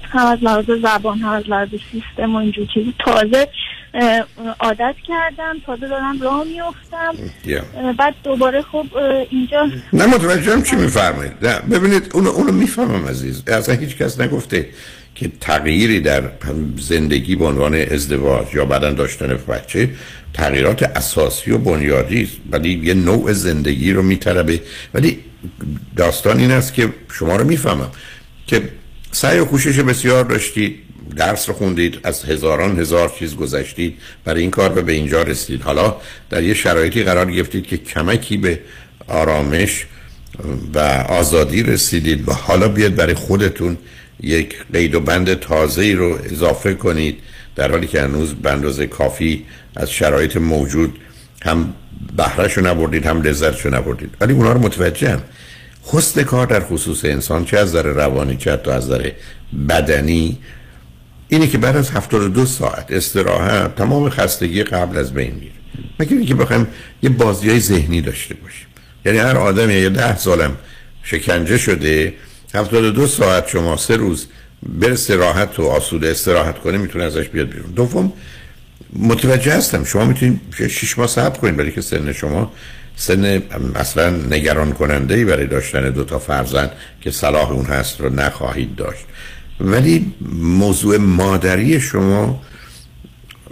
هم 0.02 0.26
از 0.26 0.38
لحاظ 0.42 0.64
زبان 0.82 1.18
هم 1.18 1.28
از 1.28 1.44
لحاظ 1.48 1.68
سیستم 1.92 2.34
و 2.34 2.38
اینجور 2.38 2.66
چیزی. 2.74 2.94
تازه 2.98 3.48
عادت 4.60 4.94
کردم 5.08 5.56
تازه 5.66 5.88
دارم 5.88 6.22
راه 6.22 6.44
میفتم 6.44 7.14
بعد 7.98 8.14
دوباره 8.24 8.62
خب 8.62 8.86
اینجا 9.30 9.68
نه 9.92 10.06
متوجهم 10.06 10.62
چی 10.62 10.76
میفرمایید. 10.76 11.40
ببینید 11.70 12.10
اونو, 12.14 12.30
اونو 12.30 12.52
می‌فهمم 12.52 13.08
عزیز. 13.08 13.48
اصلا 13.48 13.74
هیچ 13.74 13.96
کس 13.96 14.20
نگفته 14.20 14.68
که 15.14 15.30
تغییری 15.40 16.00
در 16.00 16.22
زندگی 16.78 17.36
به 17.36 17.44
عنوان 17.44 17.74
ازدواج 17.74 18.54
یا 18.54 18.64
بعدا 18.64 18.90
داشتن 18.90 19.38
بچه 19.48 19.90
تغییرات 20.34 20.82
اساسی 20.82 21.50
و 21.50 21.58
بنیادی 21.58 22.22
است. 22.22 22.32
ولی 22.50 22.80
یه 22.84 22.94
نوع 22.94 23.32
زندگی 23.32 23.92
رو 23.92 24.02
میطلبه. 24.02 24.60
ولی 24.94 25.18
داستان 25.96 26.38
این 26.38 26.50
است 26.50 26.74
که 26.74 26.88
شما 27.12 27.36
رو 27.36 27.44
می‌فهمم 27.44 27.90
که 28.46 28.62
سعی 29.12 29.38
و 29.38 29.44
کوشش 29.44 29.80
بسیار 29.80 30.24
داشتید 30.24 30.78
درس 31.16 31.48
رو 31.48 31.54
خوندید 31.54 31.98
از 32.04 32.24
هزاران 32.24 32.80
هزار 32.80 33.12
چیز 33.18 33.36
گذشتید 33.36 33.96
برای 34.24 34.40
این 34.40 34.50
کار 34.50 34.68
به 34.68 34.92
اینجا 34.92 35.22
رسید 35.22 35.62
حالا 35.62 35.96
در 36.30 36.42
یه 36.42 36.54
شرایطی 36.54 37.02
قرار 37.02 37.30
گرفتید 37.30 37.66
که 37.66 37.76
کمکی 37.76 38.36
به 38.36 38.60
آرامش 39.08 39.86
و 40.74 40.78
آزادی 41.08 41.62
رسیدید 41.62 42.28
و 42.28 42.32
حالا 42.32 42.68
بیاد 42.68 42.94
برای 42.94 43.14
خودتون 43.14 43.78
یک 44.22 44.56
قید 44.72 44.94
و 44.94 45.00
بند 45.00 45.34
تازه 45.34 45.92
رو 45.92 46.18
اضافه 46.24 46.74
کنید 46.74 47.18
در 47.56 47.70
حالی 47.70 47.86
که 47.86 48.02
هنوز 48.02 48.34
به 48.34 48.50
اندازه 48.50 48.86
کافی 48.86 49.44
از 49.76 49.90
شرایط 49.90 50.36
موجود 50.36 50.98
هم 51.42 51.74
بهرهش 52.16 52.52
رو 52.52 52.66
نبردید 52.66 53.06
هم 53.06 53.22
لذتش 53.22 53.60
رو 53.60 53.74
نبردید. 53.74 54.14
ولی 54.20 54.32
اونا 54.32 54.52
رو 54.52 54.60
متوجهم. 54.60 55.22
حسن 55.84 56.22
کار 56.22 56.46
در 56.46 56.60
خصوص 56.60 57.04
انسان 57.04 57.44
چه 57.44 57.58
از 57.58 57.68
نظر 57.68 57.82
روانی 57.82 58.36
چه 58.36 58.52
حتی 58.52 58.70
از 58.70 58.84
نظر 58.84 59.10
بدنی 59.68 60.38
اینه 61.28 61.46
که 61.46 61.58
بعد 61.58 61.76
از 61.76 61.90
72 61.90 62.46
ساعت 62.46 62.92
استراحت 62.92 63.74
تمام 63.74 64.10
خستگی 64.10 64.62
قبل 64.62 64.98
از 64.98 65.14
بین 65.14 65.34
میره. 65.34 65.52
مگر 66.00 66.16
اینکه 66.16 66.34
بخوایم 66.34 66.66
یه 67.02 67.10
بازی 67.10 67.50
های 67.50 67.60
ذهنی 67.60 68.00
داشته 68.00 68.34
باشیم؟ 68.34 68.66
یعنی 69.04 69.18
هر 69.18 69.36
آدمی 69.36 69.74
یه 69.74 69.88
ده 69.88 70.16
سالم 70.16 70.56
شکنجه 71.02 71.58
شده 71.58 72.14
72 72.54 73.06
ساعت 73.06 73.48
شما 73.48 73.76
سه 73.76 73.96
روز 73.96 74.26
بر 74.62 74.90
استراحت 74.90 75.60
و 75.60 75.68
آسوده 75.68 76.10
استراحت 76.10 76.58
کنه 76.58 76.78
می‌تونه 76.78 77.04
ازش 77.04 77.28
بیاد 77.28 77.48
بیرون. 77.48 77.70
دوم 77.70 78.12
متوجه 78.92 79.52
هستم. 79.52 79.84
شما 79.84 80.04
می‌تونید 80.04 80.40
شش 80.68 80.98
ماه 80.98 81.06
صبر 81.06 81.38
کنید 81.38 81.56
برای 81.56 81.72
که 81.72 81.80
سن 81.80 82.12
شما 82.12 82.52
سن 82.96 83.42
اصلا 83.74 84.10
نگران 84.10 84.72
کننده 84.72 85.14
ای 85.14 85.24
برای 85.24 85.46
داشتن 85.46 85.90
دو 85.90 86.04
تا 86.04 86.18
فرزند 86.18 86.70
که 87.00 87.10
صلاح 87.10 87.50
اون 87.50 87.64
هست 87.64 88.00
رو 88.00 88.14
نخواهید 88.14 88.76
داشت. 88.76 89.04
ولی 89.60 90.14
موضوع 90.40 90.96
مادری 90.96 91.80
شما 91.80 92.42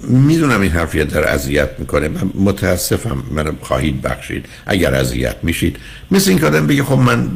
می‌دونم 0.02 0.60
این 0.60 0.70
حرفیت 0.70 1.08
در 1.08 1.28
اذیت 1.28 1.70
می‌کنه. 1.78 2.08
من 2.08 2.30
متاسفم. 2.34 3.22
من 3.30 3.56
خواهید 3.60 4.02
بخشید. 4.02 4.46
اگر 4.66 4.94
اذیت 4.94 5.36
میشید. 5.42 5.76
مثل 6.10 6.30
این 6.30 6.44
آدم 6.44 6.66
بگه 6.66 6.84
خب 6.84 6.98
من 6.98 7.28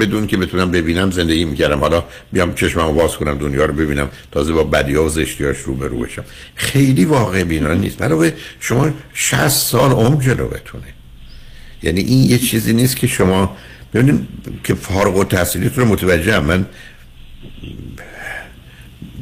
بدون 0.00 0.26
که 0.26 0.36
بتونم 0.36 0.70
ببینم 0.70 1.10
زندگی 1.10 1.44
می‌کردم. 1.44 1.78
حالا 1.80 2.04
بیام 2.32 2.54
چشممو 2.54 2.92
باز 2.92 3.16
کنم 3.16 3.38
دنیا 3.38 3.64
رو 3.64 3.74
ببینم. 3.74 4.08
تازه 4.32 4.52
با 4.52 4.64
بدی 4.64 4.94
و 4.94 5.08
زشتیاش 5.08 5.58
رو 5.58 5.74
برو 5.74 5.98
بشم. 5.98 6.24
خیلی 6.54 7.04
واقع 7.04 7.44
بینا 7.44 7.74
نیست. 7.74 7.96
برای 7.96 8.32
شما 8.60 8.90
60 9.14 9.48
سال 9.48 9.90
عمر 9.90 10.22
جلوتونه. 10.22 10.84
یعنی 11.82 12.00
این 12.00 12.30
یه 12.30 12.38
چیزی 12.38 12.72
نیست 12.72 12.96
که 12.96 13.06
شما 13.06 13.56
ببینید 13.94 14.28
که 14.64 14.74
فارغ 14.74 15.16
و 15.16 15.24
تحصیلیت 15.24 15.78
رو 15.78 15.84
متوجه 15.84 16.40
من 16.40 16.66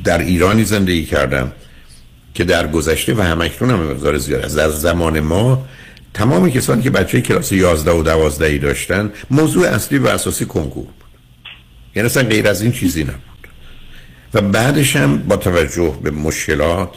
در 0.05 0.19
ایرانی 0.19 0.65
زندگی 0.65 1.05
کردم. 1.05 1.53
که 2.35 2.45
در 2.45 2.67
گذشته 2.67 3.15
و 3.15 3.21
همکنون 3.23 3.71
هم 3.71 3.83
مقدار 3.83 4.19
زیاد 4.19 4.45
از 4.45 4.55
در 4.55 4.69
زمان 4.71 5.21
ما 5.21 5.67
تمام 6.15 6.51
کسانی 6.51 6.83
که 6.83 6.91
بچه 6.91 7.21
کلاس 7.21 7.53
11 7.53 7.93
و 7.93 8.03
12 8.03 8.47
ای 8.47 8.59
داشتن 8.59 9.13
موضوع 9.31 9.69
اصلی 9.69 9.99
و 9.99 10.07
اساسی 10.07 10.45
کنکور 10.45 10.85
بود. 10.85 10.95
یعنی 11.95 12.07
اصلا 12.07 12.23
غیر 12.23 12.49
از 12.49 12.63
این 12.63 12.73
چیزی 12.73 13.05
نبود. 13.05 13.17
و 14.35 14.41
بعدش 14.41 14.97
هم 14.97 15.19
با 15.19 15.37
توجه 15.37 15.95
به 16.03 16.11
مشکلات 16.11 16.91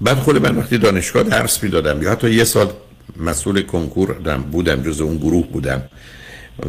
بعد 0.00 0.16
خود 0.16 0.46
من 0.46 0.56
وقتی 0.56 0.78
دانشگاه 0.78 1.22
درس 1.22 1.62
می‌دادم 1.62 2.02
یا 2.02 2.10
حتی 2.10 2.30
یه 2.30 2.44
سال 2.44 2.70
مسئول 3.16 3.62
کنکور 3.62 4.12
بودم 4.38 4.82
جز 4.82 5.00
اون 5.00 5.16
گروه 5.16 5.46
بودم. 5.46 5.82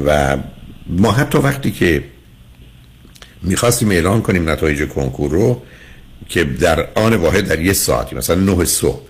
و 0.05 0.37
ما 0.87 1.11
حتی 1.11 1.37
وقتی 1.37 1.71
که 1.71 2.03
می‌خواستیم 3.41 3.91
اعلان 3.91 4.21
کنیم 4.21 4.49
نتایج 4.49 4.87
کنکور 4.87 5.31
رو 5.31 5.61
که 6.29 6.43
در 6.43 6.87
آن 6.95 7.13
واحد 7.13 7.47
در 7.47 7.61
یه 7.61 7.73
ساعتی 7.73 8.15
مثلا 8.15 8.35
نه 8.35 8.65
صبح 8.65 9.01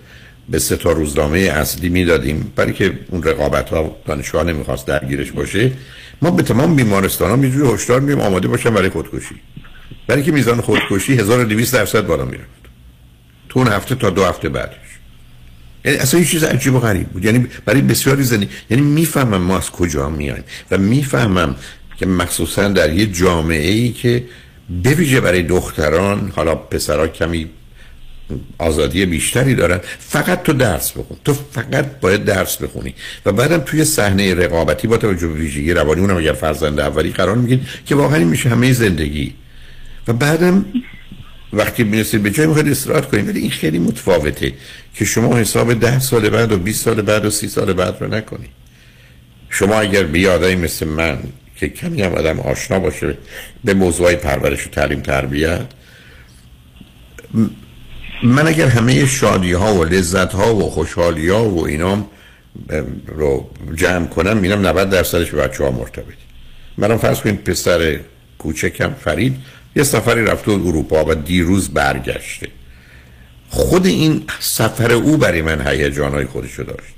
به 0.48 0.58
سه 0.58 0.76
تا 0.76 0.92
روزنامه 0.92 1.38
اصلی 1.38 1.88
می‌دادیم. 1.88 2.52
برای 2.56 2.72
که 2.72 2.98
اون 3.10 3.22
رقابت 3.22 3.70
ها 3.70 3.96
دانشگاه 4.06 4.44
نمی‌خواست 4.44 4.86
درگیرش 4.86 5.32
باشه 5.32 5.72
ما 6.22 6.30
به 6.30 6.42
تمام 6.42 6.76
بیمارستان 6.76 7.30
ها 7.30 7.36
میجوری 7.36 7.74
هشدار 7.74 8.00
میدیم 8.00 8.20
آماده 8.20 8.48
باشن 8.48 8.70
برای 8.70 8.88
خودکشی. 8.88 9.34
برای 10.06 10.22
که 10.22 10.32
میزان 10.32 10.60
خودکشی 10.60 11.14
1200 11.14 11.74
درصد 11.74 12.06
بالا 12.06 12.24
می‌رفت. 12.24 12.48
تو 13.48 13.58
اون 13.58 13.68
هفته 13.68 13.94
تا 13.94 14.10
دو 14.10 14.24
هفته 14.24 14.48
بعدش. 14.48 14.74
یعنی 15.84 15.98
اصلا 15.98 16.20
یه 16.20 16.26
چیز 16.26 16.44
عجیب 16.44 16.74
و 16.74 16.80
غریب 16.80 17.08
بود. 17.08 17.24
یعنی 17.24 17.46
برای 17.64 17.80
بسیاری 17.80 18.22
زنی 18.22 18.48
یعنی 18.70 18.82
می‌فهمم 18.82 19.42
ما 19.42 19.58
از 19.58 19.70
کجا 19.70 20.08
میایم 20.08 20.44
و 20.70 20.78
می‌فهمم 20.78 21.56
که 21.98 22.06
مخصوصا 22.06 22.68
در 22.68 22.92
یه 22.92 23.06
جامعه 23.06 23.70
ای 23.70 23.92
که 23.92 24.24
بویژه 24.68 25.20
برای 25.20 25.42
دختران 25.42 26.32
حالا 26.36 26.54
پسرها 26.54 27.08
کمی 27.08 27.50
آزادی 28.58 29.06
بیشتری 29.06 29.54
دارن 29.54 29.80
فقط 29.98 30.42
تو 30.42 30.52
درس 30.52 30.92
بخون. 30.92 31.16
تو 31.24 31.34
فقط 31.52 32.00
باید 32.00 32.24
درس 32.24 32.56
بخونی. 32.56 32.94
و 33.26 33.32
بعدم 33.32 33.58
توی 33.58 33.84
صحنه 33.84 34.34
رقابتی 34.34 34.88
با 34.88 34.96
توجه 34.96 35.28
به 35.28 35.34
ویژگی 35.34 35.72
روانی 35.72 36.00
اونم 36.00 36.16
اگر 36.16 36.32
فرزند 36.32 36.80
اولی 36.80 37.10
قرار 37.10 37.36
میگید 37.36 37.60
که 37.86 37.94
واقعا 37.94 38.24
میشه 38.24 38.48
همه 38.48 38.72
زندگی. 38.72 39.34
و 40.08 40.12
بعدم 40.12 40.64
وقتی 41.52 41.84
می‌رسید 41.84 42.22
به 42.22 42.30
جای 42.30 42.46
می‌خواید 42.46 42.68
استراحت 42.68 43.08
کنید. 43.08 43.28
ولی 43.28 43.40
این 43.40 43.50
خیلی 43.50 43.78
متفاوته 43.78 44.52
که 44.94 45.04
شما 45.04 45.36
حساب 45.36 45.74
ده 45.74 45.98
سال 45.98 46.28
بعد 46.30 46.52
و 46.52 46.58
20 46.58 46.84
سال 46.84 47.02
بعد 47.02 47.24
و 47.24 47.30
30 47.30 47.48
سال 47.48 47.72
بعد 47.72 47.96
رو 48.00 48.14
نکنید. 48.14 48.50
شما 49.50 49.74
اگر 49.74 50.02
بیادایی 50.02 50.56
مثل 50.56 50.86
من 50.86 51.18
که 51.60 51.68
کمی 51.68 52.02
هم 52.02 52.14
آدم 52.14 52.40
آشنا 52.40 52.78
باشه 52.78 53.18
به 53.64 53.74
موضوع 53.74 54.14
پرورش 54.14 54.66
و 54.66 54.70
تعلیم 54.70 55.00
تربیت 55.00 55.66
من 58.22 58.48
اگر 58.48 58.66
همه 58.66 59.06
شادی 59.06 59.52
ها 59.52 59.74
و 59.74 59.84
لذت 59.84 60.32
ها 60.32 60.54
و 60.54 60.70
خوشحالی 60.70 61.28
ها 61.28 61.48
و 61.48 61.66
اینام 61.66 62.06
رو 63.06 63.50
جمع 63.74 64.06
کنم 64.06 64.36
میرم 64.36 64.66
90 64.66 64.90
درصدش 64.90 65.30
به 65.30 65.42
بچه 65.42 65.64
ها 65.64 65.70
مرتبط 65.70 66.14
منم 66.78 66.98
فرض 66.98 67.20
کنید 67.20 67.44
پسر 67.44 68.00
کوچکم 68.38 68.94
فرید 68.94 69.36
یه 69.76 69.82
سفری 69.82 70.24
رفته 70.24 70.50
اروپا 70.50 71.04
و 71.04 71.14
دیروز 71.14 71.68
برگشته. 71.68 72.48
خود 73.50 73.86
این 73.86 74.24
سفر 74.40 74.92
او 74.92 75.16
برای 75.16 75.42
من 75.42 75.66
هیجان 75.66 76.12
های 76.12 76.24
خودشو 76.24 76.62
داشت 76.62 76.94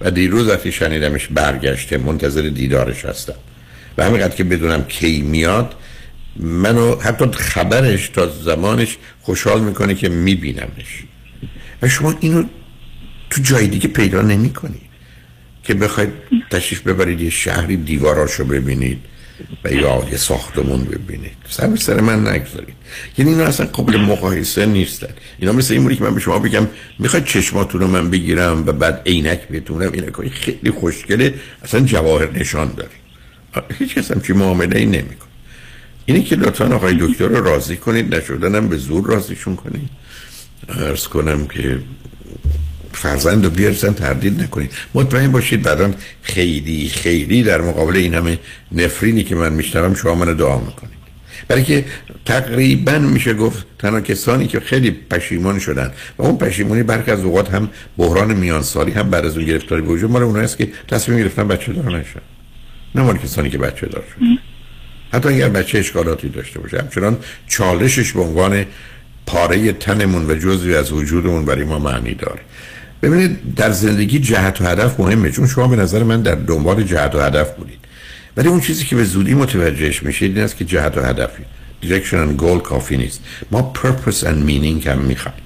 و 0.00 0.10
دیروز 0.10 0.48
وقتی 0.48 0.72
شنیدمش 0.72 1.26
برگشته 1.26 1.98
منتظر 1.98 2.42
دیدارش 2.42 3.04
هستم. 3.04 3.34
و 3.98 4.04
همینقدر 4.04 4.36
که 4.36 4.44
بدونم 4.44 4.84
کی 4.84 5.22
میاد 5.22 5.74
منو 6.36 7.00
حتی 7.00 7.24
خبرش 7.32 8.08
تا 8.08 8.28
زمانش 8.28 8.96
خوشحال 9.20 9.60
می‌کنه 9.60 9.94
که 9.94 10.08
میبینمش. 10.08 11.04
و 11.82 11.88
شما 11.88 12.14
اینو 12.20 12.44
تو 13.30 13.42
جای 13.42 13.66
دیگه 13.66 13.88
پیدا 13.88 14.22
نمی 14.22 14.52
که 15.62 15.74
بخواید 15.74 16.12
تشریف 16.50 16.80
ببرید 16.80 17.20
یه 17.20 17.30
شهری 17.30 17.76
دیواراشو 17.76 18.44
ببینید 18.44 18.98
و 19.64 19.72
یا 19.72 20.06
یه 20.10 20.16
ساختمون 20.16 20.84
ببینید. 20.84 21.36
سر 21.48 21.76
سر 21.76 22.00
من 22.00 22.28
نگذارید. 22.28 22.74
یعنی 23.18 23.30
اینا 23.30 23.44
اصلا 23.44 23.66
قابل 23.66 23.96
مقایسه 23.96 24.66
نیستن. 24.66 25.08
اینا 25.38 25.52
مثل 25.52 25.74
این 25.74 25.96
که 25.96 26.04
من 26.04 26.14
به 26.14 26.20
شما 26.20 26.38
بگم 26.38 26.68
می‌خواید 26.98 27.24
چشماتون 27.24 27.80
رو 27.80 27.86
من 27.86 28.10
بگیرم 28.10 28.66
و 28.66 28.72
بعد 28.72 29.02
عینک 29.06 29.48
بتونم 29.48 29.92
اینا 29.92 30.30
خیلی 30.30 30.70
خوشگله 30.70 31.34
اصلا 31.62 31.80
جواهر 31.80 32.30
نشان 32.30 32.74
داری 32.76 33.01
هیچ 33.78 33.94
کس 33.94 34.10
همچی 34.10 34.32
معامله 34.32 34.78
ای 34.78 34.86
نمی 34.86 35.16
کن 35.16 35.26
اینه 36.06 36.22
که 36.22 36.36
لطفا 36.36 36.74
آقای 36.74 36.96
دکتر 37.00 37.28
رو 37.28 37.44
راضی 37.44 37.76
کنید 37.76 38.14
نشدنم 38.14 38.68
به 38.68 38.76
زور 38.76 39.06
راضیشون 39.06 39.56
کنید. 39.56 39.90
ارز 40.68 41.06
کنم 41.06 41.46
که 41.46 41.78
فرزند 42.92 43.44
رو 43.44 43.50
بیارسن 43.50 43.92
تردید 43.92 44.42
نکنید. 44.42 44.70
مطمئن 44.94 45.32
باشید 45.32 45.62
بعدا 45.62 45.90
خیلی 46.22 46.88
خیلی 46.88 47.42
در 47.42 47.60
مقابل 47.60 47.96
این 47.96 48.14
همه 48.14 48.38
نفرینی 48.72 49.24
که 49.24 49.34
من 49.34 49.52
میشنوم 49.52 49.94
شما 49.94 50.14
منو 50.14 50.34
دعا 50.34 50.58
می‌کنید. 50.58 51.02
برای 51.48 51.64
که 51.64 51.84
تقریبا 52.24 52.98
میشه 52.98 53.34
گفت 53.34 53.66
تنها 53.78 54.00
کسانی 54.00 54.46
که 54.46 54.60
خیلی 54.60 54.90
پشیمان 54.90 55.58
شدن 55.58 55.92
و 56.18 56.22
اون 56.22 56.38
پشیمانی 56.38 56.82
برخی 56.82 57.10
از 57.10 57.20
اوقات 57.20 57.54
هم 57.54 57.70
بحران 57.98 58.32
میان 58.32 58.62
سالی 58.62 58.92
هم 58.92 59.10
بعد 59.10 59.26
از 59.26 59.36
اون 59.36 59.46
گرفتاری 59.46 59.82
به 59.82 59.88
وجود 59.88 60.10
مال 60.10 60.22
اونایی 60.22 60.48
که 60.48 60.68
تصمیم 60.88 61.18
گرفتن 61.18 61.48
بچه 61.48 61.72
دار 61.72 61.98
نشن. 61.98 62.20
نه 62.94 63.02
مال 63.02 63.18
کسانی 63.18 63.50
که 63.50 63.58
بچه 63.58 63.86
دار 63.86 64.04
شد 64.14 64.38
حتی 65.12 65.28
اگر 65.28 65.48
بچه 65.48 65.78
اشکالاتی 65.78 66.28
داشته 66.28 66.60
باشه. 66.60 66.78
همچنان 66.78 67.18
چالشش 67.48 68.12
به 68.12 68.20
عنوان 68.20 68.64
پاره 69.26 69.72
تنمون 69.72 70.30
و 70.30 70.34
جزوی 70.34 70.74
از 70.74 70.92
وجودمون 70.92 71.44
برای 71.44 71.64
ما 71.64 71.78
معنی 71.78 72.14
داره. 72.14 72.40
ببینید 73.02 73.54
در 73.54 73.70
زندگی 73.70 74.18
جهت 74.18 74.60
و 74.60 74.64
هدف 74.64 75.00
مهمه. 75.00 75.30
چون 75.30 75.46
شما 75.46 75.68
به 75.68 75.76
نظر 75.76 76.02
من 76.02 76.22
در 76.22 76.34
دنبال 76.34 76.82
جهت 76.82 77.14
و 77.14 77.20
هدف 77.20 77.50
بودید. 77.54 77.78
ولی 78.36 78.48
اون 78.48 78.60
چیزی 78.60 78.84
که 78.84 78.96
به 78.96 79.04
زودی 79.04 79.34
متوجهش 79.34 80.02
میشید 80.02 80.36
این 80.36 80.44
است 80.44 80.56
که 80.56 80.64
جهت 80.64 80.98
و 80.98 81.00
هدفی. 81.00 81.42
Direction 81.82 82.14
and 82.14 82.42
goal 82.42 82.62
کافی 82.62 82.96
نیست. 82.96 83.20
ما 83.50 83.72
purpose 83.76 84.24
and 84.24 84.48
meaning 84.48 84.86
هم 84.86 84.98
می‌خوایم. 84.98 85.38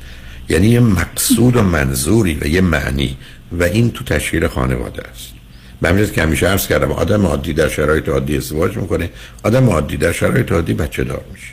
یعنی 0.48 0.66
یه 0.66 0.80
مقصود 0.80 1.56
و 1.56 1.62
منظوری 1.62 2.38
و 2.40 2.46
یه 2.46 2.60
معنی. 2.60 3.16
و 3.52 3.62
این 3.62 3.90
تو 3.90 4.04
تشکیل 4.04 4.46
خانواده 4.46 5.02
است. 5.02 5.35
به 5.82 5.88
همین 5.88 6.10
که 6.10 6.22
همیشه 6.22 6.46
عرض 6.46 6.66
کردم 6.66 6.92
آدم 6.92 7.26
عادی 7.26 7.52
در 7.52 7.68
شرایط 7.68 8.08
عادی 8.08 8.36
ازدواج 8.36 8.76
می‌کنه 8.76 9.10
آدم 9.42 9.70
عادی 9.70 9.96
در 9.96 10.12
شرایط 10.12 10.52
عادی 10.52 10.74
بچه 10.74 11.04
دار 11.04 11.24
میشه. 11.32 11.52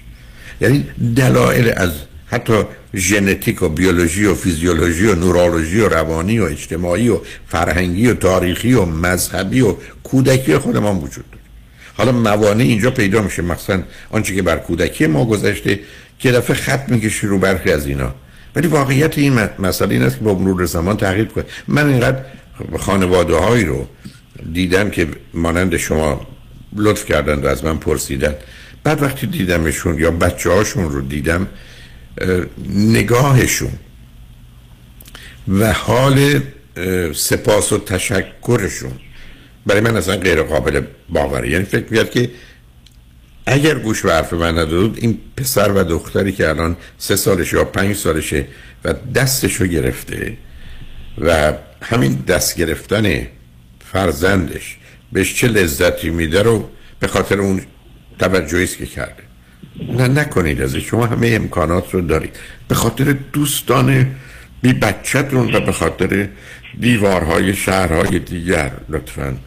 یعنی 0.61 0.85
دلایل 1.15 1.73
از 1.77 1.91
حتی 2.25 2.53
ژنتیک 2.95 3.61
و 3.61 3.69
بیولوژی 3.69 4.25
و 4.25 4.35
فیزیولوژی 4.35 5.07
و 5.07 5.15
نورولوژی 5.15 5.79
و 5.79 5.89
روانی 5.89 6.39
و 6.39 6.43
اجتماعی 6.43 7.09
و 7.09 7.19
فرهنگی 7.47 8.07
و 8.07 8.13
تاریخی 8.13 8.73
و 8.73 8.85
مذهبی 8.85 9.61
و 9.61 9.75
کودکی 10.03 10.57
خودمان 10.57 10.95
وجود 10.95 11.25
داره. 11.31 11.43
حالا 11.97 12.11
موانع 12.11 12.63
اینجا 12.63 12.91
پیدا 12.91 13.21
میشه 13.21 13.41
مثلا 13.41 13.83
آنچه 14.09 14.35
که 14.35 14.41
بر 14.41 14.57
کودکی 14.57 15.07
ما 15.07 15.25
گذشته 15.25 15.79
که 16.19 16.31
دفعه 16.31 16.55
خط 16.55 16.89
می‌کشه 16.89 17.27
رو 17.27 17.39
برخی 17.39 17.71
از 17.71 17.87
اینا. 17.87 18.15
ولی 18.55 18.67
واقعیت 18.67 19.17
این 19.17 19.39
مسئله 19.59 19.93
این 19.93 20.03
است 20.03 20.17
که 20.17 20.23
با 20.23 20.33
مرور 20.33 20.65
زمان 20.65 20.97
تغییر 20.97 21.25
کنه 21.25 21.43
من 21.67 21.87
اینقدر 21.87 22.17
خانواده 22.79 23.35
هایی 23.35 23.65
رو 23.65 23.87
دیدم 24.53 24.89
که 24.89 25.07
مانند 25.33 25.77
شما 25.77 26.27
لطف 26.75 27.05
کردن 27.05 27.39
و 27.39 27.47
از 27.47 27.63
من 27.63 27.77
پرسیدن 27.77 28.35
بعد 28.83 29.03
وقتی 29.03 29.27
دیدمشون 29.27 29.99
یا 29.99 30.11
بچه 30.11 30.49
هاشون 30.49 30.91
رو 30.91 31.01
دیدم 31.01 31.47
نگاهشون 32.69 33.71
و 35.47 35.73
حال 35.73 36.41
سپاس 37.13 37.73
و 37.73 37.77
تشکرشون 37.77 38.91
برای 39.65 39.81
من 39.81 39.97
اصلا 39.97 40.17
غیر 40.17 40.43
قابل 40.43 40.81
باوره. 41.09 41.49
یعنی 41.49 41.65
فکر 41.65 41.85
میاد 41.89 42.09
که 42.09 42.29
اگر 43.45 43.79
گوش 43.79 44.01
به 44.01 44.13
حرف 44.13 44.33
من 44.33 44.59
نداد 44.59 44.97
این 44.97 45.19
پسر 45.37 45.71
و 45.71 45.83
دختری 45.83 46.31
که 46.31 46.49
الان 46.49 46.77
سه 46.97 47.15
سالشه 47.15 47.57
یا 47.57 47.63
پنج 47.63 47.95
سالشه 47.95 48.47
و 48.85 48.93
دستشو 49.15 49.65
گرفته 49.65 50.37
و 51.17 51.53
همین 51.81 52.13
دست 52.27 52.55
گرفتن 52.55 53.27
فرزندش 53.93 54.77
بهش 55.11 55.33
چه 55.33 55.47
لذتی 55.47 56.09
میده 56.09 56.41
رو 56.41 56.69
به 56.99 57.07
خاطر 57.07 57.39
اون 57.39 57.61
توجهی 58.19 58.67
که 58.67 58.85
کرده. 58.85 59.23
نه 59.89 60.07
نکنید 60.07 60.61
از 60.61 60.75
شما 60.75 61.05
همه 61.05 61.27
امکانات 61.27 61.93
رو 61.93 62.01
دارید. 62.01 62.35
به 62.67 62.75
خاطر 62.75 63.15
دوستان 63.33 64.15
بی 64.61 64.73
بچهتون 64.73 65.55
و 65.55 65.59
به 65.59 65.71
خاطر 65.71 66.29
دیوارهای 66.79 67.55
شهرهای 67.55 68.19
دیگر 68.19 68.71
لطفا. 68.89 69.37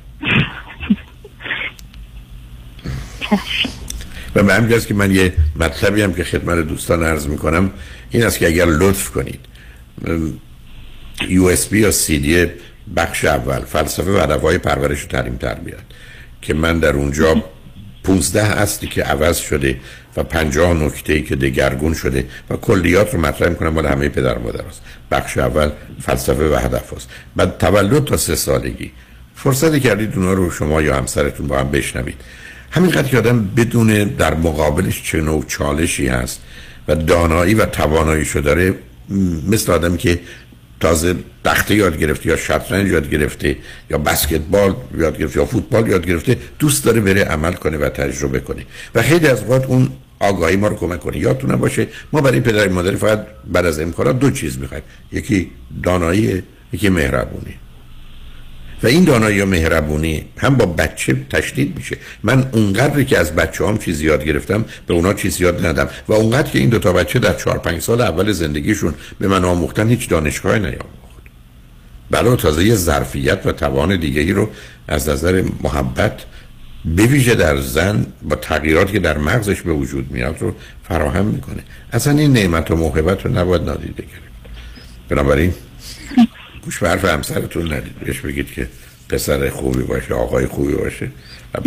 و 4.35 4.43
به 4.43 4.55
همین 4.55 4.81
که 4.81 4.95
من 4.95 5.11
یه 5.11 5.33
مطلبی 5.57 6.03
هم 6.03 6.15
که 6.15 6.25
خدمت 6.25 6.59
دوستان 6.59 7.03
عرض 7.03 7.27
می‌کنم 7.27 7.71
این 8.11 8.23
است 8.23 8.39
که 8.39 8.47
اگر 8.47 8.67
لطف 8.67 9.11
کنید 9.11 9.41
یو 11.29 11.45
اس 11.45 11.69
بی 11.69 11.81
یا 11.81 11.91
سی 11.91 12.19
دی 12.19 12.47
بخش 12.97 13.25
اول 13.25 13.61
فلسفه 13.61 14.11
و 14.11 14.17
ادوای 14.17 14.59
پرورش 14.59 15.05
و 15.05 15.09
تعلیم 15.09 15.37
تربیت 15.37 15.79
که 16.43 16.55
من 16.55 16.79
در 16.79 16.93
اونجا 16.93 17.43
15 18.05 18.43
اصلی 18.43 18.89
که 18.89 19.03
عوض 19.03 19.37
شده 19.39 19.77
و 20.17 20.23
50 20.23 20.75
نکته 20.75 21.13
ای 21.13 21.23
که 21.23 21.37
دگرگون 21.37 21.95
شده 21.95 22.27
و 22.51 22.57
کلیات 22.57 23.15
رو 23.15 23.21
مطرح 23.21 23.49
می‌کنم 23.49 23.69
مال 23.69 23.87
همه 23.87 24.09
پدر 24.09 24.39
مادر 24.39 24.63
است. 24.67 24.83
بخش 25.11 25.39
اول 25.39 25.71
فلسفه 26.01 26.51
و 26.51 26.55
هدف 26.55 26.93
است. 26.93 27.09
بعد 27.37 27.59
تولد 27.59 28.05
تا 28.05 28.17
سه 28.17 28.35
سالگی. 28.35 28.93
فرصتی 29.35 29.81
کردید 29.81 30.17
اونا 30.17 30.33
رو 30.33 30.51
شما 30.51 30.83
یا 30.83 30.97
همسرتون 30.97 31.47
با 31.47 31.59
هم 31.59 31.71
بشنوید. 31.71 32.21
همینقدر 32.71 33.09
که 33.09 33.19
آدم 33.19 33.45
بدون 33.57 34.05
در 34.05 34.35
مقابلش 34.35 35.03
چه 35.03 35.21
نوع 35.21 35.45
چالشی 35.49 36.09
هست 36.09 36.41
و 36.89 36.95
دانایی 36.95 37.55
و 37.55 37.67
تواناییشو 37.67 38.41
داره 38.41 38.75
مثل 39.49 39.73
آدمی 39.73 39.99
که 39.99 40.21
تازه 40.81 41.15
تخته 41.45 41.75
یاد 41.75 41.99
گرفته 41.99 42.27
یا 42.27 42.37
شطرنج 42.37 42.91
یاد 42.91 43.11
گرفته 43.11 43.57
یا 43.91 43.99
بسکتبال 43.99 44.75
یاد 44.99 45.19
گرفته 45.19 45.39
یا 45.39 45.47
فوتبال 45.47 45.89
یاد 45.89 46.07
گرفته 46.07 46.39
دوست 46.59 46.85
داره 46.85 47.01
بره 47.01 47.25
عمل 47.25 47.53
کنه 47.53 47.79
و 47.79 47.89
تجربه 47.89 48.41
کنه. 48.41 48.63
و 48.95 49.03
خیلی 49.03 49.27
از 49.27 49.51
وقت 49.51 49.67
اون 49.67 49.89
آگاهی 50.19 50.57
ما 50.57 50.69
رو 50.69 50.77
کمک 50.77 51.01
کنه. 51.01 51.19
یادتون 51.19 51.57
باشه 51.57 51.87
ما 52.13 52.21
برای 52.21 52.41
پدر 52.41 52.69
مادر 52.69 52.95
فقط 52.95 53.27
بعد 53.53 53.67
از 53.67 53.81
امکانات 53.81 54.19
دو 54.19 54.31
چیز 54.31 54.59
می‌خوایم. 54.59 54.83
یکی 55.13 55.51
دانایی 55.83 56.43
یکی 56.73 56.89
مهربونی. 56.89 57.55
و 58.87 58.89
این 58.89 59.05
دانایی 59.05 59.41
و 59.41 59.47
مهربونی 59.47 60.25
هم 60.37 60.57
با 60.57 60.67
بچه 60.67 61.17
تشدید 61.31 61.77
میشه. 61.77 61.97
من 62.23 62.49
اونقدری 62.53 63.05
که 63.05 63.19
از 63.19 63.35
بچه 63.35 63.67
هم 63.67 63.79
چیز 63.79 64.01
یاد 64.01 64.25
گرفتم 64.25 64.65
به 64.87 64.95
اونا 64.95 65.15
چیز 65.15 65.41
یاد 65.41 65.67
ندم. 65.67 65.89
و 66.09 66.13
اونقدر 66.13 66.51
که 66.51 66.59
این 66.59 66.69
دوتا 66.69 66.93
بچه 66.93 67.19
در 67.19 67.33
چهار 67.33 67.59
پنج 67.59 67.81
سال 67.81 68.01
اول 68.01 68.33
زندگیشون 68.33 68.95
به 69.19 69.29
من 69.29 69.45
آموختن 69.45 69.89
هیچ 69.89 70.09
دانشگاه 70.09 70.59
نیاموخت 70.59 70.87
بلا 72.11 72.37
تازه 72.37 72.65
یه 72.65 72.75
ظرفیت 72.75 73.47
و 73.47 73.53
توان 73.53 73.97
دیگری 73.97 74.33
رو 74.33 74.49
از 74.89 75.09
نظر 75.09 75.45
محبت 75.63 76.25
بویژه 76.85 77.35
در 77.35 77.61
زن 77.61 78.07
با 78.23 78.37
تغییراتی 78.37 78.93
که 78.93 78.99
در 78.99 79.19
مغزش 79.19 79.63
به 79.63 79.73
وجود 79.73 80.11
میاد 80.11 80.37
رو 80.41 80.55
فراهم 80.89 81.25
می‌کنه. 81.25 81.63
اصلا 81.93 82.19
این 82.19 82.33
نعمت 82.33 82.71
و 82.71 82.77
موهبت 82.77 83.27
رو 83.27 83.33
نباید 83.33 83.63
نادیده 83.63 84.03
گرفت. 84.03 84.27
بنابراین 85.09 85.55
گوش 86.67 86.79
به 86.79 86.89
حرف 86.89 87.05
همسرتون 87.05 87.73
ندید. 87.73 87.99
بهش 87.99 88.21
بگید 88.21 88.53
که 88.53 88.69
پسر 89.09 89.51
خوبی 89.51 89.83
باشه 89.83 90.15
آقای 90.15 90.47
خوبی 90.47 90.75
باشه. 90.75 91.11
و 91.55 91.61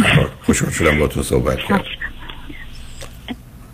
خوشحال 0.43 0.71
شدم 0.71 0.99
با 0.99 1.07
تو 1.07 1.23
صحبت 1.23 1.57
کرد 1.57 1.85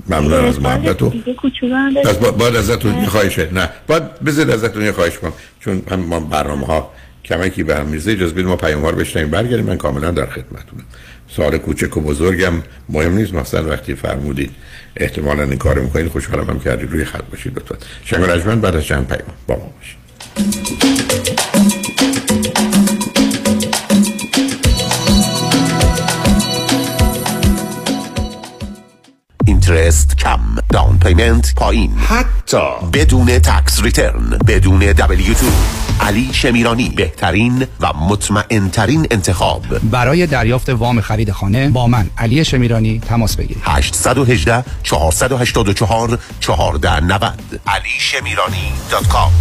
ممنون 0.10 0.34
از 0.34 0.62
محبت 0.62 1.04
پس 1.04 2.18
باید 2.18 2.56
ازتون 2.56 3.02
یه 3.02 3.06
خواهشه 3.06 3.50
نه. 3.54 3.70
باید 3.88 4.20
بذارید 4.20 4.54
ازتون 4.54 4.86
یه 4.86 4.92
خواهش 4.92 5.18
کنم. 5.18 5.34
چون 5.60 5.82
هم 5.92 6.00
ما 6.00 6.20
برنامه 6.20 6.66
ها 6.66 6.92
کمکی 7.26 7.64
به 7.64 7.76
هم 7.76 7.86
میزه 7.86 8.12
اجازه 8.12 8.34
بدید 8.34 8.46
ما 8.46 8.56
پیام 8.56 8.86
رو 8.86 8.96
بشنیم 8.96 9.30
برگردیم. 9.30 9.66
من 9.66 9.78
کاملا 9.78 10.12
در 10.12 10.26
خدمتونم 10.26 10.84
سوال 11.28 11.58
کوچک 11.58 11.98
و 11.98 12.02
بزرگم. 12.02 12.54
مهم 12.90 13.14
نیست. 13.16 13.34
مثلا 13.34 13.70
وقتی 13.70 13.96
فرمودید. 13.96 14.52
احتمالا 14.96 15.44
این 15.44 15.58
کار 15.58 15.80
می‌کنید. 15.80 16.08
خوشحالم 16.08 16.50
هم 16.50 16.60
کردید. 16.60 16.92
روی 16.92 17.06
خط 17.06 17.24
باشید 17.32 17.58
لطفا. 17.58 17.76
شنگ 18.06 18.62
بعد 18.62 18.76
از 18.76 18.84
چند 18.84 19.08
پیام 19.08 19.38
با 19.48 19.56
ما 19.56 19.74
باشید. 19.80 20.05
interest 29.46 30.18
کم 30.18 30.40
down 30.70 31.00
payment 31.00 31.56
پایین. 31.56 31.92
حتی 31.98 32.58
بدون 32.94 33.40
tax 33.40 33.84
return 33.84 34.40
بدون 34.48 34.80
دبلیو 34.80 35.34
تو. 35.34 35.46
علی 36.00 36.30
شمیرانی 36.34 36.90
بهترین 36.90 37.68
و 37.80 37.94
مطمئن 37.94 38.70
ترین 38.70 39.08
انتخاب. 39.12 39.62
برای 39.92 40.28
دریافت 40.28 40.70
وام 40.70 41.02
خرید 41.02 41.32
خانه 41.32 41.70
با 41.70 41.88
من 41.88 42.10
علی 42.18 42.46
شمیرانی 42.46 43.00
تماس 43.00 43.36
بگیرید. 43.36 43.64
818 43.66 44.64
484 44.84 46.20
1490 46.42 47.60
علی 47.68 47.90
شمیرانی 48.00 48.72
dot 48.92 49.08
com. 49.08 49.32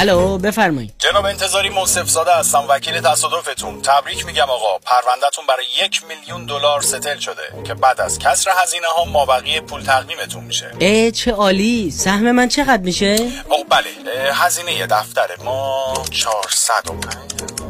الو 0.00 0.38
بفرمایید. 0.38 0.92
جناب 0.98 1.24
انتظاری 1.24 1.68
موصف 1.68 2.08
زاده 2.08 2.34
هستم 2.34 2.64
وکیل 2.68 3.00
تصادفتون. 3.00 3.82
تبریک 3.82 4.26
میگم 4.26 4.50
آقا 4.50 4.78
پروندهتون 4.78 5.46
برای 5.46 5.64
یک 5.84 6.02
میلیون 6.04 6.46
دلار 6.46 6.80
ستل 6.80 7.18
شده 7.18 7.42
که 7.64 7.74
بعد 7.74 8.00
از 8.00 8.18
کسر 8.18 8.50
هزینه 8.62 8.86
ها 8.86 9.04
مابقی 9.04 9.60
پول 9.60 9.82
تقدیمتون 9.82 10.44
میشه. 10.44 10.70
اه 10.80 11.10
چه 11.10 11.32
عالی. 11.32 11.90
سهم 11.90 12.32
من 12.32 12.48
چقدر 12.48 12.82
میشه؟ 12.82 13.16
او 13.50 13.64
بله 13.64 13.90
هزینه 14.32 14.86
دفتر 14.86 15.28
ما 15.44 15.94
405 16.10 17.69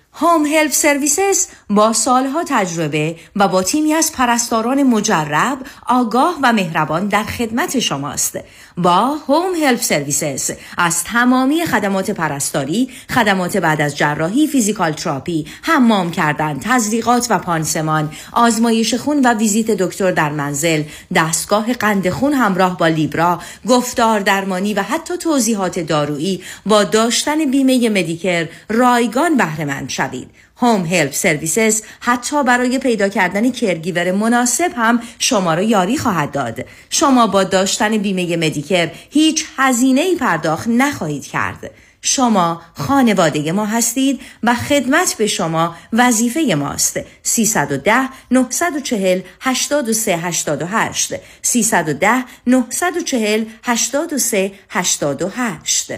Home 0.13 0.45
Help 0.45 0.71
Services 0.71 1.47
با 1.69 1.93
سالها 1.93 2.43
تجربه 2.47 3.15
و 3.35 3.47
با 3.47 3.63
تیمی 3.63 3.93
از 3.93 4.11
پرستاران 4.11 4.83
مجرب، 4.83 5.57
آگاه 5.87 6.39
و 6.43 6.53
مهربان 6.53 7.07
در 7.07 7.23
خدمت 7.23 7.79
شماست. 7.79 8.39
با 8.81 9.17
Home 9.27 9.55
Help 9.63 9.81
Services 9.81 10.51
از 10.77 11.03
تمامی 11.03 11.65
خدمات 11.65 12.11
پرستاری، 12.11 12.89
خدمات 13.09 13.57
بعد 13.57 13.81
از 13.81 13.97
جراحی، 13.97 14.47
physical 14.47 14.91
therapy، 14.91 15.45
حمام 15.61 16.11
کردن، 16.11 16.59
تزریقات 16.59 17.27
و 17.29 17.39
پانسمان، 17.39 18.11
آزمایش 18.31 18.93
خون 18.93 19.21
و 19.25 19.33
ویزیت 19.33 19.71
دکتر 19.71 20.11
در 20.11 20.29
منزل، 20.29 20.83
دستگاه 21.15 21.73
قند 21.73 22.09
خون 22.09 22.33
همراه 22.33 22.77
با 22.77 22.87
لیبرا، 22.87 23.39
گفتار 23.67 24.19
درمانی 24.19 24.73
و 24.73 24.81
حتی 24.81 25.17
توضیحات 25.17 25.79
دارویی 25.79 26.43
با 26.65 26.83
داشتن 26.83 27.51
بیمه 27.51 27.89
مدیکر 27.89 28.47
رایگان 28.69 29.37
بهره 29.37 29.87
شوید. 29.87 30.29
هوم 30.61 30.85
هلپ 30.85 31.13
سرویسز 31.13 31.81
حتی 31.99 32.43
برای 32.43 32.79
پیدا 32.79 33.09
کردن 33.09 33.51
کرگیور 33.51 34.11
مناسب 34.11 34.71
هم 34.75 34.99
شما 35.19 35.53
را 35.53 35.61
یاری 35.61 35.97
خواهد 35.97 36.31
داد. 36.31 36.65
شما 36.89 37.27
با 37.27 37.43
داشتن 37.43 37.97
بیمه 37.97 38.37
مدیکر 38.37 38.91
هیچ 39.09 39.45
هزینه 39.57 40.01
ای 40.01 40.15
پرداخت 40.15 40.67
نخواهید 40.67 41.27
کرد. 41.27 41.71
شما 42.01 42.61
خانواده 42.73 43.51
ما 43.51 43.65
هستید 43.65 44.21
و 44.43 44.55
خدمت 44.55 45.15
به 45.17 45.27
شما 45.27 45.75
وظیفه 45.93 46.55
ماست 46.55 46.99
310 47.23 48.09
940 48.31 49.21
83 49.39 50.17
88 50.17 51.13
310 51.41 52.23
940 52.47 53.45
83 53.63 54.51
88 54.69 55.91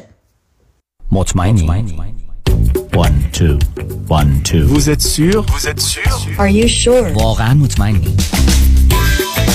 مطمئنی 1.12 2.23
One, 2.95 3.17
two, 3.33 3.59
one, 4.09 4.43
two. 4.43 4.65
Vous 4.67 4.91
êtes 4.91 5.01
sûr 5.03 5.43
Vous 5.53 5.67
êtes 5.69 5.81
sûr 5.81 6.13
Are 6.39 6.49
you 6.49 6.67
sure? 6.69 7.17
واقعا 7.17 7.55
مطمئنی 7.55 8.17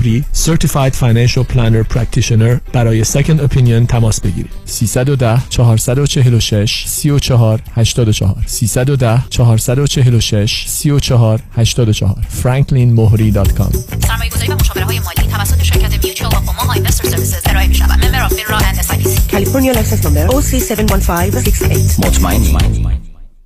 مهری 0.00 0.24
Certified 0.34 0.94
Financial 0.94 1.44
Planner 1.52 1.94
Practitioner 1.94 2.72
برای 2.72 3.04
Second 3.04 3.40
Opinion 3.40 3.86
تماس 3.88 4.20
بگیرید. 4.20 4.50
310 4.64 5.42
446 5.48 6.84
34 6.86 7.60
84 7.76 8.44
310 8.46 9.22
446 9.30 10.64
34 10.68 11.40
84 11.56 12.16
franklinmohri.com 12.42 13.76
سرمایه 14.06 14.30
گذاری 14.30 14.52
و 14.52 14.54
مشاوره 14.54 14.84
های 14.84 14.98
مالی 14.98 15.30
توسط 15.32 15.62
شرکت 15.62 16.04
Mutual 16.04 16.34
of 16.34 16.45
Omaha 16.45 16.72
Investor 16.72 17.08
Services 17.08 17.42
ارائه 17.46 17.68
می 17.68 17.74
شود 17.74 18.04
member 18.04 18.22
of 18.22 18.32
FINRA 18.32 18.56
and 18.56 18.76
SIPC 18.76 19.32
California 19.32 19.76
license 19.76 20.04
number 20.04 20.34
OC71568 20.34 22.06
مطمئنی؟ 22.06 23.09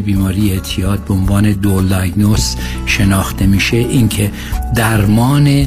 بیماری 0.00 0.52
اعتیاد 0.52 1.04
به 1.04 1.14
عنوان 1.14 1.52
دول 1.52 1.88
شناخته 2.86 3.46
میشه 3.46 3.76
اینکه 3.76 4.30
درمان 4.74 5.66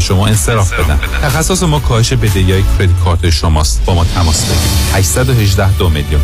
شما 0.00 0.26
انصراف 0.26 0.72
بدن. 0.72 0.98
تخصص 1.22 1.62
ما 1.62 1.80
کاهش 1.80 2.12
بدهی 2.12 2.52
های 2.52 2.62
کردیت 2.78 3.04
کارت 3.04 3.30
شماست 3.30 3.84
با 3.84 3.94
ما 3.94 4.04
تماس 4.04 4.44
بگیرید. 4.44 4.94
818 4.94 5.76
دو 5.76 5.88
میلیون. 5.88 6.22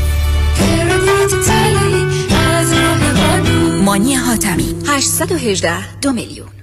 مانی 3.85 4.15
حاتمی 4.15 4.75
818 4.87 5.99
دو 6.01 6.13
میلیون. 6.13 6.58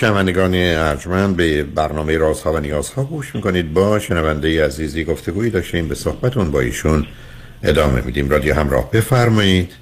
شنوندگان 0.00 0.54
ارجمند 0.54 1.36
به 1.36 1.62
برنامه 1.62 2.18
رازها 2.18 2.52
و 2.52 2.58
نیازها 2.58 3.04
گوش 3.04 3.34
می‌کنید. 3.34 3.74
با 3.74 3.98
شنونده 3.98 4.64
عزیزی 4.64 5.04
گفتگویی 5.04 5.50
داشتیم. 5.50 5.88
به 5.88 5.94
صحبتون 5.94 6.50
با 6.50 6.60
ایشون 6.60 7.06
ادامه 7.62 8.00
میدیم. 8.00 8.30
رادیو 8.30 8.54
همراه 8.54 8.90
بفرمایید. 8.90 9.72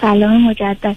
سلام 0.00 0.50
مجدد. 0.50 0.96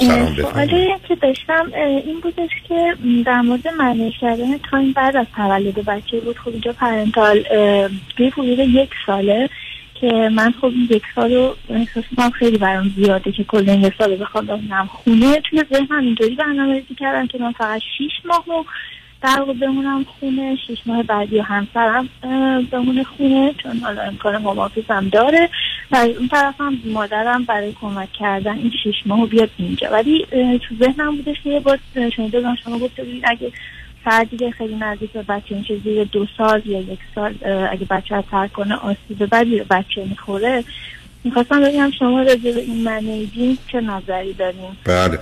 سلام 0.00 0.34
سوالی 0.34 0.88
که 1.08 1.14
داشتم 1.14 1.72
این 2.04 2.20
بودش 2.22 2.50
که 2.68 2.94
در 3.26 3.40
مورد 3.40 3.68
manage 3.68 4.14
کردن 4.20 4.58
time 4.70 4.92
بعد 4.92 5.16
از 5.16 5.26
تولد 5.36 5.74
بچه 5.74 6.20
بود. 6.20 6.38
خب 6.38 6.48
اینجا 6.48 6.72
parental 6.72 7.42
به 8.18 8.30
حدود 8.32 8.58
یک 8.58 8.90
ساله. 9.06 9.48
که 10.02 10.28
من 10.32 10.54
خب 10.60 10.64
این 10.64 10.88
یک 10.90 11.02
سال 11.14 11.34
رو 11.34 11.56
احساس 11.68 12.04
کنم 12.16 12.30
خیلی 12.30 12.58
برام 12.58 12.92
زیاده 12.96 13.32
که 13.32 13.44
کل 13.44 13.70
این 13.70 13.80
یک 13.80 13.94
سال 13.98 14.16
بخوام 14.16 14.46
بمونم 14.46 14.86
خونه 14.86 15.40
توی 15.40 15.64
ذهنم 15.72 16.04
اینطوری 16.04 16.34
برنامه 16.34 16.74
ریزی 16.74 16.94
کردم 16.94 17.26
که 17.26 17.38
من 17.38 17.52
فقط 17.52 17.80
شیش 17.98 18.12
ماه 18.24 18.44
رو 18.46 18.64
در 19.22 19.44
بمونم 19.44 20.04
خونه 20.04 20.56
شیش 20.66 20.78
ماه 20.86 21.02
بعدی 21.02 21.38
و 21.38 21.42
همسرم 21.42 22.08
بمونه 22.70 23.04
خونه 23.04 23.54
چون 23.62 23.78
حالا 23.78 24.02
امکان 24.02 24.34
هوم 24.34 24.70
هم 24.88 25.08
داره. 25.08 25.48
و 25.90 25.96
اون 25.96 26.28
طرف 26.28 26.60
هم 26.60 26.78
مادرم 26.84 27.44
برای 27.44 27.72
کمک 27.72 28.12
کردن 28.12 28.58
این 28.58 28.72
شیش 28.82 28.96
ماه 29.06 29.20
رو 29.20 29.26
بیاد 29.26 29.50
اینجا. 29.56 29.88
ولی 29.90 30.26
تو 30.68 30.74
ذهنم 30.74 31.16
بودش 31.16 31.36
که 31.44 31.50
یه 31.50 31.60
بار 31.60 31.78
شما 32.64 32.78
گفته 32.78 33.04
بودید 33.04 33.24
اگه 33.26 33.52
دیگه 34.30 34.50
خیلی 34.50 34.76
نزدیک 34.76 35.12
به 35.12 35.22
بچه 35.22 35.54
میشه 35.54 35.78
زیر 35.84 36.04
دو 36.04 36.26
سال 36.38 36.62
یا 36.66 36.80
یک 36.80 36.98
سال 37.14 37.34
اگه 37.70 37.86
بچه 37.90 38.16
رو 38.16 38.22
ترک 38.30 38.52
کنه 38.52 38.74
آسیب 38.74 39.34
بدی 39.34 39.58
به 39.58 39.64
بچه 39.70 40.04
می‌خوره. 40.04 40.64
می‌خواستم 41.24 41.60
ببینم 41.60 41.90
شما 41.90 42.22
راجع 42.22 42.52
به 42.52 42.60
این 42.60 42.84
منیجینگ 42.84 43.58
چه 43.72 43.80
نظری 43.80 44.32
داریم 44.32 44.76
بله. 44.84 45.18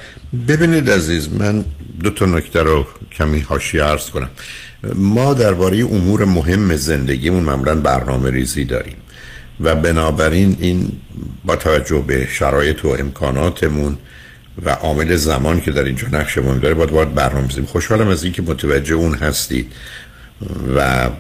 ببینید 0.49 0.91
عزیز 0.91 1.33
من 1.33 1.65
دو 2.03 2.11
تا 2.11 2.27
نکته 2.27 2.63
رو 2.63 2.87
کمی 3.13 3.41
هاشی 3.41 3.79
عرض 3.79 4.11
کنم. 4.11 4.31
ما 4.95 5.35
درباره 5.35 5.85
امور 5.85 6.25
مهم 6.25 6.77
زندگیمون 6.77 7.43
معمولا 7.43 7.75
برنامه 7.75 8.31
ریزی 8.31 8.65
داریم 8.65 8.97
و 9.61 9.75
بنابراین 9.75 10.57
این 10.61 10.93
با 11.45 11.57
توجه 11.57 12.05
به 12.07 12.27
شرایط 12.31 12.85
و 12.85 12.89
امکاناتمون 12.89 13.99
و 14.65 14.71
عامل 14.71 15.17
زمان 15.17 15.61
که 15.61 15.71
در 15.71 15.85
اینجا 15.85 16.09
نقش 16.09 16.39
مهم 16.39 16.59
داره 16.59 16.75
باید 16.75 16.91
باید 16.91 17.15
برنامه 17.15 17.49
خوشحالم 17.67 18.09
از 18.09 18.25
اینکه 18.25 18.43
متوجه 18.43 18.95
اون 18.95 19.15
هستید 19.15 19.73
و 20.77 21.11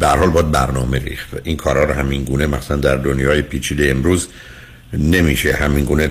در 0.00 0.16
حال 0.16 0.30
باید 0.30 0.50
برنامه 0.50 0.98
ریخت. 0.98 1.28
این 1.44 1.56
کارا 1.56 1.84
رو 1.84 1.94
همین 1.94 2.24
گونه 2.24 2.46
مثلا 2.46 2.76
در 2.76 2.96
دنیای 2.96 3.42
پیچیده 3.42 3.90
امروز 3.90 4.28
نمیشه 4.92 5.52
همین 5.52 5.84
گونه 5.84 6.10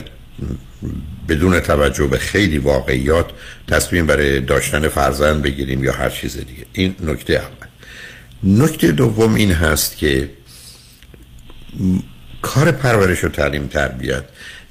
بدون 1.29 1.59
توجه 1.59 2.07
به 2.07 2.17
خیلی 2.17 2.57
واقعیات 2.57 3.29
تصمیم 3.67 4.05
برای 4.05 4.41
داشتن 4.41 4.88
فرزند 4.88 5.41
بگیریم 5.41 5.83
یا 5.83 5.93
هر 5.93 6.09
چیز 6.09 6.38
دیگه. 6.38 6.65
این 6.73 6.95
نکته 7.03 7.33
اول. 7.33 7.67
نکته 8.43 8.91
دوم 8.91 9.35
این 9.35 9.51
هست 9.51 9.97
که 9.97 10.29
کار 12.41 12.71
پرورش 12.71 13.23
و 13.23 13.29
تعلیم 13.29 13.67
تربیت 13.67 14.23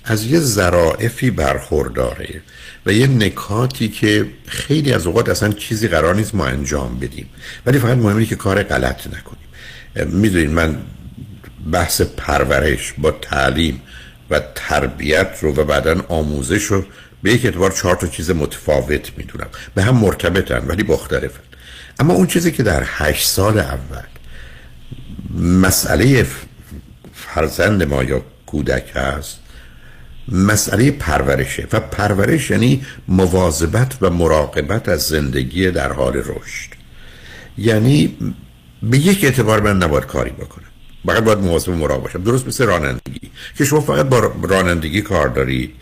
از 0.04 0.24
یه 0.24 0.40
ظرافی 0.40 1.30
برخورداره 1.30 2.42
و 2.86 2.92
یه 2.92 3.06
نکاتی 3.06 3.88
که 3.88 4.26
خیلی 4.46 4.92
از 4.92 5.06
اوقات 5.06 5.28
اصلا 5.28 5.52
چیزی 5.52 5.88
قرار 5.88 6.14
نیست 6.14 6.34
ما 6.34 6.46
انجام 6.46 6.98
بدیم. 6.98 7.26
ولی 7.66 7.78
فقط 7.78 7.96
مهمه 7.96 8.26
که 8.26 8.36
کار 8.36 8.62
غلط 8.62 9.06
نکنیم. 9.06 10.16
می‌دونید 10.16 10.50
من 10.50 10.78
بحث 11.72 12.00
پرورش 12.00 12.94
با 12.98 13.10
تعلیم 13.10 13.82
و 14.30 14.40
تربیت 14.54 15.38
رو 15.40 15.54
و 15.54 15.64
بعدا 15.64 16.04
آموزش 16.08 16.62
رو 16.62 16.84
به 17.22 17.32
یک 17.32 17.44
اعتبار 17.44 17.70
چهار 17.70 17.96
تا 17.96 18.06
چیز 18.06 18.30
متفاوت 18.30 19.18
می‌دونم. 19.18 19.48
به 19.74 19.82
هم 19.82 19.96
مرتبطن 19.96 20.66
ولی 20.66 20.82
مختلفن. 20.82 21.40
اما 21.98 22.14
اون 22.14 22.26
چیزی 22.26 22.52
که 22.52 22.62
در 22.62 22.82
هشت 22.86 23.28
سال 23.28 23.58
اول 23.58 24.04
مسئله 25.40 26.26
فرزند 27.14 27.82
ما 27.82 28.04
یا 28.04 28.24
کودک 28.46 28.92
هست 28.94 29.39
مسئله 30.28 30.90
پرورشه 30.90 31.68
و 31.72 31.80
پرورش 31.80 32.50
یعنی 32.50 32.82
مواظبت 33.08 33.96
و 34.00 34.10
مراقبت 34.10 34.88
از 34.88 35.02
زندگی 35.02 35.70
در 35.70 35.92
حال 35.92 36.16
رشد. 36.16 36.70
یعنی 37.58 38.16
به 38.82 38.98
یک 38.98 39.24
اعتبار 39.24 39.60
من 39.60 39.76
نباید 39.76 40.06
کاری 40.06 40.30
بکنم. 40.30 40.64
فقط 41.06 41.24
باید 41.24 41.38
مواظب 41.38 41.70
مراقب 41.70 42.02
باشم. 42.02 42.22
درست 42.22 42.46
مثل 42.46 42.66
رانندگی. 42.66 43.30
که 43.58 43.64
شما 43.64 43.80
فقط 43.80 44.06
با 44.06 44.32
رانندگی 44.42 45.02
کار 45.02 45.28
دارید 45.28 45.74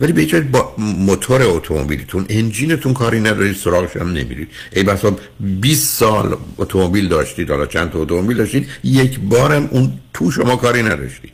ولی 0.00 0.12
به 0.12 0.20
هیچ 0.20 0.34
با 0.34 0.74
موتور 0.78 1.42
اتومبیلتون 1.42 2.26
انجینتون 2.28 2.94
کاری 2.94 3.20
ندارید 3.20 3.56
سراغش 3.56 3.96
هم 3.96 4.08
نمیرید. 4.08 4.48
ای 4.72 4.82
بسا 4.82 5.16
20 5.40 5.98
سال 5.98 6.36
اتومبیل 6.58 7.08
داشتید 7.08 7.50
حالا 7.50 7.66
چند 7.66 7.90
تا 7.90 7.98
اتومبیل 7.98 8.36
داشتید 8.36 8.68
یک 8.84 9.20
بارم 9.20 9.68
اون 9.70 9.92
تو 10.14 10.30
شما 10.30 10.56
کاری 10.56 10.82
نداشتید. 10.82 11.32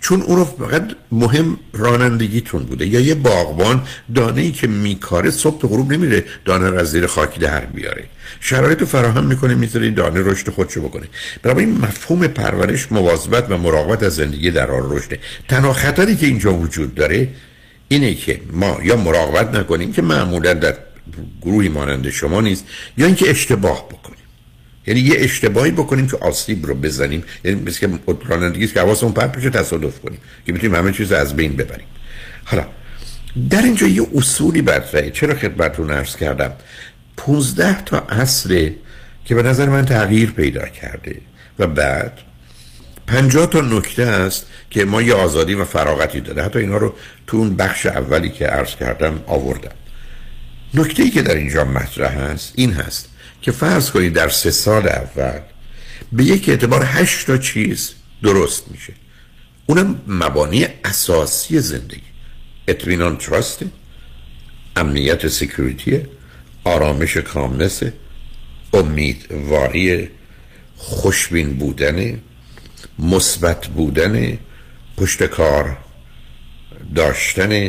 چون 0.00 0.22
اون 0.22 0.36
رو 0.36 0.44
فقط 0.44 0.88
مهم 1.12 1.58
رانندگیتون 1.72 2.62
بوده 2.62 2.86
یا 2.86 3.00
یه 3.00 3.14
باغبان 3.14 3.82
دانه 4.14 4.40
ای 4.40 4.52
که 4.52 4.66
میکاره 4.66 5.30
صبح 5.30 5.60
تا 5.60 5.68
غروب 5.68 5.92
نمیره 5.92 6.24
دانه 6.44 6.70
رو 6.70 6.78
از 6.78 6.90
زیر 6.90 7.06
خاکی 7.06 7.40
در 7.40 7.60
بیاره. 7.60 8.04
شرایط 8.40 8.80
رو 8.80 8.86
فراهم 8.86 9.24
می‌کنه 9.26 9.54
می‌ذاره 9.54 9.90
دانه 9.90 10.20
رشد 10.22 10.50
خودشو 10.50 10.82
بکنه. 10.82 11.06
برای 11.42 11.64
این 11.64 11.78
مفهوم 11.78 12.26
پرورش 12.26 12.92
مواظبت 12.92 13.50
و 13.50 13.58
مراقبت 13.58 14.02
از 14.02 14.14
زندگی 14.14 14.50
در 14.50 14.70
حال 14.70 14.96
رشده. 14.96 15.18
تنها 15.48 15.72
خطری 15.72 16.16
که 16.16 16.26
اینجا 16.26 16.54
وجود 16.54 16.94
داره 16.94 17.28
اینه 17.88 18.14
که 18.14 18.40
ما 18.52 18.78
یا 18.82 18.96
مراقبت 18.96 19.54
نکنیم 19.54 19.92
که 19.92 20.02
معمولا 20.02 20.54
در 20.54 20.74
گروهی 21.42 21.68
مانند 21.68 22.10
شما 22.10 22.40
نیست 22.40 22.64
یا 22.98 23.06
اینکه 23.06 23.30
اشتباه 23.30 23.88
بکنیم. 23.88 24.15
یعنی 24.86 25.00
یه 25.00 25.14
اشتباهی 25.18 25.70
بکنیم 25.70 26.06
که 26.06 26.16
آسیب 26.16 26.66
رو 26.66 26.74
بزنیم. 26.74 27.24
یعنی 27.44 27.60
مثل 27.60 27.80
که 27.80 27.88
رانندگی 28.28 28.66
که 28.66 28.80
حواسمون 28.80 29.12
پرت 29.12 29.36
بشه 29.36 29.50
تصادف 29.50 30.00
کنیم 30.00 30.18
که 30.46 30.52
می‌تونیم 30.52 30.76
همه 30.76 30.92
چیز 30.92 31.12
از 31.12 31.36
بین 31.36 31.52
ببریم. 31.52 31.86
حالا 32.44 32.66
در 33.50 33.62
اینجا 33.62 33.86
یه 33.86 34.06
اصولی 34.14 34.62
برتره 34.62 35.10
چرا 35.10 35.34
خدمتتون 35.34 35.90
عرض 35.90 36.16
کردم؟ 36.16 36.52
15 37.16 37.82
تا 37.82 37.98
اصله 37.98 38.74
که 39.24 39.34
به 39.34 39.42
نظر 39.42 39.68
من 39.68 39.84
تغییر 39.84 40.30
پیدا 40.30 40.68
کرده 40.68 41.20
و 41.58 41.66
بعد 41.66 42.18
50 43.06 43.46
تا 43.46 43.60
نکته 43.60 44.02
است 44.02 44.46
که 44.70 44.84
ما 44.84 45.02
یه 45.02 45.14
آزادی 45.14 45.54
و 45.54 45.64
فراغتی 45.64 46.20
داده 46.20 46.42
حتی 46.42 46.58
اینا 46.58 46.76
رو 46.76 46.94
تو 47.26 47.36
اون 47.36 47.56
بخش 47.56 47.86
اولی 47.86 48.28
که 48.28 48.46
عرض 48.46 48.76
کردم 48.76 49.20
آوردم. 49.26 49.74
نکته 50.74 51.02
ای 51.02 51.10
که 51.10 51.22
در 51.22 51.34
اینجا 51.34 51.64
مطرح 51.64 52.12
هست 52.18 52.52
این 52.56 52.72
هست. 52.72 53.08
که 53.46 53.52
فرض 53.52 53.90
کنید 53.90 54.12
در 54.12 54.28
سه 54.28 54.50
سال 54.50 54.88
اول 54.88 55.40
به 56.12 56.24
یک 56.24 56.48
اعتبار 56.48 56.84
هشت 56.84 57.26
تا 57.26 57.38
چیز 57.38 57.94
درست 58.22 58.70
میشه. 58.70 58.92
اونم 59.66 60.00
مبانی 60.06 60.66
اساسی 60.84 61.60
زندگی. 61.60 62.00
اطمینان 62.68 63.16
trust 63.16 63.58
امنیت 64.76 65.28
security 65.28 66.00
آرامش 66.64 67.16
calmness 67.16 67.82
امیدواری 68.72 70.08
خوشبین 70.76 71.56
بودن 71.56 72.20
مثبت 72.98 73.66
بودن 73.66 74.38
پشت 74.96 75.22
کار 75.22 75.76
داشتن 76.94 77.66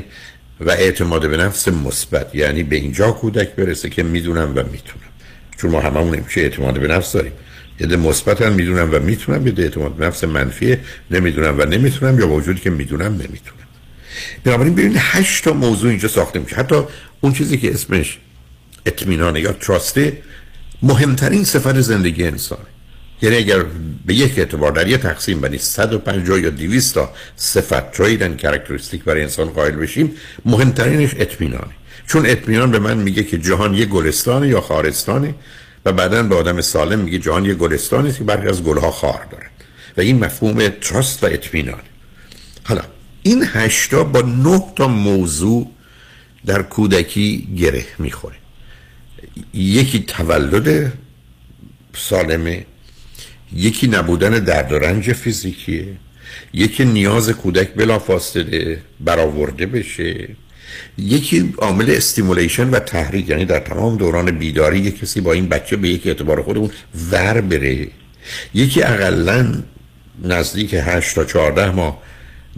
و 0.60 0.70
اعتماد 0.70 1.30
به 1.30 1.38
نفس 1.38 1.68
مثبت. 1.68 2.36
یعنی 2.36 2.64
به 2.64 2.76
اینجا 2.76 3.12
کودک 3.12 3.56
برسه 3.56 3.90
که 3.90 4.04
می‌دونم 4.04 4.54
و 4.56 4.64
می‌تونم. 4.64 5.07
چون 5.58 5.72
ما 5.72 5.82
هممون 5.82 6.16
همیشه 6.16 6.42
اعتماد 6.42 6.80
به 6.80 6.88
نفس 6.88 7.12
داریم. 7.12 7.32
یه 7.80 7.88
مثبت 7.88 8.42
هم 8.42 8.54
می‌دونم 8.54 8.90
و 8.92 9.00
می‌تونم 9.00 9.48
یه 9.48 9.54
اعتماد 9.58 9.96
به 9.96 10.06
نفس 10.06 10.24
منفیه 10.24 10.80
نمی‌دونم 11.12 11.60
و 11.60 11.66
نمی‌تونم 11.66 12.20
یا 12.20 12.28
وجودی 12.28 12.60
که 12.60 12.70
می‌دونم 12.70 13.14
نمی‌تونم 13.14 13.58
بنابراین 14.44 14.76
ببینید 14.76 14.98
هشت 15.00 15.44
تا 15.44 15.54
موضوع 15.54 15.90
اینجا 15.90 16.08
ساخته 16.08 16.40
میشه. 16.40 16.56
حتی 16.56 16.76
اون 17.22 17.34
چیزی 17.34 17.58
که 17.58 17.72
اسمش 17.72 18.18
اطمینان 18.86 19.36
یا 19.36 19.52
تراسته 19.52 20.18
مهمترین 20.82 21.44
صفت 21.44 21.82
زندگی 21.82 22.24
انسانه 22.24 22.62
یعنی 23.22 23.36
اگر 23.36 23.64
به 24.06 24.14
یک 24.14 24.40
اعتبار 24.40 24.72
در 24.72 24.88
یک 24.88 25.00
تقسیم 25.02 25.42
بنی 25.42 25.58
150 25.58 26.40
یا 26.40 26.50
200 26.50 26.96
تا 26.96 27.14
صفت 27.36 27.92
ترید 27.92 28.24
اند 28.24 28.42
کاراکتریستیک 28.42 29.04
برای 29.04 29.22
انسان 29.22 29.50
قائل 29.50 29.76
بشیم 29.76 30.12
مهمترینش 30.46 31.16
اطمینانه. 31.20 31.77
چون 32.08 32.26
اطمینان 32.26 32.72
به 32.72 32.80
من 32.80 32.98
میگه 32.98 33.24
که 33.24 33.38
جهان 33.38 33.74
یه 33.74 33.86
گلستانه 33.86 34.48
یا 34.48 34.62
خارستانه 34.62 35.36
و 35.86 35.92
بعدا 35.92 36.24
به 36.24 36.36
آدم 36.36 36.62
سالم 36.62 37.00
میگه 37.00 37.20
جهان 37.20 37.46
یه 37.46 37.54
گلستانه 37.54 38.14
که 38.14 38.24
برخی 38.24 38.48
از 38.48 38.64
گلها 38.64 38.92
خار 38.92 39.28
دارن 39.32 39.50
و 39.98 40.02
این 40.02 40.26
مفهوم 40.26 40.68
تراست 40.68 41.24
و 41.24 41.28
اطمینان. 41.28 41.82
حالا 42.64 42.82
این 43.24 43.44
هشتا 43.54 44.04
با 44.04 44.22
نه 44.22 44.64
تا 44.76 44.88
موضوع 44.88 45.72
در 46.46 46.62
کودکی 46.62 47.48
گره 47.58 47.86
می‌خوره. 48.00 48.36
یکی 49.54 50.00
تولد 50.00 50.94
سالمه 51.96 52.66
یکی 53.54 53.88
نبودن 53.88 54.30
درد 54.30 54.72
و 54.72 54.80
رنج 54.80 55.14
فیزیکیه 55.14 55.88
یکی 56.54 56.86
نیاز 56.86 57.30
کودک 57.30 57.74
بلافاصله 57.74 58.82
برآورده 59.00 59.66
بشه. 59.66 60.30
یکی 60.98 61.54
عامل 61.58 61.92
stimulation 61.92 62.70
و 62.70 62.80
تحریک 62.80 63.30
یعنی 63.30 63.46
در 63.46 63.60
تمام 63.60 63.98
دوران 63.98 64.32
بیداری 64.32 64.80
یک 64.80 65.00
کسی 65.00 65.22
با 65.22 65.34
این 65.34 65.50
بچه 65.50 65.76
به 65.76 65.90
یک 65.90 66.08
اعتبار 66.08 66.42
خودمون 66.42 66.70
ور 67.12 67.42
بره. 67.42 67.88
یکی 68.54 68.84
اقلا 68.84 69.64
نزدیک 70.24 70.76
8 70.84 71.16
تا 71.16 71.26
14 71.26 71.72
ماه 71.72 72.02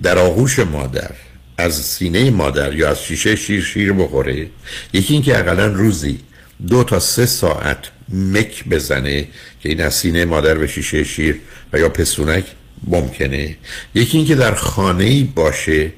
در 0.04 0.20
آغوش 0.20 0.60
مادر 0.60 1.12
از 1.58 1.74
سینه 1.74 2.30
مادر 2.30 2.74
یا 2.74 2.90
از 2.90 3.04
شیشه 3.04 3.36
شیر 3.36 3.64
شیر 3.64 3.94
بخوره. 3.94 4.48
یکی 4.94 5.14
اینکه 5.14 5.40
اقلا 5.40 5.66
روزی 5.66 6.20
دو 6.68 6.84
تا 6.84 7.00
سه 7.00 7.26
ساعت 7.26 7.78
مک 8.14 8.64
بزنه 8.70 9.28
که 9.62 9.70
این 9.70 9.82
از 9.82 9.94
سینه 9.94 10.26
مادر 10.26 10.54
به 10.54 10.68
شیشه 10.68 11.04
شیر 11.04 11.40
و 11.74 11.80
یا 11.80 11.90
پستونک 11.90 12.45
ممکنه. 12.88 13.58
یکی 13.96 14.18
اینکه 14.18 14.36
در 14.36 14.54
خانه 14.54 15.24
باشه 15.24 15.91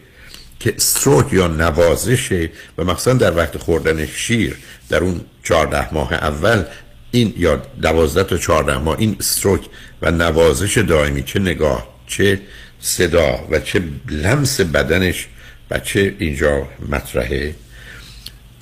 که 0.61 0.73
استروک 0.75 1.33
یا 1.33 1.47
نوازشه 1.47 2.49
و 2.77 2.83
مخصوصا 2.83 3.13
در 3.13 3.38
وقت 3.38 3.57
خوردن 3.57 4.05
شیر 4.05 4.55
در 4.89 4.97
اون 4.97 5.21
چهارده 5.43 5.93
ماه 5.93 6.13
اول 6.13 6.63
این 7.11 7.33
یا 7.38 7.61
دوازده 7.81 8.23
تا 8.23 8.38
چهارده 8.38 8.77
ماه 8.77 8.99
این 8.99 9.15
استروک 9.19 9.61
و 10.01 10.11
نوازش 10.11 10.77
دائمی 10.77 11.23
چه 11.23 11.39
نگاه 11.39 11.88
چه 12.07 12.41
صدا 12.79 13.47
و 13.51 13.59
چه 13.59 13.81
لمس 14.09 14.61
بدنش 14.61 15.27
بچه 15.71 16.15
اینجا 16.19 16.67
مطرحه. 16.89 17.55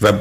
و 0.02 0.14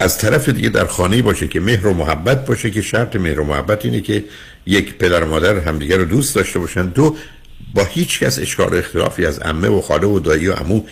از 0.00 0.18
طرف 0.18 0.48
دیگه 0.48 0.68
در 0.68 0.86
خانه 0.86 1.22
باشه 1.22 1.48
که 1.48 1.60
مهر 1.60 1.86
و 1.86 1.94
محبت 1.94 2.46
باشه 2.46 2.70
که 2.70 2.82
شرط 2.82 3.16
مهر 3.16 3.40
و 3.40 3.44
محبت 3.44 3.84
اینه 3.84 4.00
که 4.00 4.24
یک 4.66 4.94
پدر 4.94 5.24
و 5.24 5.28
مادر 5.28 5.58
همدیگه 5.58 5.96
رو 5.96 6.04
دوست 6.04 6.34
داشته 6.34 6.58
باشن. 6.58 6.86
دو 6.86 7.16
با 7.78 7.84
هیچ 7.84 8.20
کس 8.20 8.38
اشکال 8.38 8.74
و 8.74 8.76
اختلافی 8.76 9.26
از 9.26 9.40
امه 9.42 9.68
و 9.68 9.80
خاله 9.80 10.06
و 10.06 10.18
دایی 10.18 10.48
و 10.48 10.52
امو 10.52 10.82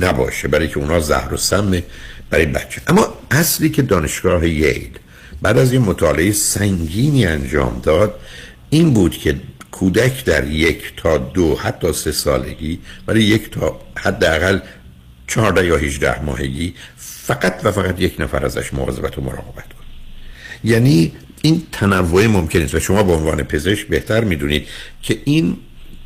نباشه. 0.00 0.48
برای 0.48 0.68
که 0.68 0.78
اونا 0.78 1.00
زهر 1.00 1.34
و 1.34 1.36
سم 1.36 1.82
برای 2.30 2.46
بچه. 2.46 2.80
اما 2.86 3.18
اصلی 3.30 3.70
که 3.70 3.82
دانشگاه 3.82 4.48
ییل 4.48 4.98
بعد 5.42 5.58
از 5.58 5.72
این 5.72 5.82
مطالعه 5.82 6.32
سنگینی 6.32 7.26
انجام 7.26 7.80
داد 7.82 8.20
این 8.70 8.94
بود 8.94 9.18
که 9.18 9.40
کودک 9.70 10.24
در 10.24 10.50
یک 10.50 10.92
تا 10.96 11.18
دو 11.18 11.56
حتی 11.56 11.92
سه 11.92 12.12
سالگی 12.12 12.78
برای 13.06 13.22
یک 13.22 13.50
تا 13.50 13.80
حداقل 13.96 14.58
چهارده 15.26 15.66
یا 15.66 15.76
هیچده 15.76 16.22
ماهگی 16.22 16.74
فقط 16.96 17.60
و 17.64 17.72
فقط 17.72 18.00
یک 18.00 18.14
نفر 18.18 18.44
ازش 18.44 18.74
مواظبت 18.74 19.18
و 19.18 19.20
مراقبت 19.20 19.54
کن. 19.54 19.84
یعنی 20.64 21.12
این 21.42 21.62
تنوع 21.72 22.26
ممکن 22.26 22.62
است 22.62 22.74
و 22.74 22.80
شما 22.80 23.02
به 23.02 23.12
عنوان 23.12 23.42
پزشک 23.42 23.86
بهتر 23.86 24.24
می‌دونید 24.24 24.66
که 25.02 25.18
این 25.24 25.56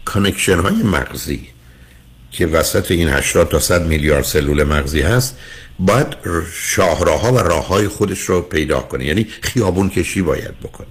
connection 0.08 0.58
های 0.58 0.82
مغزی 0.82 1.48
که 2.30 2.46
وسط 2.46 2.90
این 2.90 3.08
80 3.08 3.48
تا 3.48 3.60
100 3.60 3.86
میلیارد 3.86 4.24
سلول 4.24 4.64
مغزی 4.64 5.00
هست 5.00 5.36
باید 5.78 6.06
شاهراها 6.52 7.32
و 7.32 7.38
راههای 7.38 7.88
خودش 7.88 8.20
رو 8.20 8.40
پیدا 8.40 8.80
کنه. 8.80 9.04
یعنی 9.04 9.26
خیابون 9.42 9.90
کشی 9.90 10.22
باید 10.22 10.60
بکنه. 10.60 10.86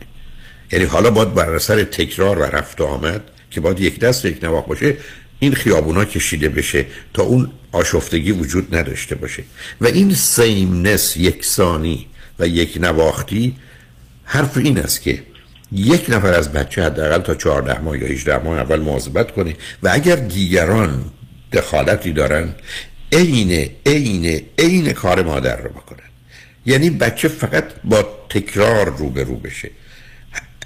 یعنی 0.72 0.86
حالا 0.86 1.12
باید 1.12 1.34
بر 1.34 1.56
اثر 1.56 1.84
تکرار 1.84 2.40
و 2.40 2.44
رفت 2.44 2.82
و 2.82 2.86
آمد 2.86 3.22
که 3.52 3.62
باید 3.62 3.80
یک 3.80 4.00
دست 4.00 4.26
یک 4.26 4.44
نواخ 4.44 4.66
باشه 4.66 4.98
این 5.40 5.54
خیابونا 5.54 6.06
کشیده 6.06 6.50
بشه 6.50 6.86
تا 7.14 7.24
اون 7.24 7.52
آشفتگی 7.72 8.32
وجود 8.32 8.76
نداشته 8.76 9.16
باشه. 9.16 9.44
و 9.82 9.86
این 9.86 10.14
سیمنس 10.14 11.18
یکسانی 11.18 12.08
و 12.40 12.48
یک 12.48 12.78
نواختی 12.82 13.56
حرف 14.24 14.58
این 14.58 14.78
است 14.80 15.02
که 15.02 15.24
یک 15.72 16.06
نفر 16.10 16.34
از 16.34 16.52
بچه 16.52 16.84
حداقل 16.84 17.22
تا 17.22 17.36
14 17.36 17.80
ماه 17.80 17.98
یا 17.98 18.08
18 18.08 18.44
ماه 18.44 18.60
اول 18.60 18.80
مواظبت 18.80 19.32
کنه 19.32 19.56
و 19.84 19.90
اگر 19.94 20.16
دیگران 20.16 21.04
دخالتی 21.54 22.14
دارن 22.14 22.56
عین 23.12 23.70
عین 23.86 24.42
عین 24.60 24.94
کار 24.94 25.24
مادر 25.24 25.62
رو 25.62 25.70
بکنن. 25.70 26.00
یعنی 26.66 26.90
بچه 26.90 27.28
فقط 27.28 27.64
با 27.84 28.06
تکرار 28.30 28.98
روبرو 28.98 29.36
بشه. 29.36 29.72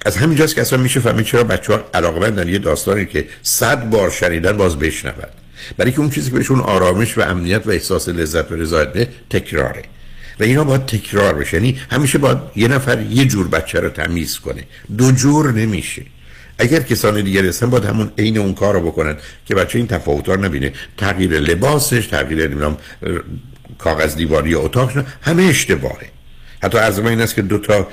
از 0.05 0.17
همینجاست 0.17 0.55
که 0.55 0.61
اصلا 0.61 0.79
میشه 0.79 0.99
فهمید 0.99 1.25
چرا 1.25 1.43
بچه 1.43 1.73
ها 1.73 1.83
علاقه 1.93 2.51
یه 2.51 2.59
داستانی 2.59 3.05
که 3.05 3.27
صد 3.41 3.89
بار 3.89 4.09
شنیدن 4.09 4.57
باز 4.57 4.79
بشنود 4.79 5.29
برای 5.77 5.91
که 5.91 5.99
اون 5.99 6.09
چیزی 6.09 6.31
که 6.31 6.37
بهشون 6.37 6.59
آرامش 6.59 7.17
و 7.17 7.21
امنیت 7.21 7.67
و 7.67 7.69
احساس 7.69 8.09
لذت 8.09 8.51
و 8.51 8.55
رضایت 8.55 8.93
به 8.93 9.07
تکراره. 9.29 9.81
و 10.39 10.43
اینا 10.43 10.63
باید 10.63 10.85
تکرار 10.85 11.33
بشه. 11.33 11.57
یعنی 11.57 11.79
همیشه 11.91 12.17
باید 12.17 12.37
یه 12.55 12.67
نفر 12.67 13.01
یه 13.01 13.25
جور 13.25 13.47
بچه 13.47 13.79
رو 13.79 13.89
تمیز 13.89 14.39
کنه. 14.39 14.63
دو 14.97 15.11
جور 15.11 15.51
نمیشه. 15.51 16.05
اگر 16.57 16.79
کسان 16.79 17.21
دیگر 17.21 17.45
هستن 17.45 17.69
باید 17.69 17.85
همون 17.85 18.11
عین 18.17 18.37
اون 18.37 18.53
کار 18.53 18.73
رو 18.73 18.81
بکنن 18.81 19.17
که 19.45 19.55
بچه 19.55 19.77
این 19.77 19.87
تفاوت 19.87 20.29
رو 20.29 20.45
نبینه. 20.45 20.73
تغییر 20.97 21.39
لباسش 21.39 22.07
تغییر 22.07 22.47
نمی‌دونم 22.47 22.77
کاغذ 23.77 24.15
دیواری 24.15 24.55
اتاق 24.55 25.05
همه 25.21 25.43
اشتباهه. 25.43 26.09
حتی 26.63 26.77
از 26.77 26.99
این 26.99 27.21
است 27.21 27.35
که 27.35 27.41
دو 27.41 27.57
تا 27.57 27.87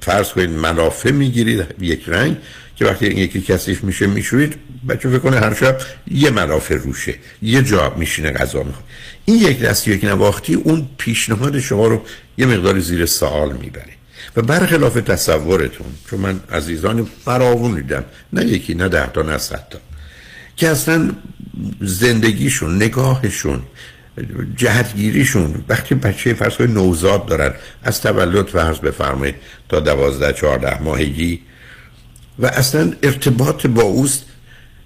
فرض 0.00 0.28
کنید 0.28 0.50
ملافه 0.50 1.10
می‌گیرید 1.10 1.64
یک 1.80 2.04
رنگ. 2.06 2.36
که 2.76 2.84
وقتی 2.84 3.06
این 3.06 3.18
یکی 3.18 3.40
کثیف 3.40 3.84
میشه 3.84 4.06
می‌شوید 4.06 4.54
بچه 4.88 5.08
فکر 5.08 5.18
کنه 5.18 5.40
هر 5.40 5.54
شب 5.54 5.78
یه 6.10 6.30
ملافه 6.30 6.74
روشه 6.74 7.14
یه 7.42 7.62
جا 7.62 7.94
میشینه 7.96 8.30
غذا 8.30 8.62
می‌خواد. 8.62 8.84
این 9.24 9.36
یک 9.36 9.60
دستی 9.60 9.92
یک 9.92 10.04
نواختی 10.04 10.54
اون 10.54 10.88
پیشنهاد 10.98 11.58
شما 11.58 11.86
رو 11.86 12.02
یه 12.38 12.46
مقدار 12.46 12.80
زیر 12.80 13.06
سوال 13.06 13.52
می‌بره. 13.52 13.92
و 14.36 14.42
برخلاف 14.42 14.94
تصورتون 14.94 15.86
چون 16.10 16.20
من 16.20 16.40
عزیزان 16.52 17.08
فراوون 17.24 17.74
دیدم 17.74 18.04
نه 18.32 18.44
یکی 18.44 18.74
نه 18.74 18.88
ده 18.88 19.06
تا 19.06 19.22
نه 19.22 19.38
صد 19.38 19.66
تا 19.70 19.78
که 20.56 20.68
اصلا 20.68 21.10
زندگیشون 21.80 22.76
نگاهشون 22.76 23.62
جهتگیریشون 24.56 25.64
وقتی 25.68 25.94
بچه 25.94 26.34
فرض 26.34 26.60
نوزاد 26.60 27.26
دارن 27.26 27.54
از 27.82 28.00
تولد 28.00 28.46
فرض 28.46 28.78
بفرمایید 28.78 29.34
تا 29.68 29.80
دوازده 29.80 30.32
چهارده 30.32 30.82
ماهگی 30.82 31.40
و 32.38 32.46
اصلا 32.46 32.92
ارتباط 33.02 33.66
با 33.66 33.82
اوست 33.82 34.24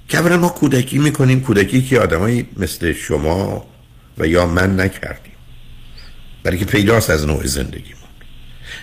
که 0.09 0.18
اولا 0.18 0.36
ما 0.36 0.48
کودکی 0.48 0.98
می‌کنیم 0.98 1.40
کودکی 1.40 1.82
که 1.82 2.01
آدمایی 2.01 2.47
مثل 2.56 2.93
شما 2.93 3.66
و 4.18 4.27
یا 4.27 4.47
من 4.47 4.81
نکردیم. 4.81 5.32
برای 6.43 6.59
که 6.59 6.64
پیداست 6.64 7.10
از 7.10 7.27
نوع 7.27 7.47
زندگی 7.47 7.97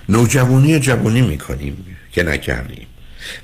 نوجوانی 0.10 0.80
جوانی 0.80 1.22
می‌کنیم 1.22 1.86
که 2.12 2.24
نکردیم. 2.24 2.88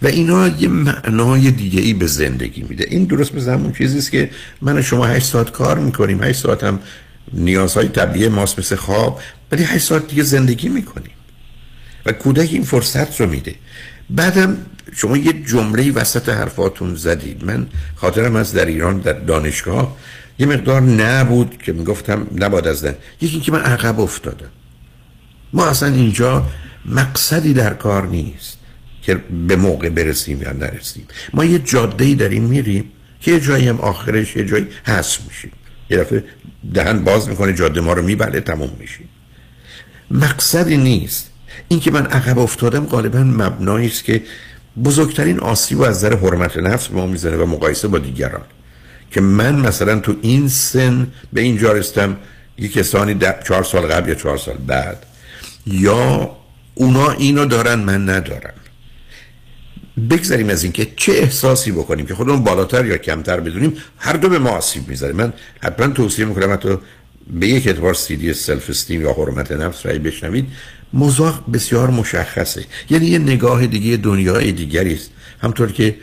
و 0.02 0.08
اینا 0.08 0.48
یه 0.48 0.68
معنای 0.68 1.52
دیگه 1.52 1.82
ای 1.82 1.94
به 1.94 2.08
زندگی 2.08 2.62
میده. 2.62 2.86
این 2.90 3.04
درست 3.04 3.32
به 3.32 3.52
همون 3.52 3.74
چیزیست 3.74 4.12
که 4.12 4.30
من 4.62 4.78
و 4.78 4.82
شما 4.82 5.06
8 5.06 5.26
ساعت 5.26 5.52
کار 5.52 5.80
می‌کنیم 5.80 6.24
8 6.24 6.40
ساعت 6.40 6.64
هم 6.64 6.80
نیازهای 7.34 7.88
طبیعی 7.88 8.28
ماست 8.28 8.60
مثل 8.60 8.76
خواب 8.76 9.22
ولی 9.52 9.64
8 9.64 9.86
ساعت 9.86 10.08
دیگه 10.08 10.24
زندگی 10.24 10.70
می‌کنیم. 10.70 11.12
و 12.06 12.12
کودک 12.12 12.50
این 12.52 12.64
فرصت 12.64 13.22
رو 13.22 13.30
میده. 13.30 13.56
بعدم 14.10 14.58
شما 14.96 15.18
یه 15.18 15.34
جمله 15.34 15.92
وسط 15.92 16.30
حرفاتون 16.30 16.96
زدید. 16.96 17.46
من 17.46 17.68
خاطرم 17.96 18.36
از 18.36 18.54
در 18.54 18.66
ایران 18.66 19.00
در 19.00 19.14
دانشگاه 19.14 19.98
یه 20.40 20.46
مقدار 20.46 20.82
نبود 20.82 21.58
که 21.58 21.74
می‌گفتم 21.74 22.28
نباد 22.36 22.68
از 22.68 22.84
دن. 22.84 22.96
یکی 23.22 23.40
که 23.40 23.52
من 23.52 23.60
عقب 23.60 24.00
افتادم. 24.00 24.50
ما 25.54 25.66
اصلا 25.66 25.94
اینجا 25.94 26.48
مقصدی 26.86 27.54
در 27.54 27.74
کار 27.74 28.08
نیست 28.08 28.58
که 29.02 29.16
به 29.48 29.56
موقع 29.56 29.90
برسیم 29.90 30.42
یا 30.42 30.54
نرسیم. 30.54 31.08
ما 31.34 31.46
یه 31.46 31.60
جاده 31.60 32.06
ای 32.06 32.16
داریم 32.16 32.44
میریم 32.44 32.92
که 33.22 33.32
یه 33.32 33.40
جایی 33.40 33.68
هم 33.68 33.80
آخرش 33.80 34.36
یه 34.36 34.46
جایی 34.46 34.68
هست 34.86 35.20
میشیم. 35.28 35.52
یه 35.90 35.98
دفعه 35.98 36.24
دهن 36.74 37.04
باز 37.04 37.30
می‌کنه 37.30 37.54
جاده 37.54 37.82
ما 37.82 37.94
رو 37.94 38.02
می‌بره 38.02 38.42
تموم 38.42 38.70
میشیم. 38.80 39.10
مقصدی 40.12 40.78
نیست. 40.78 41.29
این 41.70 41.80
که 41.80 41.92
من 41.92 42.06
عقب 42.06 42.40
افتادم 42.40 42.86
غالبا 42.86 43.20
مبنایی 43.20 43.88
است 43.88 44.04
که 44.04 44.24
بزرگترین 44.84 45.40
آسیب 45.40 45.82
از 45.82 45.98
نظر 45.98 46.16
حرمت 46.16 46.58
نفس 46.58 46.88
به 46.88 46.96
ما 46.96 47.08
می‌زنه 47.08 47.38
و 47.38 47.46
مقایسه 47.46 47.88
با 47.88 47.98
دیگران. 47.98 48.46
که 49.12 49.22
من 49.22 49.56
مثلا 49.56 50.00
تو 50.00 50.16
این 50.22 50.48
سن 50.48 51.08
به 51.34 51.42
اینجا 51.42 51.72
رستم 51.72 52.18
یه 52.58 52.68
کسانی 52.68 53.20
چهار 53.48 53.64
سال 53.64 53.82
قبل 53.82 54.10
یا 54.10 54.16
چهار 54.16 54.38
سال 54.38 54.58
بعد 54.68 55.06
یا 55.66 56.32
اونا 56.76 57.12
اینو 57.12 57.46
دارن 57.46 57.80
من 57.80 58.10
ندارم. 58.10 58.54
بگذاریم 60.10 60.50
از 60.50 60.64
اینکه 60.64 60.88
چه 60.96 61.12
احساسی 61.12 61.72
بکنیم 61.72 62.06
که 62.06 62.16
خودمون 62.16 62.44
بالاتر 62.44 62.86
یا 62.86 62.98
کمتر 62.98 63.40
بدونیم 63.40 63.78
هر 63.98 64.14
دو 64.14 64.30
به 64.30 64.40
ما 64.40 64.50
آسیب 64.50 64.88
می‌زنه 64.88 65.14
من 65.14 65.34
حتما 65.60 65.88
توصیه 65.88 66.26
می‌کنم 66.26 66.54
حتی 66.54 66.78
به 67.40 67.48
یک 67.48 67.68
اعتبار 67.68 67.94
سیدی 67.94 68.34
سلف 68.34 68.70
استیم 68.70 69.02
یا 69.02 69.14
حرمت 69.14 69.52
نفس 69.52 69.86
رای 69.86 70.00
بشنوید. 70.00 70.48
موضوع 70.94 71.34
بسیار 71.54 71.90
مشخصه. 71.90 72.66
یعنی 72.90 73.06
یه 73.06 73.20
نگاه 73.20 73.68
دیگه 73.68 73.98
دنیای 73.98 74.52
دیگری 74.52 74.94
است. 74.94 75.12
همطور 75.42 75.72
که 75.72 75.96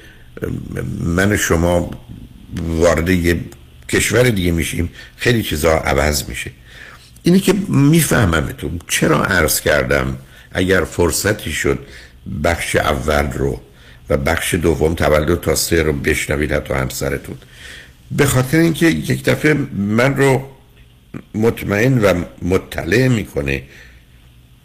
من 1.00 1.36
شما 1.36 1.90
وارد 2.62 3.08
یه 3.08 3.40
کشور 3.88 4.22
دیگه 4.22 4.50
میشیم 4.50 4.90
خیلی 5.16 5.42
چیزا 5.42 5.72
عوض 5.72 6.28
میشه. 6.28 6.50
اینی 7.22 7.40
که 7.40 7.54
میفهممتون 7.68 8.80
چرا 8.88 9.24
عرض 9.24 9.60
کردم 9.60 10.18
اگر 10.52 10.84
فرصتی 10.84 11.52
شد 11.52 11.78
بخش 12.44 12.76
اول 12.76 13.32
رو 13.32 13.60
و 14.08 14.16
بخش 14.16 14.54
دوم 14.54 14.94
تولد 14.94 15.40
تا 15.40 15.54
سه 15.54 15.82
رو 15.82 15.92
بشنوید 15.92 16.52
حتی 16.52 16.74
همسرتون. 16.74 17.36
به 18.10 18.26
خاطر 18.26 18.58
اینکه 18.58 18.86
یک 18.86 19.24
دفعه 19.24 19.54
من 19.76 20.16
رو 20.16 20.46
مطمئن 21.34 21.98
و 21.98 22.24
مطلع 22.42 23.08
می‌کنه 23.08 23.62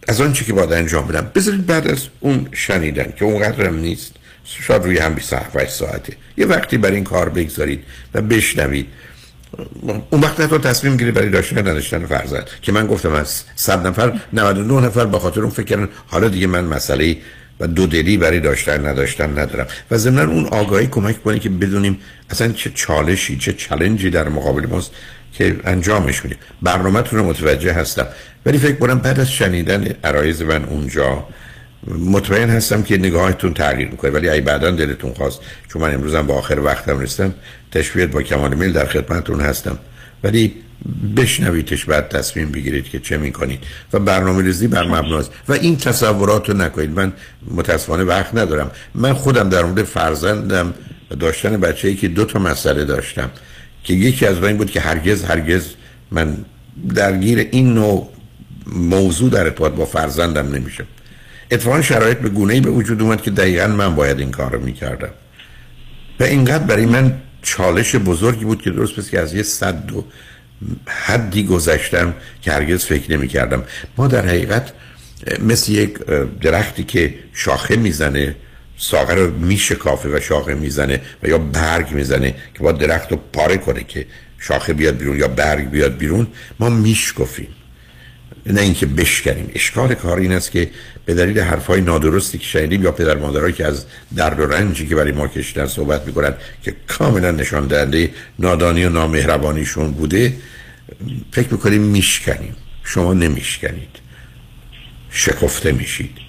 از 0.07 0.21
آنچه 0.21 0.45
که 0.45 0.53
باید 0.53 0.73
انجام 0.73 1.07
بدم؟ 1.07 1.31
بذارید 1.35 1.65
بعد 1.65 1.87
از 1.87 2.07
اون 2.19 2.47
شنیدن 2.51 3.13
که 3.15 3.25
اونقدر 3.25 3.65
هم 3.65 3.79
نیست 3.79 4.13
شاید 4.43 4.83
روی 4.83 4.97
هم 4.97 5.13
27 5.13 5.69
ساعته. 5.69 6.13
یه 6.37 6.45
وقتی 6.45 6.77
برای 6.77 6.95
این 6.95 7.03
کار 7.03 7.29
بگذارید 7.29 7.83
و 8.13 8.21
بشنوید. 8.21 8.87
اون 10.09 10.21
وقت 10.21 10.39
حتی 10.39 10.57
تصمیم 10.57 10.97
گیری 10.97 11.11
برای 11.11 11.29
داشتن 11.29 11.57
نداشتن 11.57 12.05
فرزند. 12.05 12.49
که 12.61 12.71
من 12.71 12.87
گفتم 12.87 13.11
از 13.11 13.43
100 13.55 13.87
نفر 13.87 14.19
99 14.33 14.87
نفر 14.87 15.05
با 15.05 15.19
خاطر 15.19 15.41
اون 15.41 15.49
فکر 15.49 15.87
حالا 16.07 16.27
دیگه 16.27 16.47
من 16.47 16.65
مسئله 16.65 17.17
و 17.59 17.67
دو 17.67 17.87
دلی 17.87 18.17
برای 18.17 18.39
داشتن 18.39 18.85
نداشتن 18.85 19.39
ندارم. 19.39 19.67
و 19.91 19.97
ضمن 19.97 20.29
اون 20.29 20.45
آگاهی 20.45 20.87
کمک 20.87 21.23
کنه 21.23 21.39
که 21.39 21.49
بدونیم 21.49 21.99
اصلا 22.29 22.51
چه 22.51 22.71
چالشی 22.75 23.37
چه 23.37 23.53
چالنجی 23.53 24.09
در 24.09 24.29
مقابل 24.29 24.65
ماست. 24.65 24.91
که 25.33 25.55
انجامش 25.63 26.23
میدیم 26.23 26.37
برنامهتون 26.61 27.19
رو 27.19 27.25
متوجه 27.25 27.73
هستم. 27.73 28.07
ولی 28.45 28.57
فکر 28.57 28.75
کنم 28.75 28.99
بعد 28.99 29.19
از 29.19 29.31
شنیدن 29.31 29.87
عرایز 30.03 30.41
من 30.41 30.63
اونجا 30.63 31.27
مطمئن 31.87 32.49
هستم 32.49 32.83
که 32.83 32.97
نگاهتون 32.97 33.53
تغییر 33.53 33.89
می‌کنه. 33.89 34.11
ولی 34.11 34.29
ای 34.29 34.41
بعدا 34.41 34.71
دلتون 34.71 35.13
خواست. 35.13 35.39
چون 35.73 35.81
من 35.81 35.93
امروزم 35.93 36.21
با 36.21 36.33
آخر 36.33 36.59
وقتم 36.59 36.99
رسیدم 36.99 37.33
تشویق 37.71 38.11
با 38.11 38.21
کمال 38.21 38.53
میل 38.53 38.73
در 38.73 38.85
خدمتتون 38.85 39.41
هستم. 39.41 39.77
ولی 40.23 40.55
بشنویدش 41.17 41.85
بعد 41.85 42.09
تصمیم 42.09 42.51
بگیرید 42.51 42.89
که 42.89 42.99
چه 42.99 43.17
می‌کنید. 43.17 43.59
و 43.93 43.99
برنامه 43.99 44.43
ریزی 44.43 44.67
بر 44.67 44.83
مبناست 44.83 45.31
و 45.47 45.53
این 45.53 45.77
تصورات 45.77 46.49
رو 46.49 46.57
نکنید. 46.57 46.89
من 46.89 47.13
متاسفانه 47.51 48.03
وقت 48.03 48.35
ندارم. 48.35 48.71
من 48.95 49.13
خودم 49.13 49.49
در 49.49 49.63
مورد 49.63 49.83
فرزندم 49.83 50.73
داشتن 51.19 51.57
بچه 51.57 51.87
ای 51.87 51.95
که 51.95 52.07
دو 52.07 52.25
تا 52.25 52.39
مسئله 52.39 52.85
داشتم. 52.85 53.29
که 53.83 53.93
یکی 53.93 54.25
از 54.25 54.43
این 54.43 54.57
بود 54.57 54.71
که 54.71 54.81
هرگز 54.81 55.23
هرگز 55.23 55.65
من 56.11 56.37
درگیر 56.95 57.39
این 57.51 57.73
نوع 57.73 58.09
موضوع 58.67 59.29
در 59.29 59.43
ارتباط 59.43 59.71
با 59.71 59.85
فرزندم 59.85 60.55
نمیشم. 60.55 60.87
اتفاقا 61.51 61.81
شرایط 61.81 62.17
به 62.17 62.29
گونه 62.29 62.53
ای 62.53 62.61
به 62.61 62.69
وجود 62.69 63.01
اومد 63.01 63.21
که 63.21 63.31
دقیقا 63.31 63.67
من 63.67 63.95
باید 63.95 64.19
این 64.19 64.31
کار 64.31 64.51
رو 64.51 64.59
می‌کردم. 64.59 65.09
و 66.19 66.23
اینقدر 66.23 66.63
برای 66.63 66.85
من 66.85 67.21
چالش 67.41 67.95
بزرگی 67.95 68.45
بود 68.45 68.61
که 68.61 68.69
درست 68.69 68.95
پس 68.95 69.09
که 69.09 69.19
از 69.19 69.33
یه 69.33 69.43
صد 69.43 69.91
و 69.95 70.05
حدی 70.87 71.43
گذشتم 71.43 72.13
که 72.41 72.51
هرگز 72.51 72.85
فکر 72.85 73.11
نمی 73.11 73.27
کردم 73.27 73.63
ما 73.97 74.07
در 74.07 74.25
حقیقت 74.25 74.71
مثل 75.39 75.71
یک 75.71 75.97
درختی 76.41 76.83
که 76.83 77.13
شاخه 77.33 77.75
می‌زنه 77.75 78.35
ساقه 78.77 79.13
رو 79.13 79.37
میشکافه 79.37 80.09
و 80.09 80.19
شاخه 80.19 80.53
می‌زنه 80.53 81.01
و 81.23 81.27
یا 81.27 81.37
برگ 81.37 81.91
می‌زنه 81.91 82.35
که 82.53 82.59
با 82.59 82.71
درخت 82.71 83.11
رو 83.11 83.19
پاره 83.33 83.57
کنه 83.57 83.83
که 83.83 84.05
شاخه 84.39 84.73
بیاد 84.73 84.97
بیرون 84.97 85.19
یا 85.19 85.27
برگ 85.27 85.69
بیاد 85.69 85.97
بیرون 85.97 86.27
ما 86.59 86.69
میشکفیم 86.69 87.47
نه 88.45 88.61
اینکه 88.61 88.85
بشکنیم. 88.85 89.51
اشکال 89.55 89.93
کار 89.93 90.17
این 90.17 90.31
است 90.31 90.51
که 90.51 90.69
به 91.05 91.13
دلیل 91.13 91.39
حرفهای 91.39 91.81
نادرستی 91.81 92.37
که 92.37 92.45
شنیدیم 92.45 92.83
یا 92.83 92.91
پدر 92.91 93.17
مادرایی 93.17 93.53
که 93.53 93.65
از 93.65 93.85
درد 94.15 94.39
و 94.39 94.45
رنجی 94.45 94.87
که 94.87 94.95
برای 94.95 95.11
ما 95.11 95.27
کشیدن 95.27 95.65
صحبت 95.65 96.07
می‌کنن 96.07 96.33
که 96.63 96.75
کاملا 96.87 97.31
نشان 97.31 97.67
دهنده 97.67 98.09
نادانی 98.39 98.85
و 98.85 98.89
نامهربانیشون 98.89 99.91
بوده 99.91 100.33
فکر 101.31 101.47
می‌کنیم 101.51 101.81
میشکنیم. 101.81 102.55
شما 102.83 103.13
نمیشکنید. 103.13 103.95
شکفته 105.09 105.71
میشید. 105.71 106.20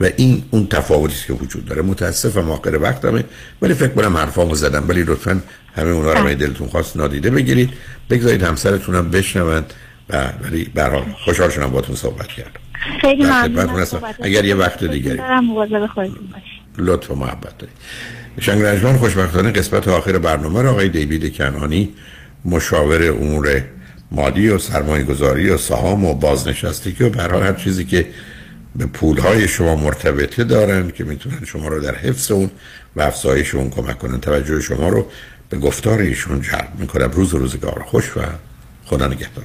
و 0.00 0.08
این 0.16 0.42
اون 0.50 0.66
تفاوتی 0.66 1.26
که 1.26 1.32
وجود 1.32 1.64
داره. 1.64 1.82
متاسفم 1.82 2.50
آخر 2.50 2.78
وقتمه 2.82 3.24
ولی 3.62 3.74
فکر 3.74 3.88
کنم 3.88 4.16
حرفامو 4.16 4.54
زدم. 4.54 4.84
ولی 4.88 5.02
لطفا 5.02 5.40
همه 5.76 5.90
اونا 5.90 6.12
رو 6.12 6.34
دلتون 6.34 6.68
خواست 6.68 6.96
نادیده 6.96 7.30
بگیرید. 7.30 7.70
بگذارید 8.10 8.42
همسرتونم 8.42 9.10
بشنوند 9.10 9.74
و 10.10 10.32
ولی 10.42 10.64
برحال 10.74 11.04
خوشحال 11.24 11.50
شدم 11.50 11.70
باتون 11.70 11.96
صحبت 11.96 12.28
کردم. 12.28 12.60
خیلی. 13.00 13.24
صحبتتون. 13.24 14.00
اگر 14.22 14.44
یه 14.44 14.54
وقت 14.54 14.84
دیگری 14.84 15.18
لطف 16.78 17.10
و 17.10 17.14
محبت 17.14 17.58
دارید. 17.58 17.76
شنگ 18.40 18.96
خوشبختانه 18.96 19.50
قسمت 19.50 19.88
آخر 19.88 20.18
برنامه 20.18 20.62
را 20.62 20.70
آقای 20.70 20.88
دیوید 20.88 21.36
کنانی 21.36 21.88
مشاور 22.44 23.10
امور 23.10 23.62
مالی 24.12 24.48
و 24.48 24.58
سرمایه 24.58 25.04
گذاری 25.04 25.50
و 25.50 25.56
سهام 25.56 26.04
و 26.04 26.14
بازنشستگی 26.14 27.04
و 27.04 27.10
به 27.10 27.22
حال 27.22 27.42
هر 27.42 27.52
چیزی 27.52 27.84
که 27.84 28.06
به 28.76 28.86
پولهای 28.86 29.48
شما 29.48 29.76
مرتبطه 29.76 30.44
دارن 30.44 30.90
که 30.90 31.04
می‌تونن 31.04 31.44
شما 31.44 31.68
رو 31.68 31.80
در 31.80 31.94
حفظ 31.94 32.30
اون 32.30 32.50
و 32.96 33.02
افزایش 33.02 33.54
اون 33.54 33.70
کمک 33.70 33.98
کنن. 33.98 34.20
توجه 34.20 34.60
شما 34.60 34.88
رو 34.88 35.06
به 35.48 35.58
گفتار 35.58 35.98
ایشون 35.98 36.40
جلب 36.42 36.72
می‌کنم. 36.78 37.10
روز 37.10 37.34
روزگار 37.34 37.82
خوش 37.86 38.16
و 38.16 38.20
خدا 38.84 39.06
نگهدار. 39.06 39.44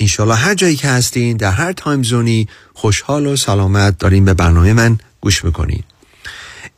انشالله 0.00 0.34
هر 0.34 0.54
جایی 0.54 0.76
که 0.76 0.88
هستین 0.88 1.36
در 1.36 1.50
هر 1.50 1.72
time 1.72 2.02
zone 2.02 2.39
ی 2.39 2.48
خوشحال 2.74 3.26
و 3.26 3.36
سلامت 3.36 3.98
دارین. 3.98 4.24
به 4.24 4.34
برنامه 4.34 4.72
من 4.72 4.98
گوش 5.20 5.44
می‌کنین. 5.44 5.82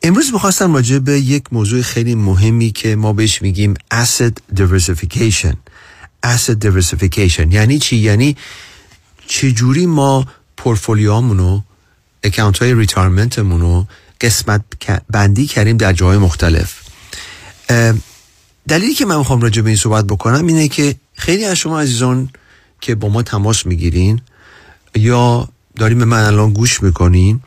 امروز 0.03 0.33
می‌خواستم 0.33 0.73
راجع 0.73 0.99
به 0.99 1.19
یک 1.19 1.43
موضوع 1.51 1.81
خیلی 1.81 2.15
مهمی 2.15 2.71
که 2.71 2.95
ما 2.95 3.13
بهش 3.13 3.41
میگیم 3.41 3.73
asset 3.93 4.59
diversification. 4.59 5.55
Asset 6.25 6.65
diversification. 6.65 7.53
یعنی 7.53 7.79
چی؟ 7.79 7.95
یعنی 7.95 8.37
چجوری 9.27 9.85
ما 9.85 10.27
portfolio 10.57 11.29
مونو 11.29 11.61
account 12.23 12.57
های 12.57 12.73
retirement 12.73 13.53
مونو 13.53 13.85
قسمت 14.21 14.61
بندی 15.09 15.47
کردیم 15.47 15.77
در 15.77 15.93
جاهای 15.93 16.17
مختلف. 16.17 16.73
دلیلی 18.67 18.93
که 18.93 19.05
من 19.05 19.17
می‌خوام 19.17 19.41
راجع 19.41 19.61
به 19.61 19.69
این 19.69 19.77
صحبت 19.77 20.05
بکنم 20.05 20.47
اینه 20.47 20.67
که 20.67 20.95
خیلی 21.13 21.45
از 21.45 21.57
شما 21.57 21.81
عزیزان 21.81 22.29
که 22.81 22.95
با 22.95 23.09
ما 23.09 23.23
تماس 23.23 23.65
می‌گیرین 23.65 24.21
یا 24.95 25.49
داریم 25.75 25.99
به 25.99 26.05
من 26.05 26.23
الان 26.23 26.53
گوش 26.53 26.83
می‌کنین 26.83 27.41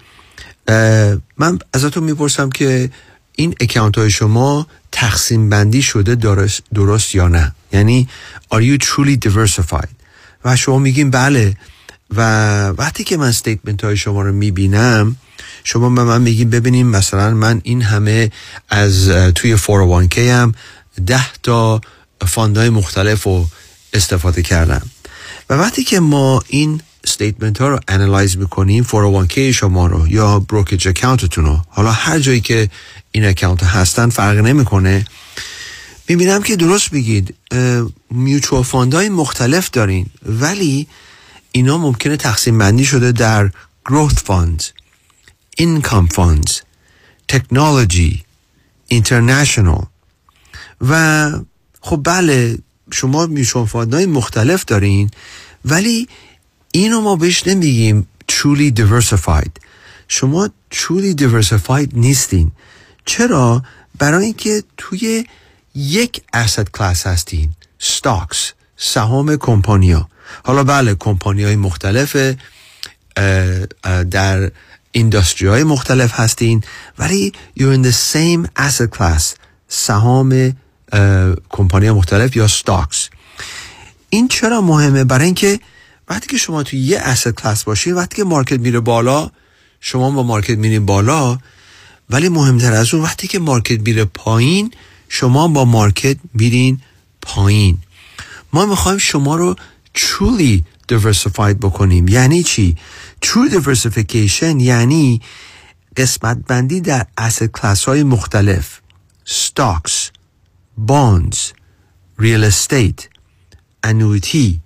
من 1.39 1.59
ازتون 1.75 2.05
می‌پرسم 2.05 2.51
که 2.51 2.91
این 3.33 3.55
account 3.61 3.99
های 3.99 4.11
شما 4.11 4.67
تقسیم 4.93 5.49
بندی 5.49 5.83
شده 5.83 6.15
درست, 6.15 6.63
درست 6.75 7.15
یا 7.15 7.29
نه؟ 7.29 7.55
یعنی 7.73 8.09
are 8.55 8.59
you 8.59 8.85
truly 8.85 9.29
diversified 9.29 9.89
و 10.45 10.57
شما 10.57 10.79
میگین 10.79 11.11
بله 11.11 11.57
و 12.17 12.21
وقتی 12.69 13.05
که 13.05 13.17
من 13.17 13.33
statement 13.33 13.85
های 13.85 13.97
شما 13.97 14.23
رو 14.23 14.33
می‌بینم 14.33 15.17
شما 15.65 15.91
به 15.91 16.05
من 16.05 16.23
میگین 16.23 16.51
ببینیم 16.51 16.87
مثلا 16.87 17.31
من 17.31 17.61
این 17.65 17.83
همه 17.83 18.31
از 18.69 19.09
توی 19.09 19.59
401k 19.59 20.19
هم 20.19 20.55
ده 21.07 21.33
تا 21.43 21.81
fund 22.27 22.56
های 22.56 22.71
مختلف 22.71 23.23
رو 23.23 23.49
استفاده 23.93 24.43
کردم. 24.43 24.83
و 25.51 25.55
وقتی 25.55 25.85
که 25.85 26.01
ما 26.01 26.43
این 26.49 26.81
statement 27.05 27.61
ها 27.61 27.69
رو 27.69 27.81
analyze 27.89 28.39
می‌کنیم 28.39 28.85
401k 28.85 29.39
شما 29.39 29.87
رو 29.87 30.09
یا 30.09 30.39
brokerage 30.39 30.89
account 30.89 31.28
تون 31.28 31.45
رو 31.45 31.61
حالا 31.69 31.91
هر 31.91 32.19
جایی 32.19 32.41
که 32.41 32.71
این 33.13 33.25
account 33.25 33.63
هستن 33.63 34.11
فرق 34.11 34.39
نمی‌کنه. 34.39 35.05
می‌بینم 36.09 36.43
که 36.43 36.57
درست 36.57 36.91
میگید 36.91 37.35
mutual 38.11 38.63
fund 38.63 38.93
های 38.93 39.09
مختلف 39.09 39.71
دارین 39.71 40.07
ولی 40.27 40.87
اینا 41.53 41.79
ممکنه 41.79 42.17
تقسیم 42.17 42.59
بندی 42.59 42.85
شده 42.85 43.13
در 43.13 43.51
growth 43.89 44.19
funds 44.29 44.65
income 45.61 46.09
funds 46.15 46.53
technology 47.33 48.19
international. 48.95 49.87
و 50.81 51.31
خب 51.81 52.01
بله 52.05 52.59
شما 52.93 53.27
میوچوال 53.27 53.67
فاندهای 53.67 54.07
مختلف 54.07 54.65
دارین 54.65 55.11
ولی 55.65 56.09
اینو 56.73 57.01
ما 57.01 57.17
بهش 57.17 57.47
نمیگیم 57.47 58.07
truly 58.33 58.71
diversified. 58.81 59.51
شما 60.09 60.51
truly 60.75 61.21
diversified 61.21 61.89
نیستین. 61.93 62.53
چرا؟ 63.05 63.63
برای 63.99 64.25
اینکه 64.25 64.63
توی 64.77 65.25
یک 65.75 66.23
asset 66.37 66.79
class 66.79 67.07
هستین. 67.07 67.51
Stocks 67.81 68.39
سهام 68.77 69.37
کمپانیا. 69.37 70.09
حالا 70.45 70.65
بله 70.65 70.95
کمپانی 70.95 71.45
های 71.45 71.57
مختلف 71.57 72.17
در 74.11 74.51
industry 74.93 75.49
های 75.49 75.65
مختلف 75.65 76.21
هستین 76.21 76.65
ولی 76.99 77.33
you're 77.59 77.77
in 77.77 77.87
the 77.87 77.95
same 78.15 78.61
asset 78.63 78.99
class 78.99 79.23
سهام 79.69 80.57
کمپانی 81.49 81.91
مختلف 81.91 82.37
یا 82.37 82.49
stocks. 82.49 83.09
این 84.11 84.29
چرا 84.29 84.61
مهمه؟ 84.61 85.05
برای 85.05 85.25
اینکه 85.25 85.61
وقتی 86.09 86.27
که 86.27 86.37
شما 86.37 86.63
توی 86.63 86.79
یه 86.79 87.15
asset 87.15 87.41
class 87.41 87.65
باشین 87.65 87.95
وقتی 87.95 88.17
که 88.17 88.25
market 88.25 88.61
میره 88.61 88.81
بالا 88.81 89.31
شما 89.81 90.11
با 90.11 90.23
market 90.23 90.59
میرین 90.59 90.87
بالا 90.87 91.39
ولی 92.11 92.29
مهمتر 92.29 92.73
از 92.73 92.95
اون 92.95 93.03
وقتی 93.03 93.29
که 93.29 93.39
market 93.39 93.81
میره 93.81 94.05
پایین 94.05 94.75
شما 95.09 95.49
با 95.49 95.65
market 95.65 96.17
میرین 96.35 96.81
پایین. 97.23 97.79
ما 98.53 98.67
می‌خوایم 98.67 98.99
شما 98.99 99.37
رو 99.37 99.57
truly 99.99 100.63
diversified 100.93 101.57
بکنیم. 101.63 102.09
یعنی 102.09 102.43
چی؟ 102.43 102.77
true 103.25 103.53
diversification 103.53 104.61
یعنی 104.61 105.21
قسمت 105.97 106.39
بندی 106.47 106.81
در 106.81 107.07
asset 107.21 107.61
class 107.61 107.85
های 107.85 108.03
مختلف. 108.03 108.81
stocks. 109.27 110.20
Bonds 110.87 111.53
real 112.19 112.45
estate 112.45 113.09
annuity 113.83 114.61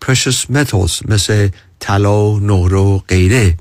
precious 0.00 0.48
metals 0.50 1.08
مثل 1.08 1.48
طلا 1.80 2.38
نقره 2.38 2.78
و 2.78 2.98
غیره. 2.98 3.56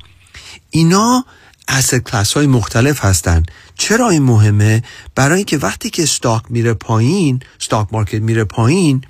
اینا 0.70 1.26
asset 1.72 1.96
کلاس 1.96 2.34
های 2.34 2.48
مختلف 2.48 3.06
هستن. 3.06 3.44
چرا 3.78 4.10
این 4.10 4.24
مهمه؟ 4.24 4.84
برای 5.16 5.36
اینکه 5.36 5.58
وقتی 5.58 5.90
که 5.90 6.04
stock 6.04 6.44
میره 6.50 6.74
پایین 6.74 7.40
stock 7.62 7.88
market 7.92 8.22
میره 8.22 8.44
پایین 8.44 9.02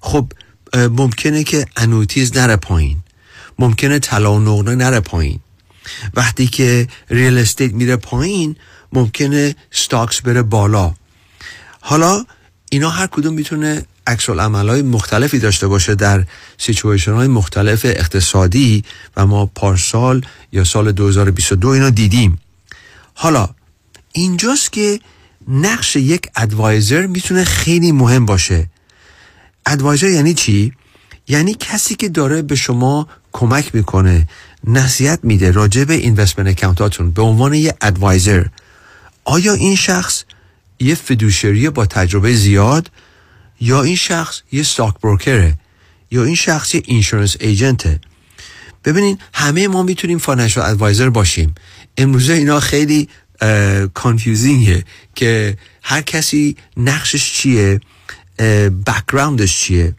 خب 0.00 0.32
ممکنه 0.74 1.44
که 1.44 1.66
annuities 1.76 2.36
نره 2.36 2.56
پایین. 2.56 3.02
ممکنه 3.58 3.98
طلا 3.98 4.34
و 4.34 4.40
نقره 4.40 4.74
نره 4.74 5.00
پایین. 5.00 5.40
وقتی 6.14 6.46
که 6.46 6.88
real 7.10 7.38
estate 7.38 7.72
میره 7.72 7.96
پایین 7.96 8.56
ممکنه 8.92 9.56
stocks 9.70 10.20
بره 10.20 10.42
بالا. 10.42 10.94
حالا 11.84 12.24
اینا 12.70 12.90
هر 12.90 13.06
کدوم 13.06 13.34
می‌تونه 13.34 13.86
عکس 14.06 14.28
های 14.28 14.82
مختلفی 14.82 15.38
داشته 15.38 15.66
باشه 15.66 15.94
در 15.94 16.24
سیچویشن 16.58 17.12
های 17.12 17.28
مختلف 17.28 17.84
اقتصادی 17.84 18.84
و 19.16 19.26
ما 19.26 19.46
پارسال 19.46 20.24
یا 20.52 20.64
سال 20.64 20.92
2022 20.92 21.68
اینا 21.68 21.90
دیدیم. 21.90 22.38
حالا 23.14 23.48
اینجاست 24.12 24.72
که 24.72 25.00
نقش 25.48 25.96
یک 25.96 26.26
ادوایزر 26.36 27.06
می‌تونه 27.06 27.44
خیلی 27.44 27.92
مهم 27.92 28.26
باشه. 28.26 28.70
ادوایزر 29.66 30.08
یعنی 30.08 30.34
چی؟ 30.34 30.72
یعنی 31.28 31.56
کسی 31.60 31.94
که 31.94 32.08
داره 32.08 32.42
به 32.42 32.54
شما 32.54 33.08
کمک 33.32 33.74
می‌کنه 33.74 34.28
نصیحت 34.64 35.18
میده 35.22 35.50
راجع 35.50 35.84
به 35.84 35.94
اینوستمنت 35.94 36.58
اکانتاتون 36.58 37.10
به 37.10 37.22
عنوان 37.22 37.54
یه 37.54 37.74
ادوایزر. 37.80 38.46
آیا 39.24 39.52
این 39.52 39.76
شخص 39.76 40.24
یه 40.82 40.94
فدوشری 40.94 41.70
با 41.70 41.86
تجربه 41.86 42.34
زیاد 42.34 42.90
یا 43.60 43.82
این 43.82 43.96
شخص 43.96 44.40
یه 44.52 44.62
ستاک 44.62 44.94
بروکره 45.02 45.58
یا 46.10 46.24
این 46.24 46.34
شخص 46.34 46.74
یه 46.74 46.82
insurance 46.86 47.36
agent 47.40 47.90
ه 47.90 48.00
ببینین 48.84 49.18
همه 49.34 49.68
ما 49.68 49.82
می‌تونیم 49.82 50.18
financial 50.18 50.70
advisor 50.70 51.10
باشیم. 51.10 51.54
امروزه 51.96 52.32
اینا 52.32 52.60
خیلی 52.60 53.08
confusing 53.94 54.75
ه 54.75 54.84
که 55.14 55.56
هر 55.82 56.02
کسی 56.02 56.56
نقشش 56.76 57.32
چیه 57.32 57.80
background 58.86 59.48
ش 59.48 59.60
چیه. 59.60 59.94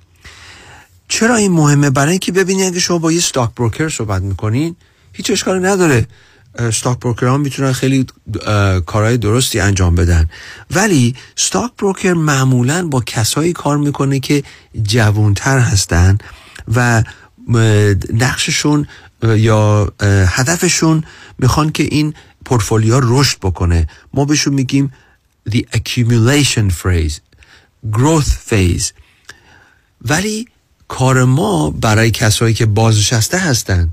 چرا 1.08 1.36
این 1.36 1.52
مهمه؟ 1.52 1.90
برای 1.90 2.10
اینکه 2.10 2.32
ببینید 2.32 2.66
اگه 2.66 2.80
شما 2.80 2.98
با 2.98 3.12
یه 3.12 3.20
stock 3.20 3.56
broker 3.56 3.90
صحبت 3.90 4.22
می‌کنین 4.22 4.76
هیچ 5.14 5.32
اشکالی 5.32 5.60
نداره. 5.60 6.08
stock 6.74 7.00
broker 7.00 7.38
می‌تونن 7.38 7.74
خیلی 7.74 8.06
کارهای 8.86 9.18
درستی 9.18 9.60
انجام 9.60 9.96
بدن. 9.96 10.30
ولی 10.72 11.16
stock 11.36 11.72
broker 11.78 12.14
معمولا 12.14 12.88
با 12.88 13.02
کسایی 13.06 13.54
کار 13.54 13.78
می‌کنه 13.78 14.20
که 14.20 14.44
جوانتر 14.84 15.60
هستن 15.60 16.18
و 16.76 17.04
نقششون 18.14 18.88
یا 19.24 19.94
هدفشون 20.28 21.04
می‌خوان 21.38 21.72
که 21.72 21.84
این 21.84 22.14
پورتفولیو 22.46 23.00
رشد 23.04 23.38
بکنه. 23.40 23.88
ما 24.14 24.26
بهشون 24.26 24.54
میگیم 24.54 24.94
the 25.50 25.62
accumulation 25.78 26.72
phase 26.84 27.14
growth 27.92 28.52
phase. 28.52 28.92
ولی 30.02 30.48
کار 30.88 31.24
ما 31.24 31.70
برای 31.70 32.12
کسایی 32.12 32.54
که 32.54 32.66
بازنشسته 32.66 33.38
هستن. 33.38 33.90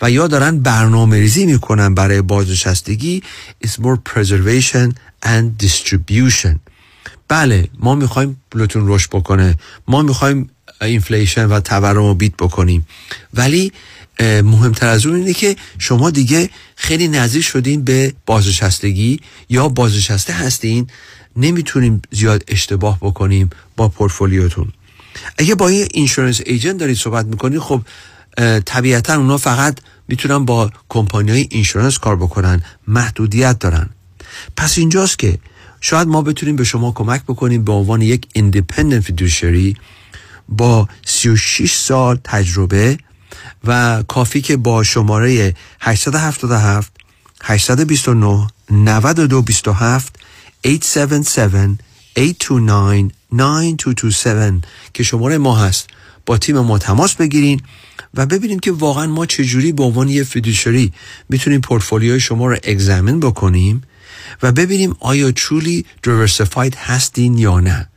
و 0.00 0.10
یا 0.10 0.26
دارن 0.26 0.58
برنامه 0.60 1.18
ریزی 1.18 1.46
می‌کنن 1.46 1.94
برای 1.94 2.22
بازنشستگی. 2.22 3.22
Is 3.66 3.70
more 3.70 3.98
preservation 4.10 4.94
and 5.24 5.66
distribution. 5.66 6.56
بله 7.28 7.68
ما 7.78 7.94
می‌خوایم 7.94 8.42
پولتون 8.50 8.82
رشد 8.86 9.10
بکنه. 9.10 9.54
ما 9.88 10.02
می‌خوایم 10.02 10.50
inflation 10.80 11.46
و 11.46 11.60
تورم 11.60 11.96
رو 11.96 12.14
beat 12.14 12.36
بکنیم. 12.36 12.86
ولی 13.34 13.72
مهمتر 14.20 14.88
از 14.88 15.06
اون 15.06 15.16
اینه 15.16 15.32
که 15.32 15.56
شما 15.78 16.10
دیگه 16.10 16.50
خیلی 16.76 17.08
نزدیک 17.08 17.44
شدین 17.44 17.84
به 17.84 18.14
بازنشستگی 18.26 19.20
یا 19.48 19.68
بازنشسته 19.68 20.32
هستین 20.32 20.86
نمی‌تونیم 21.36 22.02
زیاد 22.10 22.44
اشتباه 22.48 22.98
بکنیم 23.00 23.50
با 23.76 23.88
پورتفولیوتون. 23.88 24.72
اگه 25.38 25.54
با 25.54 25.72
یه 25.72 25.88
insurance 25.94 26.40
agent 26.46 26.76
دارید 26.76 26.96
صحبت 26.96 27.26
می‌کنید 27.26 27.58
خب 27.58 27.82
طبیعتا 28.64 29.14
اونا 29.14 29.38
فقط 29.38 29.78
می‌تونن 30.08 30.44
با 30.44 30.70
کمپانی 30.88 31.30
های 31.30 31.46
insurance 31.50 31.98
کار 31.98 32.16
بکنن 32.16 32.62
محدودیت 32.88 33.58
دارن. 33.58 33.90
پس 34.56 34.78
اینجاست 34.78 35.18
که 35.18 35.38
شاید 35.80 36.08
ما 36.08 36.22
بتونیم 36.22 36.56
به 36.56 36.64
شما 36.64 36.92
کمک 36.92 37.22
بکنیم 37.22 37.64
به 37.64 37.72
عنوان 37.72 38.02
یک 38.02 38.26
ایندیپندنت 38.32 39.00
فیدوشری 39.02 39.76
با 40.48 40.88
36 41.04 41.74
سال 41.74 42.18
تجربه 42.24 42.98
و 43.64 44.02
کافی 44.08 44.40
که 44.40 44.56
با 44.56 44.82
شماره 44.82 45.54
877 45.80 46.92
829 47.42 48.46
9227 48.70 50.16
877 50.64 51.72
829 52.16 53.10
9227 53.32 54.64
که 54.94 55.02
شماره 55.02 55.38
ما 55.38 55.56
هست 55.56 55.86
با 56.26 56.38
تیم 56.38 56.58
ما 56.60 56.78
تماس 56.78 57.14
بگیرین 57.14 57.60
و 58.16 58.26
ببینیم 58.26 58.58
که 58.58 58.72
واقعا 58.72 59.06
ما 59.06 59.26
چجوری 59.26 59.72
به 59.72 59.82
عنوان 59.82 60.08
یه 60.08 60.24
fiduciary 60.24 60.92
می‌تونیم 61.28 61.60
پورتفولیوی 61.60 62.20
شما 62.20 62.46
رو 62.46 62.56
examine 62.64 63.20
بکنیم 63.20 63.82
و 64.42 64.52
ببینیم 64.52 64.96
آیا 65.00 65.32
truly 65.32 65.84
diversified 66.02 66.74
هستین 66.74 67.38
یا 67.38 67.60
نه. 67.60 67.88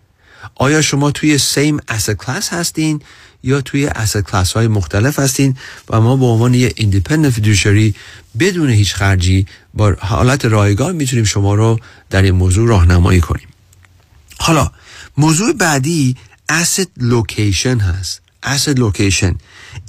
آیا 0.56 0.82
شما 0.82 1.12
توی 1.12 1.38
same 1.38 1.78
asset 1.78 2.12
class 2.12 2.54
هستین 2.54 3.02
یا 3.44 3.62
توی 3.62 3.90
asset 3.90 4.22
class 4.22 4.54
های 4.54 4.68
مختلف 4.68 5.20
هستین 5.20 5.58
و 5.90 6.02
ما 6.02 6.18
به 6.18 6.26
عنوان 6.26 6.54
یه 6.54 6.74
independent 6.76 7.34
fiduciary 7.34 7.96
بدون 8.40 8.70
هیچ 8.70 8.94
خرجی 8.96 9.46
با 9.74 9.96
حالت 10.00 10.46
رایگان 10.46 10.96
می‌تونیم 10.96 11.26
شما 11.26 11.56
رو 11.56 11.80
در 12.10 12.22
این 12.22 12.36
موضوع 12.36 12.68
راهنمایی 12.68 13.22
کنیم. 13.22 13.48
حالا 14.38 14.72
موضوع 15.18 15.54
بعدی 15.54 16.16
asset 16.52 17.02
location 17.02 17.82
هست. 17.82 18.22
asset 18.46 18.78
location. 18.78 19.36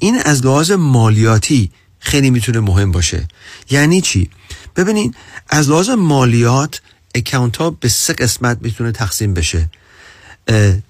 این 0.00 0.18
از 0.24 0.46
لحاظ 0.46 0.70
مالیاتی 0.70 1.70
خیلی 1.98 2.30
می‌تونه 2.30 2.60
مهم 2.60 2.92
باشه. 2.92 3.28
یعنی 3.70 4.00
چی؟ 4.00 4.30
ببینین 4.76 5.14
از 5.48 5.70
لحاظ 5.70 5.88
مالیات 5.90 6.80
اکاونت 7.14 7.56
ها 7.56 7.70
به 7.70 7.88
سه 7.88 8.12
قسمت 8.12 8.58
می‌تونه 8.60 8.92
تقسیم 8.92 9.34
بشه. 9.34 9.70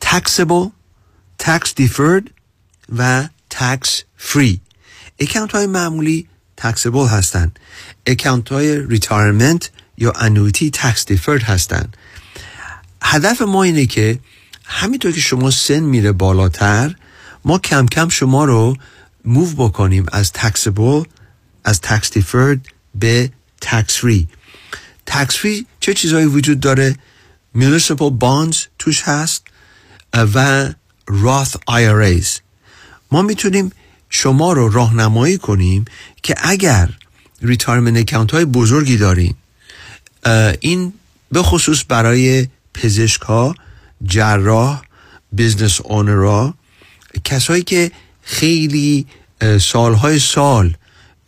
taxable 0.05 0.71
tax 1.43 1.63
deferred 1.81 2.27
و 2.97 3.29
tax 3.55 4.03
free. 4.33 4.57
اکاونت 5.19 5.53
های 5.53 5.67
معمولی 5.67 6.27
taxable 6.61 7.09
هستن. 7.11 7.53
اکاونت 8.07 8.49
های 8.49 8.99
retirement 8.99 9.65
یا 9.99 10.13
annuity 10.13 10.71
tax 10.77 11.05
deferred 11.13 11.43
هستن. 11.43 11.91
هدف 13.03 13.43
ما 13.43 13.63
اینه 13.63 13.87
که 13.87 14.19
همینطور 14.65 15.13
که 15.13 15.21
شما 15.21 15.51
سن 15.51 15.81
میره 15.81 16.13
بالاتر 16.13 16.95
ما 17.45 17.59
کم 17.59 17.87
کم 17.87 18.09
شما 18.09 18.45
رو 18.45 18.77
move 19.25 19.69
بکنیم 19.69 20.07
از 20.13 20.33
taxable 20.35 21.07
از 21.65 21.81
tax 21.85 22.05
deferred 22.05 22.59
به 22.95 23.31
tax 23.65 23.85
free. 23.85 24.27
Tax 25.11 25.29
free 25.35 25.65
چه 25.81 25.95
چیزهایی 25.95 26.27
وجود 26.27 26.61
داره؟ 26.61 26.97
Municipal 27.57 28.13
bonds 28.21 28.57
توش 28.79 29.03
هست 29.03 29.45
و 30.15 30.69
Roth 31.11 31.55
IRAs 31.71 32.41
ما 33.13 33.23
می‌تونیم 33.23 33.73
شما 34.11 34.53
رو 34.53 34.69
راهنمایی 34.69 35.39
کنیم 35.39 35.85
که 36.23 36.35
اگر 36.39 36.89
retirement 37.43 38.01
account 38.01 38.31
های 38.31 38.45
بزرگی 38.45 38.97
دارین 38.97 39.35
این 40.61 40.93
به 41.33 41.43
خصوص 41.43 41.85
برای 41.89 42.49
پزشک 42.75 43.23
ها 43.23 43.55
جراح 44.05 44.83
business 45.33 45.81
owner 45.81 46.42
ها 46.42 46.55
کسایی 47.25 47.63
که 47.63 47.93
خیلی 48.31 49.07
سالهای 49.61 50.19
سال 50.19 50.75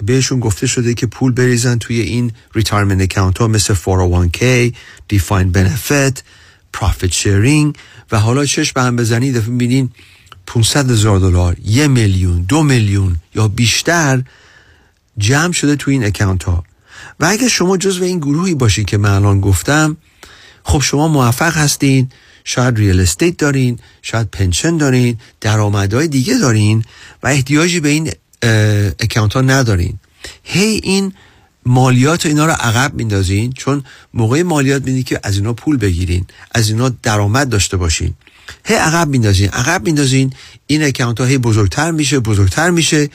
بهشون 0.05 0.41
گفته 0.41 0.67
شده 0.67 0.95
که 0.95 1.07
پول 1.07 1.33
بریزن 1.33 1.79
توی 1.79 2.01
این 2.01 2.33
retirement 2.55 3.03
account 3.03 3.39
ها 3.39 3.49
مثل 3.49 3.75
401k 3.75 4.73
defined 5.13 5.57
benefit 5.57 6.21
profit 6.77 7.13
sharing 7.13 7.77
و 8.13 8.21
حالا 8.21 8.45
چشم 8.45 8.73
به 8.75 8.83
هم 8.83 8.97
بزنید 8.97 9.37
دفعه 9.37 9.51
می‌بینین 9.51 9.91
500 10.47 10.91
هزار 10.91 11.19
دلار 11.19 11.57
یه 11.65 11.89
میلیون 11.89 12.43
دو 12.43 12.63
میلیون 12.63 13.17
یا 13.35 13.49
بیشتر 13.49 14.23
جمع 15.19 15.53
شده 15.53 15.77
توی 15.77 15.95
این 15.95 16.05
account 16.05 16.45
ها. 16.45 16.65
و 17.21 17.25
اگر 17.25 17.49
شما 17.49 17.77
جزو 17.77 18.05
این 18.05 18.19
گروهی 18.19 18.55
باشین 18.55 18.85
که 18.85 18.99
من 18.99 19.11
الان 19.11 19.41
گفتم 19.41 19.97
خب 20.65 20.81
شما 20.81 21.09
موفق 21.09 21.57
هستین 21.57 22.09
شاید 22.45 22.77
real 22.77 23.01
estate 23.01 23.37
دارین 23.37 23.79
شاید 24.03 24.31
pension 24.31 24.77
دارین 24.77 25.19
درآمدهای 25.41 26.09
دیگه 26.09 26.39
دارین 26.39 26.85
و 27.23 27.27
احتیاجی 27.27 27.81
به 27.81 27.89
این 27.89 28.11
account 28.99 29.33
ها 29.33 29.41
ندارین. 29.41 29.99
هی 30.45 30.81
این 30.83 31.13
مالیات 31.67 32.27
اینا 32.27 32.47
رو 32.47 32.53
عقب 32.53 32.95
میندازین 32.95 33.53
چون 33.53 33.85
موقع 34.15 34.43
مالیات 34.43 34.85
میدین 34.85 35.03
که 35.03 35.21
از 35.23 35.37
اینا 35.37 35.53
پول 35.53 35.77
بگیرین 35.77 36.27
از 36.53 36.69
اینا 36.69 36.89
درآمد 36.89 37.49
داشته 37.49 37.77
باشین. 37.77 38.15
هی 38.65 38.75
عقب 38.75 39.09
میندازین 39.09 39.49
عقب 39.49 39.85
میندازین 39.85 40.33
این 40.67 40.83
اکانت 40.83 41.21
ها 41.21 41.27
هی 41.27 41.39
بزرگتر 41.39 41.91
میشه 41.91 42.21
بزرگتر 42.21 42.71
میشه 42.71 43.09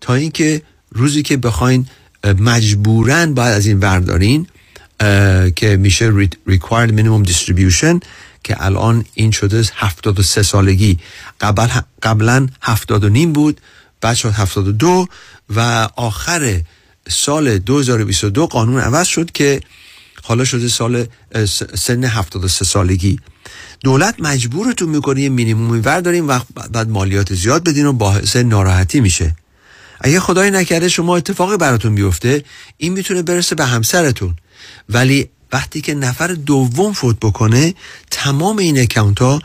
تا 0.00 0.14
اینکه 0.14 0.62
روزی 0.90 1.22
که 1.22 1.36
بخواین 1.36 1.86
مجبورن 2.38 3.34
باید 3.34 3.54
از 3.54 3.66
این 3.66 3.80
بردارین 3.80 4.46
که 5.56 5.76
میشه 5.80 6.28
required 6.48 6.90
minimum 6.90 7.28
distribution. 7.28 8.00
که 8.44 8.64
الان 8.64 9.04
این 9.14 9.30
شده 9.30 9.64
73 9.74 10.42
سالگی. 10.42 10.98
قبل 11.40 11.68
قبلا 12.02 12.48
70 12.62 13.04
و 13.04 13.08
نیم 13.08 13.32
بود 13.32 13.60
بعد 14.00 14.16
شد 14.16 14.30
72 14.30 15.06
و 15.56 15.88
آخر 15.96 16.60
سال 17.08 17.58
2022 17.58 18.46
قانون 18.46 18.80
عوض 18.80 19.06
شد 19.06 19.30
که 19.30 19.60
حالا 20.22 20.44
شده 20.44 20.68
سال 20.68 21.06
سن 21.74 22.04
73 22.04 22.64
سالگی. 22.64 23.18
دولت 23.84 24.14
مجبورتون 24.18 24.88
می‌کنه 24.88 25.22
یه 25.22 25.28
مینیمومی 25.28 25.80
داریم 25.80 26.28
و 26.28 26.38
بعد 26.72 26.88
مالیات 26.88 27.34
زیاد 27.34 27.64
بدین 27.64 27.86
و 27.86 27.92
باعث 27.92 28.36
ناراحتی 28.36 29.00
میشه. 29.00 29.36
اگه 30.00 30.20
خدای 30.20 30.50
نکرده 30.50 30.88
شما 30.88 31.16
اتفاقی 31.16 31.56
براتون 31.56 31.94
بیفته 31.94 32.44
این 32.76 32.92
می‌تونه 32.92 33.22
برسه 33.22 33.54
به 33.54 33.64
همسرتون. 33.64 34.36
ولی 34.88 35.30
وقتی 35.52 35.80
که 35.80 35.94
نفر 35.94 36.26
دوم 36.26 36.92
فوت 36.92 37.16
بکنه 37.20 37.74
تمام 38.10 38.58
این 38.58 38.78
اکانت 38.78 39.18
ها 39.18 39.42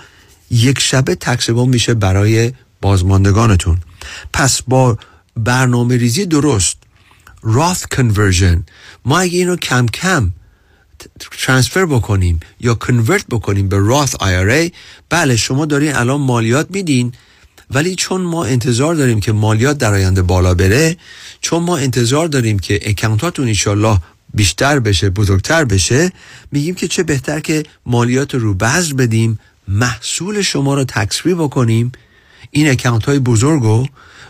یک 0.52 0.80
شبه 0.80 1.16
تکسبان 1.16 1.70
میشه 1.70 1.94
برای 1.94 2.54
بازماندگانتون. 2.82 3.80
پس 4.34 4.62
با 4.62 4.98
برنامه 5.36 5.98
ریزی 5.98 6.26
درست 6.26 6.78
Roth 7.44 7.96
Conversion 7.96 8.58
ما 9.06 9.20
اگه 9.20 9.38
اینو 9.38 9.56
کم 9.56 9.86
کم 9.86 10.32
ترانسفر 11.46 11.86
بکنیم 11.86 12.40
یا 12.60 12.76
کنورت 12.76 13.26
بکنیم 13.28 13.70
به 13.70 13.78
Roth 13.78 14.12
IRA 14.12 14.74
بله 15.10 15.36
شما 15.36 15.66
دارین 15.66 15.96
الان 15.96 16.22
مالیات 16.22 16.68
میدین. 16.70 17.14
ولی 17.72 17.96
چون 17.96 18.22
ما 18.22 18.46
انتظار 18.46 18.96
داریم 18.96 19.20
که 19.20 19.32
مالیات 19.32 19.78
در 19.78 19.94
آینده 19.94 20.22
بالا 20.22 20.54
بره 20.54 20.98
چون 21.42 21.64
ما 21.64 21.78
انتظار 21.78 22.28
داریم 22.28 22.60
که 22.60 22.90
اکانتاتون 22.90 23.48
ایشالله 23.48 24.00
بیشتر 24.34 24.80
بشه 24.80 25.10
بزرگتر 25.10 25.66
بشه 25.66 26.12
میگیم 26.52 26.76
که 26.76 26.88
چه 26.88 27.04
بهتر 27.04 27.40
که 27.40 27.64
مالیات 27.86 28.36
رو 28.36 28.54
بذر 28.54 28.94
بدیم 28.94 29.40
محصول 29.68 30.42
شما 30.42 30.76
رو 30.76 30.84
تکسری 30.84 31.34
بکنیم. 31.34 31.92
این 32.52 32.70
اکانت 32.70 33.06
های 33.06 33.20
بزرگ 33.20 33.64
رو 33.64 33.88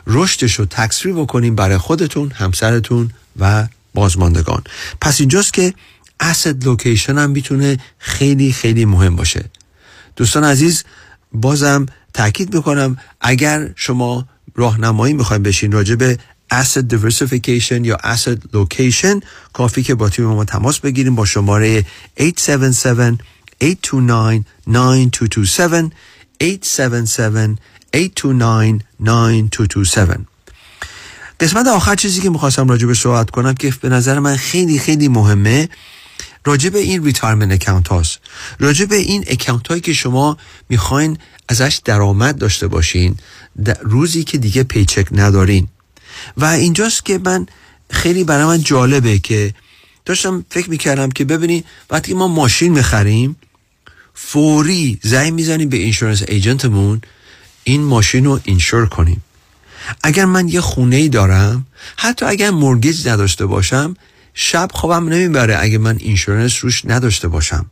رشدش 0.08 0.54
رو 0.54 0.66
تکسری 0.66 1.14
بکنیم 1.14 1.56
برای 1.56 1.78
خودتون 1.78 2.32
همسرتون 2.32 3.12
و 3.40 3.68
بازماندگان. 3.94 4.64
پس 5.02 5.20
اینجاست 5.20 5.54
که 5.54 5.74
asset 6.24 6.66
لوکیشن 6.66 7.18
هم 7.18 7.30
می‌تونه 7.30 7.78
خیلی 7.98 8.52
خیلی 8.52 8.86
مهم 8.86 9.16
باشه. 9.16 9.46
دوستان 10.16 10.44
عزیز 10.44 10.84
بازم 11.32 11.86
تاکید 12.14 12.56
می‌کنم 12.56 12.98
اگر 13.22 13.70
شما 13.76 14.28
راهنمایی 14.56 15.14
می‌خوایم 15.14 15.44
بشین 15.44 15.72
راجع 15.72 15.96
به 15.96 16.18
asset 16.54 16.94
diversification 16.94 17.86
یا 17.86 17.98
asset 17.98 18.40
location. 18.54 19.24
کافی 19.54 19.84
که 19.84 19.96
با 19.96 20.10
تیم 20.10 20.26
ما 20.26 20.46
تماس 20.46 20.80
بگیریم 20.80 21.16
با 21.16 21.26
شماره 21.26 21.86
877 22.20 23.22
829 23.62 24.46
9227 24.68 25.92
877 26.42 27.60
829 27.96 28.80
9227 29.00 30.20
قسمت 31.40 31.68
آخر 31.68 31.96
چیزی 31.96 32.22
که 32.22 32.30
می‌خواستم 32.30 32.68
راجع 32.68 32.88
به 32.88 32.94
صحبت 32.94 33.30
کنم 33.30 33.54
که 33.54 33.74
به 33.82 33.90
نظر 33.90 34.20
من 34.20 34.36
خیلی 34.36 34.80
خیلی 34.80 35.08
مهمه 35.08 35.70
راجع 36.46 36.70
به 36.70 36.80
این 36.80 37.06
retirement 37.06 37.52
account 37.52 37.88
هاست. 37.88 38.20
راجع 38.60 38.86
به 38.86 38.96
این 38.96 39.24
account 39.28 39.68
هایی 39.68 39.82
که 39.82 39.94
شما 39.94 40.38
می‌خواین 40.70 41.18
ازش 41.50 41.82
درآمد 41.86 42.38
داشته 42.38 42.68
باشین 42.68 43.16
روزی 43.82 44.24
که 44.24 44.38
دیگه 44.38 44.64
paycheck 44.64 45.08
ندارین. 45.12 45.68
و 46.38 46.46
اینجاست 46.46 47.06
که 47.06 47.20
من 47.26 47.46
خیلی 47.90 48.24
برای 48.24 48.46
من 48.46 48.62
جالبه 48.64 49.20
که 49.20 49.54
داشتم 50.06 50.46
فکر 50.50 50.70
می‌کردم 50.70 51.10
که 51.10 51.26
ببینی 51.26 51.64
وقتی 51.90 52.14
ما 52.14 52.28
ماشین 52.28 52.74
می‌خریم 52.74 53.36
فوری 54.14 55.00
زنگ 55.04 55.34
می‌زنیم 55.34 55.70
به 55.70 55.78
insurance 55.78 56.24
agent 56.28 56.74
مون 56.74 57.02
این 57.64 57.84
ماشین 57.84 58.26
رو 58.26 58.40
insure 58.44 58.86
کنیم. 58.86 59.24
اگر 60.04 60.26
من 60.26 60.48
یه 60.48 60.62
خونه 60.62 60.96
ای 60.96 61.10
دارم 61.10 61.66
حتی 61.98 62.26
اگر 62.26 62.50
mortgage 62.50 63.08
نداشته 63.08 63.46
باشم 63.46 63.96
شب 64.34 64.70
خوابم 64.74 65.10
نمی‌بره 65.10 65.58
اگه 65.60 65.78
من 65.78 65.98
insurance 66.00 66.64
روش 66.64 66.86
نداشته 66.86 67.28
باشم. 67.28 67.66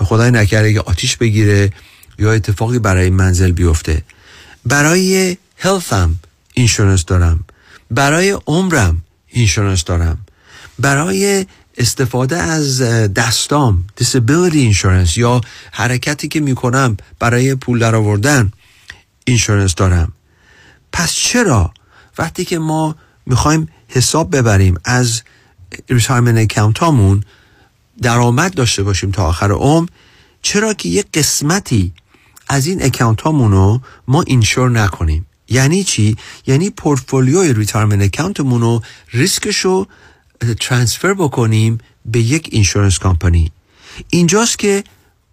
خدای 0.00 0.30
نکرده 0.30 0.68
اگه 0.68 0.80
آتیش 0.80 1.16
بگیره 1.16 1.72
یا 2.18 2.32
اتفاقی 2.32 2.78
برای 2.78 3.10
منزل 3.10 3.52
بیفته. 3.52 4.02
برای 4.66 5.36
health 5.56 6.07
م 6.07 6.16
insurance 6.54 7.04
دارم. 7.04 7.44
برای 7.94 8.38
عمرم 8.46 9.02
insurance 9.28 9.84
دارم. 9.84 10.18
برای 10.78 11.46
استفاده 11.76 12.36
از 12.36 12.82
دستام 13.12 13.84
disability 14.00 14.74
insurance 14.74 15.16
یا 15.16 15.40
حرکتی 15.72 16.28
که 16.28 16.40
می‌کنم 16.40 16.96
برای 17.18 17.54
پول 17.54 17.78
در 17.78 17.94
آوردن 17.94 18.52
insurance 19.24 19.74
دارم. 19.74 20.12
پس 20.92 21.12
چرا 21.12 21.74
وقتی 22.18 22.44
که 22.44 22.58
ما 22.58 22.96
می‌خوایم 23.26 23.68
حساب 23.88 24.36
ببریم 24.36 24.74
از 24.84 25.22
retirement 25.88 26.38
account 26.38 26.78
هامون 26.78 27.24
درآمد 28.02 28.54
داشته 28.54 28.82
باشیم 28.82 29.10
تا 29.10 29.26
آخر 29.26 29.52
عمر 29.52 29.88
چرا 30.42 30.74
که 30.74 30.88
یک 30.88 31.06
قسمتی 31.14 31.92
از 32.48 32.66
این 32.66 32.84
account 32.84 33.20
هامون 33.20 33.80
ما 34.08 34.22
insure 34.22 34.70
نکنیم؟ 34.70 35.26
یعنی 35.52 35.84
چی؟ 35.84 36.16
یعنی 36.46 36.70
portfolio 36.70 37.52
ی 37.52 37.57
retirement 37.57 38.02
account 38.02 38.43
مون 38.43 38.60
رو 38.60 38.82
ریسکش 39.12 39.58
رو 39.58 39.86
transfer 40.60 41.14
بکنیم 41.14 41.78
به 42.04 42.20
یک 42.20 42.48
insurance 42.52 42.98
کمپانی 42.98 43.52
اینجاست 44.08 44.58
که 44.58 44.84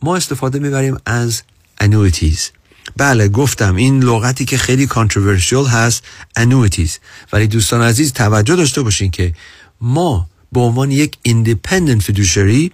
ما 0.01 0.15
استفاده 0.15 0.59
می‌بریم 0.59 0.97
از 1.05 1.41
annuities 1.79 2.49
بله 2.97 3.27
گفتم 3.27 3.75
این 3.75 4.03
لغتی 4.03 4.45
که 4.45 4.57
خیلی 4.57 4.87
controversial 4.87 5.65
هست 5.65 6.03
annuities 6.35 6.99
ولی 7.33 7.47
دوستان 7.47 7.81
عزیز 7.81 8.13
توجه 8.13 8.55
داشته 8.55 8.81
باشین 8.81 9.11
که 9.11 9.33
ما 9.81 10.27
به 10.51 10.59
عنوان 10.59 10.91
یک 10.91 11.17
independent 11.21 12.01
fiduciary 12.01 12.71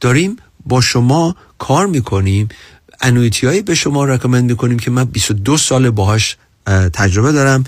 داریم 0.00 0.36
با 0.66 0.80
شما 0.80 1.36
کار 1.58 1.86
می‌کنیم. 1.86 2.48
annuity 3.00 3.46
هایی 3.46 3.62
به 3.62 3.74
شما 3.74 4.04
recommend 4.04 4.44
می‌کنیم 4.44 4.78
که 4.78 4.90
من 4.90 5.04
22 5.04 5.56
سال 5.56 5.90
باهاش 5.90 6.36
تجربه 6.66 7.32
دارم. 7.32 7.64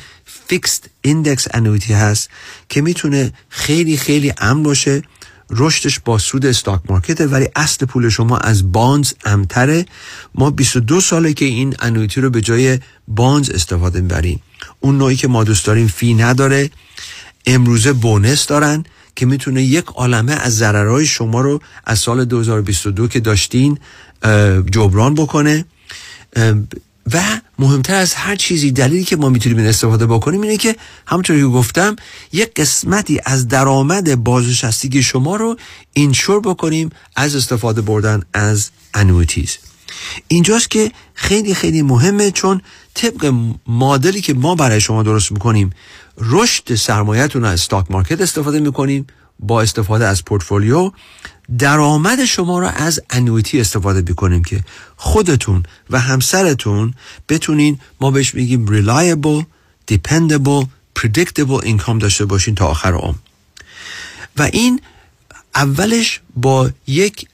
fixed 0.48 0.90
index 1.02 1.46
annuity 1.50 1.92
هست 1.92 2.30
که 2.68 2.82
می‌تونه 2.82 3.32
خیلی 3.48 3.96
خیلی 3.96 4.32
امن 4.38 4.62
باشه. 4.62 5.02
رشدش 5.50 6.00
با 6.00 6.18
سود 6.18 6.46
استاک 6.46 6.80
مارکته 6.88 7.26
ولی 7.26 7.48
اصل 7.56 7.86
پول 7.86 8.08
شما 8.08 8.38
از 8.38 8.72
بانز 8.72 9.12
امتره 9.24 9.86
ما 10.34 10.50
22 10.50 11.00
ساله 11.00 11.32
که 11.32 11.44
این 11.44 11.76
انویتی 11.78 12.20
رو 12.20 12.30
به 12.30 12.40
جای 12.40 12.78
بانز 13.08 13.50
استفاده 13.50 14.00
می‌بریم. 14.00 14.40
اون 14.80 14.98
نوعی 14.98 15.16
که 15.16 15.28
ما 15.28 15.44
دوست 15.44 15.66
داریم 15.66 15.86
فی 15.86 16.14
نداره. 16.14 16.70
امروزه 17.46 17.92
بونس 17.92 18.46
دارن 18.46 18.84
که 19.16 19.26
می‌تونه 19.26 19.62
یک 19.62 19.86
عالمه 19.86 20.32
از 20.32 20.56
ضررهای 20.56 21.06
شما 21.06 21.40
رو 21.40 21.60
از 21.84 21.98
سال 21.98 22.24
2022 22.24 23.08
که 23.08 23.20
داشتین 23.20 23.78
جبران 24.70 25.14
بکنه. 25.14 25.64
و 27.12 27.40
مهمتر 27.58 27.94
از 27.94 28.14
هر 28.14 28.36
چیزی 28.36 28.70
دلیلی 28.70 29.04
که 29.04 29.16
ما 29.16 29.28
می‌تونیم 29.28 29.58
این 29.58 29.66
استفاده 29.66 30.06
بکنیم 30.06 30.40
اینه 30.40 30.56
که 30.56 30.76
همونطور 31.06 31.36
که 31.36 31.44
گفتم 31.44 31.96
یک 32.32 32.54
قسمتی 32.54 33.20
از 33.24 33.48
درآمد 33.48 34.24
بازنشستگی 34.24 35.02
شما 35.02 35.36
رو 35.36 35.56
insure 35.92 36.40
بکنیم 36.40 36.90
از 37.16 37.36
استفاده 37.36 37.80
بردن 37.80 38.22
از 38.34 38.70
annuities 38.94 39.58
اینجاست 40.28 40.70
که 40.70 40.92
خیلی 41.14 41.54
خیلی 41.54 41.82
مهمه 41.82 42.30
چون 42.30 42.60
طبق 42.94 43.34
مدلی 43.66 44.20
که 44.20 44.34
ما 44.34 44.54
برای 44.54 44.80
شما 44.80 45.02
درست 45.02 45.32
می‌کنیم 45.32 45.70
رشد 46.18 46.74
سرمایهتون 46.74 47.44
از 47.44 47.60
stock 47.60 47.90
market 47.90 48.20
استفاده 48.20 48.60
می‌کنیم 48.60 49.06
با 49.38 49.62
استفاده 49.62 50.06
از 50.06 50.24
پورتفولیو 50.24 50.90
درآمد 51.58 52.24
شما 52.24 52.58
را 52.58 52.70
از 52.70 53.00
annuity 53.10 53.60
استفاده 53.60 54.02
بکنیم 54.02 54.44
که 54.44 54.60
خودتون 54.96 55.62
و 55.90 56.00
همسرتون 56.00 56.94
بتونین 57.28 57.78
ما 58.00 58.10
بهش 58.10 58.34
میگیم 58.34 58.66
reliable, 58.66 59.44
dependable, 59.92 60.66
predictable 60.98 61.64
income 61.64 61.98
داشته 62.00 62.24
باشین 62.24 62.54
تا 62.54 62.66
آخر 62.66 62.92
عمر. 62.92 63.16
و 64.38 64.42
این 64.52 64.80
اولش 65.54 66.20
با 66.36 66.70
یک 66.86 67.28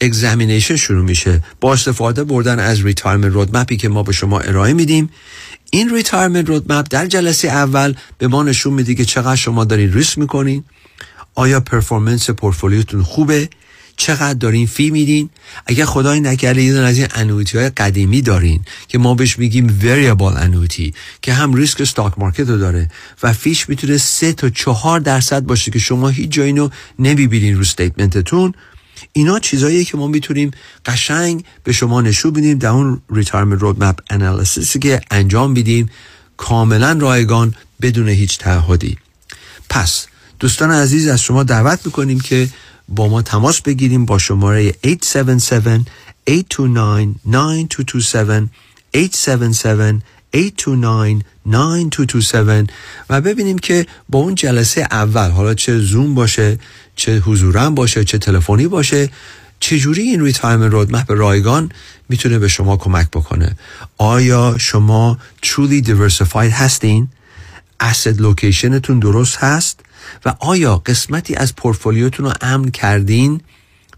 examination 0.00 0.76
شروع 0.76 1.04
میشه. 1.04 1.44
با 1.60 1.72
استفاده 1.72 2.24
بردن 2.24 2.58
از 2.58 2.84
retirement 2.84 3.32
roadmap 3.32 3.70
ی 3.70 3.76
که 3.76 3.88
ما 3.88 4.02
به 4.02 4.12
شما 4.12 4.40
ارائه 4.40 4.72
میدیم. 4.72 5.10
این 5.70 5.94
retirement 5.94 6.48
roadmap 6.48 6.86
در 6.90 7.06
جلسه 7.06 7.48
اول 7.48 7.94
به 8.18 8.28
ما 8.28 8.42
نشون 8.42 8.72
میده 8.72 8.94
که 8.94 9.04
چقدر 9.04 9.36
شما 9.36 9.64
دارین 9.64 9.92
ریسک 9.92 10.18
می‌کنین. 10.18 10.64
آیا 11.34 11.60
performance 11.60 12.30
portfolio 12.30 12.84
تون 12.84 13.02
خوبه؟ 13.02 13.48
چقدر 13.96 14.34
دارین 14.34 14.66
fee 14.66 14.90
میدین؟ 14.90 15.30
اگر 15.66 15.84
خدای 15.84 16.20
نکرده 16.20 16.62
یه 16.62 16.78
از 16.78 16.98
این 16.98 17.06
annuity 17.14 17.58
های 17.58 17.68
قدیمی 17.68 18.22
دارین 18.22 18.64
که 18.88 18.98
ما 18.98 19.14
بهش 19.14 19.38
میگیم 19.38 19.78
variable 19.82 20.36
annuity 20.36 20.94
که 21.22 21.32
هم 21.32 21.54
ریسک 21.54 21.80
stock 21.80 22.18
market 22.18 22.48
رو 22.48 22.58
داره 22.58 22.90
و 23.22 23.32
fee 23.32 23.54
ش 23.54 23.68
می‌تونه 23.68 23.98
سه 23.98 24.32
تا 24.32 24.50
چهار 24.50 25.00
درصد 25.00 25.42
باشه 25.42 25.70
که 25.70 25.78
شما 25.78 26.08
هیچ 26.08 26.30
جایی 26.30 26.52
رو 26.52 26.70
نمی‌بینین 26.98 27.56
رو 27.56 27.64
statement 27.64 28.30
تون 28.30 28.52
اینا 29.12 29.38
چیزاییه 29.38 29.84
که 29.84 29.96
ما 29.96 30.06
می‌تونیم 30.06 30.50
قشنگ 30.86 31.44
به 31.64 31.72
شما 31.72 32.00
نشون 32.00 32.32
بدیم 32.32 32.58
در 32.58 32.68
اون 32.68 33.02
retirement 33.10 33.60
roadmap 33.60 33.98
analysis 34.10 34.70
ی 34.70 34.78
که 34.78 35.00
انجام 35.10 35.54
بدیم 35.54 35.90
کاملا 36.36 36.96
رایگان 37.00 37.54
بدون 37.82 38.08
هیچ 38.08 38.38
تعهدی. 38.38 38.98
پس 39.70 40.06
دوستان 40.44 40.70
عزیز 40.70 41.08
از 41.08 41.22
شما 41.22 41.42
دعوت 41.42 41.86
می‌کنیم 41.86 42.20
که 42.20 42.48
با 42.88 43.08
ما 43.08 43.22
تماس 43.22 43.60
بگیریم 43.60 44.04
با 44.04 44.18
شماره 44.18 44.74
877 44.84 45.86
829 46.28 47.14
9227 47.26 48.48
877 48.94 50.02
829 50.34 52.66
و 53.10 53.20
ببینیم 53.20 53.58
که 53.58 53.86
با 54.08 54.18
اون 54.18 54.34
جلسه 54.34 54.88
اول 54.90 55.30
حالا 55.30 55.54
چه 55.54 55.78
زوم 55.78 56.14
باشه 56.14 56.58
چه 56.96 57.18
حضورا 57.18 57.70
باشه 57.70 58.04
چه 58.04 58.18
تلفنی 58.18 58.66
باشه 58.66 59.10
چجوری 59.60 60.02
این 60.02 60.24
retirement 60.24 60.72
roadmap 60.72 61.06
رایگان 61.08 61.72
می‌تونه 62.08 62.38
به 62.38 62.48
شما 62.48 62.76
کمک 62.76 63.10
بکنه؟ 63.10 63.56
آیا 63.98 64.54
شما 64.58 65.18
truly 65.44 65.86
diversified 65.86 66.52
هستین؟ 66.52 67.08
Asset 67.82 68.20
allocation 68.20 68.80
تون 68.80 68.98
درست 68.98 69.36
هست؟ 69.36 69.83
و 70.24 70.34
آیا 70.38 70.76
قسمتی 70.76 71.34
از 71.34 71.56
پورتفولیوتون 71.56 72.26
رو 72.26 72.32
امن 72.40 72.70
کردین 72.70 73.40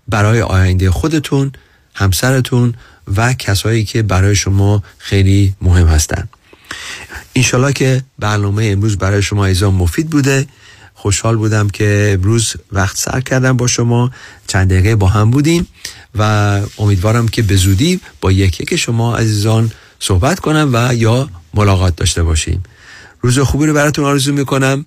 برای 0.08 0.42
آینده 0.42 0.90
خودتون 0.90 1.52
همسرتون 1.94 2.74
و 3.16 3.32
کسایی 3.32 3.84
که 3.84 4.02
برای 4.02 4.36
شما 4.36 4.82
خیلی 4.98 5.54
مهم 5.62 5.86
هستند 5.86 6.28
اینشالله 7.32 7.72
که 7.72 8.02
برنامه 8.18 8.64
امروز 8.64 8.98
برای 8.98 9.22
شما 9.22 9.44
ایزان 9.44 9.74
مفید 9.74 10.10
بوده. 10.10 10.46
خوشحال 10.94 11.36
بودم 11.36 11.68
که 11.68 12.10
امروز 12.18 12.56
وقت 12.72 12.96
سر 12.96 13.20
کردم 13.20 13.56
با 13.56 13.66
شما. 13.66 14.10
چند 14.46 14.70
دقیقه 14.70 14.96
با 14.96 15.06
هم 15.06 15.30
بودیم 15.30 15.66
و 16.14 16.60
امیدوارم 16.78 17.28
که 17.28 17.42
به 17.42 17.56
زودی 17.56 18.00
با 18.20 18.32
یکی 18.32 18.64
که 18.64 18.76
شما 18.76 19.16
عزیزان 19.16 19.72
صحبت 20.00 20.40
کنم 20.40 20.70
و 20.72 20.94
یا 20.94 21.28
ملاقات 21.54 21.96
داشته 21.96 22.22
باشیم. 22.22 22.62
روز 23.20 23.38
خوبی 23.38 23.66
رو 23.66 23.74
براتون 23.74 24.04
آرزو 24.04 24.32
می‌کنم. 24.32 24.86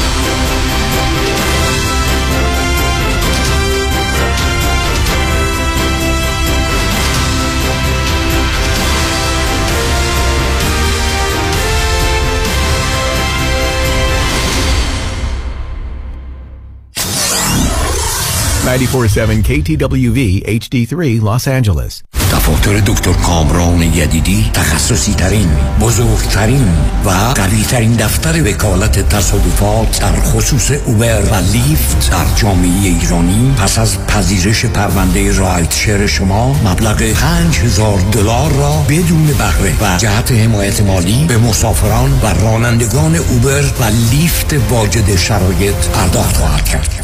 947 18.71 19.43
KTWV 19.43 20.43
HD3 20.47 21.21
Los 21.21 21.47
Angeles. 21.47 22.03
دفاتر 22.31 22.79
دکتر 22.79 23.13
کامران 23.13 23.81
یدیدی 23.81 24.51
تخصصی 24.53 25.13
ترین 25.13 25.49
بزرگترین 25.81 26.67
و 27.05 27.09
قوی 27.09 27.63
ترین 27.63 27.93
دفتر 27.93 28.43
وکالت 28.43 29.09
تصادفات 29.09 29.99
در 29.99 30.19
خصوص 30.19 30.71
اوبر 30.71 31.21
و 31.21 31.35
لیفت 31.35 32.11
در 32.11 32.25
جامعه 32.35 32.69
ایرانی 32.69 33.53
پس 33.57 33.79
از 33.79 34.07
پذیرش 34.07 34.65
پرونده 34.65 35.37
رایت 35.37 35.73
شیر 35.73 36.07
شما 36.07 36.53
مبلغ 36.65 37.13
5000 37.13 37.99
دلار 38.11 38.51
را 38.51 38.85
بدون 38.89 39.27
بهره 39.27 39.73
و 39.81 39.97
جهت 39.97 40.31
حمایت 40.31 40.81
مالی 40.81 41.25
به 41.27 41.37
مسافران 41.37 42.11
و 42.11 42.27
رانندگان 42.27 43.15
اوبر 43.15 43.63
و 43.79 43.83
لیفت 44.11 44.53
واجد 44.69 45.15
شرایط 45.15 45.87
پرداخت 45.93 46.37
خواهد 46.37 46.69
کرد 46.69 47.00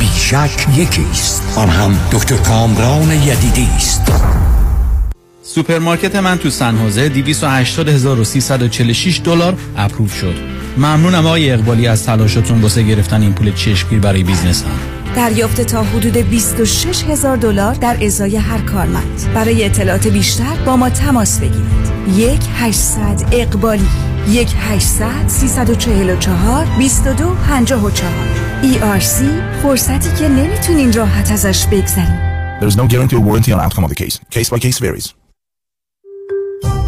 بیشک 0.00 0.66
یکی 0.76 1.06
است 1.10 1.42
آن 1.56 1.68
هم 1.68 1.98
دکتر 2.12 2.36
کامران 2.36 3.12
یدیدی 3.12 3.68
است. 3.76 4.12
سوپرمارکت 5.42 6.16
من 6.16 6.38
تو 6.38 6.50
سن 6.50 6.76
خوزه 6.76 7.08
280346 7.08 9.20
دلار 9.24 9.54
approve 9.76 10.08
شد. 10.08 10.34
ممنونم 10.76 11.26
آقای 11.26 11.50
اقبالی 11.50 11.86
از 11.86 12.06
تلاشتون 12.06 12.60
واسه 12.60 12.82
گرفتن 12.82 13.22
این 13.22 13.32
پول 13.32 13.54
چشمگیر 13.54 13.98
برای 13.98 14.22
business 14.22 14.62
م. 14.62 14.70
دریافت 15.16 15.60
تا 15.60 15.82
حدود 15.82 16.16
26 16.16 17.04
هزار 17.04 17.36
دلار 17.36 17.74
در 17.74 18.04
ازای 18.04 18.36
هر 18.36 18.60
کارمند. 18.60 19.30
برای 19.34 19.64
اطلاعات 19.64 20.06
بیشتر 20.06 20.54
با 20.66 20.76
ما 20.76 20.90
تماس 20.90 21.38
بگیرید. 21.38 21.90
یک 22.16 22.40
800 22.56 23.24
اقبالی. 23.32 24.09
یک 24.28 24.54
800 24.58 25.28
344 25.28 26.64
22 26.64 27.34
54 27.48 27.92
ERC 28.62 29.24
فرصتی 29.62 30.10
که 30.18 30.28
نمی‌تونین 30.28 30.92
راحت 30.92 31.32
ازش 31.32 31.66
بگذریم 31.66 32.30
There 32.60 32.68
is 32.68 32.76
no 32.76 32.86
guarantee 32.86 33.16
or 33.16 33.20
warranty 33.20 33.52
on 33.52 33.60
outcome 33.60 33.84
of 33.84 33.90
the 33.90 34.04
case. 34.04 34.18
Case 34.30 34.50
by 34.50 34.58
case 34.58 34.78
varies. 34.78 35.19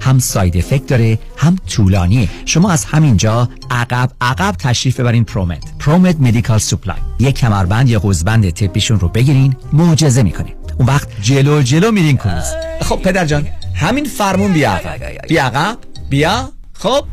هم 0.00 0.18
side 0.18 0.56
effect 0.56 0.86
داره 0.86 1.18
هم 1.36 1.56
طولانیه. 1.68 2.28
شما 2.44 2.70
از 2.70 2.84
همینجا 2.84 3.48
عقب 3.70 4.10
عقب 4.20 4.54
تشریف 4.58 5.00
ببرین 5.00 5.24
پرومت 5.24 5.78
پرومت 5.78 6.16
مدیکال 6.20 6.58
سوپلای 6.58 6.96
یک 7.18 7.38
کمربند 7.38 7.88
یا 7.88 7.98
قوزبند 7.98 8.50
طبیشون 8.50 9.00
رو 9.00 9.08
بگیرین 9.08 9.56
معجزه 9.72 10.22
می‌کنه 10.22 10.52
اون 10.78 10.88
وقت 10.88 11.08
جلو 11.22 11.62
جلو 11.62 11.90
میرین 11.90 12.16
کروز 12.16 12.44
خب 12.80 12.96
پدر 13.02 13.24
جان 13.24 13.46
همین 13.74 14.04
فرمون 14.04 14.52
بیا 14.52 14.72
عقب. 14.72 15.26
بیا 15.28 15.44
عقب 15.44 15.78
بیا 16.10 16.52
خب. 16.72 17.04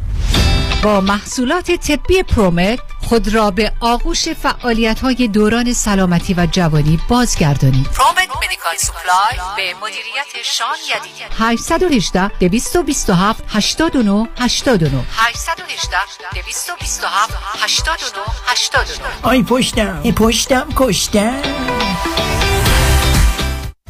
با 0.84 1.02
محصولات 1.02 1.72
طبی 1.72 2.24
پرومت 2.24 2.80
خود 3.02 3.34
را 3.34 3.52
به 3.52 3.72
آغوش 3.80 4.30
فعالیت 4.30 5.00
های 5.00 5.28
دوران 5.28 5.74
سلامتی 5.74 6.34
و 6.34 6.48
جوانی 6.52 7.00
بازگردانید. 7.08 7.86
پرومت 7.86 8.30
مدیکال 8.46 8.76
سپلای 8.78 9.56
به 9.58 9.80
مدیریت 9.82 10.44
شان 10.44 10.76
یدیدی 10.96 11.24
818 11.38 12.28
227 12.28 13.44
89 13.48 14.28
89 14.40 15.06
818 15.12 15.98
227 16.34 17.34
89 17.64 18.26
89 18.46 19.08
آی 19.24 19.44
پشتم 19.44 20.00
ای 20.04 20.12
پشتم 20.12 20.68
کشتم. 20.76 21.42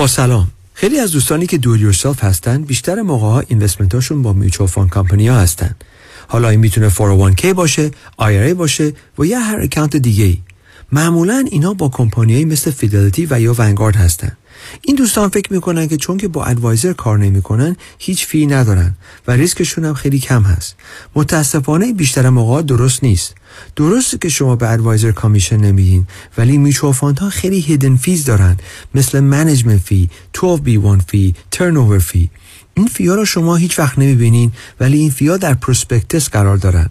با 0.00 0.06
سلام. 0.06 0.50
خیلی 0.74 0.98
از 0.98 1.12
دوستانی 1.12 1.46
که 1.46 1.58
do 1.58 1.69
it 1.69 1.80
yourself 1.80 2.24
هستن 2.24 2.62
بیشتر 2.62 3.02
موقع 3.02 3.26
ها 3.26 3.40
investment 3.40 3.94
هاشون 3.94 4.22
با 4.22 4.32
mutual 4.32 4.68
fund 4.68 4.90
company 4.90 5.28
ها 5.28 5.38
هستن. 5.38 5.74
حالا 6.28 6.48
این 6.48 6.60
می‌تونه 6.60 6.90
401k 6.90 7.46
باشه 7.46 7.90
IRA 8.20 8.54
باشه 8.54 8.92
و 9.18 9.24
یا 9.24 9.38
هر 9.38 9.60
account 9.60 9.96
دیگه 9.96 10.24
ای 10.24 10.38
معمولا 10.92 11.44
اینا 11.50 11.74
با 11.74 11.88
کمپانیایی 11.88 12.44
مثل 12.44 12.70
فیدلیتی 12.70 13.26
و 13.30 13.40
یا 13.40 13.54
ونگارد 13.58 13.96
هستن. 13.96 14.36
این 14.82 14.96
دوستان 14.96 15.28
فکر 15.28 15.52
می‌کنن 15.52 15.88
که 15.88 15.96
چون 15.96 16.16
که 16.16 16.28
با 16.28 16.44
advisor 16.44 16.92
کار 16.92 17.18
نمی‌کنن 17.18 17.76
هیچ 17.98 18.26
fee 18.26 18.46
ندارن 18.46 18.96
و 19.26 19.32
ریسکشون 19.32 19.84
هم 19.84 19.94
خیلی 19.94 20.18
کم 20.18 20.42
هست. 20.42 20.76
متاسفانه 21.14 21.92
بیشتر 21.92 22.28
موقع 22.28 22.62
درست 22.62 23.04
نیست. 23.04 23.34
درسته 23.76 24.18
که 24.18 24.28
شما 24.28 24.56
به 24.56 24.70
advisor 24.70 25.12
commission 25.12 25.56
نمیدین 25.56 26.06
ولی 26.38 26.58
mutual 26.58 26.92
fund 26.92 27.18
ها 27.18 27.30
خیلی 27.30 27.60
hidden 27.60 27.96
fees 27.96 28.24
دارن 28.24 28.56
مثل 28.94 29.20
management 29.20 29.80
fee 29.80 30.10
12b1 30.36 31.02
fee 31.08 31.34
turn 31.50 31.98
fee 31.98 32.30
این 32.74 32.86
fee 32.86 33.07
ا 33.07 33.14
رو 33.14 33.24
شما 33.24 33.56
هیچ 33.56 33.78
وقت 33.78 33.98
نمی‌بینین 33.98 34.52
ولی 34.80 34.98
این 34.98 35.10
fee 35.10 35.30
ا 35.30 35.36
در 35.36 35.54
prospectus 35.54 36.28
قرار 36.28 36.56
دارن. 36.56 36.90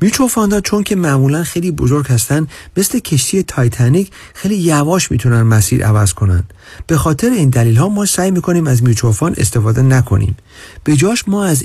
mutual 0.00 0.28
fund 0.28 0.54
ا 0.54 0.60
چون 0.60 0.82
که 0.82 0.96
معمولا 0.96 1.44
خیلی 1.44 1.70
بزرگ 1.70 2.06
هستن 2.06 2.46
مثل 2.76 2.98
کشتی 2.98 3.42
تایتانیک 3.42 4.10
خیلی 4.34 4.56
یواش 4.56 5.10
می‌تونن 5.10 5.42
مسیر 5.42 5.86
عوض 5.86 6.12
کنن. 6.12 6.44
به 6.86 6.96
خاطر 6.96 7.30
این 7.30 7.50
دلیل 7.50 7.76
ها 7.76 7.88
ما 7.88 8.06
سعی 8.06 8.30
می‌کنیم 8.30 8.66
از 8.66 8.82
میچو 8.82 9.14
استفاده 9.36 9.82
نکنیم. 9.82 10.36
به 10.84 10.96
جاش 10.96 11.28
ما 11.28 11.44
از 11.44 11.62